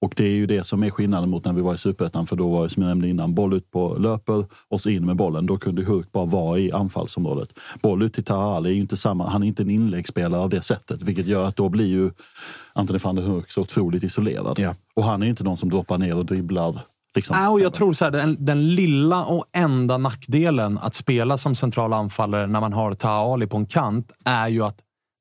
Och 0.00 0.14
det 0.16 0.24
är 0.24 0.30
ju 0.30 0.46
det 0.46 0.64
som 0.64 0.82
är 0.82 0.90
skillnaden 0.90 1.30
mot 1.30 1.44
när 1.44 1.52
vi 1.52 1.60
var 1.60 1.74
i 1.74 1.78
Superettan, 1.78 2.26
för 2.26 2.36
då 2.36 2.48
var 2.48 2.62
det 2.62 2.70
som 2.70 2.82
jag 2.82 2.88
nämnde 2.88 3.08
innan, 3.08 3.34
boll 3.34 3.54
ut 3.54 3.70
på 3.70 3.96
löper 3.98 4.44
och 4.68 4.80
så 4.80 4.90
in 4.90 5.06
med 5.06 5.16
bollen. 5.16 5.46
Då 5.46 5.58
kunde 5.58 5.84
Hurk 5.84 6.12
bara 6.12 6.24
vara 6.24 6.58
i 6.58 6.72
anfallsområdet. 6.72 7.58
Boll 7.82 8.02
ut 8.02 8.14
till 8.14 8.24
Tahali 8.24 8.70
är 8.70 8.74
inte 8.74 8.96
samma, 8.96 9.28
han 9.28 9.42
är 9.42 9.46
inte 9.46 9.62
en 9.62 9.70
inläggsspelare 9.70 10.40
av 10.40 10.50
det 10.50 10.62
sättet, 10.62 11.02
vilket 11.02 11.26
gör 11.26 11.48
att 11.48 11.56
då 11.56 11.68
blir 11.68 11.86
ju 11.86 12.10
Antoni 12.72 12.98
van 13.02 13.14
der 13.14 13.22
Hurk 13.22 13.50
så 13.50 13.60
otroligt 13.60 14.02
isolerad. 14.02 14.58
Ja. 14.58 14.74
Och 14.94 15.04
han 15.04 15.22
är 15.22 15.26
inte 15.26 15.44
någon 15.44 15.56
som 15.56 15.70
droppar 15.70 15.98
ner 15.98 16.16
och 16.16 16.26
dribblar 16.26 16.80
Liksom. 17.18 17.36
Äh, 17.36 17.52
och 17.52 17.60
jag 17.60 17.74
tror 17.74 17.92
så 17.92 18.04
här, 18.04 18.12
den, 18.12 18.44
den, 18.44 18.74
lilla 18.74 19.24
och 19.24 19.44
enda 19.52 19.98
nackdelen 19.98 20.78
att 20.78 20.94
spela 20.94 21.38
som 21.38 21.54
central 21.54 21.92
anfallare 21.92 22.46
när 22.46 22.60
man 22.60 22.72
har 22.72 22.94
Taali 22.94 23.46
på 23.46 23.56
en 23.56 23.66
kant 23.66 24.12
är 24.24 24.48
ju 24.48 24.64
att 24.64 24.76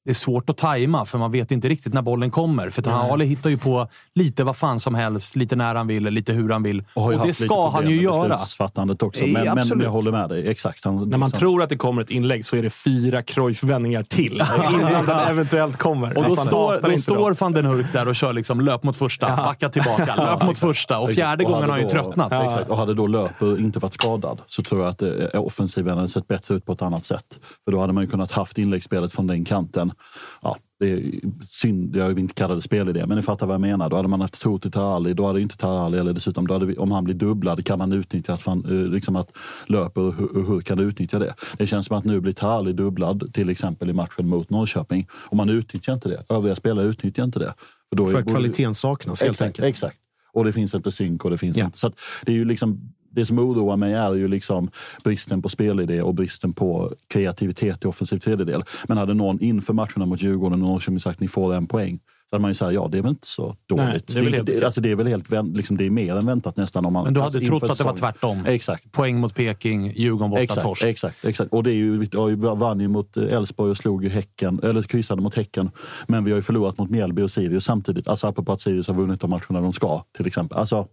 det 0.08 0.12
är 0.12 0.16
svårt 0.16 0.50
att 0.50 0.58
tajma 0.58 1.06
för 1.06 1.18
man 1.18 1.32
vet 1.32 1.52
inte 1.52 1.70
riktigt 1.70 1.94
när 1.94 2.02
bollen 2.02 2.32
kommer. 2.32 2.70
För 2.70 2.88
mm. 2.88 3.00
Ali 3.00 3.26
hittar 3.26 3.50
ju 3.50 3.58
på 3.58 3.88
lite 4.16 4.44
vad 4.44 4.58
fan 4.58 4.80
som 4.80 4.96
helst, 4.96 5.36
lite 5.36 5.56
när 5.56 5.76
han 5.76 5.88
vill, 5.88 6.04
lite 6.04 6.34
hur 6.34 6.50
han 6.50 6.64
vill. 6.64 6.84
Och, 6.94 7.14
och 7.14 7.28
det 7.28 7.34
ska 7.34 7.70
han 7.70 7.90
ju 7.90 8.02
göra. 8.02 8.28
Beslutsfattandet 8.28 9.04
också. 9.04 9.24
Men, 9.28 9.46
ja, 9.46 9.56
men 9.56 9.80
jag 9.80 9.90
håller 9.90 10.12
med 10.12 10.30
dig. 10.30 10.48
Exakt. 10.48 10.86
Han, 10.86 10.96
när 10.96 11.18
man 11.18 11.28
liksom. 11.30 11.40
tror 11.40 11.64
att 11.64 11.70
det 11.70 11.78
kommer 11.78 12.02
ett 12.02 12.10
inlägg 12.10 12.46
så 12.46 12.56
är 12.56 12.64
det 12.64 12.70
fyra 12.70 13.22
Cruyff-vändningar 13.22 14.04
till 14.04 14.34
innan 14.72 15.06
den 15.06 15.20
eventuellt 15.28 15.78
kommer. 15.78 16.18
Och 16.18 16.24
då 16.24 16.36
står, 16.36 16.92
då 16.92 16.98
står 16.98 17.34
van 17.40 17.52
den 17.52 17.66
Hurk 17.66 17.94
där 17.94 18.08
och 18.08 18.16
kör 18.16 18.34
liksom 18.34 18.62
löp 18.62 18.84
mot 18.84 18.98
första, 18.98 19.36
backa 19.36 19.70
tillbaka, 19.70 20.16
löp 20.18 20.44
mot 20.44 20.58
första. 20.58 21.00
Och 21.00 21.10
fjärde 21.10 21.44
och 21.44 21.52
gången 21.52 21.70
har 21.70 21.78
han 21.78 21.88
ju 21.88 21.90
tröttnat. 21.90 22.32
Ja. 22.32 22.46
Exakt. 22.46 22.70
Och 22.70 22.78
hade 22.78 22.94
då 22.94 23.08
Löper 23.08 23.60
inte 23.60 23.80
varit 23.80 23.94
skadad 23.94 24.42
så 24.48 24.64
tror 24.64 24.82
jag 24.82 24.90
att 24.90 25.02
eh, 25.02 25.42
offensiven 25.42 25.98
hade 25.98 26.10
sett 26.10 26.28
bättre 26.28 26.56
ut 26.56 26.66
på 26.66 26.74
ett 26.74 26.82
annat 26.82 27.06
sätt. 27.06 27.40
För 27.66 27.72
då 27.72 27.82
hade 27.82 27.94
man 27.94 28.04
ju 28.04 28.10
kunnat 28.10 28.32
haft 28.32 28.58
inläggsspelet 28.58 29.14
från 29.14 29.28
den 29.28 29.46
kanten. 29.46 29.92
Ja, 30.42 30.58
det 30.80 30.92
är 30.92 31.12
synd, 31.46 31.96
jag 31.96 32.08
vill 32.08 32.20
inte 32.20 32.34
kalla 32.34 32.56
det 32.56 32.62
spelidé, 32.62 33.06
men 33.06 33.18
ni 33.18 33.24
fattar 33.24 33.48
vad 33.48 33.54
jag 33.54 33.62
menar. 33.62 33.90
Då 33.90 33.96
hade 33.96 34.08
man 34.08 34.22
haft 34.22 34.42
Toti 34.42 34.72
Tarali, 34.72 35.14
då 35.14 35.28
hade 35.28 35.42
inte 35.42 35.58
Tarali, 35.58 35.98
eller 35.98 36.14
dessutom, 36.14 36.48
då 36.48 36.60
vi, 36.60 36.78
om 36.78 36.92
han 36.92 37.04
blir 37.04 37.16
dubblad 37.16 37.66
kan 37.66 37.80
man 37.80 37.92
utnyttja 37.92 38.34
att, 38.34 38.42
fan, 38.42 38.66
eh, 38.66 38.92
liksom 38.92 39.16
att 39.16 39.32
löper 39.66 40.02
och 40.02 40.14
hur, 40.14 40.48
hur 40.48 40.62
kan 40.62 40.78
du 40.78 40.84
utnyttja 40.84 41.20
det? 41.20 41.34
Det 41.58 41.68
känns 41.68 41.86
som 41.86 41.98
att 41.98 42.06
nu 42.06 42.20
blir 42.20 42.34
Tarali 42.34 42.74
dubblad, 42.74 43.34
till 43.34 43.50
exempel 43.50 43.90
i 43.90 43.94
matchen 43.94 44.28
mot 44.30 44.50
Norrköping, 44.50 45.08
och 45.12 45.38
man 45.38 45.50
utnyttjar 45.50 45.94
inte 45.94 46.10
det. 46.10 46.24
Övriga 46.30 46.56
spelare 46.56 46.86
utnyttjar 46.86 47.24
inte 47.24 47.40
det. 47.40 47.54
För, 47.90 47.96
då 47.96 48.08
för 48.08 48.20
är, 48.20 48.24
kvaliteten 48.24 48.76
saknas 48.76 49.22
helt 49.22 49.32
exakt, 49.32 49.48
enkelt. 49.48 49.68
Exakt. 49.68 49.98
Och 50.34 50.46
det 50.46 50.52
finns 50.52 50.76
inte 50.76 50.92
synk 50.92 51.26
och 51.26 51.32
det 51.32 51.38
finns 51.38 51.58
ja. 51.58 51.66
inte. 51.66 51.78
Så 51.78 51.92
det 52.26 52.32
är 52.32 52.36
ju 52.36 52.46
liksom 52.46 52.94
det 53.18 53.26
som 53.26 53.40
oroar 53.40 53.78
mig 53.78 53.94
är 53.94 54.14
ju 54.14 54.28
liksom 54.28 54.70
bristen 55.04 55.42
på 55.42 55.50
spelidé 55.50 56.02
och 56.02 56.14
bristen 56.14 56.54
på 56.54 56.94
kreativitet 57.08 57.86
i 57.86 57.88
offensiv 57.88 58.20
tredjedel. 58.20 58.64
Men 58.88 58.98
hade 58.98 59.14
någon 59.14 59.40
inför 59.42 59.74
matcherna 59.74 60.06
mot 60.06 60.22
Djurgården 60.22 60.62
och 60.64 60.70
Norrköping 60.70 61.00
sagt 61.00 61.20
ni 61.20 61.28
får 61.28 61.54
en 61.54 61.68
poäng 61.68 62.00
så 62.30 62.36
hade 62.36 62.42
man 62.42 62.52
ju 62.52 62.56
sagt 62.56 62.74
ja, 62.74 62.88
det 62.92 62.98
är 62.98 63.02
väl 63.02 63.10
inte 63.10 63.28
så 63.28 63.56
dåligt. 63.66 63.88
Nej, 63.88 64.02
det, 64.08 64.20
är 64.20 64.24
väl 64.24 64.34
helt, 64.34 64.48
det, 64.48 64.64
alltså, 64.64 64.82
det 64.82 64.92
är 64.92 64.96
väl 64.96 65.08
helt 65.08 65.28
liksom, 65.56 65.78
det 65.78 65.86
är 65.86 65.90
mer 65.90 66.16
än 66.16 66.26
väntat 66.26 66.58
nästan. 66.58 66.86
Om 66.86 66.94
man, 66.94 67.04
Men 67.04 67.14
du 67.14 67.20
hade 67.20 67.38
alltså, 67.38 67.60
trott 67.60 67.72
att 67.72 67.78
det 67.78 67.84
var 67.84 67.98
tvärtom? 67.98 68.46
Exakt. 68.46 68.92
Poäng 68.92 69.20
mot 69.20 69.36
Peking, 69.36 69.92
Djurgården 69.96 70.30
borta, 70.30 70.44
exakt, 70.44 70.62
torsk. 70.62 70.84
Exakt, 70.84 71.26
exakt. 71.26 71.54
Och 71.54 71.64
det 71.64 71.72
är 71.72 71.76
ju, 71.76 71.98
vi 72.00 72.36
vann 72.36 72.80
ju 72.80 72.88
mot 72.88 73.18
Elfsborg 73.18 73.72
och 73.72 73.78
slog 73.78 74.04
ju 74.04 74.10
Häcken, 74.10 74.60
eller 74.64 74.82
kryssade 74.82 75.22
mot 75.22 75.36
Häcken. 75.36 75.70
Men 76.08 76.24
vi 76.24 76.32
har 76.32 76.36
ju 76.36 76.42
förlorat 76.42 76.78
mot 76.78 76.90
Mjällby 76.90 77.22
och 77.22 77.32
Sirius 77.32 77.64
samtidigt. 77.64 78.08
Alltså 78.08 78.28
apropå 78.28 78.52
att 78.52 78.62
Sirius 78.62 78.88
har 78.88 78.96
vunnit 78.96 79.22
de 79.22 79.30
matcherna 79.30 79.62
de 79.62 79.74
ska, 79.74 80.04
till 80.18 80.28
exempel. 80.28 80.58
Alltså, 80.58 80.88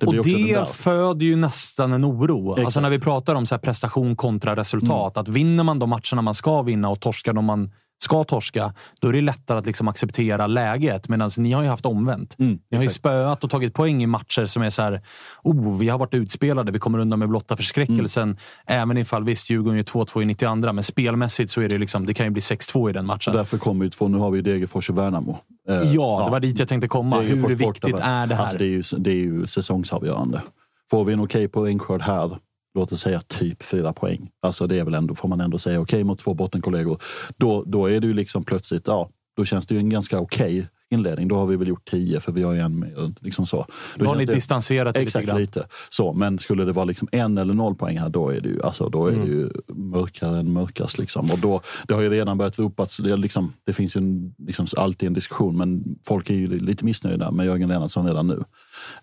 det 0.00 0.06
och 0.06 0.24
det 0.24 0.68
föder 0.74 1.26
ju 1.26 1.36
nästan 1.36 1.92
en 1.92 2.04
oro. 2.04 2.64
Alltså 2.64 2.80
när 2.80 2.90
vi 2.90 2.98
pratar 2.98 3.34
om 3.34 3.46
så 3.46 3.58
prestation 3.58 4.16
kontra 4.16 4.56
resultat. 4.56 5.16
Mm. 5.16 5.22
Att 5.22 5.28
vinner 5.28 5.64
man 5.64 5.78
de 5.78 5.90
matcherna 5.90 6.22
man 6.22 6.34
ska 6.34 6.62
vinna 6.62 6.88
och 6.88 7.00
torskar 7.00 7.32
de 7.32 7.44
man 7.44 7.70
ska 8.04 8.24
torska, 8.24 8.74
då 9.00 9.08
är 9.08 9.12
det 9.12 9.20
lättare 9.20 9.58
att 9.58 9.66
liksom 9.66 9.88
acceptera 9.88 10.46
läget. 10.46 11.08
Medan 11.08 11.30
ni 11.38 11.52
har 11.52 11.62
ju 11.62 11.68
haft 11.68 11.86
omvänt. 11.86 12.36
Mm, 12.38 12.58
ni 12.70 12.76
har 12.76 12.84
ju 12.84 12.90
spöat 12.90 13.44
och 13.44 13.50
tagit 13.50 13.74
poäng 13.74 14.02
i 14.02 14.06
matcher 14.06 14.46
som 14.46 14.62
är 14.62 14.70
så 14.70 14.82
här, 14.82 15.02
oh, 15.42 15.78
vi 15.78 15.88
har 15.88 15.98
varit 15.98 16.14
utspelade, 16.14 16.72
vi 16.72 16.78
kommer 16.78 16.98
undan 16.98 17.18
med 17.18 17.28
blotta 17.28 17.56
förskräckelsen. 17.56 18.22
Mm. 18.22 18.36
Även 18.66 18.96
ifall 18.98 19.24
visst, 19.24 19.50
Djurgården 19.50 19.76
gör 19.76 19.84
2-2 19.84 20.22
i 20.22 20.24
92, 20.24 20.72
men 20.72 20.84
spelmässigt 20.84 21.50
så 21.50 21.60
är 21.60 21.68
det 21.68 21.78
liksom, 21.78 22.06
det 22.06 22.14
kan 22.14 22.26
ju 22.26 22.30
bli 22.30 22.40
6-2 22.40 22.90
i 22.90 22.92
den 22.92 23.06
matchen. 23.06 23.30
Och 23.30 23.36
därför 23.36 23.58
kommer 23.58 23.84
ju 23.84 23.90
två, 23.90 24.08
nu 24.08 24.18
har 24.18 24.30
vi 24.30 24.42
Degerfors 24.42 24.90
och 24.90 24.98
Värnamo. 24.98 25.38
Eh, 25.68 25.74
ja, 25.74 26.22
det 26.24 26.30
var 26.30 26.40
dit 26.40 26.58
jag 26.58 26.68
tänkte 26.68 26.88
komma. 26.88 27.20
Hur 27.20 27.48
viktigt 27.48 27.98
är 28.00 28.26
det 28.26 28.34
här? 28.34 28.42
Alltså 28.42 28.58
det, 28.58 28.64
är 28.64 28.68
ju, 28.68 28.82
det 28.98 29.10
är 29.10 29.14
ju 29.14 29.46
säsongsavgörande. 29.46 30.42
Får 30.90 31.04
vi 31.04 31.12
en 31.12 31.20
okej 31.20 31.44
okay 31.44 31.48
poängskörd 31.48 32.02
här 32.02 32.38
låt 32.74 32.92
oss 32.92 33.00
säga 33.00 33.20
typ 33.20 33.62
fyra 33.62 33.92
poäng. 33.92 34.30
Alltså 34.42 34.66
det 34.66 34.78
är 34.78 34.84
väl 34.84 34.94
ändå, 34.94 35.14
får 35.14 35.28
man 35.28 35.40
ändå 35.40 35.58
säga, 35.58 35.80
okej 35.80 35.96
okay, 35.96 36.04
mot 36.04 36.18
två 36.18 36.34
bottenkollegor. 36.34 37.02
Då, 37.36 37.64
då 37.66 37.86
är 37.86 38.00
det 38.00 38.06
ju 38.06 38.14
liksom 38.14 38.44
plötsligt, 38.44 38.86
ja, 38.86 39.10
då 39.36 39.44
känns 39.44 39.66
det 39.66 39.74
ju 39.74 39.80
en 39.80 39.90
ganska 39.90 40.18
okej 40.18 40.58
okay 40.58 40.66
inledning. 40.94 41.28
Då 41.28 41.36
har 41.36 41.46
vi 41.46 41.56
väl 41.56 41.68
gjort 41.68 41.90
tio 41.90 42.20
för 42.20 42.32
vi 42.32 42.42
har 42.42 42.52
ju 42.52 42.60
en 42.60 42.78
mer. 42.78 43.12
Liksom 43.20 43.46
så. 43.46 43.66
Då, 43.96 44.06
har 44.06 44.16
ni 44.16 44.24
det, 44.24 44.34
distanserat 44.34 44.96
exakt, 44.96 45.22
lite 45.22 45.32
grann. 45.32 45.40
lite. 45.40 45.66
Så, 45.88 46.12
men 46.12 46.38
skulle 46.38 46.64
det 46.64 46.72
vara 46.72 46.84
liksom 46.84 47.08
en 47.12 47.38
eller 47.38 47.54
noll 47.54 47.74
poäng 47.74 47.98
här, 47.98 48.08
då 48.08 48.28
är 48.28 48.40
det 48.40 48.48
ju, 48.48 48.62
alltså, 48.62 48.88
då 48.88 49.06
är 49.06 49.12
mm. 49.12 49.26
det 49.26 49.32
ju 49.32 49.50
mörkare 49.68 50.38
än 50.38 50.52
mörkast. 50.52 50.98
Liksom. 50.98 51.30
Och 51.30 51.38
då, 51.38 51.60
det 51.88 51.94
har 51.94 52.00
ju 52.00 52.10
redan 52.10 52.38
börjat 52.38 52.58
ropas, 52.58 52.96
det, 52.96 53.16
liksom, 53.16 53.52
det 53.64 53.72
finns 53.72 53.96
ju 53.96 54.00
liksom 54.38 54.66
alltid 54.76 55.06
en 55.06 55.14
diskussion, 55.14 55.56
men 55.56 55.98
folk 56.04 56.30
är 56.30 56.34
ju 56.34 56.60
lite 56.60 56.84
missnöjda 56.84 57.30
med 57.30 57.46
Jörgen 57.46 57.68
Lennartsson 57.68 58.06
redan 58.06 58.26
nu. 58.26 58.44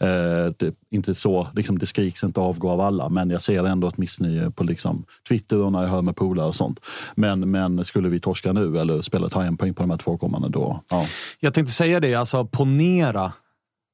Eh, 0.02 0.54
det, 0.58 0.76
inte 0.90 1.16
så, 1.16 1.48
liksom, 1.56 1.80
det 1.80 1.86
skriks 1.86 2.24
inte 2.24 2.40
avgå 2.40 2.70
av 2.70 2.82
alla, 2.82 3.10
men 3.10 3.30
jag 3.30 3.42
ser 3.42 3.64
ändå 3.64 3.88
ett 3.88 3.98
missnöje 3.98 4.52
på 4.52 4.64
liksom, 4.64 5.06
Twitter 5.30 5.58
och 5.58 5.72
när 5.72 5.82
jag 5.82 5.90
hör 5.90 6.02
med 6.02 6.16
polare 6.16 6.48
och 6.48 6.56
sånt. 6.56 6.80
Men, 7.16 7.52
men 7.52 7.86
skulle 7.86 8.10
vi 8.10 8.20
torska 8.20 8.54
nu 8.54 8.80
eller 8.80 9.02
spela 9.02 9.30
ta 9.30 9.44
en 9.44 9.58
poäng 9.58 9.74
på 9.74 9.84
de 9.84 9.90
här 9.90 9.98
två 9.98 10.18
kommande, 10.18 10.50
då... 10.50 10.82
Ja. 10.90 11.06
Jag 11.40 11.54
tänkte 11.54 11.74
säga 11.74 12.00
det, 12.00 12.16
alltså 12.16 12.46
ponera 12.46 13.32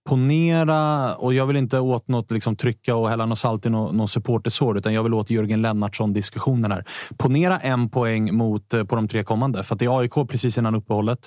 ponera, 0.07 1.15
och 1.15 1.33
jag 1.33 1.45
vill 1.45 1.57
inte 1.57 1.79
åt 1.79 2.07
något 2.07 2.31
liksom, 2.31 2.55
trycka 2.55 2.95
och 2.95 3.09
hälla 3.09 3.25
något 3.25 3.39
salt 3.39 3.65
i 3.65 3.69
någon, 3.69 3.97
någon 3.97 4.07
supportersår, 4.07 4.77
utan 4.77 4.93
jag 4.93 5.03
vill 5.03 5.13
åt 5.13 5.29
Jörgen 5.29 5.61
Lennartsson-diskussionen 5.61 6.71
här. 6.71 6.85
Ponera 7.17 7.57
en 7.57 7.89
poäng 7.89 8.35
mot, 8.35 8.73
eh, 8.73 8.83
på 8.83 8.95
de 8.95 9.07
tre 9.07 9.23
kommande, 9.23 9.63
för 9.63 9.75
att 9.75 9.79
det 9.79 9.85
är 9.85 9.99
AIK 9.99 10.13
precis 10.29 10.57
innan 10.57 10.75
uppehållet. 10.75 11.19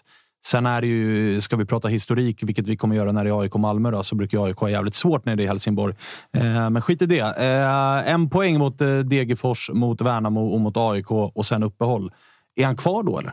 Sen 0.46 0.66
är 0.66 0.80
det 0.80 0.86
ju, 0.86 1.40
ska 1.40 1.56
vi 1.56 1.64
prata 1.64 1.88
historik, 1.88 2.42
vilket 2.42 2.68
vi 2.68 2.76
kommer 2.76 2.96
göra 2.96 3.12
när 3.12 3.24
det 3.24 3.30
är 3.30 3.40
AIK 3.40 3.54
Malmö, 3.54 3.90
då, 3.90 4.02
så 4.02 4.14
brukar 4.14 4.44
AIK 4.44 4.56
ha 4.56 4.70
jävligt 4.70 4.94
svårt 4.94 5.24
när 5.24 5.36
det 5.36 5.44
är 5.44 5.48
Helsingborg. 5.48 5.94
Eh, 6.32 6.70
men 6.70 6.82
skit 6.82 7.02
i 7.02 7.06
det. 7.06 7.20
Eh, 7.20 8.12
en 8.12 8.30
poäng 8.30 8.58
mot 8.58 8.80
eh, 8.80 8.98
Degerfors, 8.98 9.70
mot 9.72 10.00
Värnamo 10.00 10.52
och 10.52 10.60
mot 10.60 10.76
AIK 10.76 11.10
och 11.10 11.46
sen 11.46 11.62
uppehåll. 11.62 12.12
Är 12.56 12.66
han 12.66 12.76
kvar 12.76 13.02
då 13.02 13.18
eller? 13.18 13.32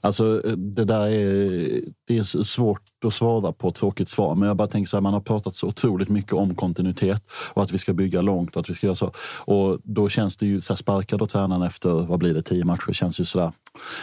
Alltså 0.00 0.42
det 0.56 0.84
där 0.84 1.06
är, 1.06 1.80
det 2.06 2.18
är 2.18 2.42
svårt 2.42 2.82
att 3.04 3.14
svara 3.14 3.52
på, 3.52 3.72
tråkigt 3.72 4.08
svar. 4.08 4.34
Men 4.34 4.48
jag 4.48 4.56
bara 4.56 4.68
tänker 4.68 4.88
så 4.88 4.96
här, 4.96 5.02
man 5.02 5.12
har 5.12 5.20
pratat 5.20 5.54
så 5.54 5.66
otroligt 5.66 6.08
mycket 6.08 6.32
om 6.32 6.54
kontinuitet 6.54 7.22
och 7.30 7.62
att 7.62 7.70
vi 7.70 7.78
ska 7.78 7.92
bygga 7.92 8.22
långt 8.22 8.56
och 8.56 8.60
att 8.60 8.70
vi 8.70 8.74
ska 8.74 8.86
göra 8.86 8.94
så. 8.94 9.12
Och 9.38 9.78
då 9.82 10.08
känns 10.08 10.36
det 10.36 10.46
ju, 10.46 10.60
så 10.60 10.72
här, 10.72 10.76
sparkar 10.76 11.18
då 11.18 11.26
tränaren 11.26 11.62
efter, 11.62 11.90
vad 11.90 12.18
blir 12.18 12.34
det, 12.34 12.42
tio 12.42 12.64
matcher, 12.64 12.92
känns 12.92 13.20
ju 13.20 13.24
sådär 13.24 13.52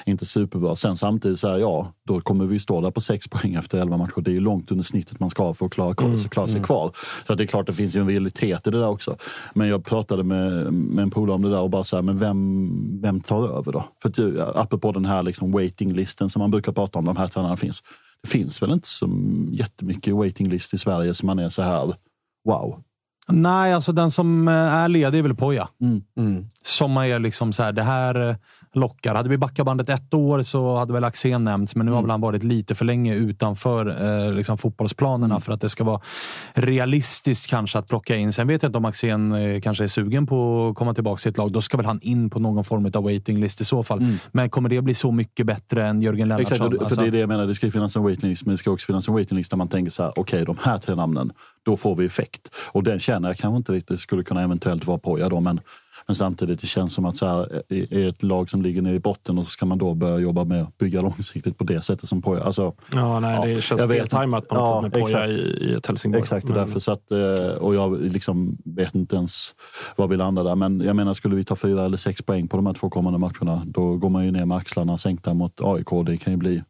inte 0.06 0.26
superbra. 0.26 0.76
Sen 0.76 0.98
samtidigt 0.98 1.40
så 1.40 1.48
här, 1.48 1.58
ja, 1.58 1.94
då 2.04 2.22
kommer 2.22 2.46
vi 2.46 2.60
stå 2.60 2.82
där 2.82 2.92
på 2.92 3.02
sex 3.02 3.28
poäng 3.28 3.54
efter 3.54 3.78
elva 3.78 3.98
matcher. 3.98 4.22
Det 4.22 4.32
är 4.32 4.34
ju 4.34 4.40
långt 4.40 4.72
under 4.72 4.84
snittet 4.84 5.20
man 5.20 5.30
ska 5.30 5.44
ha 5.44 5.54
för 5.54 5.66
att 5.66 5.72
klara, 5.72 5.96
mm. 6.06 6.18
klara 6.18 6.48
sig 6.48 6.56
mm. 6.56 6.66
kvar. 6.66 6.92
Så 7.28 7.34
att 7.34 7.38
det 7.38 7.44
är 7.44 7.48
klart, 7.48 7.68
det 7.68 7.74
finns 7.74 7.96
ju 7.96 8.02
en 8.02 8.08
realitet 8.08 8.68
i 8.68 8.72
det 8.72 8.80
där 8.80 8.88
också. 8.88 9.18
Men 9.54 9.68
jag 9.68 9.86
pratade 9.86 10.24
med, 10.24 10.74
med 10.74 11.04
en 11.04 11.12
polare 11.12 11.36
om 11.36 11.42
det 11.42 11.50
där 11.50 11.62
och 11.62 11.70
bara 11.70 11.84
så 11.84 11.96
här, 11.96 12.04
men 12.04 12.18
vem, 12.18 13.02
vem 13.02 13.22
tar 13.22 13.58
över 13.58 13.72
då? 13.72 13.84
För 14.02 14.10
att, 14.10 14.58
apropå 14.58 14.92
den 14.92 15.06
här 15.06 15.24
liksom 15.24 15.52
waiting-listen 15.56 16.30
som 16.30 16.40
man 16.40 16.52
brukar 16.52 16.72
prata 16.72 17.00
om, 17.00 17.06
de 17.06 17.18
här 17.18 17.28
tränarna 17.28 17.58
finns. 17.58 17.84
Det 18.22 18.30
finns 18.30 18.62
väl 18.62 18.72
inte 18.72 18.88
så 18.88 19.10
jättemycket 19.52 20.16
waiting 20.16 20.50
list 20.50 20.74
i 20.74 20.78
Sverige 20.78 21.14
som 21.14 21.28
man 21.28 21.40
är 21.40 21.50
så 21.50 21.62
här 21.62 21.94
wow. 22.46 22.84
Nej, 23.28 23.74
alltså 23.74 23.92
den 23.92 24.12
som 24.12 24.48
är 24.48 24.88
ledig 24.88 25.20
är 25.20 25.24
väl 25.24 25.36
Poja. 25.36 25.70
Mm. 25.82 26.04
Mm. 26.18 26.46
Som 26.64 26.92
man 26.92 27.06
är 27.06 27.20
liksom 27.20 27.54
så 27.54 27.64
här, 27.64 27.72
det 27.72 27.84
här 27.84 28.38
lockar. 28.76 29.16
Hade 29.16 29.30
vi 29.30 29.38
backat 29.38 29.66
bandet 29.66 29.90
ett 29.90 30.14
år 30.14 30.44
så 30.44 30.76
hade 30.76 30.94
väl 30.94 31.04
Axén 31.04 31.44
nämnts, 31.44 31.76
men 31.76 31.86
nu 31.86 31.92
har 31.92 32.02
väl 32.02 32.12
han 32.12 32.22
varit 32.22 32.44
lite 32.44 32.76
för 32.76 32.86
länge 32.86 33.16
utanför 33.16 33.88
eh, 34.28 34.34
liksom 34.34 34.58
fotbollsplanerna 34.58 35.36
mm. 35.36 35.42
för 35.42 35.52
att 35.52 35.62
det 35.62 35.70
ska 35.70 35.84
vara 35.84 36.02
realistiskt 36.54 37.50
kanske 37.50 37.80
att 37.80 37.88
plocka 37.88 38.16
in. 38.16 38.34
Sen 38.34 38.48
vet 38.48 38.64
jag 38.64 38.70
inte 38.70 38.78
om 38.78 38.86
Axén 38.86 39.32
eh, 39.32 39.62
kanske 39.62 39.84
är 39.84 39.88
sugen 39.88 40.28
på 40.28 40.68
att 40.70 40.76
komma 40.76 40.94
tillbaka 40.94 41.18
till 41.18 41.30
ett 41.30 41.38
lag. 41.38 41.52
Då 41.52 41.62
ska 41.62 41.78
väl 41.78 41.86
han 41.86 42.00
in 42.02 42.30
på 42.30 42.40
någon 42.40 42.64
form 42.64 42.92
av 42.94 43.04
waiting 43.04 43.40
list 43.40 43.62
i 43.62 43.66
så 43.66 43.84
fall. 43.84 44.00
Mm. 44.00 44.16
Men 44.32 44.50
kommer 44.50 44.70
det 44.70 44.82
bli 44.82 44.94
så 44.94 45.12
mycket 45.12 45.46
bättre 45.46 45.86
än 45.88 46.02
Jörgen 46.02 46.28
Lennartsson? 46.28 46.56
Exakt, 46.56 46.78
för 46.78 46.84
alltså... 46.84 47.02
det 47.02 47.08
är 47.08 47.12
det 47.12 47.20
jag 47.20 47.30
menar. 47.30 47.46
Det 47.48 47.56
ska 47.56 47.72
finnas 47.72 47.96
en 47.96 48.04
waiting 48.04 48.30
list, 48.30 48.46
men 48.46 48.52
det 48.52 48.58
ska 48.58 48.72
också 48.72 48.86
finnas 48.86 49.08
en 49.08 49.14
waiting 49.14 49.38
list 49.38 49.50
där 49.50 49.58
man 49.58 49.68
tänker 49.68 49.92
så 49.92 50.04
här, 50.04 50.10
okej, 50.10 50.22
okay, 50.22 50.56
de 50.56 50.70
här 50.70 50.78
tre 50.78 50.96
namnen, 50.96 51.32
då 51.66 51.78
får 51.78 51.96
vi 51.96 52.06
effekt. 52.06 52.50
Och 52.56 52.84
den 52.84 53.00
känner 53.00 53.30
jag 53.30 53.38
kanske 53.38 53.58
inte 53.58 53.72
riktigt 53.72 54.00
skulle 54.00 54.24
kunna 54.24 54.42
eventuellt 54.42 54.88
vara 54.88 54.98
Poja 54.98 55.30
då, 55.30 55.40
men 55.40 55.60
men 56.08 56.16
samtidigt 56.16 56.62
det 56.62 56.68
känns 56.68 56.94
som 56.94 57.06
att 57.06 57.16
så 57.16 57.26
här, 57.26 57.64
är 57.70 58.08
ett 58.10 58.24
lag 58.24 58.50
som 58.50 58.62
ligger 58.62 58.82
nere 58.82 58.96
i 58.96 59.00
botten 59.00 59.38
och 59.38 59.44
så 59.44 59.50
ska 59.50 59.66
man 59.66 59.78
då 59.78 59.94
börja 59.94 60.18
jobba 60.18 60.44
med 60.44 60.62
att 60.62 60.78
bygga 60.78 61.02
långsiktigt 61.02 61.58
på 61.58 61.64
det 61.64 61.82
sättet 61.82 62.10
som 62.10 62.22
Poja. 62.22 62.44
Alltså, 62.44 62.74
ja, 62.94 63.20
nej, 63.20 63.56
det 63.56 63.62
känns 63.62 63.82
feltajmat 63.82 64.48
på 64.48 64.56
något 64.56 64.70
ja, 64.70 64.82
sätt 64.84 64.94
med 64.94 65.04
Poja 65.04 65.28
i, 65.28 65.68
i 65.70 65.74
ett 65.74 65.88
Helsingborg. 65.88 66.22
Exakt, 66.22 66.48
men... 66.48 66.58
därför 66.58 66.80
så 66.80 66.92
att, 66.92 67.12
eh, 67.12 67.58
och 67.60 67.76
jag 67.76 68.02
liksom 68.02 68.58
vet 68.66 68.96
inte 68.96 69.16
ens 69.16 69.56
var 69.96 70.08
vi 70.08 70.18
landar 70.18 70.44
där. 70.44 70.56
Men 70.56 70.82
jag 70.82 70.96
menar, 70.96 71.14
skulle 71.14 71.36
vi 71.36 71.44
ta 71.44 71.56
fyra 71.56 71.86
eller 71.86 71.98
sex 71.98 72.22
poäng 72.22 72.48
på 72.48 72.58
de 72.58 72.66
här 72.66 72.74
två 72.74 72.90
kommande 72.90 73.20
matcherna, 73.20 73.64
då 73.66 73.98
går 73.98 74.10
man 74.10 74.26
ju 74.26 74.32
ner 74.32 74.46
med 74.46 74.58
axlarna 74.58 74.98
sänkta 74.98 75.34
mot 75.34 75.62
AIK. 75.62 76.06
Det 76.06 76.18
kan 76.18 76.34
ju 76.34 76.38
bli 76.38 76.64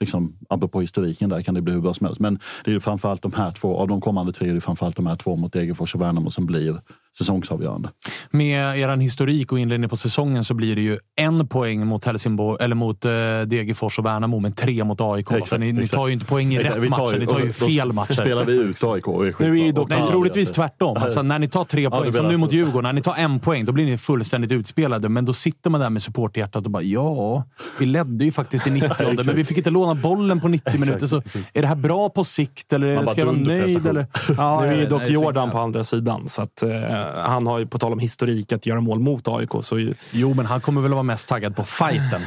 liksom, 0.00 0.38
apropå 0.48 0.80
historiken 0.80 1.30
där 1.30 1.42
kan 1.42 1.54
det 1.54 1.62
bli 1.62 1.72
hur 1.72 1.80
bra 1.80 1.94
som 1.94 2.06
helst. 2.06 2.20
Men 2.20 2.38
det 2.64 2.70
är 2.70 2.72
ju 2.72 2.80
framförallt 2.80 3.22
de 3.22 3.32
här 3.32 3.52
två, 3.52 3.76
av 3.76 3.88
de 3.88 4.00
kommande 4.00 4.32
tre 4.32 4.50
är 4.50 4.54
det 4.54 4.60
framförallt 4.60 4.96
de 4.96 5.06
här 5.06 5.16
två 5.16 5.36
mot 5.36 5.52
Degerfors 5.52 5.94
och 5.94 6.00
Värnamo 6.00 6.30
som 6.30 6.46
blir 6.46 6.80
säsongsavgörande. 7.18 7.88
Med 8.30 8.78
er 8.78 8.96
historik 8.96 9.52
och 9.52 9.58
inledning 9.58 9.90
på 9.90 9.96
säsongen 9.96 10.44
så 10.44 10.54
blir 10.54 10.76
det 10.76 10.82
ju 10.82 10.98
en 11.16 11.48
poäng 11.48 11.86
mot 11.86 12.04
Helsingborg, 12.04 12.64
eller 12.64 12.74
mot 12.74 13.04
eh, 13.04 13.10
Degerfors 13.46 13.98
och 13.98 14.06
Värnamo, 14.06 14.40
men 14.40 14.52
tre 14.52 14.84
mot 14.84 15.00
AIK. 15.00 15.30
Exakt, 15.30 15.48
för 15.48 15.58
ni, 15.58 15.72
ni, 15.72 15.88
tar 15.88 16.06
ju 16.06 16.12
inte 16.12 16.26
poäng 16.26 16.52
i 16.52 16.56
exakt, 16.56 16.76
rätt 16.76 16.90
matcher, 16.90 17.18
ni 17.18 17.26
tar 17.26 17.40
ju 17.40 17.52
fel 17.52 17.92
matcher. 17.92 18.12
spelar 18.12 18.44
vi 18.44 18.52
ut 18.52 18.84
AIK 18.84 19.08
och 19.08 19.26
är 19.26 19.34
nu 19.38 19.60
är 19.60 19.72
dock, 19.72 19.88
Nej, 19.88 20.08
troligtvis 20.08 20.52
tvärtom. 20.52 20.96
Alltså, 20.96 21.22
när 21.22 21.38
ni 21.38 21.48
tar 21.48 21.64
tre 21.64 21.90
poäng, 21.90 22.12
som 22.12 22.26
nu 22.26 22.36
mot 22.36 22.52
Djurgården, 22.52 22.82
när 22.82 22.92
ni 22.92 23.02
tar 23.02 23.14
en 23.14 23.40
poäng, 23.40 23.64
då 23.64 23.72
blir 23.72 23.84
ni 23.84 23.98
fullständigt 23.98 24.52
utspelade. 24.52 25.08
Men 25.08 25.24
då 25.24 25.32
sitter 25.32 25.70
man 25.70 25.80
där 25.80 25.90
med 25.90 26.02
supporthjärtat 26.02 26.64
och 26.64 26.70
bara 26.70 26.82
ja, 26.82 27.44
vi 27.78 27.86
ledde 27.86 28.24
ju 28.24 28.32
faktiskt 28.32 28.66
i 28.66 28.70
90 28.70 28.90
men 29.24 29.36
vi 29.36 29.44
fick 29.44 29.56
inte 29.56 29.70
låna 29.70 29.94
bollen 29.94 30.40
på 30.40 30.48
90 30.48 30.80
minuter. 30.80 31.06
Så 31.06 31.22
är 31.52 31.62
det 31.62 31.68
här 31.68 31.74
bra 31.74 32.08
på 32.08 32.24
sikt 32.24 32.72
eller 32.72 33.06
ska 33.06 33.20
jag 33.20 33.26
vara 33.26 33.36
nöjd? 33.36 33.86
Eller? 33.86 34.06
Ja, 34.36 34.60
nu 34.60 34.66
är 34.66 34.80
ju 34.80 34.86
dock 34.86 35.08
Jordan 35.08 35.50
på 35.50 35.58
andra 35.58 35.84
sidan, 35.84 36.28
så 36.28 36.42
att, 36.42 36.62
uh, 36.66 36.70
han 37.14 37.46
har 37.46 37.58
ju 37.58 37.66
på 37.66 37.78
tal 37.78 37.92
om 37.92 37.98
historik 37.98 38.52
att 38.52 38.66
göra 38.66 38.80
mål 38.80 38.98
mot 38.98 39.28
AIK. 39.28 39.50
Så 39.60 39.78
ju... 39.78 39.94
Jo, 40.12 40.34
men 40.34 40.46
han 40.46 40.60
kommer 40.60 40.80
väl 40.80 40.92
vara 40.92 41.02
mest 41.02 41.28
taggad 41.28 41.56
på 41.56 41.64
fighten. 41.64 42.22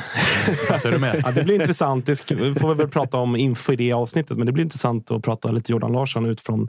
alltså, 0.71 0.87
är 0.87 0.91
du 0.91 0.99
med? 0.99 1.21
Ja, 1.25 1.31
det 1.31 1.43
blir 1.43 1.55
intressant. 1.55 2.05
Det 2.05 2.15
får 2.59 2.67
vi 2.67 2.73
väl 2.73 2.89
prata 2.89 3.17
om 3.17 3.35
inför 3.35 3.75
det 3.75 3.93
avsnittet. 3.93 4.37
Men 4.37 4.45
det 4.45 4.51
blir 4.51 4.63
intressant 4.63 5.11
att 5.11 5.23
prata 5.23 5.51
lite 5.51 5.71
Jordan 5.71 5.91
Larsson 5.91 6.25
utifrån 6.25 6.67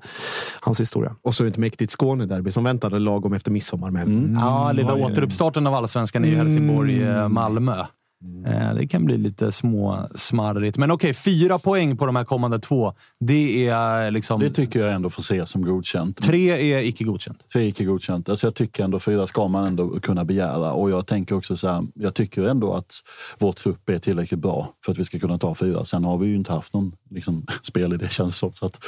hans 0.61 0.81
historia. 0.81 1.17
Och 1.23 1.35
så 1.35 1.45
ett 1.45 1.57
mäktigt 1.57 1.93
Skånederby 1.93 2.53
som 2.53 2.65
väntade 2.65 2.99
lagom 2.99 3.33
efter 3.33 3.51
midsommar. 3.51 3.91
Med. 3.91 4.03
Mm. 4.03 4.35
Ja, 4.35 4.73
lilla 4.73 4.95
återuppstarten 4.95 5.67
av 5.67 5.75
allsvenskan 5.75 6.25
i 6.25 6.35
Helsingborg-Malmö. 6.35 7.85
Eh, 8.25 8.31
Mm. 8.47 8.69
Eh, 8.69 8.75
det 8.75 8.87
kan 8.87 9.05
bli 9.05 9.19
lite 9.19 9.53
små 9.53 10.09
smarrigt. 10.15 10.77
Men 10.77 10.91
okej, 10.91 11.11
okay, 11.11 11.15
fyra 11.15 11.59
poäng 11.59 11.97
på 11.97 12.07
de 12.07 12.17
här 12.17 12.25
kommande 12.25 12.59
två. 12.59 12.95
Det 13.21 13.69
är 13.69 14.11
liksom... 14.11 14.41
Det 14.41 14.51
tycker 14.51 14.81
jag 14.81 14.93
ändå 14.93 15.11
får 15.11 15.23
ses 15.23 15.51
som 15.51 15.63
godkänt. 15.63 16.23
Tre 16.23 16.73
är 16.73 16.83
icke 16.83 17.05
godkänt. 17.05 17.45
Tre 17.53 17.63
är 17.63 17.69
icke 17.69 17.85
godkänt. 17.85 18.29
Alltså 18.29 18.47
jag 18.47 18.55
tycker 18.55 18.85
ändå 18.85 18.99
fyra 18.99 19.27
ska 19.27 19.49
man 19.49 19.67
ändå 19.67 20.01
kunna 20.01 20.25
begära. 20.25 20.73
Och 20.73 20.91
jag 20.91 21.07
tänker 21.07 21.35
också 21.35 21.57
så 21.57 21.69
här, 21.69 21.87
jag 21.95 22.15
tycker 22.15 22.43
ändå 22.43 22.75
att 22.75 22.93
vår 23.39 23.53
trupp 23.53 23.89
är 23.89 23.99
tillräckligt 23.99 24.41
bra 24.41 24.75
för 24.85 24.93
att 24.93 24.99
vi 24.99 25.05
ska 25.05 25.19
kunna 25.19 25.39
ta 25.39 25.55
fyra. 25.55 25.85
Sen 25.85 26.05
har 26.05 26.19
vi 26.19 26.27
ju 26.27 26.37
inte 26.37 26.53
haft 26.53 26.75
någon 26.75 26.93
liksom, 27.11 27.47
spel 27.63 27.93
i 27.93 27.97
det 27.97 28.13
känns 28.13 28.37
som. 28.37 28.53
Så 28.53 28.67
att 28.67 28.85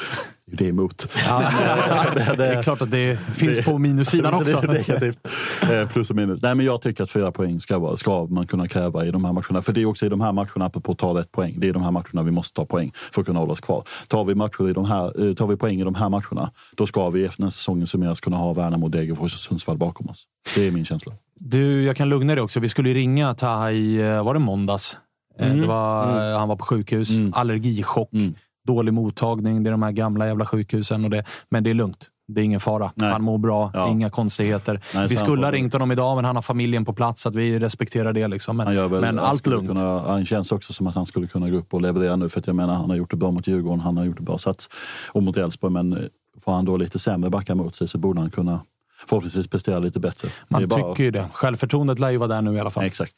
det 0.46 0.64
är 0.64 0.68
emot. 0.68 1.08
Ja, 1.26 1.40
det, 2.14 2.34
det, 2.36 2.46
är 2.46 2.62
klart 2.62 2.82
att 2.82 2.90
det 2.90 3.18
finns 3.34 3.56
det, 3.56 3.62
på 3.62 3.78
minussidan 3.78 4.34
också. 4.42 4.60
Det 4.60 4.72
negativt. 4.72 5.18
Eh, 5.62 5.88
plus 5.88 6.10
och 6.10 6.16
minus. 6.16 6.42
Nej, 6.42 6.54
men 6.54 6.66
jag 6.66 6.82
tycker 6.82 7.04
att 7.04 7.10
fyra 7.10 7.32
poäng 7.32 7.60
ska, 7.60 7.96
ska 7.96 8.26
man 8.26 8.46
kunna 8.46 8.68
kräva 8.68 9.06
i 9.06 9.10
de 9.10 9.24
här 9.24 9.32
matcherna. 9.32 9.62
För 9.62 9.72
det 9.72 9.80
är 9.80 9.86
också 9.86 10.06
i 10.06 10.08
de 10.08 10.20
här 10.20 10.32
matcherna, 10.32 10.64
apropå 10.66 10.92
att 10.92 10.98
ta 10.98 11.18
rätt 11.18 11.32
poäng, 11.32 11.54
det 11.58 11.68
är 11.68 11.72
de 11.72 11.82
här 11.82 11.90
matcherna 11.90 12.22
vi 12.22 12.30
måste 12.30 12.56
ta 12.56 12.66
poäng 12.66 12.92
för 13.12 13.20
att 13.20 13.26
kunna 13.26 13.38
hålla 13.38 13.52
oss 13.52 13.60
kvar. 13.60 13.84
Tar 14.08 14.24
vi, 14.24 14.34
matcher 14.34 14.70
i 14.70 14.72
de 14.72 14.84
här, 14.84 15.28
eh, 15.28 15.34
tar 15.34 15.46
vi 15.46 15.56
poäng 15.56 15.80
i 15.80 15.84
de 15.84 15.94
här 15.94 16.08
matcherna, 16.08 16.50
då 16.76 16.86
ska 16.86 17.10
vi 17.10 17.24
efter 17.24 17.42
när 17.42 17.50
säsongen 17.50 17.86
summeras 17.86 18.20
kunna 18.20 18.36
ha 18.36 18.52
Värnamo, 18.52 18.88
Degerfors 18.88 19.34
och 19.34 19.40
Sundsvall 19.40 19.78
bakom 19.78 20.08
oss. 20.08 20.26
Det 20.54 20.66
är 20.66 20.70
min 20.70 20.84
känsla. 20.84 21.12
Du, 21.34 21.84
jag 21.84 21.96
kan 21.96 22.08
lugna 22.08 22.34
dig 22.34 22.42
också. 22.42 22.60
Vi 22.60 22.68
skulle 22.68 22.94
ringa 22.94 23.34
Taha 23.34 23.72
i, 23.72 23.96
eh, 23.96 24.24
var 24.24 24.34
det 24.34 24.40
måndags? 24.40 24.96
Mm. 25.38 25.60
Det 25.60 25.66
var, 25.66 26.04
mm. 26.04 26.38
Han 26.38 26.48
var 26.48 26.56
på 26.56 26.64
sjukhus, 26.64 27.10
mm. 27.10 27.32
allergichock. 27.34 28.12
Mm 28.12 28.34
dålig 28.66 28.92
mottagning. 28.92 29.62
Det 29.62 29.70
är 29.70 29.72
de 29.72 29.82
här 29.82 29.92
gamla 29.92 30.26
jävla 30.26 30.46
sjukhusen. 30.46 31.04
Och 31.04 31.10
det, 31.10 31.24
men 31.48 31.64
det 31.64 31.70
är 31.70 31.74
lugnt. 31.74 32.08
Det 32.28 32.40
är 32.40 32.44
ingen 32.44 32.60
fara. 32.60 32.92
Nej. 32.94 33.12
Han 33.12 33.22
mår 33.22 33.38
bra. 33.38 33.70
Ja. 33.74 33.88
Inga 33.88 34.10
konstigheter. 34.10 34.80
Nej, 34.94 35.08
vi 35.08 35.16
skulle 35.16 35.46
ha 35.46 35.52
ringt 35.52 35.72
honom 35.72 35.92
idag, 35.92 36.16
men 36.16 36.24
han 36.24 36.36
har 36.36 36.42
familjen 36.42 36.84
på 36.84 36.92
plats. 36.92 37.22
Så 37.22 37.28
att 37.28 37.34
vi 37.34 37.58
respekterar 37.58 38.12
det. 38.12 38.28
Liksom. 38.28 38.56
Men, 38.56 38.90
men 38.90 39.18
allt 39.18 39.46
lugnt. 39.46 39.68
Kunna, 39.68 40.00
han 40.00 40.26
känns 40.26 40.52
också 40.52 40.72
som 40.72 40.86
att 40.86 40.94
han 40.94 41.06
skulle 41.06 41.26
kunna 41.26 41.50
gå 41.50 41.56
upp 41.56 41.74
och 41.74 41.82
leverera 41.82 42.16
nu. 42.16 42.28
För 42.28 42.40
att 42.40 42.46
jag 42.46 42.56
menar, 42.56 42.74
han 42.74 42.90
har 42.90 42.96
gjort 42.96 43.10
det 43.10 43.16
bra 43.16 43.30
mot 43.30 43.46
Djurgården. 43.46 43.80
Han 43.80 43.96
har 43.96 44.04
gjort 44.04 44.16
det 44.16 44.22
bra 44.22 44.38
sats 44.38 44.68
och 45.12 45.22
mot 45.22 45.36
Elfsborg. 45.36 45.72
Men 45.72 46.08
får 46.40 46.52
han 46.52 46.64
då 46.64 46.76
lite 46.76 46.98
sämre 46.98 47.30
backar 47.30 47.54
mot 47.54 47.74
sig 47.74 47.88
så 47.88 47.98
borde 47.98 48.20
han 48.20 48.30
kunna 48.30 48.60
förhoppningsvis 49.08 49.48
prestera 49.48 49.78
lite 49.78 50.00
bättre. 50.00 50.28
Man 50.48 50.68
bara... 50.68 50.94
tycker 50.94 51.04
ju 51.04 51.10
det. 51.10 51.28
Självförtroendet 51.32 51.98
lär 51.98 52.10
ju 52.10 52.16
vara 52.16 52.28
där 52.28 52.42
nu 52.42 52.54
i 52.54 52.60
alla 52.60 52.70
fall. 52.70 52.84
Exakt. 52.84 53.14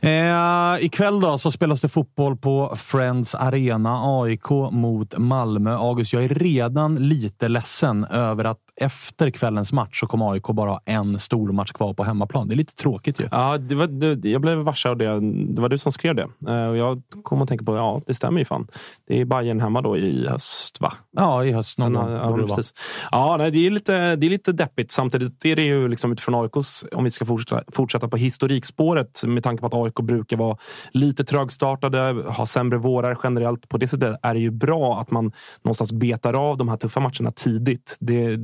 Eh, 0.00 0.84
ikväll 0.84 1.20
då 1.20 1.38
så 1.38 1.50
spelas 1.50 1.80
det 1.80 1.88
fotboll 1.88 2.36
på 2.36 2.76
Friends 2.76 3.34
Arena. 3.34 4.00
AIK 4.02 4.50
mot 4.72 5.18
Malmö. 5.18 5.76
August, 5.76 6.12
jag 6.12 6.24
är 6.24 6.28
redan 6.28 6.94
lite 6.94 7.48
ledsen 7.48 8.04
över 8.04 8.44
att 8.44 8.58
efter 8.80 9.30
kvällens 9.30 9.72
match 9.72 10.00
så 10.00 10.06
kommer 10.06 10.32
AIK 10.32 10.42
bara 10.42 10.70
ha 10.70 10.80
en 10.84 11.18
stor 11.18 11.52
match 11.52 11.72
kvar 11.72 11.94
på 11.94 12.04
hemmaplan. 12.04 12.48
Det 12.48 12.54
är 12.54 12.56
lite 12.56 12.74
tråkigt 12.74 13.20
ju. 13.20 13.28
Ja, 13.30 13.58
det 13.58 13.74
var, 13.74 13.86
det, 13.86 14.28
jag 14.28 14.40
blev 14.40 14.58
varse 14.58 14.88
av 14.88 14.96
det. 14.96 15.20
Det 15.54 15.60
var 15.60 15.68
du 15.68 15.78
som 15.78 15.92
skrev 15.92 16.14
det. 16.14 16.28
Eh, 16.48 16.68
Och 16.68 16.76
jag 16.76 17.02
kom 17.22 17.42
att 17.42 17.48
tänka 17.48 17.64
på, 17.64 17.76
ja, 17.76 18.02
det 18.06 18.14
stämmer 18.14 18.38
ju 18.38 18.44
fan. 18.44 18.68
Det 19.06 19.20
är 19.20 19.24
Bayern 19.24 19.60
hemma 19.60 19.82
då 19.82 19.96
i 19.96 20.28
höst, 20.28 20.80
va? 20.80 20.92
Ja, 21.16 21.44
i 21.44 21.52
höst 21.52 21.78
någon 21.78 21.94
Sen, 21.94 22.12
ja, 22.12 22.36
det 22.36 22.46
precis. 22.46 22.74
Ja, 23.10 23.36
nej, 23.36 23.50
det, 23.50 23.66
är 23.66 23.70
lite, 23.70 24.16
det 24.16 24.26
är 24.26 24.30
lite 24.30 24.52
deppigt. 24.52 24.90
Samtidigt 24.90 25.44
är 25.44 25.56
det 25.56 25.64
ju 25.64 25.88
liksom 25.88 26.12
utifrån 26.12 26.34
AIKs, 26.34 26.84
om 26.92 27.04
vi 27.04 27.10
ska 27.10 27.24
fortsätta, 27.24 27.62
fortsätta 27.72 28.08
på 28.08 28.16
historikspåret, 28.16 29.22
med 29.26 29.42
tanke 29.42 29.60
på 29.60 29.66
att 29.66 29.74
AIK 29.74 29.94
brukar 29.94 30.36
vara 30.36 30.56
lite 30.90 31.24
trögstartade, 31.24 32.24
ha 32.28 32.46
sämre 32.46 32.78
vårar 32.78 33.18
generellt. 33.22 33.68
På 33.68 33.78
det 33.78 33.88
sättet 33.88 34.16
är 34.22 34.34
det 34.34 34.40
ju 34.40 34.50
bra 34.50 35.00
att 35.00 35.10
man 35.10 35.32
någonstans 35.62 35.92
betar 35.92 36.34
av 36.34 36.56
de 36.56 36.68
här 36.68 36.76
tuffa 36.76 37.00
matcherna 37.00 37.32
tidigt. 37.32 37.96
Det, 38.00 38.38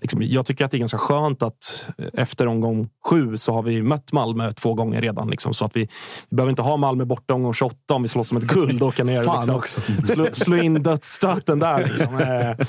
liksom, 0.00 0.22
jag 0.22 0.46
tycker 0.46 0.64
att 0.64 0.70
det 0.70 0.76
är 0.76 0.78
ganska 0.78 0.98
skönt 0.98 1.42
att 1.42 1.86
efter 2.12 2.46
omgång 2.46 2.88
sju 3.06 3.36
så 3.36 3.52
har 3.52 3.62
vi 3.62 3.82
mött 3.82 4.12
Malmö 4.12 4.52
två 4.52 4.74
gånger 4.74 5.00
redan. 5.00 5.30
Liksom, 5.30 5.54
så 5.54 5.64
att 5.64 5.76
vi, 5.76 5.88
vi 6.28 6.36
behöver 6.36 6.50
inte 6.50 6.62
ha 6.62 6.76
Malmö 6.76 7.04
borta 7.04 7.34
omgång 7.34 7.54
28 7.54 7.94
om 7.94 8.02
vi 8.02 8.08
slåss 8.08 8.32
om 8.32 8.36
ett 8.36 8.44
guld 8.44 8.82
och 8.82 8.88
åka 8.88 9.04
ner 9.04 9.24
Fan 9.24 9.60
liksom, 9.60 9.82
slå, 10.04 10.26
slå 10.32 10.56
in 10.56 10.82
dödsstöten 10.82 11.58
där. 11.58 11.84
Liksom. 11.84 12.18
Eh, 12.18 12.66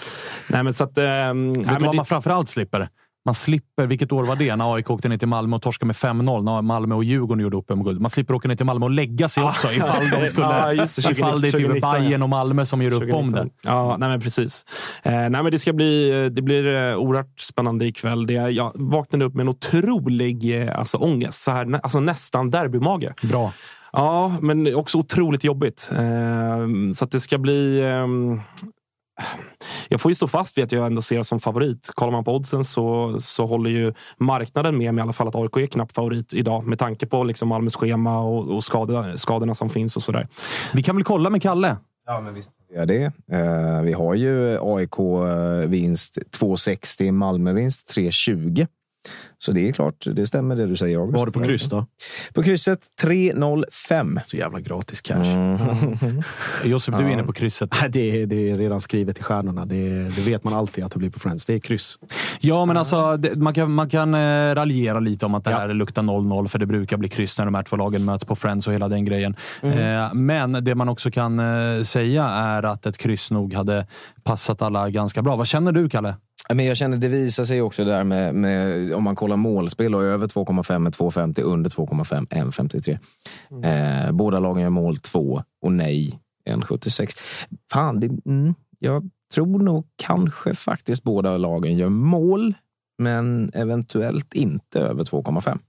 nej, 0.47 0.63
men 0.63 0.73
så 0.73 0.83
att, 0.83 0.95
nej, 0.95 1.33
Vet 1.33 1.79
du 1.79 1.85
vad 1.85 1.95
man 1.95 2.05
framförallt 2.05 2.49
slipper? 2.49 2.89
Man 3.25 3.35
slipper, 3.35 3.87
vilket 3.87 4.11
år 4.11 4.23
var 4.23 4.35
det, 4.35 4.55
när 4.55 4.75
AIK 4.75 4.89
åkte 4.89 5.09
ner 5.09 5.17
till 5.17 5.27
Malmö 5.27 5.55
och 5.55 5.61
torskade 5.61 5.87
med 5.87 5.95
5-0 5.95 6.43
när 6.43 6.61
Malmö 6.61 6.95
och 6.95 7.03
Djurgården 7.03 7.43
gjorde 7.43 7.57
upp 7.57 7.71
om 7.71 7.83
guld. 7.83 8.01
Man 8.01 8.11
slipper 8.11 8.33
åka 8.33 8.47
ner 8.47 8.55
till 8.55 8.65
Malmö 8.65 8.85
och 8.85 8.91
lägga 8.91 9.29
sig 9.29 9.43
också 9.43 9.71
ifall 9.71 10.09
de 10.09 10.27
skulle... 10.27 10.45
Ja, 10.45 10.73
just 10.73 10.95
det, 10.95 11.01
2019, 11.01 11.11
ifall 11.11 11.41
det 11.41 11.47
är 11.47 11.51
typ 11.51 11.61
2019. 11.61 11.91
Bayern 11.91 12.23
och 12.23 12.29
Malmö 12.29 12.65
som 12.65 12.81
gör 12.81 13.03
upp 13.03 13.13
om 13.13 13.31
det. 13.31 13.47
Ja, 13.61 13.97
nej 13.99 14.09
men 14.09 14.21
precis. 14.21 14.65
Eh, 15.03 15.11
nej 15.11 15.29
men 15.29 15.51
det 15.51 15.59
ska 15.59 15.73
bli 15.73 16.29
det 16.29 16.41
blir 16.41 16.75
eh, 16.75 16.97
oerhört 16.97 17.39
spännande 17.39 17.85
ikväll. 17.85 18.27
Det, 18.27 18.33
jag 18.33 18.71
vaknade 18.75 19.25
upp 19.25 19.33
med 19.33 19.41
en 19.41 19.49
otrolig 19.49 20.61
eh, 20.61 20.79
alltså, 20.79 20.97
ångest. 20.97 21.41
Så 21.43 21.51
här, 21.51 21.79
alltså, 21.83 21.99
nästan 21.99 22.49
derbymage. 22.49 23.13
Bra. 23.21 23.51
Ja, 23.91 24.33
men 24.41 24.75
också 24.75 24.97
otroligt 24.97 25.43
jobbigt. 25.43 25.89
Eh, 25.91 26.67
så 26.93 27.05
att 27.05 27.11
det 27.11 27.19
ska 27.19 27.37
bli... 27.37 27.83
jag 29.89 30.01
får 30.01 30.11
ju 30.11 30.15
stå 30.15 30.27
fast 30.27 30.57
vid 30.57 30.63
att 30.65 30.71
jag 30.71 30.85
ändå 30.85 31.01
ser 31.01 31.17
det 31.17 31.23
som 31.23 31.39
favorit. 31.39 31.91
Kollar 31.93 32.11
man 32.11 32.23
på 32.23 32.35
oddsen 32.35 32.63
så, 32.63 33.15
så 33.19 33.45
håller 33.45 33.69
ju 33.69 33.93
marknaden 34.17 34.77
med 34.77 34.93
mig 34.93 35.01
i 35.01 35.03
alla 35.03 35.13
fall 35.13 35.27
att 35.27 35.35
AIK 35.35 35.57
är 35.57 35.65
knappt 35.65 35.95
favorit 35.95 36.33
idag 36.33 36.67
med 36.67 36.79
tanke 36.79 37.05
på 37.05 37.23
liksom 37.23 37.47
Malmös 37.47 37.75
schema 37.75 38.19
och, 38.19 38.55
och 38.55 38.63
skador, 38.63 39.17
skadorna 39.17 39.55
som 39.55 39.69
finns 39.69 39.95
och 39.95 40.03
sådär. 40.03 40.27
Vi 40.73 40.83
kan 40.83 40.95
väl 40.95 41.03
kolla 41.03 41.29
med 41.29 41.41
Kalle? 41.41 41.77
Ja, 42.05 42.21
men 42.21 42.33
visst. 42.33 42.51
Ja, 42.75 42.85
det. 42.85 43.03
Eh, 43.31 43.81
vi 43.83 43.93
har 43.93 44.13
ju 44.13 44.57
AIK-vinst 44.61 46.17
2,60, 46.39 47.11
Malmö-vinst 47.11 47.97
3,20. 47.97 48.67
Så 49.39 49.51
det 49.51 49.67
är 49.69 49.71
klart, 49.71 50.05
det 50.15 50.27
stämmer 50.27 50.55
det 50.55 50.65
du 50.65 50.75
säger. 50.75 50.97
August. 50.97 51.11
Vad 51.13 51.19
har 51.21 51.25
du 51.25 51.31
på 51.31 51.43
kryss 51.43 51.69
då? 51.69 51.85
På 52.33 52.43
krysset 52.43 52.79
3,05. 53.01 54.19
Så 54.25 54.37
jävla 54.37 54.59
gratis 54.59 55.01
cash. 55.01 55.15
Mm. 56.01 56.21
Josef, 56.63 56.95
du 56.95 57.01
är 57.01 57.07
Ja. 57.07 57.13
inne 57.13 57.23
på 57.23 57.33
krysset. 57.33 57.69
Det 57.89 58.21
är, 58.21 58.25
det 58.25 58.49
är 58.51 58.55
redan 58.55 58.81
skrivet 58.81 59.19
i 59.19 59.23
stjärnorna. 59.23 59.65
Det, 59.65 59.89
det 60.15 60.21
vet 60.21 60.43
man 60.43 60.53
alltid 60.53 60.83
att 60.83 60.91
det 60.91 60.99
blir 60.99 61.09
på 61.09 61.19
Friends. 61.19 61.45
Det 61.45 61.53
är 61.53 61.59
kryss. 61.59 61.97
Ja, 62.39 62.65
men 62.65 62.77
alltså, 62.77 63.17
det, 63.17 63.35
man 63.35 63.53
kan, 63.53 63.71
man 63.71 63.89
kan 63.89 64.13
eh, 64.13 64.55
raljera 64.55 64.99
lite 64.99 65.25
om 65.25 65.35
att 65.35 65.43
det 65.43 65.51
här 65.51 65.73
luktar 65.73 66.01
0-0, 66.01 66.47
för 66.47 66.59
det 66.59 66.65
brukar 66.65 66.97
bli 66.97 67.09
kryss 67.09 67.37
när 67.37 67.45
de 67.45 67.55
här 67.55 67.63
två 67.63 67.75
lagen 67.75 68.05
möts 68.05 68.25
på 68.25 68.35
Friends 68.35 68.67
och 68.67 68.73
hela 68.73 68.87
den 68.87 69.05
grejen. 69.05 69.35
Eh, 69.61 70.13
men 70.13 70.51
det 70.63 70.75
man 70.75 70.89
också 70.89 71.11
kan 71.11 71.39
eh, 71.39 71.83
säga 71.83 72.23
är 72.25 72.63
att 72.63 72.85
ett 72.85 72.97
kryss 72.97 73.31
nog 73.31 73.53
hade 73.53 73.87
passat 74.23 74.61
alla 74.61 74.89
ganska 74.89 75.21
bra. 75.21 75.35
Vad 75.35 75.47
känner 75.47 75.71
du, 75.71 75.89
Kalle? 75.89 76.15
Men 76.53 76.65
jag 76.65 76.77
känner 76.77 76.97
det 76.97 77.07
visar 77.07 77.45
sig 77.45 77.61
också 77.61 77.85
där 77.85 78.03
med, 78.03 78.35
med 78.35 78.93
om 78.93 79.03
man 79.03 79.15
kollar 79.15 79.37
målspel 79.37 79.95
och 79.95 80.03
över 80.03 80.27
2,5 80.27 80.79
med 80.79 80.93
2,50, 80.93 81.41
under 81.41 81.69
2,5 81.69 82.27
1,53. 82.27 84.05
Eh, 84.05 84.11
båda 84.11 84.39
lagen 84.39 84.63
gör 84.63 84.69
mål 84.69 84.97
2 84.97 85.43
och 85.61 85.71
nej 85.71 86.19
1,76. 86.49 87.17
Fan, 87.71 87.99
det, 87.99 88.09
mm, 88.25 88.53
jag 88.79 89.09
tror 89.33 89.59
nog 89.59 89.87
kanske 89.95 90.53
faktiskt 90.53 91.03
båda 91.03 91.37
lagen 91.37 91.77
gör 91.77 91.89
mål, 91.89 92.53
men 92.97 93.51
eventuellt 93.53 94.33
inte 94.33 94.79
över 94.79 95.03
2,5. 95.03 95.59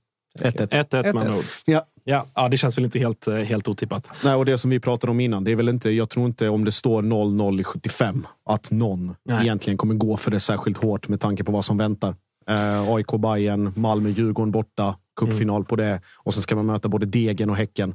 1-1. 0.41 0.69
1-1 0.69 1.03
med 1.03 1.17
andra 1.17 1.37
ord. 1.37 1.45
Ja. 1.65 1.87
Ja, 2.09 2.27
ja, 2.35 2.49
det 2.49 2.57
känns 2.57 2.79
väl 2.79 2.85
inte 2.85 2.99
helt, 2.99 3.27
eh, 3.27 3.35
helt 3.35 3.69
otippat. 3.69 4.11
Nej, 4.25 4.35
och 4.35 4.45
det 4.45 4.59
som 4.59 4.71
vi 4.71 4.81
pratade 4.81 5.11
om 5.11 5.21
innan, 5.21 5.45
det 5.45 5.53
är 5.53 5.57
väl 5.57 5.69
inte, 5.69 5.91
jag 5.91 6.09
tror 6.11 6.27
inte 6.27 6.49
om 6.49 6.65
det 6.65 6.73
står 6.73 7.03
0-0 7.03 7.61
i 7.61 7.65
75 7.65 8.27
att 8.45 8.71
någon 8.71 9.15
Nej. 9.25 9.43
egentligen 9.43 9.77
kommer 9.77 9.95
gå 9.95 10.17
för 10.17 10.31
det 10.31 10.41
särskilt 10.41 10.79
hårt 10.79 11.09
med 11.09 11.21
tanke 11.21 11.45
på 11.45 11.53
vad 11.53 11.65
som 11.65 11.79
väntar. 11.79 12.15
Eh, 12.49 12.91
AIK, 12.91 13.07
Bayern, 13.19 13.73
Malmö, 13.77 14.09
Djurgården 14.09 14.51
borta, 14.51 14.97
cupfinal 15.17 15.65
på 15.65 15.77
det 15.77 16.01
och 16.17 16.35
sen 16.35 16.43
ska 16.43 16.57
man 16.57 16.67
möta 16.67 16.89
både 16.89 17.07
Degen 17.07 17.51
och 17.51 17.57
Häcken. 17.57 17.95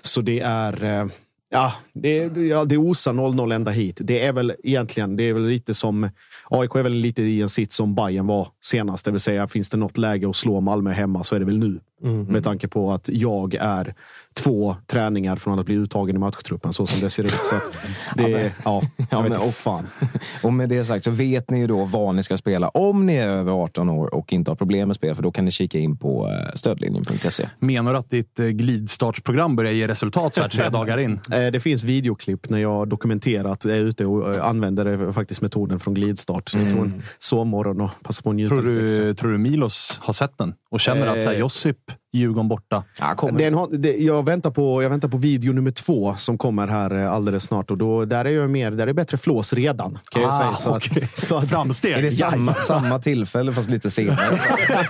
Så 0.00 0.20
det 0.20 0.40
är... 0.40 0.84
Eh, 0.84 1.06
ja, 1.50 1.72
det, 1.92 2.16
ja, 2.36 2.64
det 2.64 2.76
osar 2.76 3.12
0-0 3.12 3.54
ända 3.54 3.70
hit. 3.70 3.98
Det 4.00 4.24
är 4.24 4.32
väl 4.32 4.54
egentligen, 4.62 5.16
det 5.16 5.22
är 5.22 5.34
väl 5.34 5.46
lite 5.46 5.74
som... 5.74 6.10
AIK 6.50 6.74
är 6.74 6.82
väl 6.82 6.92
lite 6.92 7.22
i 7.22 7.42
en 7.42 7.48
sitt 7.48 7.72
som 7.72 7.94
Bayern 7.94 8.26
var 8.26 8.48
senast. 8.60 9.04
Det 9.04 9.10
vill 9.10 9.20
säga, 9.20 9.48
finns 9.48 9.70
det 9.70 9.76
något 9.76 9.98
läge 9.98 10.30
att 10.30 10.36
slå 10.36 10.60
Malmö 10.60 10.90
hemma 10.90 11.24
så 11.24 11.34
är 11.34 11.38
det 11.38 11.44
väl 11.44 11.58
nu. 11.58 11.80
Med 12.28 12.44
tanke 12.44 12.68
på 12.68 12.92
att 12.92 13.08
jag 13.12 13.54
är 13.54 13.94
två 14.34 14.76
träningar 14.86 15.36
från 15.36 15.58
att 15.58 15.66
bli 15.66 15.74
uttagen 15.74 16.16
i 16.16 16.18
matchtruppen 16.18 16.72
så 16.72 16.86
som 16.86 17.00
det 17.00 17.10
ser 17.10 17.24
ut. 17.24 17.30
Så 17.50 17.54
att 17.54 17.62
det, 18.16 18.52
Ja, 18.64 18.82
ja, 19.10 19.22
men, 19.22 19.32
och, 19.32 19.54
fan. 19.54 19.86
och 20.42 20.52
med 20.52 20.68
det 20.68 20.84
sagt 20.84 21.04
så 21.04 21.10
vet 21.10 21.50
ni 21.50 21.58
ju 21.58 21.66
då 21.66 21.84
vad 21.84 22.14
ni 22.14 22.22
ska 22.22 22.36
spela 22.36 22.68
om 22.68 23.06
ni 23.06 23.14
är 23.14 23.28
över 23.28 23.52
18 23.52 23.88
år 23.88 24.14
och 24.14 24.32
inte 24.32 24.50
har 24.50 24.56
problem 24.56 24.88
med 24.88 24.96
spel. 24.96 25.14
För 25.14 25.22
då 25.22 25.30
kan 25.30 25.44
ni 25.44 25.50
kika 25.50 25.78
in 25.78 25.96
på 25.96 26.28
eh, 26.28 26.54
stödlinjen.se. 26.54 27.48
Menar 27.58 27.92
du 27.92 27.98
att 27.98 28.10
ditt 28.10 28.38
eh, 28.38 28.46
glidstartsprogram 28.46 29.56
börjar 29.56 29.72
ge 29.72 29.88
resultat 29.88 30.34
så 30.34 30.40
här 30.42 30.48
tre 30.48 30.68
dagar 30.72 31.00
in? 31.00 31.20
Eh, 31.32 31.46
Det 31.52 31.60
finns 31.60 31.84
videoklipp 31.84 32.50
när 32.50 32.58
jag 32.58 32.88
dokumenterat 32.88 33.64
är 33.64 33.80
ute 33.80 34.06
och 34.06 34.48
använder 34.48 34.84
det, 34.84 35.12
faktiskt 35.12 35.40
metoden 35.40 35.80
från 35.80 35.94
glidstart. 35.94 36.48
Så 36.48 36.58
jag 36.58 36.70
tog 36.70 36.84
en 36.84 37.02
sovmorgon 37.18 37.80
och 37.80 37.90
passade 38.02 38.22
på 38.24 38.30
att 38.30 38.36
njuta 38.36 38.54
Tror 38.54 38.64
du, 38.64 39.14
tror 39.14 39.32
du 39.32 39.38
Milos 39.38 39.98
har 40.00 40.12
sett 40.12 40.38
den 40.38 40.54
och 40.70 40.80
känner 40.80 41.06
att 41.06 41.22
så 41.22 41.28
här, 41.28 41.34
Eh. 41.34 41.40
Josip, 41.40 41.76
Djurgården 42.12 42.48
borta? 42.48 42.84
Den 43.32 43.54
har, 43.54 43.68
det, 43.78 43.96
jag, 43.96 44.24
väntar 44.26 44.50
på, 44.50 44.82
jag 44.82 44.90
väntar 44.90 45.08
på 45.08 45.16
video 45.16 45.52
nummer 45.52 45.70
två 45.70 46.14
som 46.18 46.38
kommer 46.38 46.66
här 46.68 46.94
eh, 47.04 47.12
alldeles 47.12 47.44
snart. 47.44 47.70
Och 47.70 47.78
då, 47.78 48.04
där 48.04 48.24
är 48.24 48.30
jag 48.30 48.50
mer, 48.50 48.70
där 48.70 48.86
är 48.86 48.92
bättre 48.92 49.16
flås 49.16 49.52
redan. 49.52 49.98
Kan 50.10 50.22
jag 50.22 50.30
Ah, 50.30 50.38
säga. 50.38 50.54
Så 50.54 50.76
okej. 50.76 51.02
att, 51.04 51.18
så 51.18 51.36
att, 51.36 51.48
Framsteg. 51.50 51.92
Är 51.92 52.02
det 52.02 52.10
samma, 52.12 52.52
Ja. 52.56 52.60
samma 52.62 52.98
tillfälle 52.98 53.52
fast 53.52 53.70
lite 53.70 53.90
senare? 53.90 54.40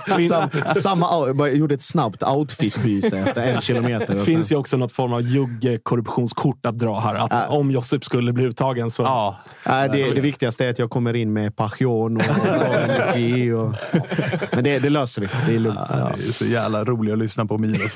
Sam, 0.29 0.49
samma, 0.75 1.27
jag 1.37 1.55
gjorde 1.55 1.73
ett 1.73 1.81
snabbt 1.81 2.23
outfitbyte 2.23 3.17
efter 3.17 3.47
en 3.47 3.61
kilometer. 3.61 4.13
Det 4.13 4.19
och 4.19 4.25
finns 4.25 4.51
ju 4.51 4.55
också 4.55 4.77
något 4.77 4.91
form 4.91 5.13
av 5.13 5.21
jugge-korruptionskort 5.21 6.65
att 6.65 6.79
dra 6.79 6.99
här. 6.99 7.15
Att 7.15 7.49
om 7.49 7.71
Josip 7.71 8.05
skulle 8.05 8.33
bli 8.33 8.43
uttagen 8.43 8.91
så... 8.91 9.03
Ja. 9.03 9.37
Nej, 9.65 9.89
det, 9.89 10.11
det 10.13 10.21
viktigaste 10.21 10.65
är 10.65 10.69
att 10.69 10.79
jag 10.79 10.89
kommer 10.89 11.13
in 11.13 11.33
med 11.33 11.55
passion 11.55 12.17
och, 12.17 12.23
energi. 12.65 13.51
Och, 13.51 13.73
men 14.53 14.63
det, 14.63 14.79
det 14.79 14.89
löser 14.89 15.21
vi. 15.21 15.27
Det 15.47 15.55
är 15.55 15.59
lugnt. 15.59 15.70
Ja, 15.89 16.11
det 16.17 16.27
är 16.27 16.31
så 16.31 16.45
jävla 16.45 16.83
roligt 16.85 17.13
att 17.13 17.19
lyssna 17.19 17.45
på 17.45 17.57
Milos. 17.57 17.93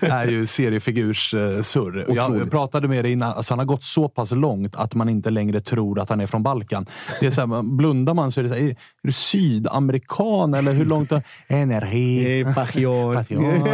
Det 0.00 0.06
är 0.06 0.26
ju 0.28 0.46
seriefigurs-surr. 0.46 2.04
Jag 2.08 2.30
Otroligt. 2.30 2.50
pratade 2.50 2.88
med 2.88 3.04
dig 3.04 3.12
innan. 3.12 3.32
Alltså, 3.32 3.52
han 3.54 3.58
har 3.58 3.66
gått 3.66 3.84
så 3.84 4.08
pass 4.08 4.30
långt 4.30 4.76
att 4.76 4.94
man 4.94 5.08
inte 5.08 5.30
längre 5.30 5.60
tror 5.60 6.00
att 6.00 6.08
han 6.08 6.20
är 6.20 6.26
från 6.26 6.42
Balkan. 6.42 6.86
Det 7.20 7.26
är 7.26 7.30
så 7.30 7.40
här, 7.46 7.62
blundar 7.62 8.14
man 8.14 8.32
så 8.32 8.40
är 8.40 8.44
det 8.44 8.48
så 8.50 8.54
här, 8.56 8.62
är 8.62 8.76
du 9.02 9.12
sydamerikan 9.12 10.54
eller 10.54 10.72
hur 10.72 10.84
långt? 10.86 11.12
Energi. 11.48 12.12
Eh, 12.42 12.54
Passion. 12.54 13.14
Passion. 13.14 13.44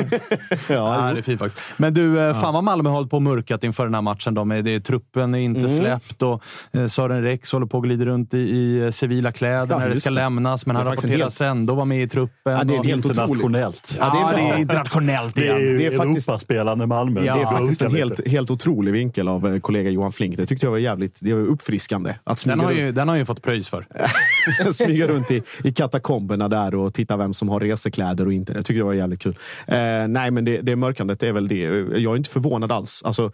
Ja, 0.68 1.11
det 1.14 1.18
är 1.18 1.22
fint 1.22 1.39
faktiskt. 1.41 1.62
Men 1.76 1.95
du, 1.95 2.20
eh, 2.20 2.41
fan 2.41 2.55
vad 2.55 2.64
Malmö 2.64 2.89
har 2.89 2.95
hållit 2.97 3.11
på 3.11 3.16
och 3.16 3.22
mörkat 3.22 3.64
inför 3.64 3.84
den 3.84 3.95
här 3.95 4.03
matchen. 4.03 4.34
De 4.34 4.51
är, 4.53 4.62
det 4.62 4.74
är, 4.74 4.80
truppen 4.80 5.34
är 5.34 5.39
inte 5.39 5.61
Mm. 5.61 5.70
släppt 5.80 6.22
och 6.22 6.43
eh, 6.72 6.86
Sören 6.86 7.22
Rex 7.22 7.53
håller 7.53 7.66
på 7.66 7.76
och 7.78 7.84
glider 7.84 8.07
runt 8.07 8.34
i, 8.34 8.39
i 8.39 8.91
civila 8.93 9.32
kläder 9.32 9.66
Ja, 9.74 9.78
när 9.78 9.89
det 9.89 10.01
ska 10.01 10.11
det. 10.11 10.14
lämnas. 10.16 10.66
Men 10.66 10.74
Det 10.76 10.78
han 10.80 10.86
faktiskt 10.86 11.05
en 11.05 11.11
rapporteras 11.11 11.41
ändå 11.41 11.74
vara 11.74 11.84
med 11.84 12.03
i 12.03 12.09
truppen. 12.09 12.53
Ja, 12.53 12.64
det 12.64 12.74
är 12.74 12.78
och- 12.78 12.86
helt 12.86 13.03
Internationellt. 13.35 13.97
Ja, 14.01 14.35
det 14.37 14.43
är, 14.43 14.59
internationellt 14.59 15.35
Det 15.35 15.43
igen. 15.43 15.57
är 15.57 15.61
ju 15.61 15.79
Det 15.79 15.87
är 15.87 15.91
faktiskt- 15.97 16.29
Europaspelande 16.29 16.87
Malmö. 16.87 17.20
det 17.20 17.29
är 17.29 17.39
Det 17.39 17.47
faktiskt 17.47 17.83
en 17.83 17.95
helt, 17.95 18.29
helt 18.29 18.51
otrolig 18.51 18.93
vinkel 18.93 19.29
av 19.29 19.47
eh, 19.55 19.61
kollega 19.61 19.91
Johan 19.91 20.12
Flink. 20.12 20.37
Det 20.37 20.47
tyckte 20.47 20.66
jag 20.66 20.70
var 20.70 20.79
jävligt 20.79 21.18
det 21.22 21.35
var 21.35 21.41
uppfriskande. 21.41 22.14
Att 22.24 22.45
Den 22.45 22.61
har, 22.61 22.66
runt, 22.66 22.79
ju, 22.79 22.93
den 22.93 23.09
har 23.09 23.16
ju 23.16 23.24
fått 23.24 23.43
pröjs 23.43 23.68
för. 23.68 23.87
smyga 24.72 25.07
runt 25.07 25.31
i, 25.31 25.43
i 25.64 25.72
katakomberna 25.72 26.49
där 26.49 26.74
och 26.74 26.95
titta 26.95 27.16
vem 27.16 27.35
som 27.35 27.49
har 27.49 27.61
resekläder 27.61 28.26
och 28.26 28.33
inte. 28.33 28.53
Jag 28.53 28.64
tyckte 28.64 28.81
det 28.81 28.85
var 28.85 28.93
jävligt 28.93 29.22
kul. 29.22 29.37
Eh, 29.66 29.79
nej, 30.09 30.31
men 30.31 30.45
det, 30.45 30.61
det 30.61 30.76
mörkandet 30.76 31.22
är 31.22 31.33
väl 31.33 31.49
det. 31.49 31.61
Jag 31.99 32.12
är 32.12 32.16
inte 32.16 32.31
förvånad 32.31 32.72
alls. 32.72 33.03
Alltså, 33.05 33.33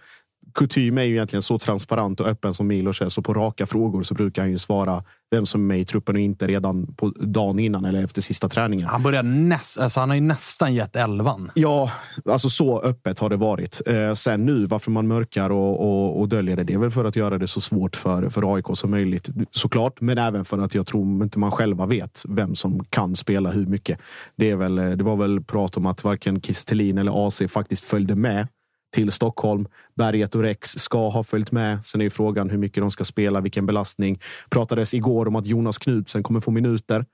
kutym 0.54 0.98
är 0.98 1.02
ju 1.02 1.14
egentligen 1.14 1.42
så 1.42 1.58
transparent 1.58 2.20
och 2.20 2.26
öppen 2.26 2.54
som 2.54 2.66
Milos 2.66 3.00
är. 3.00 3.08
Så 3.08 3.22
på 3.22 3.34
raka 3.34 3.66
frågor 3.66 4.02
så 4.02 4.14
brukar 4.14 4.42
han 4.42 4.50
ju 4.50 4.58
svara 4.58 5.04
vem 5.30 5.46
som 5.46 5.60
är 5.60 5.64
med 5.64 5.80
i 5.80 5.84
truppen 5.84 6.14
och 6.14 6.20
inte 6.20 6.46
redan 6.46 6.94
på 6.94 7.08
dagen 7.08 7.58
innan 7.58 7.84
eller 7.84 8.04
efter 8.04 8.22
sista 8.22 8.48
träningen. 8.48 8.86
Han, 8.86 9.02
börjar 9.02 9.22
näst, 9.22 9.78
alltså 9.78 10.00
han 10.00 10.08
har 10.08 10.14
ju 10.14 10.22
nästan 10.22 10.74
gett 10.74 10.96
elvan. 10.96 11.50
Ja, 11.54 11.90
alltså 12.24 12.50
så 12.50 12.80
öppet 12.80 13.18
har 13.18 13.30
det 13.30 13.36
varit. 13.36 13.80
Eh, 13.86 14.14
sen 14.14 14.46
nu, 14.46 14.64
varför 14.64 14.90
man 14.90 15.06
mörkar 15.06 15.50
och, 15.50 15.80
och, 15.80 16.20
och 16.20 16.28
döljer 16.28 16.56
det, 16.56 16.64
det 16.64 16.74
är 16.74 16.78
väl 16.78 16.90
för 16.90 17.04
att 17.04 17.16
göra 17.16 17.38
det 17.38 17.46
så 17.46 17.60
svårt 17.60 17.96
för, 17.96 18.28
för 18.28 18.54
AIK 18.54 18.66
som 18.74 18.90
möjligt 18.90 19.28
såklart. 19.50 20.00
Men 20.00 20.18
även 20.18 20.44
för 20.44 20.58
att 20.58 20.74
jag 20.74 20.86
tror 20.86 21.22
inte 21.22 21.38
man 21.38 21.50
själva 21.50 21.86
vet 21.86 22.22
vem 22.28 22.54
som 22.54 22.84
kan 22.84 23.16
spela 23.16 23.50
hur 23.50 23.66
mycket. 23.66 23.98
Det, 24.36 24.50
är 24.50 24.56
väl, 24.56 24.74
det 24.74 25.04
var 25.04 25.16
väl 25.16 25.44
prat 25.44 25.76
om 25.76 25.86
att 25.86 26.04
varken 26.04 26.40
Kistelin 26.40 26.98
eller 26.98 27.28
AC 27.28 27.42
faktiskt 27.48 27.84
följde 27.84 28.14
med 28.14 28.46
till 28.94 29.12
Stockholm. 29.12 29.66
Berget 29.94 30.34
och 30.34 30.42
Rex 30.42 30.68
ska 30.68 31.08
ha 31.08 31.22
följt 31.22 31.52
med. 31.52 31.86
Sen 31.86 32.00
är 32.00 32.04
ju 32.04 32.10
frågan 32.10 32.50
hur 32.50 32.58
mycket 32.58 32.82
de 32.82 32.90
ska 32.90 33.04
spela, 33.04 33.40
vilken 33.40 33.66
belastning. 33.66 34.20
Pratades 34.50 34.94
igår 34.94 35.28
om 35.28 35.36
att 35.36 35.46
Jonas 35.46 35.78
Knudsen 35.78 36.22
kommer 36.22 36.40
få 36.40 36.50
minuter 36.50 37.04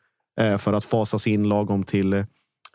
eh, 0.41 0.59
för 0.59 0.72
att 0.72 0.85
fasas 0.85 1.26
in 1.26 1.49
lagom 1.49 1.85
till, 1.85 2.24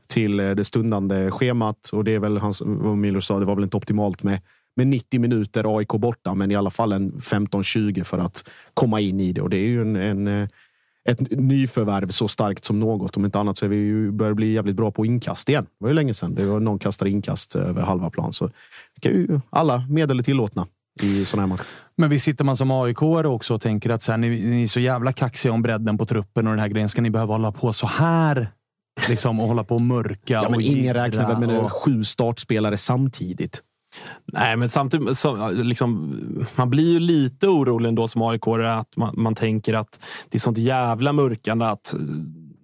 till 0.07 0.39
eh, 0.39 0.51
det 0.51 0.65
stundande 0.65 1.31
schemat. 1.31 1.89
Och 1.93 2.03
det 2.03 2.13
är 2.13 2.19
väl, 2.19 2.37
hans, 2.37 2.61
vad 2.65 2.97
Milo 2.97 3.21
sa, 3.21 3.39
det 3.39 3.45
var 3.45 3.55
väl 3.55 3.63
inte 3.63 3.77
optimalt 3.77 4.23
med, 4.23 4.41
med 4.75 4.87
90 4.87 5.19
minuter 5.19 5.77
AIK 5.77 5.87
borta, 5.89 6.33
men 6.33 6.51
i 6.51 6.55
alla 6.55 6.71
fall 6.71 6.91
en 6.91 7.11
15-20 7.11 8.03
för 8.03 8.17
att 8.17 8.49
komma 8.73 8.99
in 8.99 9.19
i 9.19 9.31
det. 9.31 9.41
Och 9.41 9.49
det 9.49 9.57
är 9.57 9.67
ju 9.67 9.81
en, 9.81 9.95
en 9.95 10.27
eh, 10.27 10.49
ett 11.09 11.31
nyförvärv 11.31 12.07
så 12.07 12.27
starkt 12.27 12.65
som 12.65 12.79
något. 12.79 13.17
Om 13.17 13.25
inte 13.25 13.39
annat 13.39 13.57
så 13.57 13.65
är 13.65 13.69
vi 13.69 13.75
ju 13.75 14.11
börjar 14.11 14.33
bli 14.33 14.53
jävligt 14.53 14.75
bra 14.75 14.91
på 14.91 15.05
inkast 15.05 15.49
igen. 15.49 15.63
Det 15.63 15.83
var 15.83 15.89
ju 15.89 15.93
länge 15.93 16.13
sedan. 16.13 16.35
Det 16.35 16.45
var 16.45 16.59
någon 16.59 16.79
kastade 16.79 17.11
inkast 17.11 17.55
över 17.55 17.81
halva 17.81 18.09
plan. 18.09 18.33
Så 18.33 18.49
alla 19.49 19.85
medel 19.89 20.19
är 20.19 20.23
tillåtna 20.23 20.67
i 21.01 21.25
sådana 21.25 21.41
här 21.41 21.47
matcher. 21.47 21.65
Men 21.97 22.09
vi 22.09 22.19
sitter 22.19 22.43
man 22.43 22.57
som 22.57 22.71
aik 22.71 23.01
också 23.01 23.53
och 23.53 23.61
tänker 23.61 23.89
att 23.89 24.03
så 24.03 24.11
här, 24.11 24.17
ni, 24.17 24.29
ni 24.29 24.63
är 24.63 24.67
så 24.67 24.79
jävla 24.79 25.13
kaxiga 25.13 25.53
om 25.53 25.61
bredden 25.61 25.97
på 25.97 26.05
truppen 26.05 26.47
och 26.47 26.53
den 26.53 26.59
här 26.59 26.67
grejen. 26.67 26.89
Ska 26.89 27.01
ni 27.01 27.09
behöva 27.09 27.33
hålla 27.33 27.51
på 27.51 27.73
så 27.73 27.87
här? 27.87 28.51
Liksom, 29.09 29.39
och 29.39 29.47
hålla 29.47 29.63
på 29.63 29.75
och 29.75 29.81
mörka 29.81 30.33
ja, 30.33 30.41
men 30.41 30.53
och 30.53 30.61
Ingen 30.61 30.93
räknar 30.93 31.27
väl 31.27 31.47
med 31.47 31.59
och... 31.59 31.71
sju 31.71 32.03
startspelare 32.03 32.77
samtidigt. 32.77 33.61
Nej, 34.25 34.55
men 34.55 34.69
samtidigt 34.69 35.17
så, 35.17 35.49
liksom, 35.51 36.13
man 36.55 36.69
blir 36.69 36.93
ju 36.93 36.99
lite 36.99 37.47
orolig 37.47 37.89
ändå 37.89 38.07
som 38.07 38.21
aik 38.21 38.47
att 38.47 38.97
man, 38.97 39.13
man 39.17 39.35
tänker 39.35 39.73
att 39.73 39.99
det 40.29 40.37
är 40.37 40.39
sånt 40.39 40.57
jävla 40.57 41.13
mörkande 41.13 41.65
att 41.65 41.95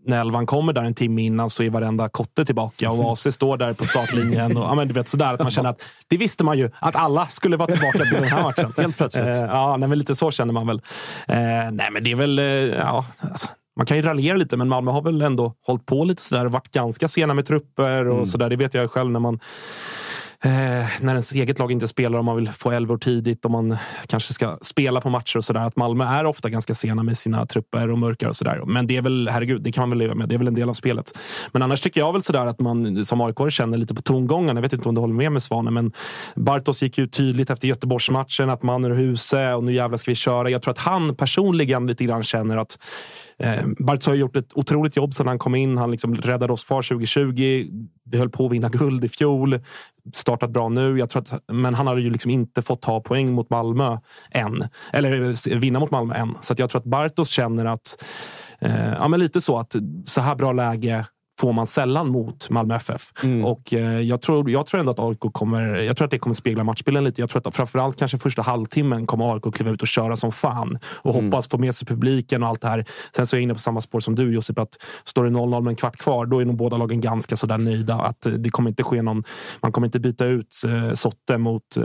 när 0.06 0.22
elvan 0.22 0.46
kommer 0.46 0.74
där 0.74 0.84
en 0.84 0.94
timme 0.94 1.22
innan 1.22 1.50
så 1.50 1.64
är 1.64 1.70
varenda 1.70 2.10
kotte 2.10 2.46
tillbaka 2.46 2.92
och 2.92 3.12
AC 3.12 3.28
står 3.34 3.58
där 3.58 3.74
på 3.74 3.84
startlinjen. 3.84 4.58
Och, 4.58 4.64
ja, 4.64 4.76
men 4.76 4.88
du 4.88 4.94
vet, 4.94 5.08
sådär, 5.08 5.34
att 5.34 5.40
man 5.40 5.52
känner 5.52 5.70
att 5.70 5.84
det 6.08 6.18
visste 6.18 6.44
man 6.44 6.58
ju 6.58 6.70
att 6.80 6.96
alla 6.96 7.28
skulle 7.28 7.58
vara 7.58 7.72
tillbaka 7.72 7.98
till 7.98 8.14
den 8.14 8.24
här 8.24 8.44
matchen. 8.44 8.74
Helt 8.78 8.98
plötsligt. 8.98 9.26
Eh, 9.26 9.38
ja, 9.38 9.78
nej, 9.78 9.90
men 9.90 9.98
lite 10.00 10.16
så 10.16 10.32
känner 10.32 10.54
man 10.54 10.68
väl. 10.68 10.82
Eh, 11.28 11.36
nej, 11.72 11.88
men 11.92 12.04
det 12.04 12.12
är 12.12 12.16
väl... 12.16 12.40
Eh, 12.40 12.46
ja, 12.46 13.06
alltså, 13.22 13.48
man 13.78 13.86
kan 13.86 13.98
ju 13.98 14.04
raljera 14.04 14.38
lite, 14.38 14.58
men 14.58 14.70
Malmö 14.70 14.92
har 14.92 15.02
väl 15.02 15.22
ändå 15.22 15.54
hållit 15.66 15.86
på 15.86 16.04
lite 16.04 16.22
sådär. 16.22 16.46
Varit 16.46 16.72
ganska 16.72 17.08
sena 17.08 17.34
med 17.34 17.46
trupper 17.46 18.08
och 18.08 18.14
Mm. 18.14 18.26
sådär. 18.26 18.50
Det 18.50 18.56
vet 18.56 18.74
jag 18.74 18.92
själv 18.92 19.12
när 19.12 19.20
man 19.20 19.40
Eh, 20.44 20.86
när 21.02 21.12
ens 21.12 21.32
eget 21.32 21.60
lag 21.60 21.72
inte 21.72 21.88
spelar, 21.88 22.20
om 22.20 22.26
man 22.26 22.36
vill 22.36 22.52
få 22.52 22.72
elvor 22.72 22.98
tidigt, 22.98 23.46
om 23.46 23.52
man 23.52 23.78
kanske 24.08 24.34
ska 24.34 24.58
spela 24.62 25.02
på 25.02 25.10
matcher 25.10 25.38
och 25.38 25.44
sådär. 25.44 25.60
Att 25.60 25.76
Malmö 25.76 26.06
är 26.06 26.26
ofta 26.26 26.50
ganska 26.50 26.74
sena 26.74 27.04
med 27.04 27.18
sina 27.18 27.46
trupper 27.46 27.92
och 27.92 27.98
mörkar 27.98 28.28
och 28.28 28.36
sådär. 28.36 28.62
Men 28.66 28.88
det 28.88 28.98
är 28.98 29.02
väl, 29.02 29.30
herregud, 29.32 29.62
det 29.62 29.72
kan 29.72 29.82
man 29.82 29.90
väl 29.90 29.98
leva 30.00 30.16
med. 30.16 30.30
Det 30.30 30.36
är 30.36 30.38
väl 30.38 30.48
en 30.48 30.56
del 30.56 30.70
av 30.70 30.74
spelet. 30.74 31.18
Men 31.52 31.62
annars 31.62 31.82
tycker 31.82 32.00
jag 32.00 32.14
väl 32.14 32.24
sådär 32.24 32.46
att 32.46 32.60
man 32.60 33.06
som 33.06 33.22
aik 33.22 33.52
känner 33.52 33.78
lite 33.78 33.96
på 33.96 34.02
tongången. 34.02 34.56
Jag 34.56 34.62
vet 34.62 34.74
inte 34.74 34.90
om 34.90 34.96
du 34.96 35.02
håller 35.02 35.14
med 35.14 35.32
med 35.32 35.44
Svanen, 35.44 35.74
men 35.74 35.92
Bartos 36.36 36.82
gick 36.82 36.98
ju 36.98 37.08
tydligt 37.08 37.50
efter 37.50 37.68
Göteborgsmatchen 37.68 38.50
att 38.50 38.64
man 38.64 38.84
är 38.84 38.90
huse 38.90 39.54
och 39.54 39.64
nu 39.64 39.74
jävlar 39.74 39.98
ska 39.98 40.12
vi 40.12 40.16
köra. 40.16 40.50
Jag 40.50 40.62
tror 40.62 40.72
att 40.72 40.80
han 40.80 41.16
personligen 41.16 41.88
lite 41.88 42.04
grann 42.04 42.24
känner 42.24 42.58
att 42.58 42.78
Eh, 43.42 43.66
Bartos 43.80 44.08
har 44.08 44.14
gjort 44.14 44.36
ett 44.36 44.58
otroligt 44.58 44.96
jobb 44.96 45.14
sedan 45.14 45.28
han 45.28 45.40
kom 45.40 45.56
in. 45.56 45.78
Han 45.78 45.92
liksom 45.92 46.16
räddade 46.16 46.54
oss 46.54 46.64
kvar 46.64 46.82
2020. 46.82 47.34
Vi 48.04 48.18
höll 48.18 48.30
på 48.30 48.46
att 48.46 48.52
vinna 48.52 48.70
guld 48.70 49.06
i 49.06 49.10
fjol. 49.10 49.60
Startat 50.14 50.52
bra 50.52 50.70
nu. 50.70 51.00
Jag 51.00 51.10
tror 51.10 51.22
att, 51.22 51.44
men 51.48 51.74
han 51.74 51.88
har 51.88 51.98
ju 51.98 52.10
liksom 52.10 52.32
inte 52.32 52.62
fått 52.62 52.82
ta 52.82 53.02
poäng 53.02 53.34
mot 53.34 53.50
Malmö 53.50 53.98
än. 54.32 54.68
Eller 54.94 55.30
eh, 55.52 55.58
vinna 55.60 55.80
mot 55.80 55.92
Malmö 55.92 56.16
än. 56.16 56.38
Så 56.40 56.54
att 56.54 56.60
jag 56.60 56.70
tror 56.70 56.80
att 56.80 56.86
Bartos 56.86 57.30
känner 57.30 57.66
att 57.66 58.04
eh, 58.60 58.94
ja, 58.94 59.08
men 59.08 59.20
lite 59.20 59.42
så 59.42 59.60
att 59.60 59.76
så 60.06 60.22
här 60.22 60.36
bra 60.36 60.54
läge 60.54 61.06
får 61.42 61.54
man 61.54 61.68
sällan 61.68 62.08
mot 62.08 62.50
Malmö 62.50 62.76
FF. 62.76 63.14
Och 63.44 63.74
eh, 63.74 64.00
jag, 64.00 64.22
tror, 64.22 64.50
jag 64.50 64.66
tror 64.66 64.80
ändå 64.80 64.92
att 64.92 65.00
AIK 65.00 65.20
kommer, 65.20 65.76
jag 65.76 65.98
tror 65.98 66.06
att 66.06 66.12
det 66.12 66.20
kommer 66.20 66.34
spegla 66.34 66.64
matchbilden 66.64 67.04
lite. 67.04 67.22
Jag 67.22 67.30
tror 67.30 67.48
att 67.48 67.56
framförallt 67.56 68.00
kanske 68.00 68.18
första 68.18 68.42
halvtimmen 68.42 69.06
kommer 69.08 69.34
AIK 69.34 69.56
kliva 69.56 69.72
ut 69.72 69.82
och 69.82 69.88
köra 69.88 70.16
som 70.16 70.32
fan 70.32 70.80
och 70.86 71.14
hoppas 71.14 71.48
få 71.48 71.58
med 71.58 71.76
sig 71.76 71.88
publiken 71.88 72.44
och 72.44 72.50
allt 72.50 72.62
det 72.62 72.68
här. 72.68 72.86
Sen 73.16 73.28
så 73.28 73.36
är 73.36 73.38
jag 73.38 73.44
inne 73.44 73.54
på 73.54 73.60
samma 73.60 73.82
spår 73.82 74.00
som 74.00 74.16
du 74.16 74.34
Josip, 74.34 74.60
att 74.60 74.78
står 75.04 75.24
det 75.24 75.30
0-0 75.30 75.62
med 75.62 75.72
en 75.72 75.76
kvart 75.76 75.98
kvar, 75.98 76.26
då 76.26 76.40
är 76.40 76.46
nog 76.46 76.56
båda 76.56 76.78
lagen 76.78 77.02
ganska 77.02 77.36
sådär 77.36 77.58
nöjda. 77.58 77.96
Att 77.96 78.26
eh, 78.26 78.32
det 78.32 78.50
kommer 78.50 78.70
inte 78.70 78.84
ske 78.84 79.02
någon, 79.02 79.24
man 79.62 79.72
kommer 79.72 79.88
inte 79.88 80.00
byta 80.00 80.26
ut 80.26 80.62
eh, 80.68 80.94
Sotte 80.94 81.38
mot 81.38 81.78
eh, 81.78 81.84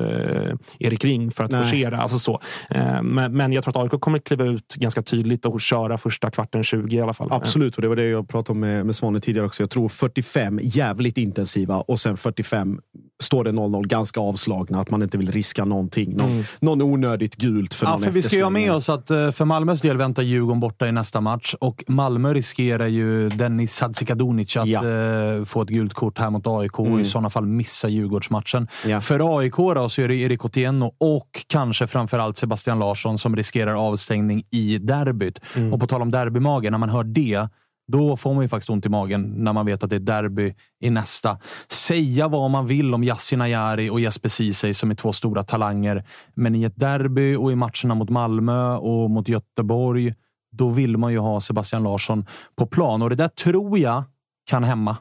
Erik 0.79 1.05
Ring 1.05 1.31
för 1.31 1.45
att 1.45 1.51
Nej. 1.51 1.63
forcera. 1.63 1.99
Alltså 1.99 2.19
så. 2.19 2.41
Eh, 2.71 3.03
men, 3.03 3.37
men 3.37 3.53
jag 3.53 3.65
tror 3.65 3.79
att 3.79 3.93
AIK 3.93 4.01
kommer 4.01 4.19
kliva 4.19 4.45
ut 4.45 4.75
ganska 4.75 5.03
tydligt 5.03 5.45
och 5.45 5.61
köra 5.61 5.99
första 5.99 6.31
kvarten 6.31 6.65
20 6.65 6.97
i 6.97 7.01
alla 7.01 7.13
fall. 7.13 7.29
Absolut, 7.31 7.77
och 7.77 7.83
det 7.83 7.89
var 7.89 7.97
det 7.97 8.09
jag 8.09 8.29
pratade 8.29 8.53
om 8.53 8.61
med, 8.61 8.87
med 8.87 8.97
Svanen 8.97 9.21
tidigare 9.21 9.46
också. 9.47 9.63
Jag 9.63 9.71
tror 9.71 9.89
45 9.89 10.61
jävligt 10.63 11.19
intensiva 11.19 11.77
och 11.77 12.01
sen 12.01 12.17
45 12.17 12.81
står 13.23 13.45
det 13.45 13.51
0-0 13.51 13.87
ganska 13.87 14.21
avslagna. 14.21 14.81
Att 14.81 14.91
man 14.91 15.03
inte 15.03 15.19
vill 15.19 15.33
riska 15.33 15.65
någonting. 15.65 16.17
Någon, 16.17 16.45
någon 16.61 16.83
onödigt 16.83 17.37
gult 17.37 17.75
för 17.75 17.87
Ja, 17.87 17.91
någon 17.91 18.03
för 18.03 18.11
vi 18.11 18.23
ska 18.23 18.37
ju 18.37 18.43
ha 18.43 18.51
med 18.51 18.73
oss 18.73 18.89
att 18.89 19.11
eh, 19.11 19.31
för 19.31 19.45
Malmös 19.45 19.81
del 19.81 19.97
väntar 19.97 20.23
Djurgården 20.23 20.61
borta 20.61 20.89
i 20.89 20.93
nästa 20.93 21.21
match 21.21 21.55
och 21.61 21.85
Malmö 21.87 22.35
riskerar 22.35 22.87
ju 22.87 23.29
Dennis 23.29 23.81
Hadzikadunic 23.81 24.57
att 24.57 24.67
eh, 24.69 25.45
få 25.45 25.63
ett 25.63 25.69
gult 25.69 25.95
kort 25.95 26.19
här 26.19 26.31
mot 26.31 26.47
AIK 26.47 26.79
och 26.79 27.01
i 27.01 27.05
sådana 27.05 27.31
fall 27.31 27.47
missa 27.47 27.89
Djurgårdsmatchen. 27.89 28.69
För 29.01 29.39
AIK 29.39 29.57
då, 29.57 29.89
så 29.89 30.03
är 30.03 30.09
det 30.09 30.15
Erik 30.15 30.45
Otieno 30.45 30.95
och 30.99 31.45
kanske 31.47 31.87
framförallt 31.87 32.39
Sebastian 32.39 32.79
Larsson 32.79 33.19
som 33.19 33.37
riskerar 33.37 33.75
avstängning 33.89 34.43
i 34.51 34.79
derbyt. 34.79 35.41
Och 35.73 35.81
på 35.81 35.87
tal 35.87 36.03
om 36.03 36.11
derbymagen, 36.11 36.71
när 36.71 36.79
man 36.79 36.89
hör 36.91 37.05
det 37.05 37.49
då 37.89 38.17
får 38.17 38.35
man 38.35 38.45
ju 38.45 38.49
faktiskt 38.49 38.71
ont 38.71 38.87
i 38.87 38.89
magen 38.89 39.35
när 39.37 39.53
man 39.53 39.67
vet 39.67 39.83
att 39.83 39.91
det 39.91 39.97
är 39.97 40.01
derby 40.01 40.55
i 40.81 40.91
nästa. 40.91 41.39
Säga 41.69 42.29
vad 42.29 42.51
man 42.51 42.67
vill 42.67 42.95
om 42.95 43.05
Yasin 43.05 43.41
Ayari 43.41 43.91
och 43.91 44.01
Jesper 44.01 44.29
Ceesay 44.29 44.75
som 44.75 44.91
är 44.91 44.95
två 44.95 45.13
stora 45.13 45.45
talanger. 45.45 46.05
Men 46.35 46.55
i 46.55 46.65
ett 46.65 46.77
derby 46.77 47.35
och 47.35 47.53
i 47.53 47.55
matcherna 47.55 47.95
mot 47.95 48.11
Malmö 48.11 48.77
och 48.77 49.11
mot 49.11 49.29
Göteborg, 49.29 50.15
då 50.53 50.69
vill 50.69 50.97
man 50.97 51.13
ju 51.13 51.19
ha 51.19 51.41
Sebastian 51.41 51.83
Larsson 51.83 52.27
på 52.57 52.67
plan. 52.67 53.03
Och 53.03 53.11
det 53.11 53.17
där 53.17 53.29
tror 53.29 53.79
jag 53.79 54.05
kan 54.47 54.65
hämma 54.65 54.97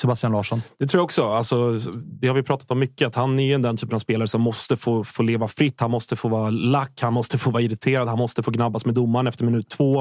Sebastian 0.00 0.32
Larsson. 0.32 0.62
Det 0.78 0.86
tror 0.86 0.98
jag 0.98 1.04
också. 1.04 1.28
Alltså, 1.28 1.72
det 1.94 2.28
har 2.28 2.34
vi 2.34 2.42
pratat 2.42 2.70
om 2.70 2.78
mycket. 2.78 3.08
Att 3.08 3.14
han 3.14 3.38
är 3.38 3.44
ju 3.44 3.58
den 3.58 3.76
typen 3.76 3.94
av 3.94 3.98
spelare 3.98 4.28
som 4.28 4.40
måste 4.40 4.76
få, 4.76 5.04
få 5.04 5.22
leva 5.22 5.48
fritt. 5.48 5.80
Han 5.80 5.90
måste 5.90 6.16
få 6.16 6.28
vara 6.28 6.50
lack, 6.50 7.00
han 7.00 7.12
måste 7.12 7.38
få 7.38 7.50
vara 7.50 7.62
irriterad, 7.62 8.08
han 8.08 8.18
måste 8.18 8.42
få 8.42 8.50
gnabbas 8.50 8.86
med 8.86 8.94
domaren 8.94 9.26
efter 9.26 9.44
minut 9.44 9.68
två. 9.68 10.00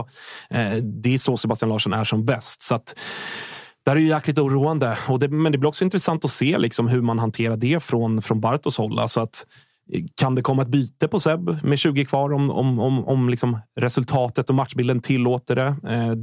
Eh, 0.50 0.76
det 0.76 1.14
är 1.14 1.18
så 1.18 1.38
Sebastian 1.38 1.70
Larsson 1.70 1.94
är 1.94 2.04
som 2.04 2.26
bäst. 2.26 2.62
Så 2.62 2.76
att, 2.76 2.96
det 3.86 3.92
här 3.92 3.98
är 3.98 4.02
ju 4.02 4.08
jäkligt 4.08 4.40
oroande. 4.40 4.98
Och 5.08 5.20
det, 5.20 5.28
men 5.28 5.52
det 5.52 5.58
blir 5.58 5.68
också 5.68 5.84
intressant 5.84 6.26
att 6.26 6.32
se 6.32 6.58
liksom, 6.58 6.88
hur 6.88 7.02
man 7.02 7.20
hanterar 7.20 7.58
det 7.58 7.84
från, 7.84 8.22
från 8.22 8.42
Bartos 8.42 8.78
håll. 8.78 9.00
Alltså 9.00 9.20
att, 9.22 9.46
kan 10.16 10.36
det 10.36 10.42
komma 10.42 10.62
ett 10.62 10.68
byte 10.68 11.08
på 11.08 11.20
Seb 11.20 11.64
med 11.64 11.80
20 11.80 12.06
kvar 12.06 12.34
om, 12.34 12.52
om, 12.52 12.80
om, 12.80 13.06
om 13.06 13.30
liksom 13.30 13.60
resultatet 13.80 14.50
och 14.50 14.56
matchbilden 14.56 15.02
tillåter 15.02 15.56
det? 15.56 15.76
Eh, 15.94 16.14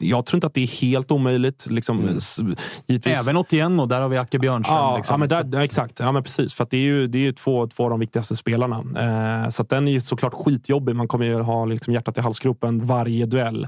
jag 0.00 0.26
tror 0.26 0.36
inte 0.36 0.46
att 0.46 0.54
det 0.54 0.62
är 0.62 0.80
helt 0.80 1.10
omöjligt. 1.10 1.66
Liksom, 1.70 2.08
s- 2.08 2.38
givetvis. 2.86 3.20
Även 3.20 3.36
81 3.36 3.80
och 3.80 3.88
där 3.88 4.00
har 4.00 4.08
vi 4.08 4.18
Acke 4.18 4.38
Björnström. 4.38 4.76
Ja, 4.78 4.96
liksom. 4.96 5.12
ja, 5.14 5.18
men 5.18 5.28
där, 5.28 5.58
ja, 5.58 5.64
exakt. 5.64 5.98
Ja, 6.00 6.12
men 6.12 6.22
precis. 6.22 6.54
För 6.54 6.64
att 6.64 6.70
det 6.70 6.76
är 6.76 6.80
ju, 6.80 7.06
det 7.06 7.18
är 7.18 7.22
ju 7.22 7.32
två, 7.32 7.66
två 7.66 7.84
av 7.84 7.90
de 7.90 8.00
viktigaste 8.00 8.36
spelarna. 8.36 8.76
Eh, 9.44 9.48
så 9.50 9.62
att 9.62 9.68
den 9.68 9.88
är 9.88 9.92
ju 9.92 10.00
såklart 10.00 10.34
skitjobbig. 10.34 10.96
Man 10.96 11.08
kommer 11.08 11.24
ju 11.26 11.40
ha 11.40 11.64
liksom 11.64 11.92
hjärtat 11.94 12.18
i 12.18 12.20
halsgropen 12.20 12.86
varje 12.86 13.26
duell. 13.26 13.66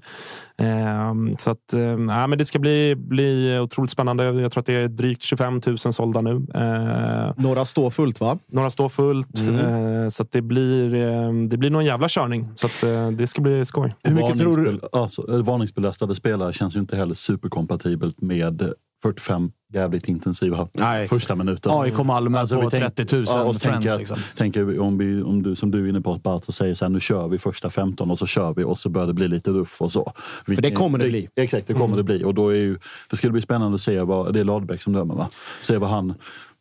Eh, 0.59 1.15
så 1.39 1.51
att, 1.51 1.73
eh, 1.73 1.97
men 1.97 2.39
det 2.39 2.45
ska 2.45 2.59
bli, 2.59 2.95
bli 2.97 3.59
otroligt 3.59 3.91
spännande. 3.91 4.25
Jag 4.25 4.53
tror 4.53 4.61
att 4.61 4.67
det 4.67 4.75
är 4.75 4.89
drygt 4.89 5.23
25 5.23 5.61
000 5.67 5.79
sålda 5.79 6.21
nu. 6.21 6.47
Eh, 6.55 7.33
Några 7.37 7.65
står 7.65 7.91
fullt 7.91 8.21
va? 8.21 8.39
några 8.53 8.71
står 8.71 8.89
fullt. 8.89 9.49
Eh, 9.49 10.09
så 10.09 10.23
att 10.23 10.33
det 10.33 10.43
blir, 10.43 10.95
eh, 10.95 11.33
det 11.49 11.57
blir 11.57 11.71
någon 11.71 11.85
jävla 11.85 12.09
körning. 12.09 12.49
Så 12.55 12.67
att, 12.67 12.83
eh, 12.83 13.09
det 13.11 13.27
ska 13.27 13.41
bli 13.43 13.65
skoj. 13.65 13.95
Hur 14.03 14.15
mycket 14.15 14.39
tror 14.39 14.57
du? 14.57 14.81
Alltså, 14.93 15.33
eh, 15.33 15.39
varningsbelastade 15.45 16.15
spelare 16.23 16.53
känns 16.53 16.77
ju 16.77 16.81
inte 16.81 16.97
heller 16.97 17.15
superkompatibelt 17.15 18.21
med 18.21 18.73
45 19.03 19.51
jävligt 19.75 20.09
intensiva 20.09 20.69
Nej. 20.73 21.09
första 21.09 21.35
minuter. 21.35 21.83
AIK 21.83 21.99
Malmö 21.99 22.39
Alltså, 22.39 22.55
på 22.55 22.61
vi 22.61 22.71
tänk- 22.71 22.95
30 22.97 23.17
000 23.17 23.25
ja, 23.29 23.43
och 23.43 23.55
så 23.55 23.61
friends. 23.61 23.85
tänker, 23.85 23.99
liksom. 23.99 24.19
tänker 24.37 24.81
om, 24.81 24.99
vi, 24.99 25.23
om 25.23 25.43
du 25.43 25.55
som 25.57 25.71
du 25.71 25.85
är 25.85 25.89
inne 25.89 26.01
på 26.01 26.13
att 26.13 26.23
Bartos 26.23 26.57
säger 26.57 26.75
så 26.75 26.85
här, 26.85 26.91
nu 26.91 27.01
kör 27.01 27.29
vi 27.29 27.39
första 27.39 27.71
15 27.71 28.11
och 28.11 28.19
så 28.19 28.27
kör 28.27 28.55
vi 28.55 28.65
och 28.65 28.79
så 28.79 28.89
börjar 28.89 29.07
det 29.07 29.15
bli 29.15 29.29
lite 29.29 29.51
ruff 29.51 29.83
och 29.83 29.93
så. 29.93 30.13
För 30.47 30.63
det 30.63 30.71
kommer 30.71 30.99
det 30.99 31.09
bli. 31.09 31.29
Exakt, 31.37 31.67
det 31.67 31.75
kommer 31.75 31.97
det 31.97 32.03
bli. 32.03 32.25
Och 32.25 32.35
då 32.35 32.49
är 32.49 32.55
ju, 32.61 32.79
det 33.11 33.17
skulle 33.17 33.33
bli 33.33 33.43
spännande 33.43 33.75
att 33.75 33.81
se 33.81 34.01
vad, 34.01 34.35
det 34.35 34.41
är 34.41 34.45
Ladbäck 34.45 34.83
som 34.83 34.93
dömer 34.93 35.15
va? 35.15 35.29
Se 35.63 35.79
vad 35.79 35.91
han 35.91 36.15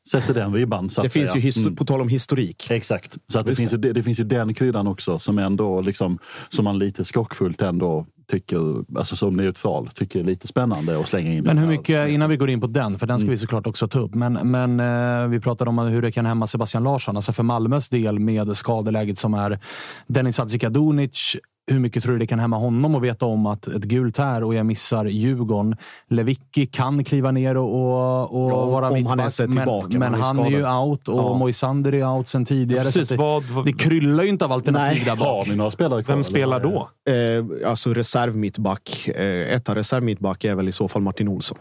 sätter 0.09 0.33
den 0.33 0.53
ribban. 0.53 0.87
Det 0.87 1.09
finns 1.09 1.31
säga. 1.31 1.43
ju, 1.43 1.61
Mm. 1.61 1.75
på 1.75 1.85
tal 1.85 2.01
om 2.01 2.09
historik. 2.09 2.67
Exakt. 2.71 3.17
Så 3.27 3.39
att 3.39 3.45
det, 3.45 3.51
Just 3.51 3.59
finns 3.59 3.73
ju, 3.73 3.77
det, 3.77 3.93
det 3.93 4.03
finns 4.03 4.19
ju 4.19 4.23
den 4.23 4.53
kryddan 4.53 4.87
också 4.87 5.19
som 5.19 5.37
ändå 5.39 5.81
liksom, 5.81 6.19
som 6.49 6.65
man 6.65 6.79
lite 6.79 7.05
skockfullt 7.05 7.61
ändå 7.61 8.05
tycker, 8.31 8.97
alltså 8.97 9.15
som 9.15 9.35
neutral, 9.35 9.89
tycker 9.95 10.19
är 10.19 10.23
lite 10.23 10.47
spännande 10.47 10.99
att 10.99 11.07
slänga 11.07 11.33
in. 11.33 11.43
Men 11.43 11.57
hur 11.57 11.65
den 11.65 11.71
här. 11.71 11.77
mycket, 11.77 12.09
innan 12.09 12.29
vi 12.29 12.37
går 12.37 12.49
in 12.49 12.61
på 12.61 12.67
den, 12.67 12.99
för 12.99 13.07
den 13.07 13.19
ska 13.19 13.29
vi 13.29 13.37
såklart 13.37 13.67
också 13.67 13.87
ta 13.87 13.99
upp. 13.99 14.15
Men, 14.15 14.33
men 14.33 14.79
eh, 14.79 15.27
vi 15.27 15.39
pratade 15.39 15.69
om 15.69 15.77
hur 15.77 16.01
det 16.01 16.11
kan 16.11 16.25
hämma 16.25 16.47
Sebastian 16.47 16.83
Larsson. 16.83 17.15
Alltså 17.15 17.33
för 17.33 17.43
Malmös 17.43 17.89
del 17.89 18.19
med 18.19 18.57
skadeläget 18.57 19.19
som 19.19 19.33
är 19.33 19.59
Denis 20.07 20.37
Hadzikadunic. 20.37 21.35
Hur 21.71 21.79
mycket 21.79 22.03
tror 22.03 22.13
du 22.13 22.19
det 22.19 22.27
kan 22.27 22.39
hämma 22.39 22.57
honom 22.57 22.95
att 22.95 23.01
veta 23.01 23.25
om 23.25 23.45
att 23.45 23.67
ett 23.67 23.83
gult 23.83 24.17
här 24.17 24.43
och 24.43 24.55
jag 24.55 24.65
missar 24.65 25.05
Djurgården. 25.05 25.75
Lewicki 26.09 26.65
kan 26.65 27.03
kliva 27.03 27.31
ner 27.31 27.57
och, 27.57 27.73
och, 27.73 28.45
och 28.45 28.51
Ja, 28.51 28.65
vara 28.65 28.75
om 28.77 28.81
han 28.83 28.93
mittback, 28.93 29.19
ens 29.19 29.39
är 29.39 29.47
men, 29.47 29.57
tillbaka, 29.57 29.99
men 29.99 30.13
han 30.13 30.39
är 30.39 30.43
han 30.43 30.53
är 30.53 30.57
ju 30.57 30.67
out 30.79 31.07
och 31.07 31.17
Ja. 31.19 31.37
Moisander 31.37 31.93
är 31.93 32.07
out 32.17 32.27
sen 32.27 32.45
tidigare. 32.45 32.83
Precis, 32.83 33.07
så 33.07 33.13
att 33.13 33.17
det, 33.19 33.23
vad- 33.23 33.43
vad- 33.43 33.65
det 33.65 33.73
kryllar 33.73 34.23
ju 34.23 34.29
inte 34.29 34.45
av 34.45 34.51
alternativ 34.51 34.95
Nej. 34.97 35.05
där 35.05 35.15
bak. 35.15 35.27
Har 35.27 35.45
ni 35.51 35.55
några 35.55 35.71
spelare 35.71 36.03
kvar? 36.03 36.13
Vem 36.13 36.19
eller? 36.19 36.23
spelar 36.23 36.59
då? 36.59 36.89
Eh, 37.11 37.69
alltså 37.69 37.93
reservmittback. 37.93 39.07
Eh, 39.07 39.55
etta 39.55 39.75
reservmittback 39.75 40.43
är 40.43 40.55
väl 40.55 40.67
i 40.67 40.71
så 40.71 40.87
fall 40.87 41.01
Martin 41.01 41.27
Olsson. 41.27 41.57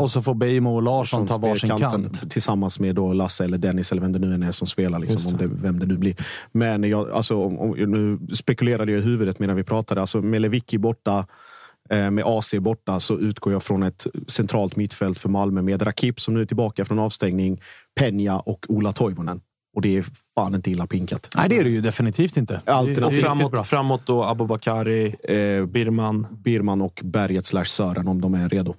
Och 0.00 0.10
så 0.10 0.22
får 0.22 0.34
Beijmo 0.34 0.74
och 0.76 0.82
Larsson 0.82 1.26
ta 1.26 1.34
Som 1.34 1.42
varsin 1.42 1.70
kant. 1.78 2.30
Tillsammans 2.30 2.80
med 2.80 2.94
då 2.94 3.12
Lasse 3.12 3.44
eller 3.44 3.58
Dennis 3.58 3.92
eller 3.92 4.02
vem 4.02 4.12
det 4.12 4.18
nu 4.18 4.34
än 4.34 4.42
är 4.42 4.52
som 4.52 4.66
spelar. 4.66 4.98
Liksom, 4.98 5.32
om 5.32 5.38
det, 5.38 5.46
vem 5.62 5.78
det 5.78 5.86
nu 5.86 5.96
blir. 5.96 6.16
Men 6.52 6.84
jag, 6.84 7.10
alltså, 7.10 7.44
om, 7.44 7.58
om, 7.58 7.70
nu 7.70 8.18
spekulerade 8.34 8.92
jag 8.92 8.98
i 9.00 9.04
huvudet 9.04 9.38
medan 9.38 9.56
vi 9.56 9.64
pratade. 9.64 10.00
Alltså, 10.00 10.22
med 10.22 10.42
Lewicki 10.42 10.78
borta, 10.78 11.26
eh, 11.90 12.10
med 12.10 12.24
AC 12.26 12.54
borta, 12.60 13.00
så 13.00 13.18
utgår 13.18 13.52
jag 13.52 13.62
från 13.62 13.82
ett 13.82 14.06
centralt 14.28 14.76
mittfält 14.76 15.18
för 15.18 15.28
Malmö 15.28 15.62
med 15.62 15.86
Rakip 15.86 16.20
som 16.20 16.34
nu 16.34 16.40
är 16.40 16.46
tillbaka 16.46 16.84
från 16.84 16.98
avstängning, 16.98 17.60
Peña 18.00 18.38
och 18.38 18.66
Ola 18.68 18.92
Toivonen. 18.92 19.40
Och 19.76 19.82
det 19.82 19.96
är 19.98 20.04
fan 20.34 20.54
inte 20.54 20.70
illa 20.70 20.86
pinkat. 20.86 21.30
Nej, 21.36 21.48
det 21.48 21.58
är 21.58 21.64
det 21.64 21.70
ju 21.70 21.80
definitivt 21.80 22.36
inte. 22.36 22.60
Det 22.64 22.70
är- 22.70 22.74
Alternativ. 22.74 23.02
det 23.22 23.26
är 23.28 23.30
Och 23.30 23.36
framåt, 23.38 23.52
bra. 23.52 23.64
framåt 23.64 24.06
då 24.06 24.24
Abubakari, 24.24 25.14
Eh, 25.28 25.66
Birman. 25.66 26.26
Birman 26.30 26.82
och 26.82 27.00
Berget 27.04 27.46
slash 27.46 27.64
Sören 27.64 28.08
om 28.08 28.20
de 28.20 28.34
är 28.34 28.48
redo. 28.48 28.74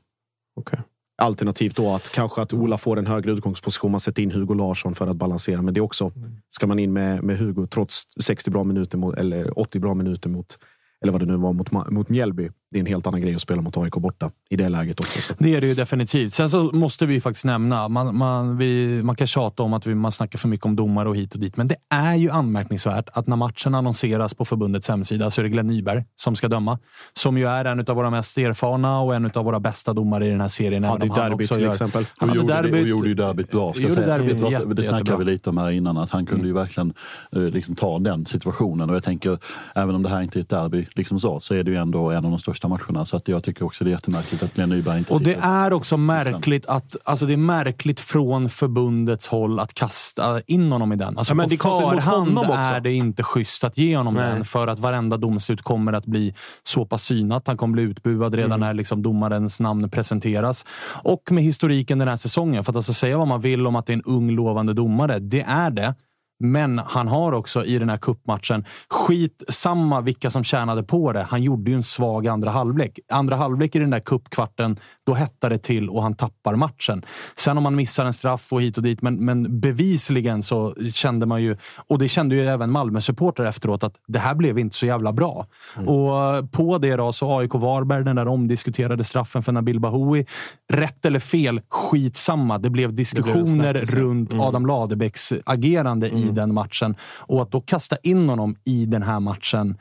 Okej. 0.55 0.79
Alternativt 1.17 1.75
då 1.75 1.95
att 1.95 2.09
kanske 2.09 2.41
att 2.41 2.53
Ola 2.53 2.77
får 2.77 2.99
en 2.99 3.07
högre 3.07 3.31
utgångsposition. 3.31 3.91
Man 3.91 3.99
sätter 3.99 4.23
in 4.23 4.31
Hugo 4.31 4.53
Larsson 4.53 4.95
för 4.95 5.07
att 5.07 5.15
balansera. 5.15 5.61
Men 5.61 5.73
det 5.73 5.79
är 5.79 5.81
också, 5.81 6.11
ska 6.49 6.67
man 6.67 6.79
in 6.79 6.93
med, 6.93 7.23
med 7.23 7.37
Hugo 7.37 7.67
trots 7.67 8.03
60 8.23 8.49
bra 8.51 8.63
minuter 8.63 8.97
mot, 8.97 9.15
eller 9.15 9.59
80 9.59 9.79
bra 9.79 9.93
minuter 9.93 10.29
mot, 10.29 10.57
eller 11.01 11.11
vad 11.11 11.21
det 11.21 11.25
nu 11.25 11.37
var, 11.37 11.53
mot, 11.53 11.71
mot 11.91 12.09
Mjällby. 12.09 12.49
Det 12.73 12.79
är 12.79 12.81
en 12.81 12.85
helt 12.85 13.07
annan 13.07 13.21
grej 13.21 13.35
att 13.35 13.41
spela 13.41 13.61
mot 13.61 13.77
AIK 13.77 13.93
borta 13.93 14.31
i 14.49 14.55
det 14.55 14.69
läget 14.69 14.99
också. 14.99 15.21
Så. 15.21 15.33
Det 15.39 15.55
är 15.55 15.61
det 15.61 15.67
ju 15.67 15.73
definitivt. 15.73 16.33
Sen 16.33 16.49
så 16.49 16.63
måste 16.63 17.05
vi 17.05 17.13
ju 17.13 17.21
faktiskt 17.21 17.45
nämna, 17.45 17.87
man, 17.87 18.17
man, 18.17 18.57
vi, 18.57 19.01
man 19.03 19.15
kan 19.15 19.27
tjata 19.27 19.63
om 19.63 19.73
att 19.73 19.87
vi, 19.87 19.95
man 19.95 20.11
snackar 20.11 20.39
för 20.39 20.47
mycket 20.47 20.65
om 20.65 20.75
domare 20.75 21.09
och 21.09 21.15
hit 21.15 21.33
och 21.33 21.39
dit, 21.39 21.57
men 21.57 21.67
det 21.67 21.75
är 21.89 22.15
ju 22.15 22.29
anmärkningsvärt 22.29 23.09
att 23.13 23.27
när 23.27 23.35
matchen 23.35 23.75
annonseras 23.75 24.33
på 24.33 24.45
förbundets 24.45 24.87
hemsida 24.89 25.31
så 25.31 25.41
är 25.41 25.43
det 25.43 25.49
Glenn 25.49 25.67
Nyberg 25.67 26.03
som 26.15 26.35
ska 26.35 26.47
döma. 26.47 26.79
Som 27.13 27.37
ju 27.37 27.47
är 27.47 27.65
en 27.65 27.79
av 27.79 27.95
våra 27.95 28.09
mest 28.09 28.37
erfarna 28.37 28.99
och 28.99 29.15
en 29.15 29.31
av 29.35 29.45
våra 29.45 29.59
bästa 29.59 29.93
domare 29.93 30.27
i 30.27 30.29
den 30.29 30.41
här 30.41 30.47
serien. 30.47 30.83
Hade 30.83 30.95
även 31.05 31.11
om 31.11 31.17
han 31.19 31.29
derby 31.31 31.43
också 31.43 31.53
till 31.53 31.63
gör- 31.63 31.71
exempel. 31.71 32.05
Han 32.17 32.29
Och 32.29 32.35
gjorde, 32.35 32.47
det, 32.53 32.59
och 32.59 32.63
derbyt. 32.63 32.87
gjorde 32.87 33.07
ju 33.09 33.15
derbyt 33.15 33.51
bra. 33.51 33.73
Ska 33.73 33.89
säga. 33.89 34.07
derbyt 34.07 34.27
det, 34.27 34.33
pratade- 34.35 34.51
jätte- 34.51 34.73
det 34.73 34.83
snackade 34.83 35.17
vi 35.25 35.31
lite 35.31 35.49
om 35.49 35.57
här 35.57 35.71
innan, 35.71 35.97
att 35.97 36.09
han 36.09 36.25
kunde 36.25 36.47
ju 36.47 36.53
verkligen 36.53 36.93
eh, 37.35 37.41
liksom, 37.41 37.75
ta 37.75 37.99
den 37.99 38.25
situationen. 38.25 38.89
Och 38.89 38.95
jag 38.95 39.03
tänker, 39.03 39.37
även 39.75 39.95
om 39.95 40.03
det 40.03 40.09
här 40.09 40.21
inte 40.21 40.39
är 40.39 40.41
ett 40.41 40.49
derby, 40.49 40.87
liksom 40.95 41.19
så, 41.19 41.39
så 41.39 41.53
är 41.55 41.63
det 41.63 41.71
ju 41.71 41.77
ändå 41.77 42.09
en 42.11 42.25
av 42.25 42.31
de 42.31 42.39
största 42.39 42.62
matcherna. 42.67 43.05
Så 43.05 43.17
att 43.17 43.27
jag 43.27 43.43
tycker 43.43 43.65
också 43.65 43.83
det 43.83 43.89
är 43.89 43.91
jättemärkligt 43.91 44.43
att 44.43 44.53
Glenn 44.55 44.69
Nyberg 44.69 44.97
inte 44.97 45.13
Och 45.13 45.21
det 45.21 45.35
är 45.35 45.73
också 45.73 45.97
märkligt 45.97 46.65
att 46.65 46.95
alltså 47.03 47.25
det 47.25 47.33
är 47.33 47.37
märkligt 47.37 47.99
från 47.99 48.49
förbundets 48.49 49.27
håll 49.27 49.59
att 49.59 49.73
kasta 49.73 50.41
in 50.41 50.71
honom 50.71 50.93
i 50.93 50.95
den. 50.95 51.17
Alltså 51.17 51.31
Ja, 51.31 51.35
men 51.35 51.49
på 51.49 51.57
förhand 51.57 52.37
är 52.37 52.79
det 52.79 52.93
inte 52.93 53.23
schysst 53.23 53.63
att 53.63 53.77
ge 53.77 53.97
honom 53.97 54.13
Nej. 54.13 54.29
den 54.29 54.45
för 54.45 54.67
att 54.67 54.79
varenda 54.79 55.17
domslut 55.17 55.61
kommer 55.61 55.93
att 55.93 56.05
bli 56.05 56.33
så 56.63 56.85
pass 56.85 57.03
synat. 57.03 57.47
Han 57.47 57.57
kommer 57.57 57.73
bli 57.73 57.83
utbuad 57.83 58.35
redan 58.35 58.51
Mm. 58.53 58.59
när 58.59 58.73
liksom 58.73 59.01
domarens 59.01 59.59
namn 59.59 59.89
presenteras. 59.89 60.65
Och 61.03 61.31
med 61.31 61.43
historiken 61.43 61.99
den 61.99 62.07
här 62.07 62.17
säsongen. 62.17 62.63
För 62.63 62.71
att 62.71 62.75
alltså 62.75 62.93
säga 62.93 63.17
vad 63.17 63.27
man 63.27 63.41
vill 63.41 63.67
om 63.67 63.75
att 63.75 63.85
det 63.85 63.93
är 63.93 63.97
en 63.97 64.03
ung 64.05 64.31
lovande 64.31 64.73
domare, 64.73 65.19
det 65.19 65.41
är 65.41 65.69
det. 65.69 65.95
Men 66.39 66.79
han 66.79 67.07
har 67.07 67.31
också 67.31 67.65
i 67.65 67.79
den 67.79 67.89
här 67.89 67.97
kuppmatchen 67.97 68.65
skit 68.89 69.43
samma 69.49 70.01
vilka 70.01 70.31
som 70.31 70.43
tjänade 70.43 70.83
på 70.83 71.11
det. 71.11 71.23
Han 71.23 71.43
gjorde 71.43 71.71
ju 71.71 71.75
en 71.75 71.83
svag 71.83 72.27
andra 72.27 72.51
halvlek. 72.51 72.99
Andra 73.11 73.35
halvlek 73.35 73.75
i 73.75 73.79
den 73.79 73.89
där 73.89 73.99
kuppkvarten, 73.99 74.79
då 75.05 75.13
hettar 75.13 75.49
det 75.49 75.57
till 75.57 75.89
och 75.89 76.03
han 76.03 76.15
tappar 76.15 76.55
matchen. 76.55 77.05
Sen 77.35 77.57
om 77.57 77.63
man 77.63 77.75
missar 77.75 78.05
en 78.05 78.13
straff 78.13 78.53
och 78.53 78.61
hit 78.61 78.77
och 78.77 78.83
dit, 78.83 79.01
men, 79.01 79.25
men 79.25 79.59
bevisligen 79.59 80.43
så 80.43 80.75
kände 80.93 81.25
man 81.25 81.43
ju, 81.43 81.57
och 81.87 81.99
det 81.99 82.07
kände 82.07 82.35
ju 82.35 82.47
även 82.47 82.71
Malmö-supportrar 82.71 83.45
efteråt, 83.45 83.83
att 83.83 83.95
det 84.07 84.19
här 84.19 84.35
blev 84.35 84.59
inte 84.59 84.77
så 84.77 84.85
jävla 84.85 85.13
bra. 85.13 85.47
Och 85.75 86.51
på 86.51 86.77
det 86.77 86.95
då 86.95 87.13
så 87.13 87.39
AIK 87.39 87.53
Varberg, 87.53 88.03
den 88.03 88.15
där 88.15 88.27
omdiskuterade 88.27 89.03
straffen 89.03 89.43
för 89.43 89.51
Nabil 89.51 89.79
Bahoui. 89.79 90.25
Rätt 90.73 91.05
eller 91.05 91.19
fel, 91.19 91.61
skitsamma. 91.69 92.57
Det 92.57 92.69
blev 92.69 92.93
diskussioner 92.93 93.45
snackis, 93.45 93.93
ja. 93.93 93.99
runt 93.99 94.33
Adam 94.33 94.65
Ladebäcks 94.65 95.33
agerande 95.45 96.09
i 96.09 96.23
den 96.23 96.53
matchen. 96.53 96.95
Och 97.19 97.41
att 97.41 97.51
då 97.51 97.61
kasta 97.61 97.97
in 98.03 98.29
honom 98.29 98.55
i 98.65 98.85
den 98.85 99.03
här 99.03 99.19
matchen 99.19 99.77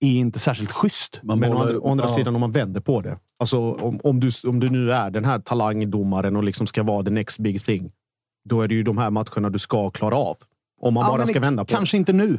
är 0.00 0.08
inte 0.08 0.38
särskilt 0.38 0.72
schysst. 0.72 1.20
Man 1.22 1.38
Men 1.38 1.52
å 1.52 1.54
bollar- 1.54 1.66
andra, 1.66 1.80
å 1.80 1.90
andra 1.90 2.04
ja. 2.08 2.14
sidan, 2.14 2.34
om 2.34 2.40
man 2.40 2.52
vänder 2.52 2.80
på 2.80 3.00
det. 3.00 3.18
Alltså, 3.38 3.72
om, 3.72 4.00
om, 4.04 4.20
du, 4.20 4.30
om 4.44 4.60
du 4.60 4.70
nu 4.70 4.92
är 4.92 5.10
den 5.10 5.24
här 5.24 5.38
talangdomaren 5.38 6.36
och 6.36 6.44
liksom 6.44 6.66
ska 6.66 6.82
vara 6.82 7.04
the 7.04 7.10
next 7.10 7.38
big 7.38 7.64
thing. 7.64 7.92
Då 8.48 8.62
är 8.62 8.68
det 8.68 8.74
ju 8.74 8.82
de 8.82 8.98
här 8.98 9.10
matcherna 9.10 9.50
du 9.50 9.58
ska 9.58 9.90
klara 9.90 10.16
av. 10.16 10.36
Om 10.80 10.94
man 10.94 11.04
Ja, 11.04 11.10
bara 11.10 11.26
ska 11.26 11.40
vända 11.40 11.64
på 11.64 11.70
Kanske 11.74 11.96
inte 11.96 12.12
nu. 12.12 12.38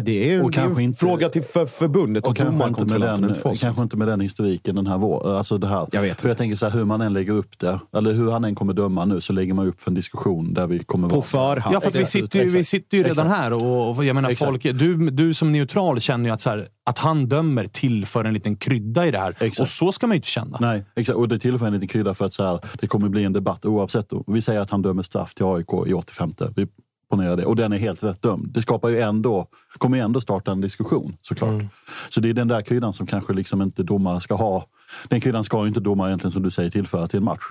Det. 0.00 0.32
Är, 0.34 0.42
Och 0.44 0.50
det 0.50 0.58
är 0.58 0.62
kanske 0.62 0.80
en 0.82 0.84
inte- 0.84 0.98
fråga 0.98 1.28
till 1.28 1.42
för, 1.42 1.66
förbundet 1.66 2.24
och, 2.24 2.30
Och 2.30 2.36
kanske 2.36 2.52
inte, 2.54 2.64
med 2.66 2.72
domarkontrollanten. 2.74 3.28
inte 3.50 3.60
kanske 3.64 3.82
inte 3.82 3.96
med 3.96 4.08
den 4.08 4.20
historiken 4.20 4.74
den 4.74 4.86
här 4.86 4.98
våren. 4.98 5.36
Alltså 5.36 5.58
det 5.58 5.66
här. 5.66 5.88
Jag 5.92 6.02
vet 6.02 6.20
för 6.20 6.28
jag 6.28 6.38
tänker 6.38 6.56
så 6.56 6.66
här, 6.68 6.72
hur 6.78 6.84
man 6.84 7.00
än 7.00 7.12
lägger 7.12 7.32
upp 7.32 7.58
det, 7.58 7.80
eller 7.96 8.12
hur 8.12 8.30
han 8.30 8.44
än 8.44 8.54
kommer 8.54 8.72
döma 8.72 9.04
nu, 9.04 9.20
så 9.20 9.32
lägger 9.32 9.54
man 9.54 9.66
upp 9.68 9.80
för 9.80 9.90
en 9.90 9.94
diskussion 9.94 10.54
där 10.54 10.66
vi 10.66 10.78
kommer 10.78 11.08
På 11.08 11.14
vara... 11.14 11.24
förhand. 11.24 11.74
Ja, 11.74 11.80
för 11.80 11.88
att 11.88 11.96
vi 11.96 12.06
sitter 12.06 12.42
ju, 12.44 12.48
vi 12.50 12.64
sitter 12.64 12.96
ju 12.98 13.02
redan 13.04 13.26
Exakt. 13.26 13.40
här 13.42 13.52
och, 13.52 13.96
och 13.96 14.04
jag 14.04 14.14
menar, 14.14 14.30
Exakt. 14.30 14.48
folk, 14.48 14.62
du, 14.62 15.10
du 15.10 15.34
som 15.34 15.52
neutral 15.52 16.00
känner 16.00 16.24
ju 16.28 16.34
att, 16.34 16.40
så 16.40 16.50
här, 16.50 16.66
att 16.86 16.98
han 16.98 17.26
dömer 17.26 17.66
tillför 17.66 18.24
en 18.24 18.34
liten 18.34 18.56
krydda 18.56 19.06
i 19.06 19.10
det 19.10 19.18
här. 19.18 19.30
Exakt. 19.30 19.60
Och 19.60 19.68
så 19.68 19.92
ska 19.92 20.06
man 20.06 20.14
ju 20.14 20.16
inte 20.16 20.28
känna. 20.28 20.56
Nej, 20.60 20.84
exakt. 20.96 21.16
Och 21.16 21.28
det 21.28 21.38
tillför 21.38 21.66
en 21.66 21.72
liten 21.72 21.88
krydda 21.88 22.14
för 22.14 22.24
att 22.24 22.32
så 22.32 22.44
här, 22.44 22.60
det 22.80 22.86
kommer 22.86 23.08
bli 23.08 23.24
en 23.24 23.32
debatt 23.32 23.64
oavsett. 23.64 24.08
Vi 24.26 24.42
säger 24.42 24.60
att 24.60 24.70
han 24.70 24.82
dömer 24.82 25.02
straff 25.02 25.34
till 25.34 25.44
AIK 25.46 25.68
i 25.86 25.92
85. 25.92 26.32
Vi 26.56 26.66
ponerar 27.12 27.36
det. 27.36 27.44
Och 27.44 27.56
den 27.56 27.72
är 27.72 27.76
helt 27.76 28.04
rätt 28.04 28.22
dömd. 28.22 28.48
Det 28.48 28.62
skapar 28.62 28.88
ju 28.88 29.00
ändå, 29.00 29.46
kommer 29.78 29.96
ju 29.96 30.02
ändå 30.02 30.20
starta 30.20 30.52
en 30.52 30.60
diskussion 30.60 31.16
såklart. 31.22 31.62
Så 32.08 32.20
det 32.20 32.28
är 32.28 32.34
den 32.34 32.48
där 32.48 32.62
kryddan 32.62 32.92
som 32.92 33.06
kanske 33.06 33.32
liksom 33.32 33.62
inte 33.62 33.82
domare 33.82 34.20
ska 34.20 34.34
ha. 34.34 34.66
Den 35.08 35.20
kryddan 35.20 35.44
ska 35.44 35.62
ju 35.62 35.68
inte 35.68 35.80
domare 35.80 36.10
egentligen 36.10 36.32
som 36.32 36.42
du 36.42 36.50
säger 36.50 36.70
tillföra 36.70 37.08
till 37.08 37.18
en 37.18 37.24
match. 37.24 37.42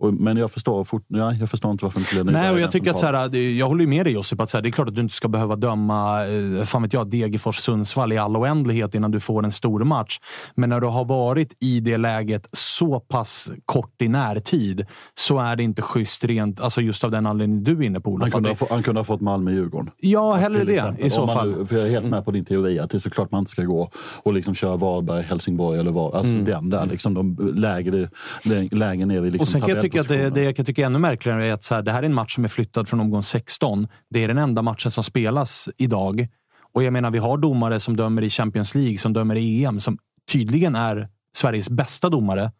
Och, 0.00 0.14
men 0.14 0.36
jag 0.36 0.50
förstår, 0.50 0.84
fort, 0.84 1.04
ja, 1.08 1.32
jag 1.32 1.50
förstår 1.50 1.70
inte 1.70 1.84
varför 1.84 1.98
inte 2.00 2.16
Nyberg 2.16 2.32
Nej, 2.34 2.50
och 2.50 2.60
jag 2.60 2.70
tycker 2.70 2.90
att 2.90 3.02
här, 3.02 3.36
jag 3.36 3.66
håller 3.68 3.86
med 3.86 4.06
dig 4.06 4.12
Josip, 4.12 4.40
att 4.40 4.50
så 4.50 4.56
här, 4.56 4.62
det 4.62 4.68
är 4.68 4.70
klart 4.70 4.88
att 4.88 4.94
du 4.94 5.00
inte 5.00 5.14
ska 5.14 5.28
behöva 5.28 5.56
döma 5.56 6.26
eh, 6.26 6.64
fan 6.64 6.82
vet 6.82 6.92
jag, 6.92 7.10
Degerfors 7.10 7.56
Sundsvall 7.56 8.12
i 8.12 8.18
all 8.18 8.36
oändlighet 8.36 8.94
innan 8.94 9.10
du 9.10 9.20
får 9.20 9.44
en 9.44 9.52
stor 9.52 9.84
match. 9.84 10.20
Men 10.54 10.70
när 10.70 10.80
du 10.80 10.86
har 10.86 11.04
varit 11.04 11.56
i 11.60 11.80
det 11.80 11.96
läget 11.96 12.46
så 12.52 13.00
pass 13.00 13.50
kort 13.64 14.02
i 14.02 14.08
närtid 14.08 14.86
så 15.14 15.38
är 15.38 15.56
det 15.56 15.62
inte 15.62 15.82
schysst 15.82 16.24
rent, 16.24 16.60
alltså 16.60 16.80
just 16.80 17.04
av 17.04 17.10
den 17.10 17.26
anledningen 17.26 17.64
du 17.64 17.72
är 17.72 17.82
inne 17.82 18.00
på 18.00 18.10
Olof. 18.10 18.22
Han 18.22 18.30
kunde, 18.30 18.48
ha, 18.60 18.66
han 18.70 18.82
kunde 18.82 18.98
ha 18.98 19.04
fått 19.04 19.20
Malmö-Djurgården. 19.20 19.90
Ja, 20.00 20.34
hellre 20.34 20.58
till 20.58 20.66
det 20.66 20.74
exempel. 20.74 21.06
i 21.06 21.10
så 21.10 21.26
man 21.26 21.36
fall. 21.36 21.66
För 21.66 21.76
jag 21.76 21.86
är 21.86 21.90
helt 21.90 22.06
med 22.06 22.24
på 22.24 22.30
din 22.30 22.44
teori 22.44 22.78
att 22.78 22.90
det 22.90 22.98
är 22.98 23.00
såklart 23.00 23.30
man 23.30 23.38
inte 23.38 23.50
ska 23.50 23.62
gå 23.62 23.90
och 24.22 24.32
liksom 24.32 24.54
köra 24.54 24.76
Varberg, 24.76 25.22
Helsingborg 25.22 25.80
eller 25.80 25.90
var, 25.90 26.16
alltså 26.16 26.32
den 26.32 26.70
där. 26.70 26.86
Liksom 26.86 27.14
de 27.14 27.52
lägre, 27.54 28.10
lä- 28.44 28.68
lägre 28.70 29.06
ner 29.06 29.24
i 29.24 29.30
liksom 29.30 29.62
och 29.62 29.89
tycka 29.90 30.00
att 30.00 30.08
det, 30.08 30.30
det 30.30 30.42
jag 30.42 30.56
kan 30.56 30.64
tycka 30.64 30.82
är 30.82 30.86
ännu 30.86 30.98
märkligare 30.98 31.46
är 31.46 31.52
att 31.52 31.64
så 31.64 31.74
här, 31.74 31.82
det 31.82 31.92
här 31.92 32.02
är 32.02 32.06
en 32.06 32.14
match 32.14 32.34
som 32.34 32.44
är 32.44 32.48
flyttad 32.48 32.88
från 32.88 33.00
omgång 33.00 33.22
16. 33.22 33.88
Det 34.10 34.24
är 34.24 34.28
den 34.28 34.38
enda 34.38 34.62
matchen 34.62 34.90
som 34.90 35.04
spelas 35.04 35.68
idag. 35.76 36.28
Och 36.72 36.82
jag 36.82 36.92
menar, 36.92 37.10
vi 37.10 37.18
har 37.18 37.36
domare 37.36 37.80
som 37.80 37.96
dömer 37.96 38.22
i 38.22 38.30
Champions 38.30 38.74
League, 38.74 38.98
som 38.98 39.12
dömer 39.12 39.36
i 39.36 39.64
EM, 39.64 39.80
som 39.80 39.98
tydligen 40.32 40.74
är 40.74 41.08
Sveriges 41.36 41.70
bästa 41.70 42.08
domare. 42.08 42.52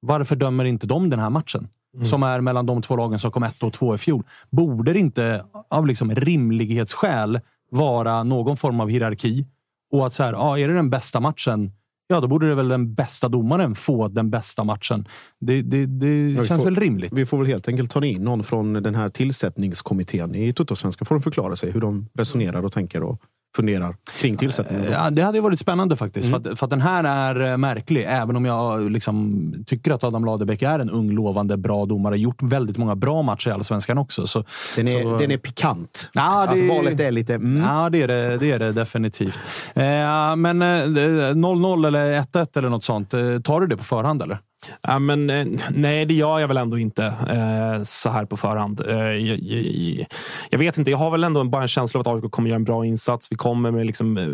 Varför 0.00 0.36
dömer 0.36 0.64
inte 0.64 0.86
de 0.86 1.10
den 1.10 1.20
här 1.20 1.30
matchen? 1.30 1.68
Som 2.04 2.22
är 2.22 2.40
mellan 2.40 2.66
de 2.66 2.82
två 2.82 2.96
lagen 2.96 3.18
som 3.18 3.30
kom 3.32 3.42
ett 3.42 3.62
och 3.62 3.72
två 3.72 3.94
i 3.94 3.98
fjol. 3.98 4.22
Borde 4.50 4.92
det 4.92 4.98
inte 4.98 5.44
av 5.70 5.86
liksom 5.86 6.14
rimlighetsskäl 6.14 7.40
vara 7.70 8.22
någon 8.22 8.56
form 8.56 8.80
av 8.80 8.88
hierarki? 8.88 9.46
Och 9.92 10.06
att 10.06 10.14
så 10.14 10.22
här, 10.22 10.32
ja, 10.32 10.58
är 10.58 10.68
det 10.68 10.74
den 10.74 10.90
bästa 10.90 11.20
matchen, 11.20 11.72
ja 12.08 12.20
då 12.20 12.28
borde 12.28 12.48
det 12.48 12.54
väl 12.54 12.68
den 12.68 12.94
bästa 12.94 13.28
domaren 13.28 13.74
få 13.74 14.08
den 14.08 14.30
bästa 14.30 14.64
matchen. 14.64 15.08
Det, 15.40 15.62
det, 15.62 15.86
det 15.86 16.30
Ja, 16.30 16.44
känns 16.44 16.60
får- 16.62 16.64
väl 16.64 16.76
rimligt. 16.76 17.12
Vi 17.12 17.26
får 17.26 17.38
väl 17.38 17.46
helt 17.46 17.68
enkelt 17.68 17.90
ta 17.90 18.04
in 18.04 18.22
någon 18.24 18.42
från 18.42 18.72
den 18.72 18.94
här 18.94 19.08
tillsättningskommittén 19.08 20.34
i 20.34 20.52
Tuttosvenska 20.52 21.04
får 21.04 21.14
de 21.14 21.22
förklara 21.22 21.56
sig 21.56 21.70
hur 21.70 21.80
de 21.80 22.08
resonerar 22.14 22.62
och 22.64 22.72
tänker. 22.72 23.02
Och 23.02 23.20
funderar 23.56 23.96
kring 24.20 24.36
tillsättningen. 24.36 24.92
Ja, 24.92 25.10
det 25.10 25.22
hade 25.22 25.40
varit 25.40 25.60
spännande 25.60 25.96
faktiskt. 25.96 26.28
Mm. 26.28 26.42
För, 26.42 26.50
att, 26.50 26.58
för 26.58 26.66
att 26.66 26.70
den 26.70 26.80
här 26.80 27.04
är 27.04 27.50
eh, 27.50 27.56
märklig. 27.56 28.04
Även 28.08 28.36
om 28.36 28.44
jag 28.44 28.90
liksom 28.90 29.52
tycker 29.66 29.92
att 29.92 30.04
Adam 30.04 30.24
Ladebäck 30.24 30.62
är 30.62 30.78
en 30.78 30.90
ung, 30.90 31.10
lovande, 31.10 31.56
bra 31.56 31.86
domare. 31.86 32.18
Gjort 32.18 32.42
väldigt 32.42 32.76
många 32.76 32.96
bra 32.96 33.22
matcher 33.22 33.48
i 33.48 33.52
Allsvenskan 33.52 33.98
också. 33.98 34.26
Så, 34.26 34.44
Den 34.76 34.88
är, 34.88 35.02
så, 35.02 35.18
den 35.18 35.30
är 35.30 35.38
pikant. 35.38 36.10
Ja, 36.12 36.22
det, 36.22 36.50
Alltså, 36.50 36.66
valet 36.66 37.00
är 37.00 37.10
lite... 37.10 37.34
Mm. 37.34 37.62
Ja, 37.62 37.90
det 37.90 38.02
är 38.02 38.08
det, 38.08 38.36
det, 38.36 38.50
är 38.50 38.58
det 38.58 38.72
definitivt. 38.72 39.38
Eh, 39.74 40.36
men 40.36 40.62
eh, 40.62 40.66
0-0 40.66 41.86
eller 41.86 42.20
1-1 42.20 42.58
eller 42.58 42.68
något 42.68 42.84
sånt. 42.84 43.14
Eh, 43.14 43.40
tar 43.40 43.60
du 43.60 43.66
det 43.66 43.76
på 43.76 43.84
förhand 43.84 44.22
eller? 44.22 44.38
Ja, 44.82 44.98
men, 44.98 45.30
eh, 45.30 45.46
nej, 45.70 46.06
det 46.06 46.14
gör 46.14 46.38
jag 46.38 46.48
väl 46.48 46.56
ändå 46.56 46.78
inte 46.78 47.04
eh, 47.04 47.82
så 47.82 48.10
här 48.10 48.24
på 48.24 48.36
förhand. 48.36 48.80
Eh, 48.88 48.96
jag, 48.96 49.38
jag, 49.38 50.06
jag 50.50 50.58
vet 50.58 50.78
inte, 50.78 50.90
jag 50.90 50.98
har 50.98 51.10
väl 51.10 51.24
ändå 51.24 51.44
bara 51.44 51.62
en 51.62 51.68
känsla 51.68 52.00
av 52.00 52.08
att 52.08 52.24
AIK 52.24 52.30
kommer 52.30 52.48
göra 52.48 52.56
en 52.56 52.64
bra 52.64 52.86
insats. 52.86 53.28
Vi 53.30 53.36
kommer 53.36 53.70
med 53.70 53.86
liksom, 53.86 54.16
eh, 54.18 54.28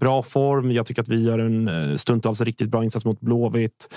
bra 0.00 0.22
form. 0.22 0.72
Jag 0.72 0.86
tycker 0.86 1.02
att 1.02 1.08
vi 1.08 1.24
gör 1.24 1.38
en 1.38 1.68
eh, 1.68 1.96
stundtals 1.96 2.40
riktigt 2.40 2.68
bra 2.68 2.84
insats 2.84 3.04
mot 3.04 3.20
Blåvitt. 3.20 3.88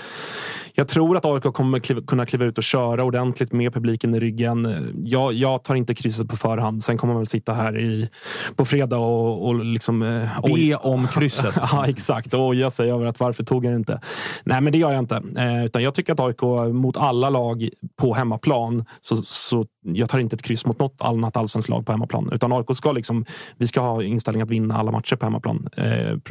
Jag 0.74 0.88
tror 0.88 1.16
att 1.16 1.24
AIK 1.24 1.42
kommer 1.42 1.78
kliva, 1.78 2.00
kunna 2.06 2.26
kliva 2.26 2.44
ut 2.44 2.58
och 2.58 2.64
köra 2.64 3.04
ordentligt 3.04 3.52
med 3.52 3.74
publiken 3.74 4.14
i 4.14 4.20
ryggen. 4.20 4.88
Jag, 5.04 5.32
jag 5.32 5.64
tar 5.64 5.74
inte 5.74 5.94
krysset 5.94 6.28
på 6.28 6.36
förhand. 6.36 6.84
Sen 6.84 6.98
kommer 6.98 7.14
man 7.14 7.20
väl 7.20 7.26
sitta 7.26 7.52
här 7.52 7.78
i, 7.78 8.08
på 8.56 8.64
fredag 8.64 8.96
och, 8.98 9.46
och 9.46 9.64
liksom... 9.64 10.02
eh, 10.02 10.40
Be 10.42 10.74
om 10.74 11.08
krysset. 11.08 11.54
ja, 11.72 11.86
exakt. 11.88 12.34
Och 12.34 12.40
oja 12.46 12.70
sig 12.70 12.90
över 12.92 13.06
att 13.06 13.20
varför 13.20 13.44
tog 13.44 13.64
jag 13.64 13.72
det 13.72 13.76
inte? 13.76 14.00
Nej, 14.44 14.60
men 14.60 14.72
det 14.72 14.78
gör 14.78 14.90
jag 14.90 14.98
inte. 14.98 15.22
Eh, 15.36 15.64
utan 15.64 15.81
jag 15.82 15.94
tycker 15.94 16.12
att 16.12 16.20
AIK 16.20 16.42
mot 16.74 16.96
alla 16.96 17.30
lag 17.30 17.68
på 17.96 18.14
hemmaplan, 18.14 18.84
så, 19.00 19.16
så 19.16 19.66
jag 19.84 20.08
tar 20.08 20.18
inte 20.18 20.36
ett 20.36 20.42
kryss 20.42 20.66
mot 20.66 20.78
något 20.78 20.96
annat 21.00 21.36
allsvenskt 21.36 21.68
lag 21.68 21.86
på 21.86 21.92
hemmaplan. 21.92 22.30
Utan 22.32 22.52
AIK 22.52 22.66
ska 22.76 22.92
liksom, 22.92 23.24
vi 23.56 23.66
ska 23.66 23.80
ha 23.80 24.02
inställning 24.02 24.42
att 24.42 24.50
vinna 24.50 24.76
alla 24.76 24.90
matcher 24.90 25.16
på 25.16 25.26
hemmaplan. 25.26 25.68
Eh, 25.76 25.84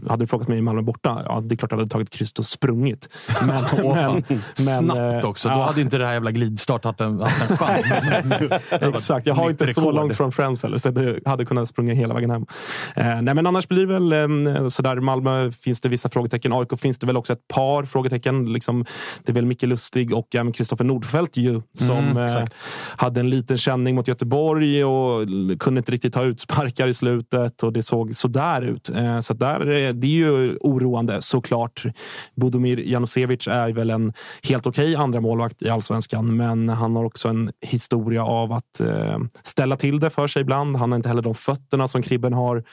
hade 0.10 0.24
du 0.24 0.28
frågat 0.28 0.48
mig 0.48 0.58
i 0.58 0.62
Malmö 0.62 0.82
borta, 0.82 1.22
ja, 1.26 1.42
det 1.42 1.56
är 1.56 1.58
klart 1.58 1.72
att 1.72 1.72
jag 1.72 1.78
hade 1.78 1.90
tagit 1.90 2.08
ett 2.08 2.14
kryss 2.14 2.32
och 2.32 2.46
sprungit. 2.46 3.10
Men, 3.48 3.66
fan. 3.66 4.24
men, 4.30 4.42
Snabbt 4.56 5.26
också. 5.26 5.50
Då 5.50 5.56
ja. 5.56 5.66
hade 5.66 5.82
inte 5.82 5.98
det 5.98 6.06
här 6.06 6.14
jävla 6.14 6.32
glidstart 6.32 6.84
haft 6.84 7.02
en, 7.02 7.20
haft 7.20 7.52
en 7.52 7.58
chans. 7.58 7.86
Exakt, 8.72 9.28
jag 9.28 9.36
har 9.36 9.50
inte 9.50 9.74
så 9.74 9.82
rekord. 9.82 9.96
långt 9.96 10.16
från 10.16 10.32
Friends 10.32 10.64
heller, 10.64 10.78
så 10.78 10.90
jag 10.90 11.30
hade 11.30 11.46
kunnat 11.46 11.68
springa 11.68 11.94
hela 11.94 12.14
vägen 12.14 12.30
hem. 12.30 12.46
Eh, 12.96 13.22
nej, 13.22 13.36
men 13.36 13.48
annars 13.48 13.68
blir 13.68 13.86
det 13.86 14.00
väl 14.00 14.14
eh, 14.14 14.68
sådär. 14.68 15.00
Malmö 15.00 15.52
finns 15.52 15.82
det 15.82 15.90
vissa 15.90 16.10
frågetecken. 16.10 16.54
AIK 16.54 16.80
finns 16.80 17.00
det 17.00 17.08
väl 17.08 17.18
också 17.18 17.34
ett 17.34 17.48
par 17.48 17.86
frågetecken. 17.86 18.54
Liksom, 18.54 18.86
det 19.24 19.34
väl 19.42 19.48
Micke 19.48 19.64
Lustig 19.64 20.14
och 20.14 20.36
även 20.36 20.52
Kristoffer 20.54 20.86
Nordfeldt 20.86 21.38
ju, 21.38 21.62
som 21.74 21.98
Mm, 21.98 22.18
eh, 22.18 22.46
hade 22.98 23.20
en 23.20 23.30
liten 23.30 23.58
känning 23.58 23.96
mot 23.96 24.08
Göteborg 24.08 24.84
och 24.86 25.28
kunde 25.60 25.78
inte 25.78 25.92
riktigt 25.92 26.14
ta 26.14 26.24
utsparkar 26.24 26.88
i 26.88 26.94
slutet 26.94 27.64
och 27.64 27.74
det 27.74 27.82
såg 27.82 28.16
sådär 28.16 28.62
ut. 28.62 28.90
Eh, 28.90 29.20
så 29.20 29.34
där, 29.34 29.70
är- 29.70 29.94
det 29.94 30.08
är 30.08 30.12
ju 30.12 30.58
oroande 30.62 31.22
såklart. 31.22 31.84
Bodomir 32.36 32.78
Janosevic 32.78 33.48
är 33.48 33.72
väl 33.72 33.90
en 33.90 34.14
helt 34.44 34.68
okej 34.68 34.96
andra 34.96 35.22
målvakt 35.22 35.62
i 35.62 35.70
allsvenskan, 35.70 36.36
men 36.38 36.70
han 36.70 36.96
har 36.96 37.04
också 37.04 37.28
en 37.30 37.52
historia 37.62 38.24
av 38.26 38.52
att 38.54 38.80
eh, 38.80 39.18
ställa 39.44 39.78
till 39.78 40.00
det 40.00 40.10
för 40.10 40.28
sig 40.28 40.42
ibland. 40.42 40.76
Han 40.76 40.92
har 40.92 40.96
inte 40.96 41.10
heller 41.10 41.22
de 41.22 41.36
fötterna 41.36 41.88
som 41.88 42.02
Kribben 42.02 42.34
har. 42.34 42.64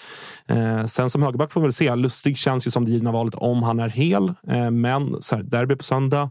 Eh, 0.49 0.85
sen 0.87 1.11
som 1.11 1.23
högerback 1.23 1.53
får 1.53 1.61
vi 1.61 1.65
väl 1.65 1.73
se. 1.73 1.95
Lustig 1.95 2.39
känns 2.39 2.67
ju 2.67 2.71
som 2.71 2.85
det 2.85 2.91
givna 2.91 3.13
valet 3.13 3.35
om 3.35 3.63
han 3.63 3.81
är 3.81 3.89
hel, 3.89 4.29
eh, 4.49 4.71
men 4.71 5.17
så 5.23 5.37
här, 5.37 5.43
derby 5.43 5.77
på 5.77 5.85
söndag. 5.85 6.31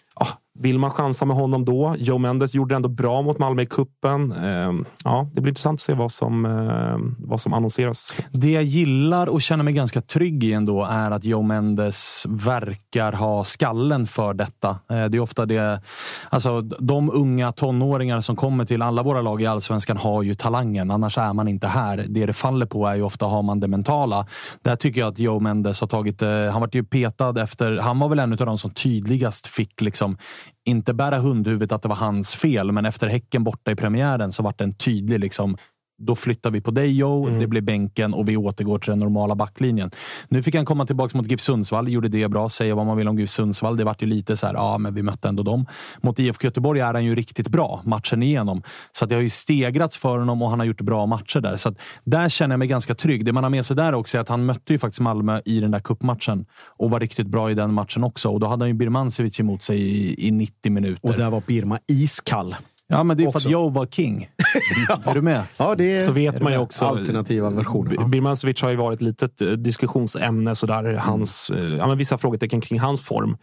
vill 0.59 0.79
man 0.79 0.91
chansa 0.91 1.25
med 1.25 1.35
honom 1.37 1.65
då? 1.65 1.95
Joe 1.97 2.17
Mendes 2.17 2.53
gjorde 2.53 2.73
det 2.73 2.75
ändå 2.75 2.89
bra 2.89 3.21
mot 3.21 3.39
Malmö 3.39 3.61
i 3.61 3.65
kuppen. 3.65 4.31
Eh, 4.31 4.71
ja, 5.03 5.29
det 5.33 5.41
blir 5.41 5.51
intressant 5.51 5.77
att 5.77 5.81
se 5.81 5.93
vad 5.93 6.11
som, 6.11 6.45
eh, 6.45 7.25
vad 7.27 7.41
som 7.41 7.53
annonseras. 7.53 8.15
Det 8.31 8.51
jag 8.51 8.63
gillar 8.63 9.27
och 9.27 9.41
känner 9.41 9.63
mig 9.63 9.73
ganska 9.73 10.01
trygg 10.01 10.43
i 10.43 10.53
ändå 10.53 10.83
är 10.85 11.11
att 11.11 11.23
Joe 11.23 11.41
Mendes 11.41 12.25
verkar 12.29 13.11
ha 13.11 13.43
skallen 13.43 14.07
för 14.07 14.33
detta. 14.33 14.69
Eh, 14.69 15.05
Det 15.05 15.17
är 15.17 15.19
ofta 15.19 15.45
det... 15.45 15.81
Alltså, 16.29 16.61
de 16.61 17.09
unga 17.13 17.51
tonåringar 17.51 18.21
som 18.21 18.35
kommer 18.35 18.65
till 18.65 18.81
alla 18.81 19.03
våra 19.03 19.21
lag 19.21 19.41
i 19.41 19.45
allsvenskan 19.45 19.97
har 19.97 20.23
ju 20.23 20.35
talangen. 20.35 20.91
Annars 20.91 21.17
är 21.17 21.33
man 21.33 21.47
inte 21.47 21.67
här. 21.67 22.05
Det 22.09 22.25
det 22.25 22.33
faller 22.33 22.65
på 22.65 22.87
är 22.87 22.95
ju 22.95 23.01
ofta 23.03 23.25
har 23.25 23.41
man 23.41 23.59
det 23.59 23.67
mentala. 23.67 24.25
Där 24.61 24.75
tycker 24.75 25.01
jag 25.01 25.07
att 25.07 25.19
Joe 25.19 25.39
Mendes 25.39 25.81
har 25.81 25.87
tagit... 25.87 26.21
eh, 26.21 26.29
Han 26.51 26.61
vart 26.61 26.75
ju 26.75 26.83
petad 26.83 27.41
efter... 27.41 27.77
Han 27.77 27.99
var 27.99 28.09
väl 28.09 28.19
en 28.19 28.31
av 28.31 28.37
de 28.37 28.57
som 28.57 28.71
tydligast 28.71 29.47
fick 29.47 29.81
liksom 29.81 30.17
inte 30.65 30.93
bära 30.93 31.17
hundhuvudet 31.17 31.71
att 31.71 31.81
det 31.81 31.89
var 31.89 31.95
hans 31.95 32.35
fel, 32.35 32.71
men 32.71 32.85
efter 32.85 33.07
Häcken 33.07 33.43
borta 33.43 33.71
i 33.71 33.75
premiären 33.75 34.31
så 34.31 34.43
vart 34.43 34.57
det 34.57 34.63
en 34.63 34.73
tydlig 34.73 35.19
liksom 35.19 35.57
då 36.05 36.15
flyttar 36.15 36.51
vi 36.51 36.61
på 36.61 36.71
dig 36.71 36.97
Joe, 36.97 37.29
det 37.39 37.47
blir 37.47 37.61
bänken 37.61 38.13
och 38.13 38.29
vi 38.29 38.37
återgår 38.37 38.79
till 38.79 38.89
den 38.89 38.99
normala 38.99 39.35
backlinjen. 39.35 39.91
Nu 40.29 40.43
fick 40.43 40.55
han 40.55 40.65
komma 40.65 40.85
tillbaka 40.85 41.17
mot 41.17 41.31
GIF 41.31 41.41
Sundsvall, 41.41 41.89
gjorde 41.89 42.07
det 42.07 42.27
bra. 42.27 42.49
Säga 42.49 42.75
vad 42.75 42.85
man 42.85 42.97
vill 42.97 43.07
om 43.07 43.19
GIF 43.19 43.29
Sundsvall. 43.29 43.77
Det 43.77 43.83
vart 43.83 44.01
ju 44.01 44.07
lite 44.07 44.37
så 44.37 44.47
här, 44.47 44.53
ja, 44.53 44.77
men 44.77 44.93
vi 44.93 45.03
mötte 45.03 45.27
ändå 45.27 45.43
dem. 45.43 45.65
Mot 46.01 46.19
IFK 46.19 46.45
Göteborg 46.45 46.79
är 46.79 46.93
han 46.93 47.05
ju 47.05 47.15
riktigt 47.15 47.47
bra 47.47 47.81
matchen 47.85 48.23
igenom. 48.23 48.63
Så 48.91 49.05
att 49.05 49.09
det 49.09 49.15
har 49.15 49.21
ju 49.21 49.29
stegrats 49.29 49.97
för 49.97 50.17
honom 50.17 50.41
och 50.41 50.49
han 50.49 50.59
har 50.59 50.65
gjort 50.65 50.81
bra 50.81 51.05
matcher 51.05 51.39
där. 51.39 51.57
Så 51.57 51.69
att 51.69 51.77
där 52.03 52.29
känner 52.29 52.53
jag 52.53 52.59
mig 52.59 52.67
ganska 52.67 52.95
trygg. 52.95 53.25
Det 53.25 53.33
man 53.33 53.43
har 53.43 53.49
med 53.49 53.65
sig 53.65 53.75
där 53.75 53.93
också 53.93 54.17
är 54.17 54.21
att 54.21 54.29
han 54.29 54.45
mötte 54.45 54.73
ju 54.73 54.79
faktiskt 54.79 55.01
Malmö 55.01 55.41
i 55.45 55.59
den 55.59 55.71
där 55.71 55.79
kuppmatchen 55.79 56.45
och 56.77 56.89
var 56.89 56.99
riktigt 56.99 57.27
bra 57.27 57.51
i 57.51 57.53
den 57.53 57.73
matchen 57.73 58.03
också. 58.03 58.29
Och 58.29 58.39
då 58.39 58.47
hade 58.47 58.63
han 58.63 58.69
ju 58.69 58.73
Birmancevic 58.73 59.39
emot 59.39 59.63
sig 59.63 59.81
i, 59.81 60.27
i 60.27 60.31
90 60.31 60.71
minuter. 60.71 61.09
Och 61.09 61.13
där 61.13 61.29
var 61.29 61.41
Birma 61.47 61.79
iskall. 61.87 62.55
Ja, 62.91 63.03
men 63.03 63.17
det 63.17 63.23
är 63.23 63.25
för 63.25 63.29
också. 63.37 63.47
att 63.47 63.51
Joe 63.51 63.69
var 63.69 63.85
king. 63.85 64.29
är 65.07 65.13
du 65.13 65.21
med? 65.21 65.43
Ja, 65.59 65.75
det 65.75 66.01
Så 66.01 66.11
vet 66.11 66.41
man 66.41 66.51
ju 66.51 66.57
också. 66.57 66.85
alternativa 66.85 67.49
versioner. 67.49 68.07
Birmancevic 68.07 68.61
har 68.61 68.69
ju 68.69 68.75
varit 68.75 68.95
ett 68.97 69.01
litet 69.01 69.41
eh, 69.41 69.47
diskussionsämne. 69.47 70.55
Sådär. 70.55 70.93
Hans, 70.93 71.49
eh, 71.49 71.63
ja, 71.65 71.87
men 71.87 71.97
vissa 71.97 72.17
frågetecken 72.17 72.61
kring 72.61 72.79
hans 72.79 73.01
form. 73.01 73.37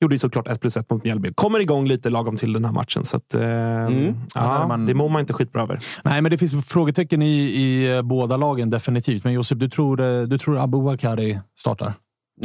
Gjorde 0.00 0.14
ju 0.14 0.18
såklart 0.18 0.48
1 0.48 0.60
plus 0.60 0.76
1 0.76 0.90
mot 0.90 1.04
Mjällby. 1.04 1.32
Kommer 1.34 1.60
igång 1.60 1.86
lite 1.86 2.10
lagom 2.10 2.36
till 2.36 2.52
den 2.52 2.64
här 2.64 2.72
matchen. 2.72 3.04
Så 3.04 3.16
att, 3.16 3.34
eh, 3.34 3.42
Ja, 3.42 3.88
ja, 4.34 4.66
man- 4.68 4.86
Det 4.86 4.94
mår 4.94 5.08
man 5.08 5.20
inte 5.20 5.32
skitbra 5.32 5.62
över. 5.62 5.78
Nej, 6.04 6.22
men 6.22 6.30
det 6.30 6.38
finns 6.38 6.66
frågetecken 6.68 7.22
i, 7.22 7.36
i 7.40 7.96
eh, 7.96 8.02
båda 8.02 8.36
lagen 8.36 8.70
definitivt. 8.70 9.24
Men 9.24 9.32
Josip, 9.32 9.58
du 9.58 9.68
tror, 9.68 10.26
du 10.26 10.38
tror 10.38 10.58
Abubakari 10.58 11.40
startar? 11.58 11.94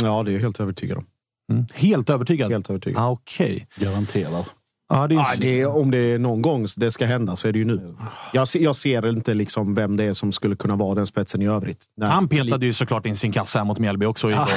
Ja, 0.02 0.24
det 0.24 0.32
är 0.32 0.34
jag 0.34 0.42
helt 0.42 0.60
övertygad 0.60 0.98
om. 0.98 1.06
Mm. 1.52 1.66
Helt 1.74 2.10
övertygad? 2.10 2.52
Helt 2.52 2.70
övertygad. 2.70 3.02
Ah, 3.04 3.10
Okej. 3.10 3.68
Garanterar. 3.76 4.46
Ja, 4.92 5.08
det 5.08 5.16
är, 5.16 5.20
Ja, 5.20 5.26
det 5.38 5.62
är, 5.62 5.68
om 5.78 5.92
det 5.92 5.98
är 5.98 6.20
någon 6.20 6.42
gång 6.42 6.68
det 6.78 6.92
ska 6.92 7.06
hända 7.06 7.36
så 7.36 7.48
är 7.48 7.52
det 7.52 7.60
ju 7.60 7.66
nu. 7.66 7.96
Jag, 8.34 8.48
ser- 8.48 8.60
jag 8.60 8.76
ser 8.76 9.10
inte 9.10 9.34
liksom 9.34 9.76
vem 9.76 9.98
det 9.98 10.04
är 10.04 10.14
som 10.14 10.32
skulle 10.32 10.56
kunna 10.56 10.76
vara 10.76 10.96
den 10.96 11.08
spetsen 11.08 11.42
i 11.42 11.48
övrigt. 11.48 11.86
Nej. 11.98 12.10
Han 12.10 12.28
petade 12.28 12.66
ju 12.66 12.74
såklart 12.74 13.06
in 13.06 13.18
sin 13.18 13.32
kassa 13.32 13.60
här 13.60 13.66
mot 13.66 13.80
Mjällby 13.80 14.06
också. 14.06 14.48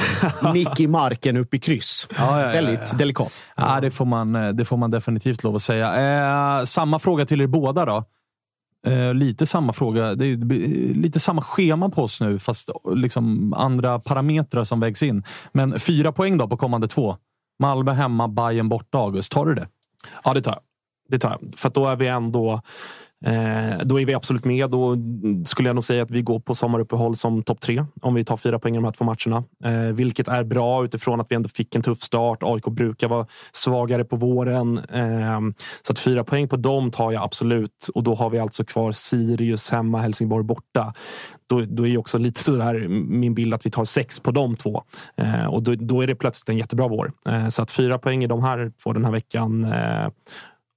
Nick 0.53 0.79
i 0.79 0.87
marken 0.87 1.37
upp 1.37 1.53
i 1.53 1.59
kryss. 1.59 2.07
Ja, 2.17 2.41
ja, 2.41 2.47
Väldigt 2.47 2.97
delikat. 2.97 3.43
Ja, 3.55 3.79
det 3.81 3.91
får, 3.91 4.05
man, 4.05 4.35
eh, 4.35 4.49
det 4.49 4.65
får 4.65 4.77
man 4.77 4.91
definitivt 4.91 5.43
lov 5.43 5.55
att 5.55 5.61
säga. 5.63 6.59
Eh, 6.59 6.65
samma 6.65 6.99
fråga 6.99 7.25
till 7.25 7.41
er 7.41 7.47
båda 7.47 7.85
då. 7.85 8.03
Eh, 8.87 9.13
lite 9.13 9.45
samma 9.45 9.73
fråga. 9.73 10.15
Det 10.15 10.25
är 10.25 10.37
blir 10.37 10.93
lite 10.93 11.19
samma 11.19 11.41
schema 11.41 11.89
på 11.89 12.03
oss 12.03 12.21
nu, 12.21 12.39
fast 12.39 12.69
liksom 12.95 13.53
andra 13.53 13.99
parametrar 13.99 14.63
som 14.63 14.79
vägs 14.79 15.03
in. 15.03 15.23
Men 15.51 15.79
fyra 15.79 16.11
poäng 16.11 16.37
då 16.37 16.47
på 16.47 16.57
kommande 16.57 16.87
två. 16.87 17.17
Malmö 17.59 17.91
hemma, 17.91 18.27
Bayern 18.27 18.69
borta, 18.69 18.97
August. 18.97 19.31
Tar 19.31 19.45
du 19.45 19.55
det? 19.55 19.67
Ja, 20.23 20.33
det 20.33 20.41
tar 20.41 20.51
jag. 20.51 20.61
Det 21.09 21.19
tar 21.19 21.29
jag. 21.29 21.59
För 21.59 21.67
att 21.67 21.73
då 21.73 21.87
är 21.87 21.95
vi 21.95 22.07
ändå... 22.07 22.61
Eh, 23.25 23.77
då 23.83 23.99
är 23.99 24.05
vi 24.05 24.13
absolut 24.13 24.45
med. 24.45 24.69
Då 24.69 24.97
skulle 25.45 25.69
jag 25.69 25.75
nog 25.75 25.83
säga 25.83 26.03
att 26.03 26.11
vi 26.11 26.21
går 26.21 26.39
på 26.39 26.55
sommaruppehåll 26.55 27.15
som 27.15 27.43
topp 27.43 27.61
tre. 27.61 27.85
Om 28.01 28.13
vi 28.13 28.23
tar 28.23 28.37
fyra 28.37 28.59
poäng 28.59 28.73
i 28.73 28.77
de 28.77 28.83
här 28.83 28.91
två 28.91 29.05
matcherna. 29.05 29.43
Eh, 29.63 29.93
vilket 29.93 30.27
är 30.27 30.43
bra 30.43 30.85
utifrån 30.85 31.21
att 31.21 31.31
vi 31.31 31.35
ändå 31.35 31.49
fick 31.49 31.75
en 31.75 31.81
tuff 31.81 32.01
start. 32.01 32.39
AIK 32.41 32.65
brukar 32.65 33.07
vara 33.07 33.27
svagare 33.51 34.05
på 34.05 34.15
våren. 34.15 34.77
Eh, 34.77 35.39
så 35.81 35.93
att 35.93 35.99
fyra 35.99 36.23
poäng 36.23 36.47
på 36.47 36.55
dem 36.55 36.91
tar 36.91 37.11
jag 37.11 37.23
absolut. 37.23 37.89
Och 37.93 38.03
då 38.03 38.15
har 38.15 38.29
vi 38.29 38.39
alltså 38.39 38.65
kvar 38.65 38.91
Sirius 38.91 39.69
hemma, 39.69 39.99
Helsingborg 39.99 40.43
borta. 40.43 40.93
Då, 41.47 41.61
då 41.61 41.83
är 41.83 41.87
ju 41.87 41.97
också 41.97 42.17
lite 42.17 42.43
sådär 42.43 42.87
min 42.87 43.33
bild 43.33 43.53
att 43.53 43.65
vi 43.65 43.71
tar 43.71 43.85
sex 43.85 44.19
på 44.19 44.31
de 44.31 44.55
två. 44.55 44.83
Och 45.49 45.63
då, 45.63 45.75
då 45.75 46.01
är 46.01 46.07
det 46.07 46.15
plötsligt 46.15 46.49
en 46.49 46.57
jättebra 46.57 46.87
vår. 46.87 47.11
Så 47.49 47.61
att 47.61 47.71
fyra 47.71 47.97
poäng 47.97 48.23
i 48.23 48.27
de 48.27 48.43
här 48.43 48.71
två 48.83 48.93
den 48.93 49.05
här 49.05 49.11
veckan. 49.11 49.67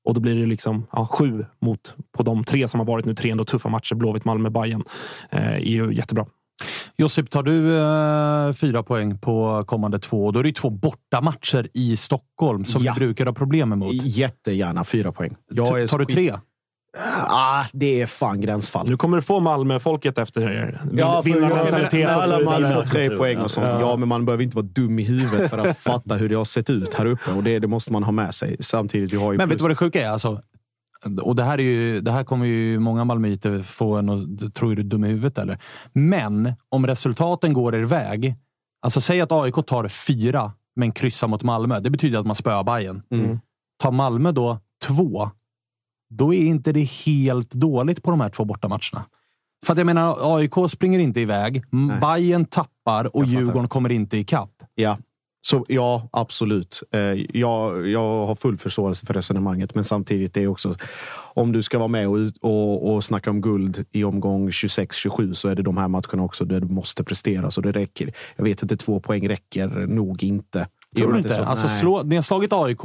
Och 0.08 0.14
då 0.14 0.20
blir 0.20 0.34
det 0.34 0.46
liksom 0.46 0.86
ja, 0.92 1.06
sju 1.06 1.44
mot 1.60 1.94
på 2.16 2.22
de 2.22 2.44
tre 2.44 2.68
som 2.68 2.80
har 2.80 2.84
varit 2.86 3.04
nu. 3.04 3.14
Tre 3.14 3.30
ändå 3.30 3.44
tuffa 3.44 3.68
matcher. 3.68 3.94
Blåvitt, 3.94 4.24
Malmö, 4.24 4.50
Bayern 4.50 4.84
eh, 5.30 5.52
är 5.52 5.58
ju 5.58 5.94
jättebra. 5.94 6.26
Josip, 6.96 7.30
tar 7.30 7.42
du 7.42 7.78
eh, 7.78 8.52
fyra 8.52 8.82
poäng 8.82 9.18
på 9.18 9.64
kommande 9.66 9.98
två? 9.98 10.30
Då 10.30 10.38
är 10.38 10.42
det 10.42 10.48
ju 10.48 10.52
två 10.52 10.70
bortamatcher 10.70 11.68
i 11.74 11.96
Stockholm 11.96 12.64
som 12.64 12.82
Ja. 12.84 12.92
vi 12.92 12.98
brukar 12.98 13.26
ha 13.26 13.32
problem 13.32 13.72
emot. 13.72 13.94
Jättegärna 13.94 14.84
fyra 14.84 15.12
poäng. 15.12 15.36
Tar 15.56 15.98
du 15.98 16.04
tre? 16.04 16.34
Ah, 17.28 17.64
det 17.72 18.00
är 18.00 18.06
fan 18.06 18.40
gränsfall. 18.40 18.88
Nu 18.88 18.96
kommer 18.96 19.16
du 19.16 19.22
få 19.22 19.40
Malmö-folket 19.40 20.18
efter 20.18 20.50
er. 20.50 20.80
Ja, 20.92 21.22
för 21.22 21.30
Vinnarmentalitet 21.30 22.08
alla 22.08 22.40
Malmö 22.44 22.74
får 22.74 22.82
tre 22.82 23.16
poäng 23.16 23.38
och 23.38 23.50
sånt. 23.50 23.66
Ja, 23.66 23.96
men 23.96 24.08
man 24.08 24.24
behöver 24.24 24.44
inte 24.44 24.56
vara 24.56 24.66
dum 24.66 24.98
i 24.98 25.02
huvudet 25.02 25.50
för 25.50 25.58
att 25.58 25.78
fatta 25.78 26.14
hur 26.14 26.28
det 26.28 26.34
har 26.34 26.44
sett 26.44 26.70
ut 26.70 26.94
här 26.94 27.06
uppe. 27.06 27.32
Och 27.32 27.42
det, 27.42 27.58
det 27.58 27.66
måste 27.66 27.92
man 27.92 28.02
ha 28.02 28.12
med 28.12 28.34
sig. 28.34 28.56
Samtidigt, 28.60 29.10
du 29.10 29.18
har 29.18 29.32
ju 29.32 29.38
Men 29.38 29.48
vet 29.48 29.58
plus- 29.58 29.58
du 29.58 29.62
vad 29.62 29.70
det 29.70 29.76
sjuka 29.76 30.06
är? 30.06 30.10
Alltså, 30.10 30.42
och 31.22 31.36
det 31.36 31.42
här, 31.42 31.58
är 31.58 31.62
ju, 31.62 32.00
det 32.00 32.12
här 32.12 32.24
kommer 32.24 32.46
ju 32.46 32.78
många 32.78 33.04
malmöiter 33.04 33.58
få 33.58 33.94
en 33.96 34.08
att 34.08 34.54
tro 34.54 34.70
är 34.70 34.76
du 34.76 34.82
dum 34.82 35.04
i 35.04 35.08
huvudet 35.08 35.38
eller? 35.38 35.58
Men 35.92 36.52
om 36.68 36.86
resultaten 36.86 37.52
går 37.52 37.74
er 37.74 37.82
väg. 37.82 38.34
Alltså 38.82 39.00
säg 39.00 39.20
att 39.20 39.32
AIK 39.32 39.54
tar 39.66 39.88
fyra, 39.88 40.52
men 40.76 40.92
kryssar 40.92 41.28
mot 41.28 41.42
Malmö. 41.42 41.80
Det 41.80 41.90
betyder 41.90 42.18
att 42.18 42.26
man 42.26 42.36
spöar 42.36 42.64
Bayern. 42.64 43.02
Mm. 43.10 43.38
Tar 43.82 43.90
Malmö 43.90 44.32
då 44.32 44.58
två, 44.82 45.30
då 46.10 46.34
är 46.34 46.42
inte 46.42 46.72
det 46.72 46.84
helt 46.84 47.50
dåligt 47.50 48.02
på 48.02 48.10
de 48.10 48.20
här 48.20 48.30
två 48.30 48.44
bortamatcherna. 48.44 49.04
För 49.66 49.72
att 49.72 49.78
jag 49.78 49.86
menar, 49.86 50.36
AIK 50.36 50.52
springer 50.70 50.98
inte 50.98 51.20
iväg. 51.20 51.62
Nej. 51.70 52.00
Bayern 52.00 52.44
tappar 52.44 53.16
och. 53.16 53.24
Djurgården 53.24 53.68
kommer 53.68 53.92
inte 53.92 54.18
ikapp. 54.18 54.62
Ja, 54.74 54.98
så, 55.40 55.64
ja 55.68 56.08
absolut. 56.12 56.82
Eh, 56.92 57.00
jag, 57.38 57.88
jag 57.88 58.26
har 58.26 58.34
full 58.34 58.58
förståelse 58.58 59.06
för 59.06 59.14
resonemanget, 59.14 59.74
men 59.74 59.84
samtidigt 59.84 60.36
är 60.36 60.40
det 60.40 60.46
också 60.46 60.74
om 61.34 61.52
du 61.52 61.62
ska 61.62 61.78
vara 61.78 61.88
med 61.88 62.08
och, 62.08 62.18
och, 62.40 62.94
och 62.94 63.04
snacka 63.04 63.30
om 63.30 63.40
guld 63.40 63.84
i 63.92 64.04
omgång 64.04 64.48
26-27 64.48 65.32
så 65.32 65.48
är 65.48 65.54
det 65.54 65.62
de 65.62 65.76
här 65.76 65.88
matcherna 65.88 66.22
också 66.22 66.44
där 66.44 66.60
du 66.60 66.66
måste 66.66 67.04
prestera. 67.04 67.50
Så 67.50 67.60
det 67.60 67.72
räcker. 67.72 68.12
Jag 68.36 68.44
vet 68.44 68.62
inte, 68.62 68.76
två 68.76 69.00
poäng 69.00 69.28
räcker 69.28 69.68
nog 69.86 70.22
inte. 70.22 70.68
Tror 70.96 71.12
du 71.12 71.18
att 71.18 71.24
inte? 71.24 71.36
så- 71.36 71.42
Alltså, 71.44 71.66
Nej. 71.66 71.76
slå, 71.76 72.02
ni 72.02 72.14
har 72.14 72.22
slagit 72.22 72.52
AIK 72.52 72.82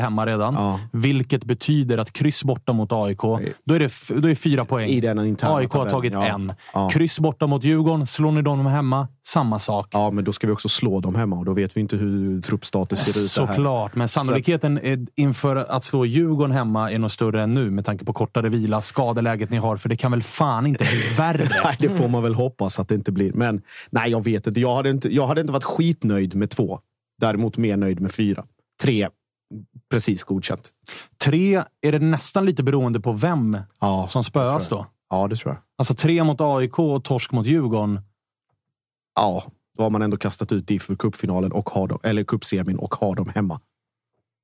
hemma 0.00 0.26
redan, 0.26 0.54
Ja. 0.54 0.80
vilket 0.92 1.44
betyder 1.44 1.98
att 1.98 2.12
kryss 2.12 2.44
borta 2.44 2.72
mot 2.72 2.92
AIK, 2.92 3.18
då 3.64 3.74
är 3.74 3.78
det, 3.78 3.92
då 4.20 4.28
är 4.28 4.34
fyra 4.34 4.64
poäng. 4.64 4.88
I 4.88 5.00
den 5.00 5.18
AIK 5.18 5.40
har 5.42 5.66
tabellen, 5.66 5.90
tagit 5.90 6.12
ja. 6.12 6.24
en. 6.26 6.52
Ja. 6.74 6.88
Kryss 6.88 7.20
borta 7.20 7.46
mot 7.46 7.64
Djurgården, 7.64 8.06
slår 8.06 8.32
ni 8.32 8.42
dem 8.42 8.66
hemma, 8.66 9.08
samma 9.26 9.58
sak. 9.58 9.88
Ja, 9.92 10.10
men 10.10 10.24
då 10.24 10.32
ska 10.32 10.46
vi 10.46 10.52
också 10.52 10.68
slå 10.68 11.00
dem 11.00 11.14
hemma 11.14 11.36
och 11.36 11.44
då 11.44 11.52
vet 11.52 11.76
vi 11.76 11.80
inte 11.80 11.96
hur 11.96 12.40
truppstatus 12.40 12.98
ser 13.00 13.20
ut. 13.20 13.30
Såklart, 13.30 13.94
men 13.94 14.08
sannolikheten 14.08 14.78
är 14.82 15.06
inför 15.14 15.56
att 15.56 15.84
slå 15.84 16.06
Djurgården 16.06 16.50
hemma 16.56 16.90
är 16.90 16.98
nog 16.98 17.10
större 17.10 17.42
än 17.42 17.54
nu 17.54 17.70
med 17.70 17.84
tanke 17.84 18.04
på 18.04 18.12
kortare 18.12 18.48
vila, 18.48 18.82
skadeläget 18.82 19.50
ni 19.50 19.56
har, 19.56 19.76
för 19.76 19.88
det 19.88 19.96
kan 19.96 20.10
väl 20.10 20.22
fan 20.22 20.66
inte 20.66 20.84
bli 20.84 21.02
värre? 21.18 21.48
Nej, 21.64 21.76
det 21.78 21.88
får 21.88 22.08
man 22.08 22.22
väl 22.22 22.34
hoppas 22.34 22.80
att 22.80 22.88
det 22.88 22.94
inte 22.94 23.12
blir. 23.12 23.32
Men 23.32 23.62
nej, 23.90 24.10
jag 24.10 24.24
vet 24.24 24.46
inte. 24.46 24.60
Jag 24.60 24.76
hade 24.76 24.90
inte, 24.90 25.14
jag 25.14 25.26
hade 25.26 25.40
inte 25.40 25.52
varit 25.52 25.64
skitnöjd 25.64 26.34
med 26.34 26.50
två. 26.50 26.80
Däremot 27.18 27.56
mer 27.56 27.76
nöjd 27.76 28.00
med 28.00 28.12
fyra. 28.12 28.44
Tre, 28.82 29.08
precis 29.90 30.24
godkänt. 30.24 30.70
Tre 31.18 31.62
är 31.80 31.92
det 31.92 31.98
nästan 31.98 32.46
lite 32.46 32.62
beroende 32.62 33.00
på 33.00 33.12
vem 33.12 33.58
Ja, 33.80 34.06
som 34.06 34.24
spöas 34.24 34.68
då. 34.68 34.86
Ja, 35.10 35.28
det 35.28 35.36
tror 35.36 35.54
jag. 35.54 35.62
Alltså 35.78 35.94
tre 35.94 36.24
mot 36.24 36.40
AIK 36.40 36.78
och 36.78 37.04
torsk 37.04 37.32
mot 37.32 37.46
Djurgården. 37.46 38.00
Ja, 39.14 39.44
då 39.76 39.82
har 39.82 39.90
man 39.90 40.02
ändå 40.02 40.16
kastat 40.16 40.52
ut 40.52 40.66
DIF 40.66 40.82
för 40.82 40.94
cupfinalen 40.96 41.52
och 41.52 41.70
har 41.70 41.88
dem, 41.88 41.98
eller 42.02 42.24
cupsemin 42.24 42.76
och 42.76 42.94
har 42.94 43.14
dem 43.14 43.32
hemma. 43.34 43.60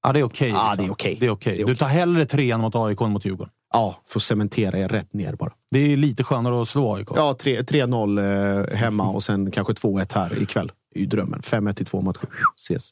Ja, 0.02 0.12
det 0.12 0.18
är 0.20 0.24
okej. 0.24 0.48
Ja, 0.48 0.68
liksom. 0.70 0.84
det 0.84 0.88
är 0.88 0.92
okej. 0.92 1.16
Det 1.20 1.26
är 1.26 1.30
okej. 1.30 1.56
Det 1.56 1.62
är 1.62 1.66
Du 1.66 1.76
tar 1.76 1.88
hellre 1.88 2.26
trean 2.26 2.60
mot 2.60 2.74
AIK 2.76 3.00
än 3.00 3.10
mot 3.12 3.24
Djurgården. 3.24 3.52
Ja, 3.72 3.96
för 4.04 4.18
att 4.18 4.22
cementera 4.22 4.78
er 4.78 4.88
rätt 4.88 5.12
ner 5.12 5.34
bara. 5.34 5.52
Det 5.70 5.78
är 5.78 5.96
lite 5.96 6.24
skönare 6.24 6.62
att 6.62 6.68
slå 6.68 6.94
AIK. 6.94 7.08
Ja, 7.14 7.34
tre- 7.40 7.62
3-0 7.62 8.18
eh, 8.70 8.76
hemma 8.76 9.08
och 9.10 9.22
sen 9.24 9.50
kanske 9.50 9.72
2-1 9.72 10.14
här 10.14 10.42
ikväll. 10.42 10.72
Är 10.94 11.01
ju 11.01 11.06
drömmen. 11.06 11.40
5-1 11.40 11.82
i 11.82 11.85
två 11.85 12.01
matcher. 12.01 12.27
Ses. 12.56 12.90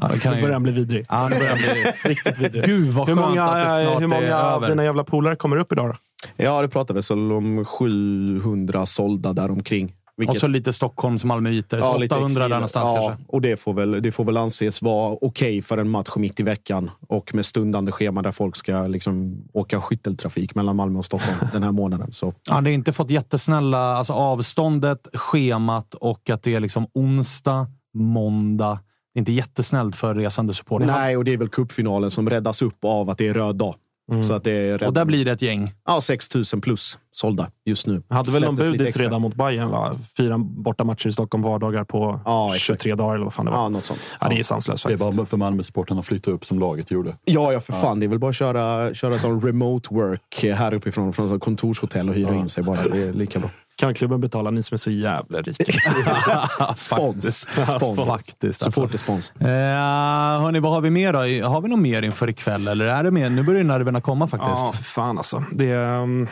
Ja, 0.00 0.08
det 0.08 0.18
kan 0.18 0.34
Nu 0.34 0.40
börjar 0.40 0.52
den 0.54 0.62
bli 0.62 0.72
vidrig. 0.72 1.06
Ja, 1.08 1.28
det 1.28 1.38
börjar 1.38 1.56
bli 1.56 1.92
riktigt 2.10 2.38
vidrigt. 2.38 2.66
Gud 2.66 2.88
vad 2.88 3.08
Hur 3.08 3.14
skönt 3.14 3.28
många, 3.28 3.42
att 3.44 3.78
det 3.78 3.84
snart 3.86 4.02
hur 4.02 4.06
många 4.06 4.26
är 4.26 4.32
av 4.32 4.56
över. 4.56 4.68
dina 4.68 4.84
jävla 4.84 5.04
polare 5.04 5.36
kommer 5.36 5.56
upp 5.56 5.72
idag 5.72 5.88
då? 5.88 5.96
Ja, 6.44 6.62
det 6.62 6.68
pratades 6.68 7.10
väl 7.10 7.32
om 7.32 7.64
700 7.64 8.86
sålda 8.86 9.32
däromkring. 9.32 9.94
Och 10.28 10.36
så 10.36 10.48
lite 10.48 10.72
Stockholms 10.72 11.24
malmöiter. 11.24 11.80
Så 11.80 12.04
800 12.04 12.42
där 12.42 12.48
någonstans 12.48 12.88
ja, 12.88 13.06
kanske. 13.06 13.24
Och 13.28 13.40
det 13.42 13.56
får, 13.56 13.74
väl, 13.74 14.02
det 14.02 14.12
får 14.12 14.24
väl 14.24 14.36
anses 14.36 14.82
vara 14.82 15.18
okej 15.20 15.62
för 15.62 15.78
en 15.78 15.88
match 15.88 16.16
mitt 16.16 16.40
i 16.40 16.42
veckan 16.42 16.90
och 17.08 17.34
med 17.34 17.46
stundande 17.46 17.92
schema 17.92 18.22
där 18.22 18.32
folk 18.32 18.56
ska 18.56 18.86
liksom 18.86 19.44
åka 19.52 19.80
skytteltrafik 19.80 20.54
mellan 20.54 20.76
Malmö 20.76 20.98
och 20.98 21.06
Stockholm 21.06 21.38
den 21.52 21.62
här 21.62 21.72
månaden. 21.72 22.12
Så 22.12 22.34
Ja, 22.48 22.60
det 22.60 22.70
har 22.70 22.74
inte 22.74 22.92
fått 22.92 23.10
jättesnälla... 23.10 23.96
Alltså 23.96 24.12
avståndet, 24.12 25.06
schemat 25.14 25.94
och 25.94 26.30
att 26.30 26.42
det 26.42 26.54
är 26.54 26.60
liksom 26.60 26.86
onsdag, 26.92 27.66
måndag. 27.94 28.78
Det 29.14 29.18
är 29.18 29.20
inte 29.20 29.32
jättesnällt 29.32 29.96
för 29.96 30.14
resande 30.14 30.54
supportrar. 30.54 30.86
Nej, 30.86 31.16
och 31.16 31.24
det 31.24 31.32
är 31.32 31.36
väl 31.36 31.48
cupfinalen 31.48 32.10
som 32.10 32.30
räddas 32.30 32.62
upp 32.62 32.84
av 32.84 33.10
att 33.10 33.18
det 33.18 33.28
är 33.28 33.34
röd 33.34 33.56
dag. 33.56 33.74
Så 34.28 34.32
att 34.34 34.44
det 34.44 34.52
är. 34.52 34.86
Och 34.86 34.92
där 34.92 35.04
blir 35.04 35.24
det 35.24 35.32
ett 35.32 35.42
gäng. 35.42 35.72
Ja, 35.86 36.00
6 36.00 36.34
000 36.34 36.44
plus 36.62 36.98
sålda 37.10 37.50
just 37.64 37.86
nu. 37.86 38.02
Hade 38.08 38.30
väl 38.32 38.42
någon 38.42 38.56
budis 38.56 38.96
redan 38.96 39.20
mot 39.22 39.34
Bayern 39.34 39.70
va? 39.70 39.94
Fyra 40.16 40.38
borta 40.38 40.84
matcher 40.84 41.06
i 41.08 41.12
Stockholm 41.12 41.42
vardagar 41.42 41.84
på 41.84 42.20
Ja, 42.24 42.46
exakt. 42.54 42.82
23 42.82 42.94
dagar 42.94 43.14
eller 43.14 43.24
vad 43.24 43.34
fan 43.34 43.44
det 43.44 43.50
var. 43.50 43.58
Ja, 43.58 43.68
något 43.68 43.84
sånt. 43.84 44.00
Ja, 44.20 44.28
det 44.28 44.38
är 44.38 44.42
sanslöst 44.42 44.84
Det 44.86 44.92
är 44.92 44.96
faktiskt. 44.96 45.16
bara 45.16 45.26
för 45.26 45.36
Malmösupportrarna 45.36 46.00
att 46.00 46.06
flytta 46.06 46.30
upp 46.30 46.44
som 46.44 46.58
laget 46.58 46.90
gjorde. 46.90 47.16
Ja, 47.24 47.52
ja, 47.52 47.60
för 47.60 47.72
fan. 47.72 48.00
Det 48.00 48.06
är 48.06 48.08
väl 48.08 48.18
bara 48.18 48.28
att 48.30 48.36
köra, 48.36 48.94
köra 48.94 49.18
som 49.18 49.40
remote 49.40 49.94
work 49.94 50.44
här 50.44 50.74
uppifrån. 50.74 51.12
Från 51.12 51.40
kontorshotell 51.40 52.08
och 52.08 52.14
hyra 52.14 52.34
in 52.34 52.48
sig 52.48 52.64
bara. 52.64 52.88
Det 52.88 53.02
är 53.02 53.12
lika 53.12 53.38
bra. 53.38 53.50
Kan 53.76 53.94
klubben 53.94 54.20
betala 54.20 54.50
ni 54.50 54.62
som 54.62 54.74
är 54.74 54.78
så 54.78 54.90
jävla 54.90 55.42
rika? 55.42 55.64
Spons. 56.76 57.46
Spons. 57.76 58.06
Faktiskt. 58.06 58.62
Alltså. 58.62 58.70
Supporterspons. 58.70 59.32
Eh, 59.40 59.46
hörni, 60.42 60.60
vad 60.60 60.72
har 60.72 60.80
vi 60.80 60.90
mer 60.90 61.12
då? 61.12 61.48
Har 61.48 61.60
vi 61.60 61.68
något 61.68 61.78
mer 61.78 62.02
inför 62.02 62.28
ikväll? 62.28 62.68
Eller 62.68 62.86
är 62.86 63.04
det 63.04 63.10
mer? 63.10 63.30
Nu 63.30 63.42
börjar 63.42 63.64
nerverna 63.64 64.00
komma 64.00 64.26
faktiskt. 64.26 64.52
Ja, 64.56 64.72
för 64.72 64.84
fan 64.84 65.18
alltså. 65.18 65.44
Det, 65.52 65.76
um, 65.76 66.28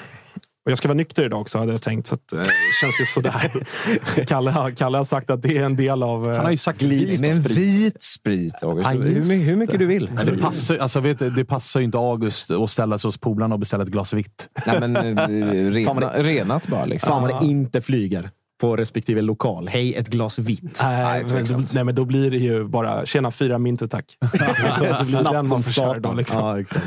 och 0.64 0.70
jag 0.70 0.78
ska 0.78 0.88
vara 0.88 0.96
nykter 0.96 1.24
idag 1.24 1.40
också 1.40 1.58
hade 1.58 1.72
jag 1.72 1.82
tänkt. 1.82 2.06
Så 2.06 2.14
att, 2.14 2.32
eh, 2.32 2.38
det 2.38 2.46
känns 2.80 3.00
ju 3.00 3.04
sådär. 3.04 3.50
Kalle, 4.26 4.50
har- 4.50 4.70
Kalle 4.70 4.98
har 4.98 5.04
sagt 5.04 5.30
att 5.30 5.42
det 5.42 5.58
är 5.58 5.62
en 5.64 5.76
del 5.76 6.02
av... 6.02 6.28
eh, 6.30 6.34
Han 6.36 6.44
har 6.44 6.50
ju 6.50 6.56
sagt 6.56 6.82
vit 6.82 7.20
Men 7.20 7.42
sprit. 7.44 7.56
vit 7.58 8.02
sprit, 8.02 8.62
August. 8.62 8.88
Ja, 8.92 8.96
hur, 8.96 9.50
hur 9.50 9.56
mycket 9.56 9.78
du 9.78 9.86
vill. 9.86 10.10
Men 10.14 10.26
det, 10.26 10.38
passar, 10.38 10.76
alltså, 10.76 11.00
vet, 11.00 11.18
du, 11.18 11.30
det 11.30 11.44
passar 11.44 11.80
ju 11.80 11.84
inte 11.86 11.98
August 11.98 12.50
att 12.50 12.70
ställa 12.70 12.98
sig 12.98 13.08
hos 13.08 13.18
polarna 13.18 13.54
och 13.54 13.58
beställa 13.58 13.82
ett 13.82 13.88
glas 13.88 14.12
vitt. 14.12 14.48
Nej, 14.66 14.80
men 14.80 14.96
eh, 15.18 15.26
rena, 15.70 16.12
renat 16.16 16.68
bara. 16.68 16.84
Liksom. 16.84 17.08
Fan 17.10 17.22
vad 17.22 17.40
det 17.42 17.46
inte 17.46 17.80
flyger 17.80 18.30
på 18.64 18.76
respektive 18.76 19.22
lokal. 19.22 19.68
Hej, 19.68 19.94
ett 19.94 20.08
glas 20.08 20.38
vitt. 20.38 20.80
Nej, 20.82 21.24
men, 21.28 21.44
då, 21.44 21.60
nej, 21.74 21.84
men 21.84 21.94
då 21.94 22.04
blir 22.04 22.30
det 22.30 22.36
ju 22.36 22.64
bara 22.64 23.06
“tjena, 23.06 23.30
fyra 23.30 23.58
mintu 23.58 23.86
tack”. 23.86 24.16
så 24.78 24.84
att 24.84 24.98
det 24.98 25.04
blir 25.04 25.04
Snabbt 25.04 25.32
den 25.32 25.46
som 25.46 25.62
satan. 25.62 26.16
Liksom. 26.16 26.40
Ja, 26.40 26.60
exakt. 26.60 26.84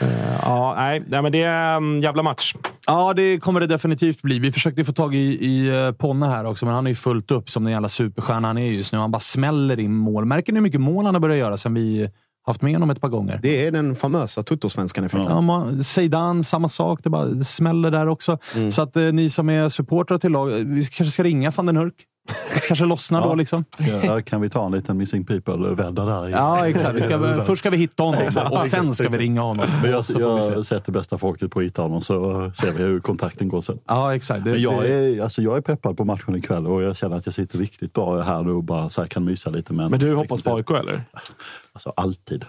Eh, 0.00 0.08
ja, 0.42 0.74
nej, 0.76 1.02
nej, 1.06 1.22
men 1.22 1.32
det 1.32 1.42
är 1.42 1.76
en 1.76 2.02
jävla 2.02 2.22
match. 2.22 2.54
Ja, 2.86 3.14
det 3.14 3.38
kommer 3.38 3.60
det 3.60 3.66
definitivt 3.66 4.22
bli. 4.22 4.38
Vi 4.38 4.52
försökte 4.52 4.84
få 4.84 4.92
tag 4.92 5.14
i, 5.14 5.18
i 5.18 5.68
eh, 5.68 5.92
Ponne 5.92 6.26
här 6.26 6.44
också, 6.44 6.66
men 6.66 6.74
han 6.74 6.86
är 6.86 6.90
ju 6.90 6.94
fullt 6.94 7.30
upp 7.30 7.50
som 7.50 7.64
den 7.64 7.72
jävla 7.72 7.88
superstjärna 7.88 8.48
han 8.48 8.58
är 8.58 8.70
just 8.70 8.92
nu. 8.92 8.98
Han 8.98 9.10
bara 9.10 9.20
smäller 9.20 9.80
in 9.80 9.94
mål. 9.94 10.24
Märker 10.24 10.52
ni 10.52 10.56
hur 10.56 10.62
mycket 10.62 10.80
mål 10.80 11.04
han 11.04 11.14
har 11.14 11.20
börjat 11.20 11.38
göra 11.38 11.56
sen 11.56 11.74
vi 11.74 12.10
haft 12.42 12.62
med 12.62 12.72
honom 12.72 12.90
ett 12.90 13.00
par 13.00 13.08
gånger? 13.08 13.38
Det 13.42 13.66
är 13.66 13.70
den 13.70 13.94
famösa 13.94 14.42
tuttosvenskan 14.42 15.04
effekten. 15.04 15.26
Ja, 15.28 15.40
man, 15.40 15.84
Zeidan, 15.84 16.44
samma 16.44 16.68
sak. 16.68 17.00
Det, 17.02 17.10
bara, 17.10 17.24
det 17.24 17.44
smäller 17.44 17.90
där 17.90 18.08
också. 18.08 18.38
Mm. 18.56 18.70
Så 18.70 18.82
att 18.82 18.96
eh, 18.96 19.02
ni 19.02 19.30
som 19.30 19.48
är 19.48 19.68
supportrar 19.68 20.18
till 20.18 20.30
lag, 20.30 20.50
vi 20.50 20.84
kanske 20.84 21.12
ska 21.12 21.22
ringa 21.22 21.50
van 21.50 21.66
den 21.66 21.76
Hurk. 21.76 21.94
kanske 22.68 22.84
lossnar 22.84 23.20
då 23.20 23.28
Ja. 23.28 23.34
liksom. 23.34 23.64
Ja, 24.04 24.20
kan 24.22 24.40
vi 24.40 24.48
ta 24.48 24.66
en 24.66 24.72
liten 24.72 24.96
Missing 24.96 25.24
People-vända 25.24 26.04
där? 26.04 26.28
i- 26.28 26.32
Ja, 26.32 26.68
exakt. 26.68 26.94
Vi 26.94 27.02
ska, 27.02 27.42
först 27.46 27.60
ska 27.60 27.70
vi 27.70 27.76
hitta 27.76 28.02
honom 28.02 28.20
Exakt, 28.22 28.50
och 28.52 28.62
sen 28.62 28.94
ska 28.94 29.08
vi 29.08 29.18
ringa 29.18 29.40
honom. 29.40 29.66
Men 29.82 29.90
jag, 29.90 29.98
Och 29.98 30.06
så 30.06 30.18
får 30.18 30.36
vi 30.36 30.42
se. 30.42 30.52
jag 30.52 30.66
sätter 30.66 30.92
bästa 30.92 31.18
folket 31.18 31.50
på 31.50 31.58
att 31.58 31.64
hitta 31.64 31.82
honom 31.82 32.00
så 32.00 32.50
ser 32.54 32.72
vi 32.72 32.82
hur 32.82 33.00
kontakten 33.00 33.48
går 33.48 33.60
sen. 33.60 33.78
Ja, 33.88 34.14
exakt. 34.14 34.44
Det, 34.44 34.50
Men 34.50 34.60
jag 34.60 34.82
det, 34.82 34.92
är, 34.94 35.22
alltså 35.22 35.42
jag 35.42 35.56
är 35.56 35.60
peppad 35.60 35.96
på 35.96 36.04
matchen 36.04 36.36
ikväll 36.36 36.66
och 36.66 36.82
jag 36.82 36.96
känner 36.96 37.16
att 37.16 37.26
jag 37.26 37.34
sitter 37.34 37.58
riktigt 37.58 37.92
bra 37.92 38.20
här 38.20 38.42
nu 38.42 38.52
och 38.52 38.62
bara 38.64 38.90
så 38.90 39.00
här 39.00 39.08
kan 39.08 39.24
mysa 39.24 39.50
lite. 39.50 39.72
Men, 39.72 39.90
Men 39.90 40.00
du 40.00 40.14
hoppas 40.14 40.42
på 40.42 40.56
AIK 40.56 40.70
eller? 40.70 41.00
Alltså 41.74 41.92
alltid. 41.96 42.44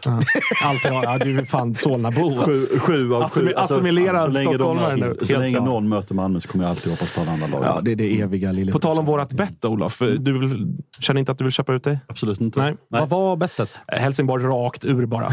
Alltid, 0.63 0.91
ja, 0.91 1.17
du 1.17 1.39
är 1.39 1.45
fan 1.45 1.75
Solnabo. 1.75 2.33
Sju, 2.33 2.51
alltså. 2.51 2.79
sju 2.79 3.13
av 3.13 3.29
sju. 3.29 3.41
Assimil- 3.41 3.53
assimilerad 3.55 4.21
så 4.23 4.27
länge 4.27 4.45
de- 4.45 4.53
stockholmare 4.55 4.95
nu. 4.95 5.15
Så 5.25 5.39
länge 5.39 5.59
någon 5.59 5.89
möter 5.89 6.15
Malmö 6.15 6.39
så 6.39 6.47
kommer 6.47 6.63
jag 6.65 6.69
alltid 6.69 6.91
hoppas 6.91 7.15
på 7.15 7.21
den 7.21 7.29
andra 7.33 7.47
laget. 7.47 7.71
Ja, 7.75 7.81
det 7.81 7.91
är 7.91 7.95
det 7.95 8.21
eviga 8.21 8.51
lilla. 8.51 8.71
På 8.71 8.79
tal 8.79 8.97
om 8.99 9.05
vårat 9.05 9.31
bett 9.31 9.62
Olof. 9.65 9.99
Du 10.19 10.39
vill, 10.39 10.67
känner 10.99 11.19
inte 11.19 11.31
att 11.31 11.37
du 11.37 11.43
vill 11.43 11.53
köpa 11.53 11.73
ut 11.73 11.83
dig? 11.83 11.99
Absolut 12.07 12.41
inte. 12.41 12.59
Nej. 12.59 12.75
Vad 12.87 13.09
var 13.09 13.35
bettet? 13.35 13.75
Helsingborg 13.87 14.43
rakt 14.45 14.85
ur 14.85 15.05
bara. 15.05 15.25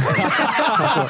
alltså, 0.77 1.01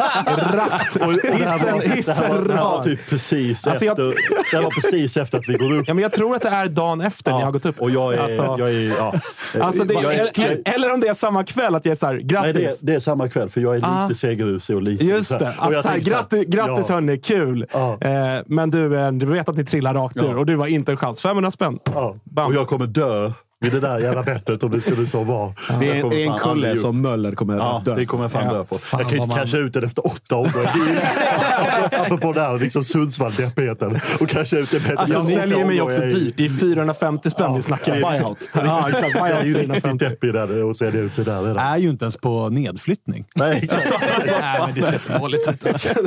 rakt. 0.57 0.97
Hissen, 0.97 1.81
hissen 1.93 2.15
Det 2.17 2.55
här 2.55 2.63
var 2.63 2.77
rakt. 2.77 2.85
typ 2.85 3.09
precis, 3.11 3.67
Alltså, 3.67 3.85
jag- 3.85 3.97
det 3.97 4.15
här 4.53 4.63
var 4.63 4.71
precis 4.71 5.17
efter 5.17 5.39
att 5.39 5.49
vi 5.49 5.55
går 5.57 5.73
upp. 5.73 5.85
Ja, 5.89 5.95
men 5.95 6.03
jag 6.03 6.13
tror 6.13 6.37
att 6.37 6.43
det 6.43 6.49
är 6.49 6.67
dagen 6.69 7.01
efter 7.01 7.33
ni 7.33 7.43
har 7.43 7.53
gått 7.53 7.67
upp. 7.67 7.81
Och 7.81 7.91
jag 7.91 8.15
är... 8.15 8.19
Alltså- 8.19 8.57
jag 8.59 8.71
är 8.71 8.89
ja. 8.99 9.15
Alltså 9.61 9.85
det, 9.85 9.95
Jag 9.95 10.15
är- 10.15 10.41
eller, 10.41 10.63
eller 10.75 10.95
om 10.95 11.01
det 11.01 11.09
är 11.09 11.15
samma 11.15 11.45
kväll, 11.45 11.75
att 11.75 11.85
jag 11.85 11.93
är 11.93 11.97
såhär, 11.97 12.15
Nej, 12.15 12.23
grattis. 12.25 12.81
det, 12.81 12.87
det 12.87 12.95
är 12.97 13.01
samma 13.01 13.29
kväll, 13.29 13.49
för 13.49 13.61
jag 13.61 13.73
är 13.73 13.77
lite 13.77 13.89
Ah. 13.91 14.11
segerrusig 14.15 14.77
och 14.77 14.83
lite... 14.83 15.05
Just 15.05 15.29
så 15.29 15.39
det. 15.39 15.55
och 15.59 15.67
Att 15.75 15.83
så 15.83 15.89
här, 15.89 16.01
så 16.01 16.11
grattis, 16.11 16.47
grattis 16.47 16.87
ja, 16.89 16.95
hörni, 16.95 17.19
kul! 17.19 17.67
Ja. 17.73 17.99
Eh, 18.01 18.43
men 18.47 18.71
du, 18.71 18.99
eh, 19.01 19.13
du 19.13 19.27
vet 19.27 19.49
att 19.49 19.57
ni 19.57 19.65
trillar 19.65 19.95
rakt 19.95 20.17
Ja. 20.17 20.23
ur 20.25 20.37
och 20.39 20.47
du 20.47 20.55
var 20.57 20.67
inte 20.67 20.93
en 20.93 20.97
chans. 20.97 21.23
500 21.23 21.51
spänn. 21.51 21.79
ja. 21.95 22.15
Bam. 22.25 22.47
Och 22.47 22.55
jag 22.55 22.69
kommer 22.69 22.87
dö 22.87 23.10
uh, 23.11 23.33
vid 23.63 23.73
det 23.73 23.81
där 23.81 23.99
jävla 23.99 24.23
bettet 24.23 24.63
om 24.63 24.71
det 24.71 24.81
skulle 24.81 25.07
så 25.07 25.25
vara. 25.25 25.53
Det 25.81 25.91
är 25.91 25.95
Jag 25.95 26.13
en, 26.23 26.33
en 26.33 26.39
kulle 26.39 26.77
som. 26.77 27.01
Möller 27.03 27.35
kommer 27.35 27.57
Ja, 27.57 27.83
dö 27.85 27.95
det 27.95 28.07
kommer 28.07 28.25
jag 28.25 28.33
fan 28.33 28.45
Ja. 28.47 28.53
dö 28.53 28.65
på. 28.65 28.79
Fan, 28.79 29.01
jag 29.01 29.09
kan 29.09 29.19
ju 29.19 29.23
inte 29.23 29.37
man- 29.37 29.45
casha 29.47 29.59
ut 29.59 29.73
den 29.73 29.85
efter 29.85 30.07
åtta 30.07 30.37
omgångar. 30.37 30.71
Det 30.75 30.91
är 30.91 32.01
ju- 32.01 32.05
Apropå 32.05 32.33
det 32.33 32.41
här, 32.41 32.59
liksom 32.59 32.83
Sundsvall-deppigheten. 32.85 34.01
Och 34.21 34.29
casha 34.29 34.57
ut 34.57 34.71
det 34.71 34.81
bettet 34.81 34.99
Alltså, 34.99 35.19
åtta 35.19 35.29
säljer 35.31 35.65
mig 35.67 35.81
också 35.81 36.03
är- 36.03 36.07
dyrt. 36.11 36.35
Det 36.37 36.45
är 36.45 36.49
450 36.49 37.31
spänn 37.31 37.55
vi 37.55 37.63
snackar. 37.63 37.93
Buyout. 37.95 38.49
Ja, 38.55 38.89
exakt. 38.89 39.15
Jag 39.15 39.31
är 39.31 39.45
ju 39.45 39.55
riktigt 39.55 39.83
450. 39.83 40.05
deppig 40.09 40.33
där 40.33 40.65
och 40.65 40.77
säljer 40.77 41.03
ut 41.03 41.13
sig 41.15 41.25
där 41.25 41.43
redan. 41.43 41.57
Är 41.67 41.77
ju 41.77 41.91
inte 41.91 42.05
ens 42.05 42.17
på 42.17 42.49
nedflyttning. 42.49 43.25
Nej. 43.35 43.69
Nej, 44.27 44.61
men 44.67 44.75
det 44.75 44.83
ser 44.83 44.99
så 44.99 45.19
dåligt 45.19 45.49
ut. 45.49 45.67
Alltså. 45.67 45.89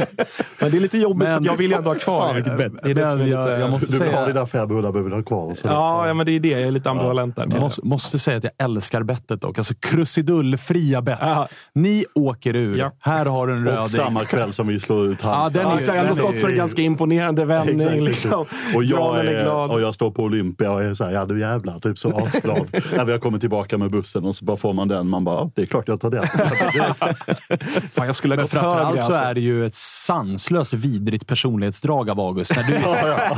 Men 0.60 0.72
det 0.72 0.78
är 0.78 0.82
lite 0.82 0.98
jobbigt 0.98 1.28
för 1.28 1.34
Men- 1.34 1.40
att 1.40 1.46
jag 1.46 1.58
vill 1.58 1.72
ju 1.72 1.78
ändå 1.78 1.90
ha 1.90 1.96
kvar 1.96 2.34
Fan, 2.34 2.44
det. 2.84 2.90
är 2.90 2.94
det 2.94 3.28
jag, 3.30 3.60
jag 3.62 3.70
måste 3.70 3.92
Du 3.92 4.00
har 4.00 4.06
säga... 4.06 4.26
dina 4.26 4.46
500 4.46 4.92
behöver 4.92 5.10
du 5.10 5.16
ha 5.16 5.24
kvar. 5.24 5.54
Så 5.54 5.68
Ja, 5.68 6.08
ja, 6.08 6.14
men 6.14 6.26
det 6.26 6.32
är 6.32 6.40
det. 6.40 6.48
Jag 6.50 6.62
är 6.62 6.72
lite 6.72 6.90
ambivalent 6.90 7.36
där. 7.36 7.43
Jag 7.52 7.60
måste, 7.62 7.82
måste 7.86 8.20
säga 8.20 8.38
att 8.38 8.44
jag 8.44 8.52
älskar 8.58 9.04
bettet 9.04 9.42
dock. 9.42 9.58
Alltså 9.58 9.74
krusidullfria 9.80 11.02
bett. 11.02 11.18
Ja. 11.22 11.48
Ni 11.74 12.06
åker 12.16 12.56
ur. 12.56 12.78
Ja. 12.78 12.92
Här 13.00 13.26
har 13.26 13.48
du 13.48 13.54
en 13.54 13.68
Och 13.68 13.74
röding. 13.74 13.88
samma 13.90 14.26
kväll 14.26 14.54
som 14.54 14.68
vi 14.68 14.80
slår 14.80 15.08
ut 15.08 15.20
Ja, 15.24 15.30
handskar. 15.30 15.64
den 15.64 15.72
Ja, 15.72 15.78
är-. 15.80 15.84
Jag 15.84 15.94
har 15.94 16.00
ändå 16.00 16.08
den 16.08 16.16
stått 16.16 16.40
för 16.42 16.50
en 16.50 16.56
ganska 16.56 16.82
imponerande 16.82 17.46
vändning. 17.46 17.82
Exakt, 17.82 18.02
liksom. 18.04 18.46
Och 18.76 18.84
jag, 18.84 19.20
är 19.20 19.24
är, 19.24 19.44
glad. 19.44 19.70
och 19.72 19.82
jag 19.82 19.96
står 19.96 20.12
på 20.12 20.24
Olympia 20.24 20.72
och 20.72 20.84
är 20.84 20.94
såhär, 20.94 21.12
ja 21.12 21.26
du 21.26 21.40
jävlar, 21.40 21.80
typ 21.80 21.98
så 22.00 22.18
asglad. 22.18 22.68
När 22.96 23.06
vi 23.06 23.12
har 23.12 23.20
kommit 23.20 23.42
tillbaka 23.42 23.78
med 23.78 23.92
bussen 23.92 24.26
och 24.26 24.36
så 24.36 24.46
bara 24.46 24.58
får 24.58 24.74
man 24.74 24.88
den. 24.88 25.08
Man 25.10 25.24
bara, 25.24 25.36
ja, 25.36 25.52
det 25.56 25.62
är 25.62 25.66
klart 25.66 25.88
jag 25.88 26.02
tar 26.02 26.10
den. 26.10 26.24
Fan, 27.92 28.06
jag 28.06 28.16
skulle 28.16 28.34
ha 28.34 28.38
Men 28.38 28.44
gått 28.46 28.54
högre. 28.54 28.64
framförallt 28.74 29.00
så 29.02 29.06
alltså. 29.06 29.22
är 29.24 29.34
det 29.34 29.42
ju 29.42 29.66
ett 29.66 29.76
sanslöst 29.76 30.74
vidrigt 30.74 31.28
personlighetsdrag 31.28 32.10
av 32.10 32.20
August. 32.20 32.56
När 32.56 32.64
du, 32.64 32.74
du 32.78 32.80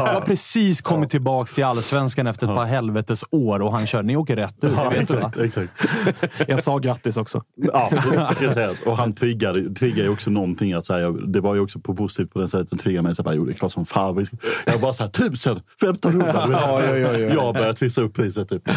har 0.03 0.21
precis 0.21 0.81
kommit 0.81 1.09
tillbaka 1.09 1.51
till 1.53 1.63
allsvenskan 1.63 2.27
efter 2.27 2.47
ett 2.47 2.55
par 2.55 2.65
helvetes 2.65 3.23
år 3.31 3.61
och 3.61 3.71
han 3.71 3.85
kör. 3.95 4.03
Ni 4.03 4.15
åker 4.15 4.35
rätt 4.35 4.63
ut. 4.63 4.71
Ja, 4.75 4.89
det 4.89 4.97
exakt, 4.97 5.37
exakt. 5.37 5.69
Jag 6.47 6.63
sa 6.63 6.77
grattis 6.77 7.17
också. 7.17 7.41
Ja, 7.55 7.89
det 8.29 8.35
ska 8.35 8.53
sägas. 8.53 8.81
Och 8.81 8.97
han 8.97 9.13
triggade, 9.13 9.73
triggade 9.73 10.03
ju 10.03 10.09
också 10.09 10.29
någonting 10.29 10.73
att 10.73 10.85
säga. 10.85 11.11
Det 11.11 11.39
var 11.41 11.55
ju 11.55 11.61
också 11.61 11.79
på 11.79 11.95
positivt 11.95 12.33
på 12.33 12.39
den 12.39 12.47
sättet. 12.47 12.67
Han 12.71 12.79
triggade 12.79 13.03
mig 13.03 13.15
så 13.15 13.23
bara, 13.23 13.35
jo 13.35 13.45
det 13.45 13.51
är 13.51 13.53
klart 13.53 13.71
som 13.71 13.85
fan. 13.85 14.15
vi 14.15 14.25
ska-" 14.25 14.37
Jag 14.65 14.77
var 14.77 14.93
såhär, 14.93 15.09
tusen, 15.09 15.61
1500. 15.81 16.45
du 16.45 16.51
vet. 16.51 16.61
Ja, 16.61 16.83
ja, 16.83 16.97
ja, 16.97 17.17
ja. 17.17 17.33
Jag 17.33 17.53
började 17.53 17.73
trissa 17.73 18.01
upp 18.01 18.15
priset. 18.15 18.49
Typ. 18.49 18.69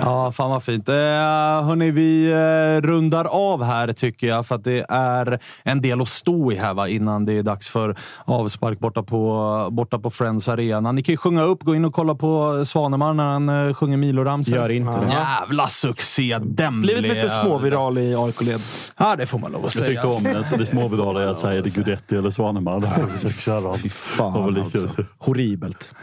Ja, 0.00 0.32
fan 0.32 0.50
vad 0.50 0.62
fint. 0.62 0.88
Eh, 0.88 0.94
hörni, 0.94 1.90
vi 1.90 2.26
eh, 2.26 2.86
rundar 2.86 3.24
av 3.24 3.64
här 3.64 3.92
tycker 3.92 4.26
jag, 4.26 4.46
för 4.46 4.54
att 4.54 4.64
det 4.64 4.86
är 4.88 5.38
en 5.62 5.80
del 5.80 6.00
att 6.00 6.08
stå 6.08 6.52
i 6.52 6.54
här 6.54 6.74
va, 6.74 6.88
innan 6.88 7.24
det 7.24 7.32
är 7.32 7.42
dags 7.42 7.68
för 7.68 7.96
avspark 8.24 8.78
borta 8.78 9.02
på, 9.02 9.68
borta 9.70 9.98
på 9.98 10.10
Friends 10.10 10.48
Arena. 10.48 10.92
Ni 10.92 11.02
kan 11.02 11.12
ju 11.12 11.16
sjunga 11.16 11.42
upp, 11.42 11.62
gå 11.62 11.74
in 11.74 11.84
och 11.84 11.94
kolla 11.94 12.14
på 12.14 12.64
Svanemar 12.64 13.14
när 13.14 13.24
han 13.24 13.48
eh, 13.48 13.74
sjunger 13.74 13.96
Miloramsor. 13.96 14.55
Gör 14.56 14.68
inte 14.68 15.00
det. 15.00 15.12
Jävla 15.12 15.68
succé! 15.68 16.38
Dämlig. 16.42 16.96
Blivit 16.96 17.16
lite 17.16 17.30
småviral 17.30 17.98
i 17.98 18.14
AIK-led. 18.14 18.60
Ja, 18.98 19.16
det 19.16 19.26
får 19.26 19.38
man 19.38 19.52
lov 19.52 19.66
att 19.66 19.74
Jag 19.74 19.84
säga. 19.84 20.02
tyckte 20.02 20.06
om 20.06 20.22
den. 20.24 20.44
Så 20.44 20.56
det 20.56 20.66
småvirala 20.66 21.22
är 21.22 21.26
att 21.26 21.38
säga 21.38 21.62
det 21.62 21.74
Gudetti 21.74 22.16
eller 22.16 22.30
Svanemar. 22.30 22.80
Det 22.80 22.86
här 22.86 23.06
försökte 23.06 23.42
köra. 23.42 23.76
Fy 23.78 23.88
Det 23.88 24.22
var 24.22 24.32
fan 24.32 24.54
lite 24.54 24.78
alltså. 24.78 25.04
Horribelt. 25.18 25.94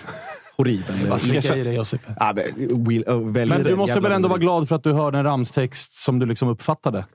Vad 1.09 1.21
jag 1.21 1.43
säga, 1.43 1.73
Josip? 1.73 2.01
Ja, 2.19 2.33
men, 2.35 2.83
will, 2.83 3.03
uh, 3.09 3.19
Men 3.19 3.63
du 3.63 3.75
måste 3.75 3.99
väl 3.99 4.11
ändå 4.11 4.29
vara 4.29 4.39
glad 4.39 4.67
för 4.67 4.75
att 4.75 4.83
du 4.83 4.91
hörde 4.91 5.17
en 5.17 5.23
ramstext 5.23 5.93
som 5.93 6.19
du 6.19 6.25
liksom 6.25 6.49
uppfattade? 6.49 7.05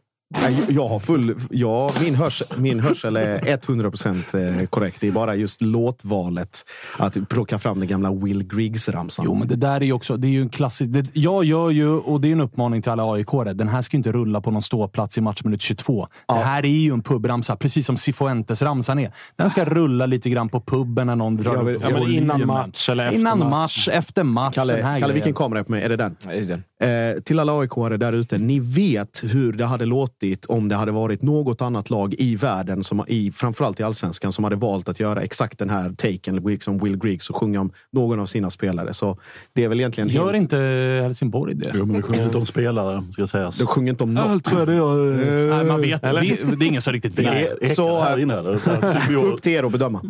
Jag 0.69 0.89
har 0.89 1.01
full... 1.01 1.35
Ja, 1.51 1.91
min, 2.03 2.15
hörs, 2.15 2.43
min 2.57 2.81
hörsel 2.81 3.17
är 3.17 3.39
100% 3.39 4.67
korrekt. 4.67 5.01
Det 5.01 5.09
är 5.09 5.13
bara 5.13 5.35
just 5.35 5.61
låtvalet. 5.63 6.65
Att 6.99 7.29
plocka 7.29 7.59
fram 7.59 7.79
den 7.79 7.89
gamla 7.89 8.13
Will 8.13 8.43
Griggs-ramsan. 8.43 9.25
Jo, 9.25 9.35
men 9.35 9.49
det 9.49 9.57
där 9.57 9.81
är 9.81 9.85
ju 9.85 9.93
också, 9.93 10.17
det 10.17 10.27
är 10.27 10.31
ju 10.31 10.43
en 10.43 10.49
klassisk... 10.49 10.91
Det, 10.93 11.07
jag 11.13 11.45
gör 11.45 11.71
ju, 11.71 11.89
och 11.89 12.21
det 12.21 12.29
är 12.29 12.33
en 12.33 12.41
uppmaning 12.41 12.83
till 12.83 12.93
alla 12.93 13.13
aik 13.13 13.27
-are. 13.27 13.53
den 13.55 13.69
här 13.69 13.83
ska 13.83 13.97
ju 13.97 13.99
inte 13.99 14.13
rulla 14.13 14.41
på 14.41 14.51
någon 14.51 14.63
ståplats 14.63 15.19
i 15.19 15.21
matchminut 15.21 15.63
22. 15.63 16.09
Det 16.29 16.35
här 16.35 16.65
är 16.65 16.69
ju 16.69 16.93
en 16.93 17.03
pubramsa, 17.03 17.57
precis 17.57 17.87
som 17.87 17.97
Cifuentes-ramsan 17.97 18.99
är. 19.01 19.13
Den 19.37 19.51
ska 19.51 19.65
rulla 19.65 20.07
lite 20.07 20.31
grann 20.31 20.49
på 20.49 20.61
puben 20.61 21.07
när 21.07 21.17
någon 21.17 21.37
drar 21.37 21.55
Jag 21.55 21.65
vill- 21.65 21.77
upp 21.77 21.83
ja, 21.91 22.09
innan 22.09 22.47
match 22.47 22.89
eller 22.89 23.07
efter 23.07 23.19
Innan 23.21 23.39
match. 23.39 23.51
match, 23.51 23.89
efter 23.89 24.23
match. 24.23 24.55
den 24.55 24.67
Kalle, 24.67 24.83
här 24.83 25.01
Kalle 25.01 25.15
vilken 25.15 25.35
kamera 25.35 25.61
är 25.61 25.65
på 25.65 25.71
mig? 25.73 25.83
Är 25.83 25.89
det 25.89 25.97
den? 25.97 26.17
Är 26.29 26.41
det 26.41 26.47
den? 26.47 26.63
Eh, 26.81 27.21
till 27.23 27.39
alla 27.39 27.61
aik 27.61 27.71
där 27.99 28.13
ute, 28.13 28.39
ni 28.39 28.61
vet 28.61 29.21
hur 29.25 29.53
det 29.53 29.65
hade 29.65 29.85
låtit 29.85 30.47
om 30.47 30.69
det 30.69 30.75
hade 30.75 30.93
varit 30.93 31.23
något 31.23 31.63
annat 31.63 31.91
lag 31.91 32.15
i 32.19 32.37
världen, 32.37 32.85
som, 32.85 33.05
i, 33.09 33.33
framförallt 33.33 33.81
i 33.81 33.83
allsvenskan, 33.83 34.33
som 34.33 34.45
hade 34.45 34.57
valt 34.57 34.89
att 34.89 35.01
göra 35.01 35.23
exakt 35.23 35.59
den 35.59 35.71
här 35.71 35.91
taken, 35.97 36.37
liksom 36.37 36.79
Will 36.79 36.97
Griggs, 36.97 37.31
och 37.31 37.37
sjunga 37.37 37.61
om 37.61 37.73
någon 37.91 38.21
av 38.21 38.27
sina 38.27 38.51
spelare. 38.51 38.95
Så 38.95 39.19
det 39.53 39.65
är 39.65 39.69
väl 39.69 39.81
egentligen 39.81 40.09
Gör 40.09 40.25
helt... 40.33 40.37
inte 40.43 40.57
Helsingborg 41.03 41.55
det? 41.55 41.71
Jo, 41.75 41.85
men 41.87 41.97
det 41.97 42.03
sjunger 42.03 42.25
inte 42.25 42.39
om 42.39 42.47
spelare, 42.47 43.03
ska 43.13 43.27
sägas. 43.27 43.59
De 43.59 43.67
sjunger 43.67 43.91
inte 43.93 44.05
om 44.05 44.15
något. 44.15 44.27
Allt 44.27 44.49
för 44.49 44.67
det 44.67 44.75
jag... 44.75 44.97
Nej, 45.57 45.65
man 45.65 45.81
vet, 45.81 46.03
det. 46.03 46.19
Vi- 46.21 46.57
det 46.57 46.65
är 46.65 46.69
ingen 46.69 46.83
som 46.83 46.93
riktigt 46.93 47.19
vet. 47.19 47.77
Så- 47.77 48.01
här 48.01 48.19
inne. 48.19 48.35
eller? 48.35 48.59
Så 48.59 48.71
här. 48.71 49.17
Upp 49.25 49.43
till 49.43 49.53
er 49.53 49.63
att 49.63 49.73
bedöma. 49.73 50.01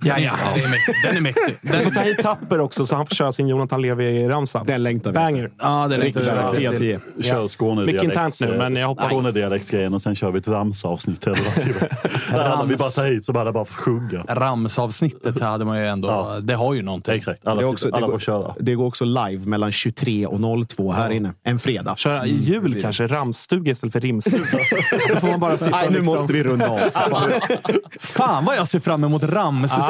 Ja, 0.00 0.18
ja, 0.18 0.32
är. 0.32 1.06
Den 1.06 1.16
är 1.16 1.20
mäktig. 1.20 1.56
Du 1.62 1.78
får 1.78 1.90
ta 1.90 2.00
hit 2.00 2.18
Tapper 2.18 2.60
också 2.60 2.86
så 2.86 2.96
han 2.96 3.06
får 3.06 3.14
köra 3.14 3.32
sin 3.32 3.48
Jonathan 3.48 3.80
Levi-ramsa. 3.82 4.64
Den 4.66 4.82
längtar 4.82 5.10
vi 5.10 5.14
Banger. 5.14 5.50
Ja, 5.58 5.88
den. 5.88 6.00
10 6.54 6.68
av 6.68 6.74
10. 6.76 7.00
Kör 7.22 7.48
Skånedialekts- 7.48 7.86
Mycket 7.86 8.02
internt 8.02 8.40
nu, 8.40 8.58
men 8.58 8.76
jag 8.76 8.88
hoppas- 8.88 9.12
Skånedialektsgrejen 9.12 9.94
och 9.94 10.02
sen 10.02 10.14
kör 10.16 10.30
vi 10.30 10.38
ett 10.38 10.48
ramsavsnitt. 10.48 11.20
Där 12.30 12.38
alla 12.38 12.64
vi 12.64 12.76
bara 12.76 12.90
tar 12.90 13.06
hit 13.06 13.24
så 13.24 13.32
bara, 13.32 13.52
bara 13.52 13.64
sjunga. 13.64 14.24
Ramsavsnittet 14.28 15.38
så 15.38 15.44
hade 15.44 15.64
man 15.64 15.78
ju 15.78 15.86
ändå... 15.86 16.08
Ja. 16.08 16.40
Det 16.40 16.54
har 16.54 16.74
ju 16.74 16.82
någonting. 16.82 17.14
Exakt, 17.14 17.46
alla, 17.46 17.60
Det, 17.60 17.66
det, 17.66 18.00
får 18.00 18.18
köra. 18.18 18.54
det 18.60 18.74
går 18.74 18.86
också 18.86 19.04
live 19.04 19.46
mellan 19.46 19.72
23 19.72 20.26
och 20.26 20.68
02 20.68 20.92
här 20.92 21.10
inne. 21.10 21.32
En 21.42 21.58
fredag. 21.58 21.98
Köra 21.98 22.26
i 22.26 22.30
jul 22.34 22.78
kanske, 22.82 23.06
ramstuga 23.06 23.72
istället 23.72 23.92
för 23.92 24.00
rimstuga. 24.00 24.44
så 25.10 25.16
får 25.16 25.28
man 25.28 25.40
bara 25.40 25.58
sitta 25.58 25.70
Nej, 25.70 25.86
nu 25.90 25.98
liksom... 25.98 26.14
måste 26.16 26.32
vi 26.32 26.42
runda 26.42 26.68
av. 26.68 26.78
Fan. 26.90 27.30
Fan 28.00 28.44
vad 28.44 28.56
jag 28.56 28.68
ser 28.68 28.80
fram 28.80 29.04
emot 29.04 29.22
Ramsstuga 29.22 29.85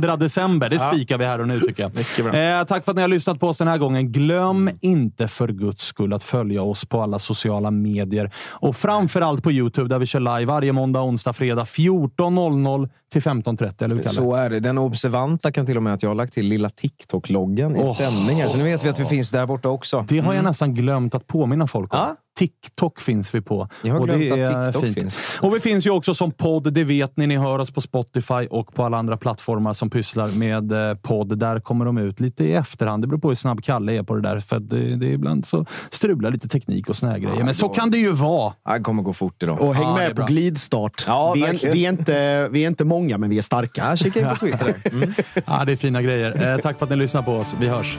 22 0.00 0.16
december. 0.16 0.68
Det 0.68 0.78
spikar 0.78 1.18
vi 1.18 1.24
här 1.24 1.40
och 1.40 1.48
nu 1.48 1.60
tycker 1.60 1.82
jag. 1.82 2.58
Eh, 2.58 2.64
tack 2.64 2.84
för 2.84 2.92
att 2.92 2.96
ni 2.96 3.02
har 3.02 3.08
lyssnat 3.08 3.40
på 3.40 3.48
oss 3.48 3.58
den 3.58 3.68
här 3.68 3.78
gången. 3.78 4.12
Glöm 4.12 4.70
inte 4.80 5.28
för 5.28 5.48
guds 5.48 5.84
skull 5.84 6.12
att 6.12 6.24
följa 6.24 6.62
oss 6.62 6.84
på 6.84 7.02
alla 7.02 7.18
sociala 7.18 7.70
medier 7.70 8.30
och 8.50 8.76
framförallt 8.76 9.42
på 9.42 9.52
Youtube 9.52 9.88
där 9.88 9.98
vi 9.98 10.06
kör 10.06 10.20
live 10.20 10.44
varje 10.44 10.72
måndag, 10.72 11.02
onsdag, 11.02 11.32
fredag 11.32 11.64
14.00 11.64 12.88
till 13.12 13.22
15.30. 13.22 13.84
Eller 13.84 13.96
hur? 13.96 14.04
Så 14.04 14.34
är 14.34 14.50
det. 14.50 14.60
Den 14.60 14.78
observanta 14.78 15.52
kan 15.52 15.66
till 15.66 15.76
och 15.76 15.82
med 15.82 15.94
att 15.94 16.02
jag 16.02 16.10
har 16.10 16.14
lagt 16.14 16.34
till 16.34 16.46
lilla 16.46 16.68
TikTok-loggan 16.68 17.76
i 17.76 17.80
Åh. 17.82 17.94
sändningar. 17.96 18.48
Så 18.48 18.58
nu 18.58 18.64
vet 18.64 18.84
vi 18.84 18.88
att 18.88 19.00
vi 19.00 19.04
finns 19.04 19.30
där 19.30 19.46
borta 19.46 19.68
också. 19.68 20.04
Det 20.08 20.18
har 20.18 20.34
jag 20.34 20.44
nästan 20.44 20.74
glömt 20.74 21.14
att 21.14 21.26
påminna 21.26 21.66
folk 21.66 21.92
om. 21.94 21.98
Ja. 22.00 22.16
TikTok 22.38 23.00
finns 23.00 23.34
vi 23.34 23.40
på. 23.40 23.68
Jag 23.82 23.92
har 23.92 24.00
och 24.00 24.06
det 24.06 24.16
glömt 24.18 24.48
att 24.48 24.64
TikTok 24.66 24.84
fint. 24.84 24.98
finns. 25.00 25.18
Och 25.40 25.54
vi 25.56 25.60
finns 25.60 25.86
ju 25.86 25.90
också 25.90 26.14
som 26.14 26.32
podd, 26.32 26.72
det 26.72 26.84
vet 26.84 27.16
ni. 27.16 27.26
Ni 27.26 27.36
hör 27.36 27.58
oss 27.58 27.70
på 27.70 27.80
Spotify 27.80 28.46
och 28.50 28.74
på 28.74 28.84
alla 28.84 28.96
andra 28.96 29.16
plattformar 29.16 29.72
som 29.72 29.90
pysslar 29.90 30.38
med 30.38 30.72
eh, 30.90 30.94
podd. 30.96 31.38
Där 31.38 31.60
kommer 31.60 31.84
de 31.84 31.98
ut 31.98 32.20
lite 32.20 32.44
i 32.44 32.52
efterhand. 32.52 33.02
Det 33.02 33.06
beror 33.06 33.20
på 33.20 33.28
hur 33.28 33.34
snabb 33.34 33.62
Kalle 33.62 33.92
är 33.92 34.02
på 34.02 34.14
det 34.14 34.20
där. 34.20 34.40
För 34.40 34.60
det, 34.60 34.96
det 34.96 35.06
är 35.06 35.10
ibland 35.10 35.46
så 35.46 35.66
strular 35.90 36.30
lite 36.30 36.48
teknik 36.48 36.88
och 36.88 36.96
såna 36.96 37.12
här 37.12 37.18
grejer. 37.18 37.44
Men 37.44 37.54
så 37.54 37.68
kan 37.68 37.90
det 37.90 37.98
ju 37.98 38.12
vara. 38.12 38.52
Det 38.74 38.80
kommer 38.80 39.02
gå 39.02 39.12
fort 39.12 39.42
idag. 39.42 39.60
Och 39.60 39.74
häng 39.74 39.84
Ja, 39.84 39.94
med 39.96 40.16
på 40.16 40.24
glidstart. 40.24 41.04
Ja, 41.06 41.32
vi, 41.34 41.42
är, 41.42 41.72
vi, 41.72 41.84
är 41.86 41.90
inte, 41.90 42.48
vi 42.48 42.64
är 42.64 42.68
inte 42.68 42.84
många, 42.98 43.18
men 43.18 43.30
vi 43.30 43.38
är 43.38 43.42
starka. 43.42 43.96
Kika 43.96 44.20
in 44.20 44.26
på 44.26 44.36
Twitter. 44.36 44.74
Mm. 44.92 45.14
Ja, 45.46 45.64
det 45.64 45.72
är 45.72 45.76
fina 45.76 46.02
grejer. 46.02 46.54
Eh, 46.54 46.58
tack 46.60 46.78
för 46.78 46.86
att 46.86 46.90
ni 46.90 46.96
lyssnar 46.96 47.22
på 47.22 47.32
oss. 47.32 47.54
Vi 47.60 47.68
hörs. 47.68 47.98